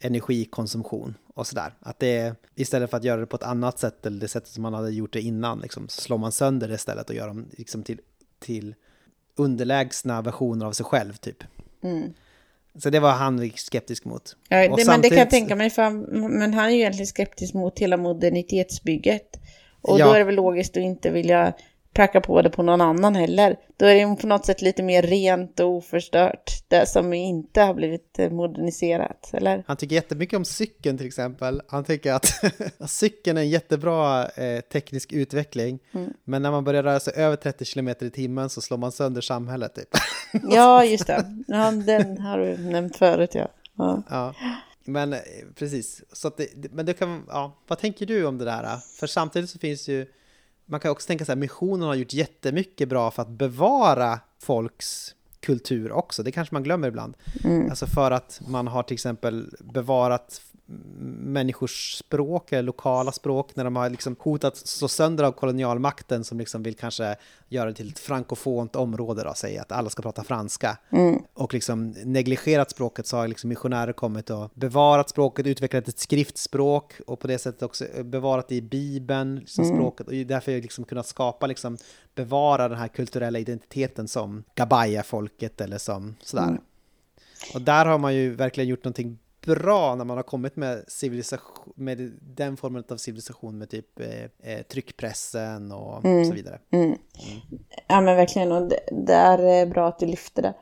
energikonsumtion 0.00 1.14
och 1.34 1.46
sådär. 1.46 1.74
Att 1.80 1.98
det 1.98 2.34
istället 2.54 2.90
för 2.90 2.96
att 2.96 3.04
göra 3.04 3.20
det 3.20 3.26
på 3.26 3.36
ett 3.36 3.42
annat 3.42 3.78
sätt 3.78 4.06
eller 4.06 4.20
det 4.20 4.28
sättet 4.28 4.48
som 4.50 4.62
man 4.62 4.74
hade 4.74 4.90
gjort 4.90 5.12
det 5.12 5.20
innan, 5.20 5.60
liksom, 5.60 5.88
så 5.88 6.00
slår 6.00 6.18
man 6.18 6.32
sönder 6.32 6.68
det 6.68 6.74
istället 6.74 7.10
och 7.10 7.16
gör 7.16 7.26
dem 7.28 7.46
liksom 7.50 7.82
till, 7.82 8.00
till 8.38 8.74
underlägsna 9.36 10.22
versioner 10.22 10.66
av 10.66 10.72
sig 10.72 10.86
själv 10.86 11.12
typ. 11.16 11.44
Mm. 11.82 12.12
Så 12.74 12.90
det 12.90 13.00
var 13.00 13.12
han 13.12 13.50
skeptisk 13.56 14.04
mot. 14.04 14.36
Ja, 14.48 14.56
det, 14.56 14.68
men 14.68 14.70
det 14.70 14.76
kan 14.84 14.86
jag 14.86 14.86
samtidigt- 15.02 15.30
tänka 15.30 15.56
mig, 15.56 15.70
för, 15.70 15.82
han- 15.82 16.00
men 16.38 16.54
han 16.54 16.64
är 16.64 16.70
ju 16.70 16.76
egentligen 16.78 17.06
skeptisk 17.06 17.54
mot 17.54 17.78
hela 17.78 17.96
modernitetsbygget. 17.96 19.40
Och 19.80 20.00
Ja. 20.00 20.06
då 20.06 20.12
är 20.12 20.18
det 20.18 20.24
väl 20.24 20.34
logiskt 20.34 20.76
att 20.76 20.82
inte 20.82 21.10
vilja 21.10 21.52
pracka 21.92 22.20
på 22.20 22.42
det 22.42 22.50
på 22.50 22.62
någon 22.62 22.80
annan 22.80 23.14
heller. 23.14 23.56
Då 23.76 23.86
är 23.86 23.94
det 23.94 24.16
på 24.16 24.26
något 24.26 24.46
sätt 24.46 24.62
lite 24.62 24.82
mer 24.82 25.02
rent 25.02 25.60
och 25.60 25.68
oförstört, 25.68 26.50
det 26.68 26.88
som 26.88 27.12
inte 27.12 27.60
har 27.60 27.74
blivit 27.74 28.18
eh, 28.18 28.30
moderniserat, 28.30 29.30
eller? 29.32 29.64
Han 29.66 29.76
tycker 29.76 29.94
jättemycket 29.94 30.36
om 30.36 30.44
cykeln 30.44 30.98
till 30.98 31.06
exempel. 31.06 31.62
Han 31.68 31.84
tycker 31.84 32.12
att 32.12 32.26
cykeln 32.90 33.38
är 33.38 33.42
en 33.42 33.50
jättebra 33.50 34.28
eh, 34.28 34.60
teknisk 34.60 35.12
utveckling. 35.12 35.78
Mm. 35.92 36.12
Men 36.24 36.42
när 36.42 36.50
man 36.50 36.64
börjar 36.64 36.82
röra 36.82 37.00
sig 37.00 37.14
över 37.16 37.36
30 37.36 37.64
km 37.64 37.88
i 37.88 38.10
timmen 38.10 38.50
så 38.50 38.60
slår 38.60 38.78
man 38.78 38.92
sönder 38.92 39.20
samhället 39.20 39.74
typ. 39.74 39.88
Ja, 40.50 40.84
just 40.84 41.06
det. 41.06 41.44
Ja, 41.46 41.70
den 41.70 42.18
har 42.18 42.38
du 42.38 42.56
nämnt 42.56 42.96
förut, 42.96 43.34
ja. 43.34 43.48
ja. 43.76 44.02
ja. 44.10 44.34
Men 44.84 45.12
eh, 45.12 45.18
precis, 45.54 46.02
så 46.12 46.28
att 46.28 46.36
det, 46.36 46.72
men 46.72 46.86
det 46.86 46.94
kan, 46.94 47.24
ja, 47.28 47.56
vad 47.66 47.78
tänker 47.78 48.06
du 48.06 48.24
om 48.24 48.38
det 48.38 48.44
där? 48.44 48.76
För 49.00 49.06
samtidigt 49.06 49.50
så 49.50 49.58
finns 49.58 49.88
ju, 49.88 50.06
man 50.66 50.80
kan 50.80 50.90
också 50.90 51.06
tänka 51.06 51.24
så 51.24 51.32
här, 51.32 51.36
missionen 51.36 51.88
har 51.88 51.94
gjort 51.94 52.12
jättemycket 52.12 52.88
bra 52.88 53.10
för 53.10 53.22
att 53.22 53.28
bevara 53.28 54.20
folks 54.38 55.14
kultur 55.40 55.92
också, 55.92 56.22
det 56.22 56.32
kanske 56.32 56.54
man 56.54 56.62
glömmer 56.62 56.88
ibland. 56.88 57.16
Alltså 57.70 57.86
för 57.86 58.10
att 58.10 58.40
man 58.48 58.68
har 58.68 58.82
till 58.82 58.94
exempel 58.94 59.56
bevarat 59.60 60.42
människors 61.22 61.94
språk, 61.94 62.52
eller 62.52 62.62
lokala 62.62 63.12
språk, 63.12 63.56
när 63.56 63.64
de 63.64 63.76
har 63.76 63.90
liksom 63.90 64.16
hotat 64.18 64.56
slå 64.56 64.88
sönder 64.88 65.24
av 65.24 65.32
kolonialmakten 65.32 66.24
som 66.24 66.38
liksom 66.38 66.62
vill 66.62 66.74
kanske 66.74 67.16
göra 67.48 67.68
det 67.68 67.74
till 67.74 67.88
ett 67.88 67.98
frankofont 67.98 68.76
område 68.76 69.24
då, 69.24 69.34
säga 69.34 69.62
att 69.62 69.72
alla 69.72 69.90
ska 69.90 70.02
prata 70.02 70.24
franska. 70.24 70.78
Och 71.34 71.54
liksom 71.54 71.94
negligerat 72.04 72.70
språket 72.70 73.06
så 73.06 73.16
har 73.16 73.28
liksom 73.28 73.48
missionärer 73.48 73.92
kommit 73.92 74.30
och 74.30 74.50
bevarat 74.54 75.10
språket, 75.10 75.46
utvecklat 75.46 75.88
ett 75.88 75.98
skriftspråk 75.98 77.00
och 77.06 77.20
på 77.20 77.26
det 77.26 77.38
sättet 77.38 77.62
också 77.62 77.84
bevarat 78.04 78.48
det 78.48 78.54
i 78.54 78.62
Bibeln, 78.62 79.36
liksom 79.36 79.64
språket. 79.64 80.06
Och 80.06 80.12
därför 80.12 80.52
liksom 80.52 80.84
kunnat 80.84 81.06
skapa, 81.06 81.46
liksom, 81.46 81.76
bevara 82.14 82.68
den 82.68 82.78
här 82.78 82.88
kulturella 82.88 83.38
identiteten 83.38 84.08
som 84.08 84.44
Gabaya-folket 84.54 85.60
eller 85.60 85.78
som 85.78 86.16
sådär. 86.20 86.60
Och 87.54 87.62
där 87.62 87.86
har 87.86 87.98
man 87.98 88.14
ju 88.14 88.34
verkligen 88.34 88.68
gjort 88.68 88.84
någonting 88.84 89.18
bra 89.46 89.94
när 89.94 90.04
man 90.04 90.16
har 90.16 90.24
kommit 90.24 90.56
med, 90.56 90.84
civilisation, 90.88 91.72
med 91.76 92.18
den 92.20 92.56
formen 92.56 92.84
av 92.88 92.96
civilisation 92.96 93.58
med 93.58 93.70
typ 93.70 94.00
eh, 94.00 94.52
eh, 94.52 94.62
tryckpressen 94.62 95.72
och 95.72 96.02
så 96.02 96.32
vidare. 96.32 96.58
Ja 97.88 98.00
men 98.00 98.16
verkligen, 98.16 98.52
och 98.52 98.68
det, 98.68 98.80
det 99.06 99.14
är 99.14 99.66
bra 99.66 99.88
att 99.88 99.98
du 99.98 100.06
lyfter 100.06 100.42
det. 100.42 100.54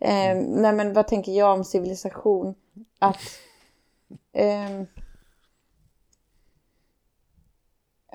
Eh, 0.00 0.36
nej 0.36 0.72
men 0.72 0.92
vad 0.92 1.08
tänker 1.08 1.32
jag 1.32 1.54
om 1.54 1.64
civilisation? 1.64 2.54
Att... 2.98 3.18
ehm, 4.32 4.86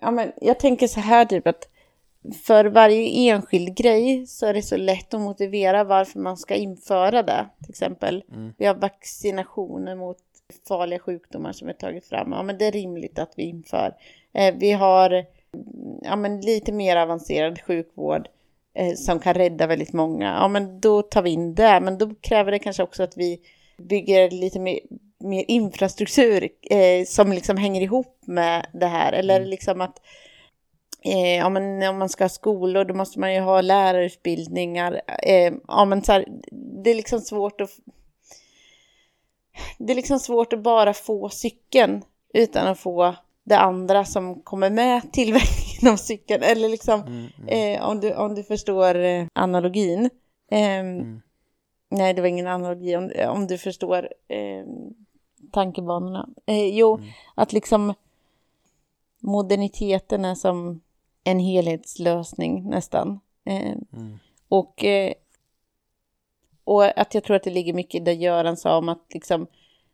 ja 0.02 0.11
men 0.11 0.31
jag 0.41 0.60
tänker 0.60 0.88
så 0.88 0.99
här 0.99 1.26
typ 1.26 1.48
att 1.48 1.69
för 2.45 2.65
varje 2.65 3.31
enskild 3.31 3.77
grej 3.77 4.27
så 4.27 4.45
är 4.45 4.53
det 4.53 4.61
så 4.61 4.77
lätt 4.77 5.13
att 5.13 5.21
motivera 5.21 5.83
varför 5.83 6.19
man 6.19 6.37
ska 6.37 6.55
införa 6.55 7.23
det. 7.23 7.47
Till 7.59 7.69
exempel, 7.69 8.23
vi 8.57 8.65
har 8.65 8.75
vaccinationer 8.75 9.95
mot 9.95 10.17
farliga 10.67 10.99
sjukdomar 10.99 11.51
som 11.51 11.69
är 11.69 11.73
tagit 11.73 12.05
fram. 12.05 12.31
Ja, 12.31 12.43
men 12.43 12.57
det 12.57 12.65
är 12.65 12.71
rimligt 12.71 13.19
att 13.19 13.33
vi 13.35 13.43
inför. 13.43 13.95
Eh, 14.33 14.55
vi 14.57 14.71
har 14.71 15.11
mm, 15.11 15.25
ja, 16.01 16.15
men 16.15 16.41
lite 16.41 16.71
mer 16.71 16.95
avancerad 16.95 17.61
sjukvård 17.61 18.27
eh, 18.73 18.93
som 18.93 19.19
kan 19.19 19.33
rädda 19.33 19.67
väldigt 19.67 19.93
många. 19.93 20.25
Ja, 20.25 20.47
men 20.47 20.79
då 20.79 21.01
tar 21.01 21.21
vi 21.21 21.29
in 21.29 21.55
det. 21.55 21.79
Men 21.79 21.97
då 21.97 22.15
kräver 22.21 22.51
det 22.51 22.59
kanske 22.59 22.83
också 22.83 23.03
att 23.03 23.17
vi 23.17 23.39
bygger 23.77 24.29
lite 24.29 24.59
mer, 24.59 24.79
mer 25.19 25.45
infrastruktur 25.47 26.49
eh, 26.71 27.05
som 27.05 27.31
liksom 27.31 27.57
hänger 27.57 27.81
ihop 27.81 28.17
med 28.25 28.65
det 28.73 28.87
här. 28.87 29.13
Eller 29.13 29.45
liksom 29.45 29.81
att 29.81 30.01
Eh, 31.05 31.35
ja, 31.38 31.49
men 31.49 31.89
om 31.89 31.97
man 31.97 32.09
ska 32.09 32.23
ha 32.23 32.30
skolor 32.30 32.85
då 32.85 32.93
måste 32.93 33.19
man 33.19 33.34
ju 33.34 33.39
ha 33.39 33.61
lärarutbildningar. 33.61 35.01
Eh, 35.23 35.53
ja, 35.67 35.85
men 35.85 36.03
så 36.03 36.11
här, 36.11 36.25
det 36.84 36.89
är 36.91 36.95
liksom 36.95 37.19
svårt 37.19 37.61
att... 37.61 37.69
Det 39.77 39.93
är 39.93 39.95
liksom 39.95 40.19
svårt 40.19 40.53
att 40.53 40.59
bara 40.63 40.93
få 40.93 41.30
cykeln 41.30 42.03
utan 42.34 42.67
att 42.67 42.80
få 42.80 43.15
det 43.43 43.57
andra 43.57 44.05
som 44.05 44.41
kommer 44.41 44.69
med 44.69 45.01
tillverkningen 45.13 45.93
av 45.93 45.97
cykeln. 45.97 46.43
Eller 46.43 46.69
liksom, 46.69 47.01
Mm, 47.01 47.27
mm, 47.47 47.75
eh, 47.77 47.89
om, 47.89 47.99
du, 47.99 48.13
om 48.13 48.35
du 48.35 48.43
förstår 48.43 48.95
eh, 48.95 49.25
analogin. 49.34 50.09
Ehm, 50.51 50.88
mm. 50.99 51.21
Nej, 51.89 52.13
det 52.13 52.21
var 52.21 52.27
ingen 52.27 52.47
analogi. 52.47 52.95
Om, 52.95 53.11
om 53.27 53.47
du 53.47 53.57
förstår 53.57 54.09
eh, 54.27 54.65
tankebanorna. 55.51 56.30
Eh, 56.45 56.65
jo, 56.67 56.95
Mm. 56.95 57.09
att 57.35 57.53
liksom 57.53 57.93
moderniteten 59.19 60.25
är 60.25 60.35
som 60.35 60.81
en 61.23 61.39
helhetslösning 61.39 62.69
nästan. 62.69 63.19
Eh, 63.45 63.71
Mm. 63.93 64.19
och, 64.47 64.83
eh, 64.83 65.13
och 66.63 66.99
att 66.99 67.13
jag 67.13 67.23
tror 67.23 67.35
att 67.35 67.43
det 67.43 67.49
ligger 67.49 67.73
mycket 67.73 68.01
i 68.01 68.03
det 68.03 68.13
Göran 68.13 68.57
sa 68.57 68.77
om 68.77 68.89
att 68.89 69.13
liksom 69.13 69.47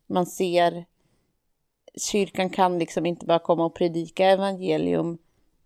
man 0.08 0.26
ser 0.26 0.86
kyrkan 2.12 2.50
kan 2.50 2.80
liksom 2.80 3.06
inte 3.06 3.26
bara 3.26 3.40
komma 3.40 3.66
och 3.66 3.76
predika 3.76 4.26
evangelium 4.26 5.18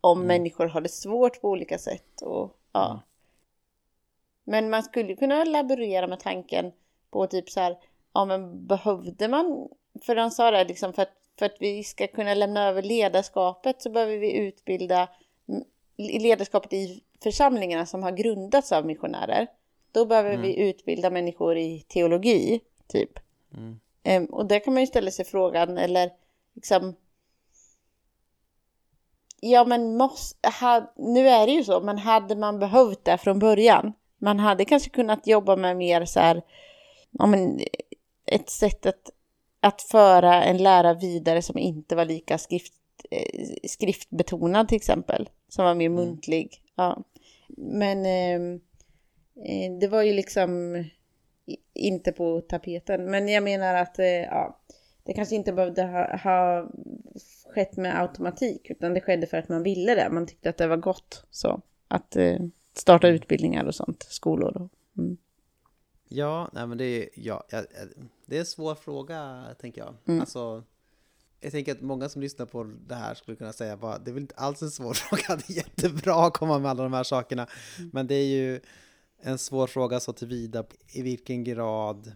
om 0.02 0.18
Mm. 0.18 0.28
människor 0.28 0.66
har 0.66 0.82
det 0.82 0.90
svårt 0.90 1.42
på 1.42 1.50
olika 1.50 1.78
sätt. 1.78 2.22
Och, 2.22 2.58
ja. 2.72 2.86
Mm. 2.90 3.00
Men 4.44 4.70
man 4.70 4.84
skulle 4.84 5.16
kunna 5.16 5.44
laborera 5.44 6.08
med 6.08 6.20
tanken 6.20 6.72
på 7.12 7.28
typ 7.28 7.50
så 7.50 7.60
här, 7.60 7.78
ja 8.14 8.26
men 8.26 8.68
behövde 8.68 9.28
man, 9.28 9.70
för 10.02 10.16
han 10.16 10.32
sa 10.32 10.52
det 10.52 10.64
liksom 10.64 10.94
för 10.94 11.02
att, 11.02 11.14
för 11.40 11.46
att 11.46 11.56
vi 11.60 11.84
ska 11.84 12.08
kunna 12.08 12.34
lämna 12.34 12.68
över 12.68 12.82
ledarskapet 12.82 13.82
så 13.82 13.90
behöver 13.90 14.18
vi 14.18 14.38
utbilda 14.38 15.10
ledarskapet 15.98 16.74
i 16.74 17.04
församlingarna 17.24 17.86
som 17.86 18.04
har 18.04 18.12
grundats 18.12 18.72
av 18.72 18.86
missionärer. 18.86 19.48
Då 19.92 20.06
behöver 20.06 20.30
Mm. 20.30 20.42
vi 20.42 20.60
utbilda 20.60 21.10
människor 21.10 21.58
i 21.58 21.80
teologi, 21.88 22.62
typ. 22.88 23.20
Mm. 23.54 23.80
Em, 24.04 24.26
och 24.26 24.46
där 24.46 24.60
kan 24.60 24.74
man 24.74 24.84
ju 24.84 24.88
ställa 24.88 25.12
sig 25.12 25.26
frågan, 25.26 25.78
eller 25.78 26.12
liksom... 26.54 26.96
Ja, 29.40 29.66
men 29.66 29.98
måste, 29.98 30.50
ha, 30.62 30.94
nu 30.98 31.30
är 31.30 31.48
det 31.48 31.54
ju 31.54 31.64
så, 31.64 31.82
men 31.82 31.98
hade 31.98 32.36
man 32.36 32.60
behövt 32.60 33.06
det 33.06 33.18
från 33.18 33.40
början? 33.40 33.94
Man 34.18 34.40
hade 34.40 34.66
kanske 34.66 34.90
kunnat 34.90 35.28
jobba 35.28 35.56
med 35.56 35.78
mer 35.78 36.06
så 36.06 36.20
här, 36.20 36.42
ja 37.12 37.26
men 37.26 37.60
ett 38.26 38.50
sätt 38.50 38.86
att, 38.86 39.10
att 39.60 39.82
föra 39.82 40.44
en 40.44 40.58
lära 40.58 40.94
vidare 40.94 41.42
som 41.42 41.58
inte 41.58 41.96
var 41.96 42.06
lika 42.06 42.38
skrift, 42.38 42.74
skriftbetonad 43.68 44.68
till 44.68 44.76
exempel, 44.76 45.30
som 45.48 45.66
var 45.66 45.76
mer 45.76 45.86
Mm. 45.86 45.96
muntlig. 46.06 46.62
Ja. 46.76 47.04
Men 47.58 48.06
ehm, 48.06 48.60
eh, 49.46 49.80
det 49.80 49.88
var 49.88 50.02
ju 50.02 50.14
liksom 50.14 50.84
inte 51.74 52.12
på 52.12 52.42
tapeten. 52.42 53.06
Men 53.12 53.28
jag 53.28 53.44
menar 53.44 53.76
att 53.76 54.00
eh, 54.00 54.06
ja, 54.06 54.60
det 55.04 55.14
kanske 55.14 55.36
inte 55.36 55.54
behövde 55.54 55.84
ha, 55.84 56.18
ha 56.18 56.70
skett 57.54 57.78
med 57.78 58.02
automatik, 58.02 58.70
utan 58.70 58.94
det 58.94 59.02
skedde 59.02 59.28
för 59.28 59.38
att 59.38 59.50
man 59.50 59.64
ville 59.64 59.96
det. 59.96 60.10
Man 60.12 60.28
tyckte 60.28 60.50
att 60.50 60.58
det 60.58 60.68
var 60.68 60.78
gott 60.78 61.26
så 61.30 61.62
att 61.88 62.16
eh, 62.16 62.40
starta 62.74 63.08
utbildningar 63.08 63.66
och 63.66 63.76
sånt, 63.76 64.04
skolor. 64.10 64.58
Och, 64.62 64.70
mm. 64.98 65.18
Ja, 66.08 66.50
nej 66.54 66.68
men 66.68 66.78
det 66.78 66.86
är, 66.86 67.10
ja, 67.16 67.44
ja, 67.50 67.62
det 68.26 68.36
är 68.36 68.40
en 68.40 68.46
svår 68.46 68.76
fråga, 68.76 69.46
tänker 69.60 69.82
jag. 69.82 69.94
Mm. 70.08 70.20
Alltså, 70.20 70.64
jag 71.44 71.52
tänker 71.52 71.72
att 71.72 71.82
många 71.82 72.10
som 72.10 72.22
lyssnar 72.22 72.46
på 72.46 72.64
det 72.88 72.96
här 72.96 73.14
skulle 73.16 73.38
kunna 73.38 73.54
säga 73.54 73.78
bara, 73.78 74.00
det 74.00 74.12
är 74.12 74.14
väl 74.14 74.22
inte 74.24 74.36
alls 74.36 74.62
en 74.62 74.72
svår 74.72 74.94
fråga, 74.94 75.36
det 75.36 75.54
är 75.54 75.58
jättebra 75.58 76.26
att 76.28 76.34
komma 76.34 76.60
med 76.60 76.72
alla 76.72 76.84
de 76.84 76.94
här 76.94 77.04
sakerna. 77.04 77.48
Men 77.92 78.08
det 78.08 78.16
är 78.16 78.26
ju 78.26 78.60
en 79.22 79.38
svår 79.38 79.68
fråga 79.68 80.00
så 80.00 80.14
tillvida 80.14 80.64
i 80.88 81.02
vilken 81.02 81.44
grad 81.44 82.12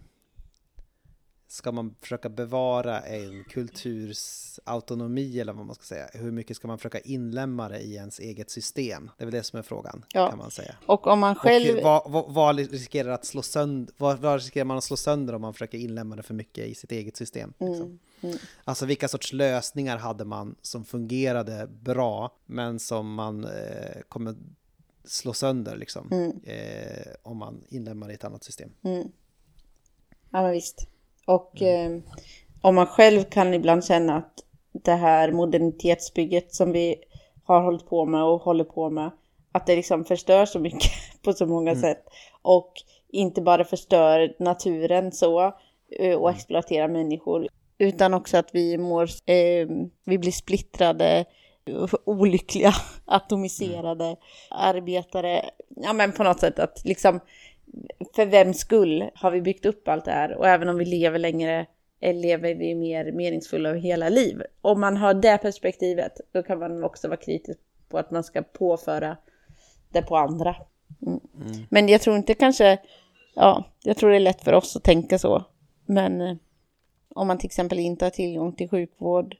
ska 1.47 1.71
man 1.71 1.95
försöka 2.01 2.29
bevara 2.29 2.99
en 2.99 3.43
kulturs 3.43 4.59
autonomi 4.63 5.39
eller 5.39 5.53
vad 5.53 5.65
man 5.65 5.75
ska 5.75 5.83
säga? 5.83 6.07
Hur 6.13 6.31
mycket 6.31 6.57
ska 6.57 6.67
man 6.67 6.77
försöka 6.77 6.99
inlämna 6.99 7.69
det 7.69 7.79
i 7.79 7.95
ens 7.95 8.19
eget 8.19 8.49
system? 8.49 9.09
Det 9.17 9.23
är 9.23 9.25
väl 9.25 9.33
det 9.33 9.43
som 9.43 9.59
är 9.59 9.63
frågan, 9.63 10.05
Ja. 10.13 10.29
kan 10.29 10.37
man 10.37 10.51
säga. 10.51 10.75
och 10.85 11.07
om 11.07 11.19
man 11.19 11.35
själv... 11.35 11.77
Och 11.77 11.83
vad, 11.83 12.11
vad, 12.11 12.33
vad 12.33 12.59
riskerar 12.59 13.09
att 13.09 13.25
slå 13.25 13.41
sönder, 13.41 13.93
vad, 13.97 14.19
vad 14.19 14.33
riskerar 14.35 14.65
man 14.65 14.77
att 14.77 14.83
slå 14.83 14.97
sönder 14.97 15.35
om 15.35 15.41
man 15.41 15.53
försöker 15.53 15.77
inlämna 15.77 16.15
det 16.15 16.23
för 16.23 16.33
mycket 16.33 16.67
i 16.67 16.75
sitt 16.75 16.91
eget 16.91 17.17
system? 17.17 17.53
Liksom? 17.59 17.75
Mm, 17.85 17.99
mm. 18.21 18.37
Alltså 18.63 18.85
vilka 18.85 19.07
sorts 19.07 19.33
lösningar 19.33 19.97
hade 19.97 20.25
man 20.25 20.55
som 20.61 20.85
fungerade 20.85 21.67
bra 21.67 22.31
men 22.45 22.79
som 22.79 23.13
man 23.13 23.43
eh, 23.43 24.01
kommer 24.09 24.35
slå 25.05 25.33
sönder 25.33 25.75
liksom, 25.77 26.09
Mm. 26.11 26.31
eh, 26.43 27.13
om 27.23 27.37
man 27.37 27.63
inlämnar 27.69 28.07
det 28.07 28.13
i 28.13 28.15
ett 28.15 28.23
annat 28.23 28.43
system? 28.43 28.69
Mm. 28.83 29.07
Ja, 30.31 30.41
men 30.41 30.51
visst. 30.51 30.87
Och 31.25 31.61
eh, 31.61 31.99
om 32.61 32.75
man 32.75 32.87
själv 32.87 33.23
kan 33.23 33.53
ibland 33.53 33.85
känna 33.85 34.17
att 34.17 34.43
det 34.71 34.93
här 34.95 35.31
modernitetsbygget 35.31 36.53
som 36.53 36.71
vi 36.71 36.95
har 37.43 37.61
hållit 37.61 37.85
på 37.85 38.05
med 38.05 38.23
och 38.23 38.41
håller 38.41 38.63
på 38.63 38.89
med, 38.89 39.11
att 39.51 39.65
det 39.65 39.75
liksom 39.75 40.05
förstör 40.05 40.45
så 40.45 40.59
mycket 40.59 40.91
på 41.23 41.33
så 41.33 41.45
många 41.45 41.75
sätt. 41.75 42.03
Och 42.41 42.73
inte 43.09 43.41
bara 43.41 43.63
förstör 43.63 44.35
naturen 44.39 45.11
så 45.11 45.53
eh, 45.99 46.15
och 46.17 46.29
exploaterar 46.29 46.87
människor, 46.87 47.47
utan 47.77 48.13
också 48.13 48.37
att 48.37 48.49
vi 48.53 48.77
mår, 48.77 49.03
eh, 49.25 49.67
vi 50.05 50.17
blir 50.17 50.31
splittrade, 50.31 51.25
olyckliga, 52.05 52.73
atomiserade 53.05 54.15
arbetare. 54.49 55.49
Ja, 55.69 55.93
men 55.93 56.11
på 56.11 56.23
något 56.23 56.39
sätt 56.39 56.59
att 56.59 56.81
liksom 56.85 57.19
för 58.15 58.25
vems 58.25 58.59
skull 58.59 59.09
har 59.15 59.31
vi 59.31 59.41
byggt 59.41 59.65
upp 59.65 59.87
allt 59.87 60.05
det 60.05 60.11
här? 60.11 60.37
Och 60.37 60.47
även 60.47 60.69
om 60.69 60.77
vi 60.77 60.85
lever 60.85 61.19
längre 61.19 61.65
eh, 61.99 62.15
lever 62.15 62.55
vi 62.55 62.75
mer 62.75 63.11
meningsfulla 63.11 63.73
hela 63.73 64.09
liv. 64.09 64.41
Om 64.61 64.81
man 64.81 64.97
har 64.97 65.13
det 65.13 65.37
perspektivet, 65.37 66.13
då 66.31 66.43
kan 66.43 66.59
man 66.59 66.83
också 66.83 67.07
vara 67.07 67.17
kritisk 67.17 67.59
på 67.89 67.97
att 67.97 68.11
man 68.11 68.23
ska 68.23 68.41
påföra 68.41 69.17
det 69.89 70.01
på 70.01 70.17
andra. 70.17 70.55
Mm. 71.05 71.19
Men 71.69 71.89
jag 71.89 72.01
tror 72.01 72.17
inte 72.17 72.33
kanske, 72.33 72.77
ja, 73.35 73.63
jag 73.83 73.97
tror 73.97 74.09
det 74.09 74.15
är 74.15 74.19
lätt 74.19 74.43
för 74.43 74.53
oss 74.53 74.75
att 74.75 74.83
tänka 74.83 75.19
så. 75.19 75.43
Men 75.85 76.21
eh, 76.21 76.35
om 77.09 77.27
man 77.27 77.37
till 77.37 77.47
exempel 77.47 77.79
inte 77.79 78.05
har 78.05 78.09
tillgång 78.09 78.53
till 78.53 78.69
sjukvård 78.69 79.35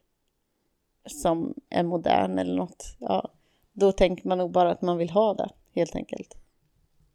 som 1.06 1.54
är 1.70 1.84
modern 1.84 2.40
eller 2.40 2.56
något, 2.56 2.96
ja, 3.00 3.32
då 3.74 3.92
tänker 3.92 4.28
man 4.28 4.38
nog 4.38 4.52
bara 4.52 4.72
att 4.72 4.82
man 4.82 4.98
vill 4.98 5.10
ha 5.10 5.34
det, 5.34 5.50
helt 5.72 5.96
enkelt. 5.96 6.36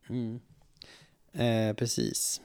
Mm. 0.08 0.40
Eh, 1.32 1.74
precis. 1.76 2.40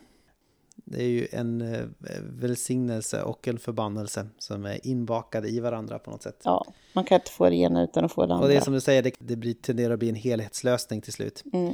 Det 0.76 1.04
är 1.04 1.08
ju 1.08 1.28
en 1.32 1.62
eh, 1.62 1.86
välsignelse 2.22 3.24
och 3.24 3.48
en 3.48 3.60
förbannelse 3.60 4.28
som 4.38 4.66
är 4.66 4.88
inbakade 4.88 5.50
i 5.50 5.60
varandra 5.60 6.00
på 6.00 6.12
något 6.12 6.24
sätt. 6.24 6.42
Ja, 6.44 6.66
man 6.94 7.04
kan 7.04 7.16
inte 7.16 7.32
få 7.32 7.50
det 7.50 7.56
ena 7.56 7.84
utan 7.84 8.06
att 8.06 8.12
få 8.12 8.26
det 8.26 8.34
andra. 8.34 8.46
Och 8.46 8.50
det 8.50 8.58
är 8.58 8.62
som 8.62 8.74
du 8.74 8.82
säger, 8.82 9.04
det, 9.04 9.12
det 9.20 9.36
blir, 9.36 9.54
tenderar 9.54 9.94
att 9.94 10.00
bli 10.00 10.10
en 10.10 10.16
helhetslösning 10.16 11.02
till 11.02 11.14
slut. 11.14 11.44
Mm. 11.54 11.74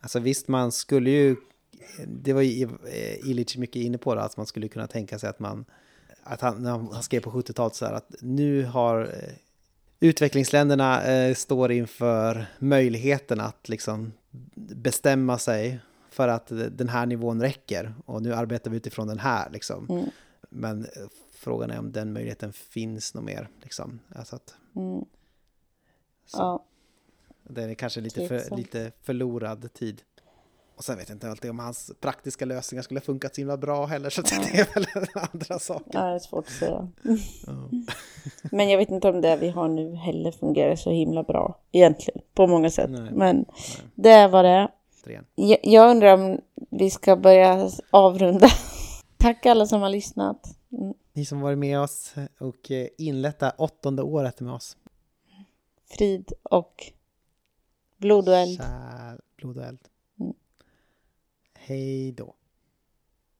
Alltså 0.00 0.18
visst, 0.18 0.48
man 0.48 0.72
skulle 0.72 1.10
ju... 1.10 1.36
Det 2.06 2.32
var 2.32 2.42
ju 2.42 2.64
eh, 2.64 3.28
Illich 3.28 3.56
mycket 3.56 3.82
inne 3.82 3.98
på 3.98 4.14
det, 4.14 4.22
att 4.22 4.36
man 4.36 4.46
skulle 4.46 4.68
kunna 4.68 4.86
tänka 4.86 5.18
sig 5.18 5.30
att 5.30 5.38
man... 5.38 5.64
Att 6.22 6.40
han, 6.40 6.62
när 6.62 6.70
han 6.70 7.02
skrev 7.02 7.20
på 7.20 7.30
70-talet 7.30 7.74
så 7.74 7.86
här 7.86 7.92
att 7.92 8.14
nu 8.20 8.64
har 8.64 9.02
eh, 9.02 9.34
utvecklingsländerna 10.00 11.04
eh, 11.04 11.34
står 11.34 11.72
inför 11.72 12.46
möjligheten 12.58 13.40
att 13.40 13.68
liksom 13.68 14.12
bestämma 14.54 15.38
sig 15.38 15.80
för 16.10 16.28
att 16.28 16.46
den 16.70 16.88
här 16.88 17.06
nivån 17.06 17.42
räcker 17.42 17.94
och 18.06 18.22
nu 18.22 18.34
arbetar 18.34 18.70
vi 18.70 18.76
utifrån 18.76 19.08
den 19.08 19.18
här 19.18 19.50
liksom. 19.50 19.86
Mm. 19.90 20.04
Men 20.48 20.84
eh, 20.84 21.08
frågan 21.32 21.70
är 21.70 21.78
om 21.78 21.92
den 21.92 22.12
möjligheten 22.12 22.52
finns 22.52 23.14
något 23.14 23.24
mer 23.24 23.48
liksom. 23.62 23.98
Alltså 24.14 24.36
att 24.36 24.54
Mm. 24.76 25.04
Så. 26.26 26.38
Ja, 26.38 26.64
det 27.42 27.62
är 27.62 27.74
kanske 27.74 28.00
lite, 28.00 28.28
för, 28.28 28.56
lite 28.56 28.92
förlorad 29.02 29.72
tid. 29.72 30.02
Och 30.78 30.84
sen 30.84 30.98
vet 30.98 31.08
jag 31.08 31.16
inte 31.16 31.30
alltid 31.30 31.50
om 31.50 31.58
hans 31.58 31.92
praktiska 32.00 32.44
lösningar 32.44 32.82
skulle 32.82 33.00
funkat 33.00 33.34
så 33.34 33.40
himla 33.40 33.56
bra 33.56 33.86
heller, 33.86 34.10
så 34.10 34.22
det 34.52 34.58
är 34.58 34.74
väl 34.74 34.86
andra 35.32 35.58
saker. 35.58 35.90
ja, 35.92 36.00
det 36.00 36.14
är 36.14 36.18
svårt 36.18 36.46
att 36.46 36.52
säga. 36.52 36.88
Ja. 37.46 37.70
Men 38.52 38.68
jag 38.68 38.78
vet 38.78 38.90
inte 38.90 39.08
om 39.08 39.20
det 39.20 39.36
vi 39.36 39.48
har 39.48 39.68
nu 39.68 39.94
heller 39.94 40.32
fungerar 40.32 40.76
så 40.76 40.90
himla 40.90 41.22
bra 41.22 41.60
egentligen, 41.72 42.20
på 42.34 42.46
många 42.46 42.70
sätt. 42.70 42.90
Nej. 42.90 43.10
Men 43.12 43.44
det 43.94 44.28
var 44.28 44.42
det. 44.42 44.70
Jag, 45.34 45.58
jag 45.62 45.90
undrar 45.90 46.14
om 46.14 46.40
vi 46.70 46.90
ska 46.90 47.16
börja 47.16 47.70
avrunda. 47.90 48.48
Tack 49.16 49.46
alla 49.46 49.66
som 49.66 49.82
har 49.82 49.90
lyssnat. 49.90 50.56
Mm. 50.72 50.94
Ni 51.12 51.24
som 51.24 51.40
varit 51.40 51.58
med 51.58 51.80
oss 51.80 52.14
och 52.40 52.70
eh, 52.70 52.88
inlett 52.98 53.38
det 53.38 53.52
åttonde 53.58 54.02
året 54.02 54.40
med 54.40 54.52
oss. 54.52 54.76
Frid 55.90 56.32
och 56.42 56.92
blod 57.96 58.28
och 58.28 58.36
eld. 58.36 58.56
Kär 58.56 59.20
blod 59.36 59.56
och 59.56 59.64
eld. 59.64 59.78
Hej 61.68 62.12
då. 62.12 62.37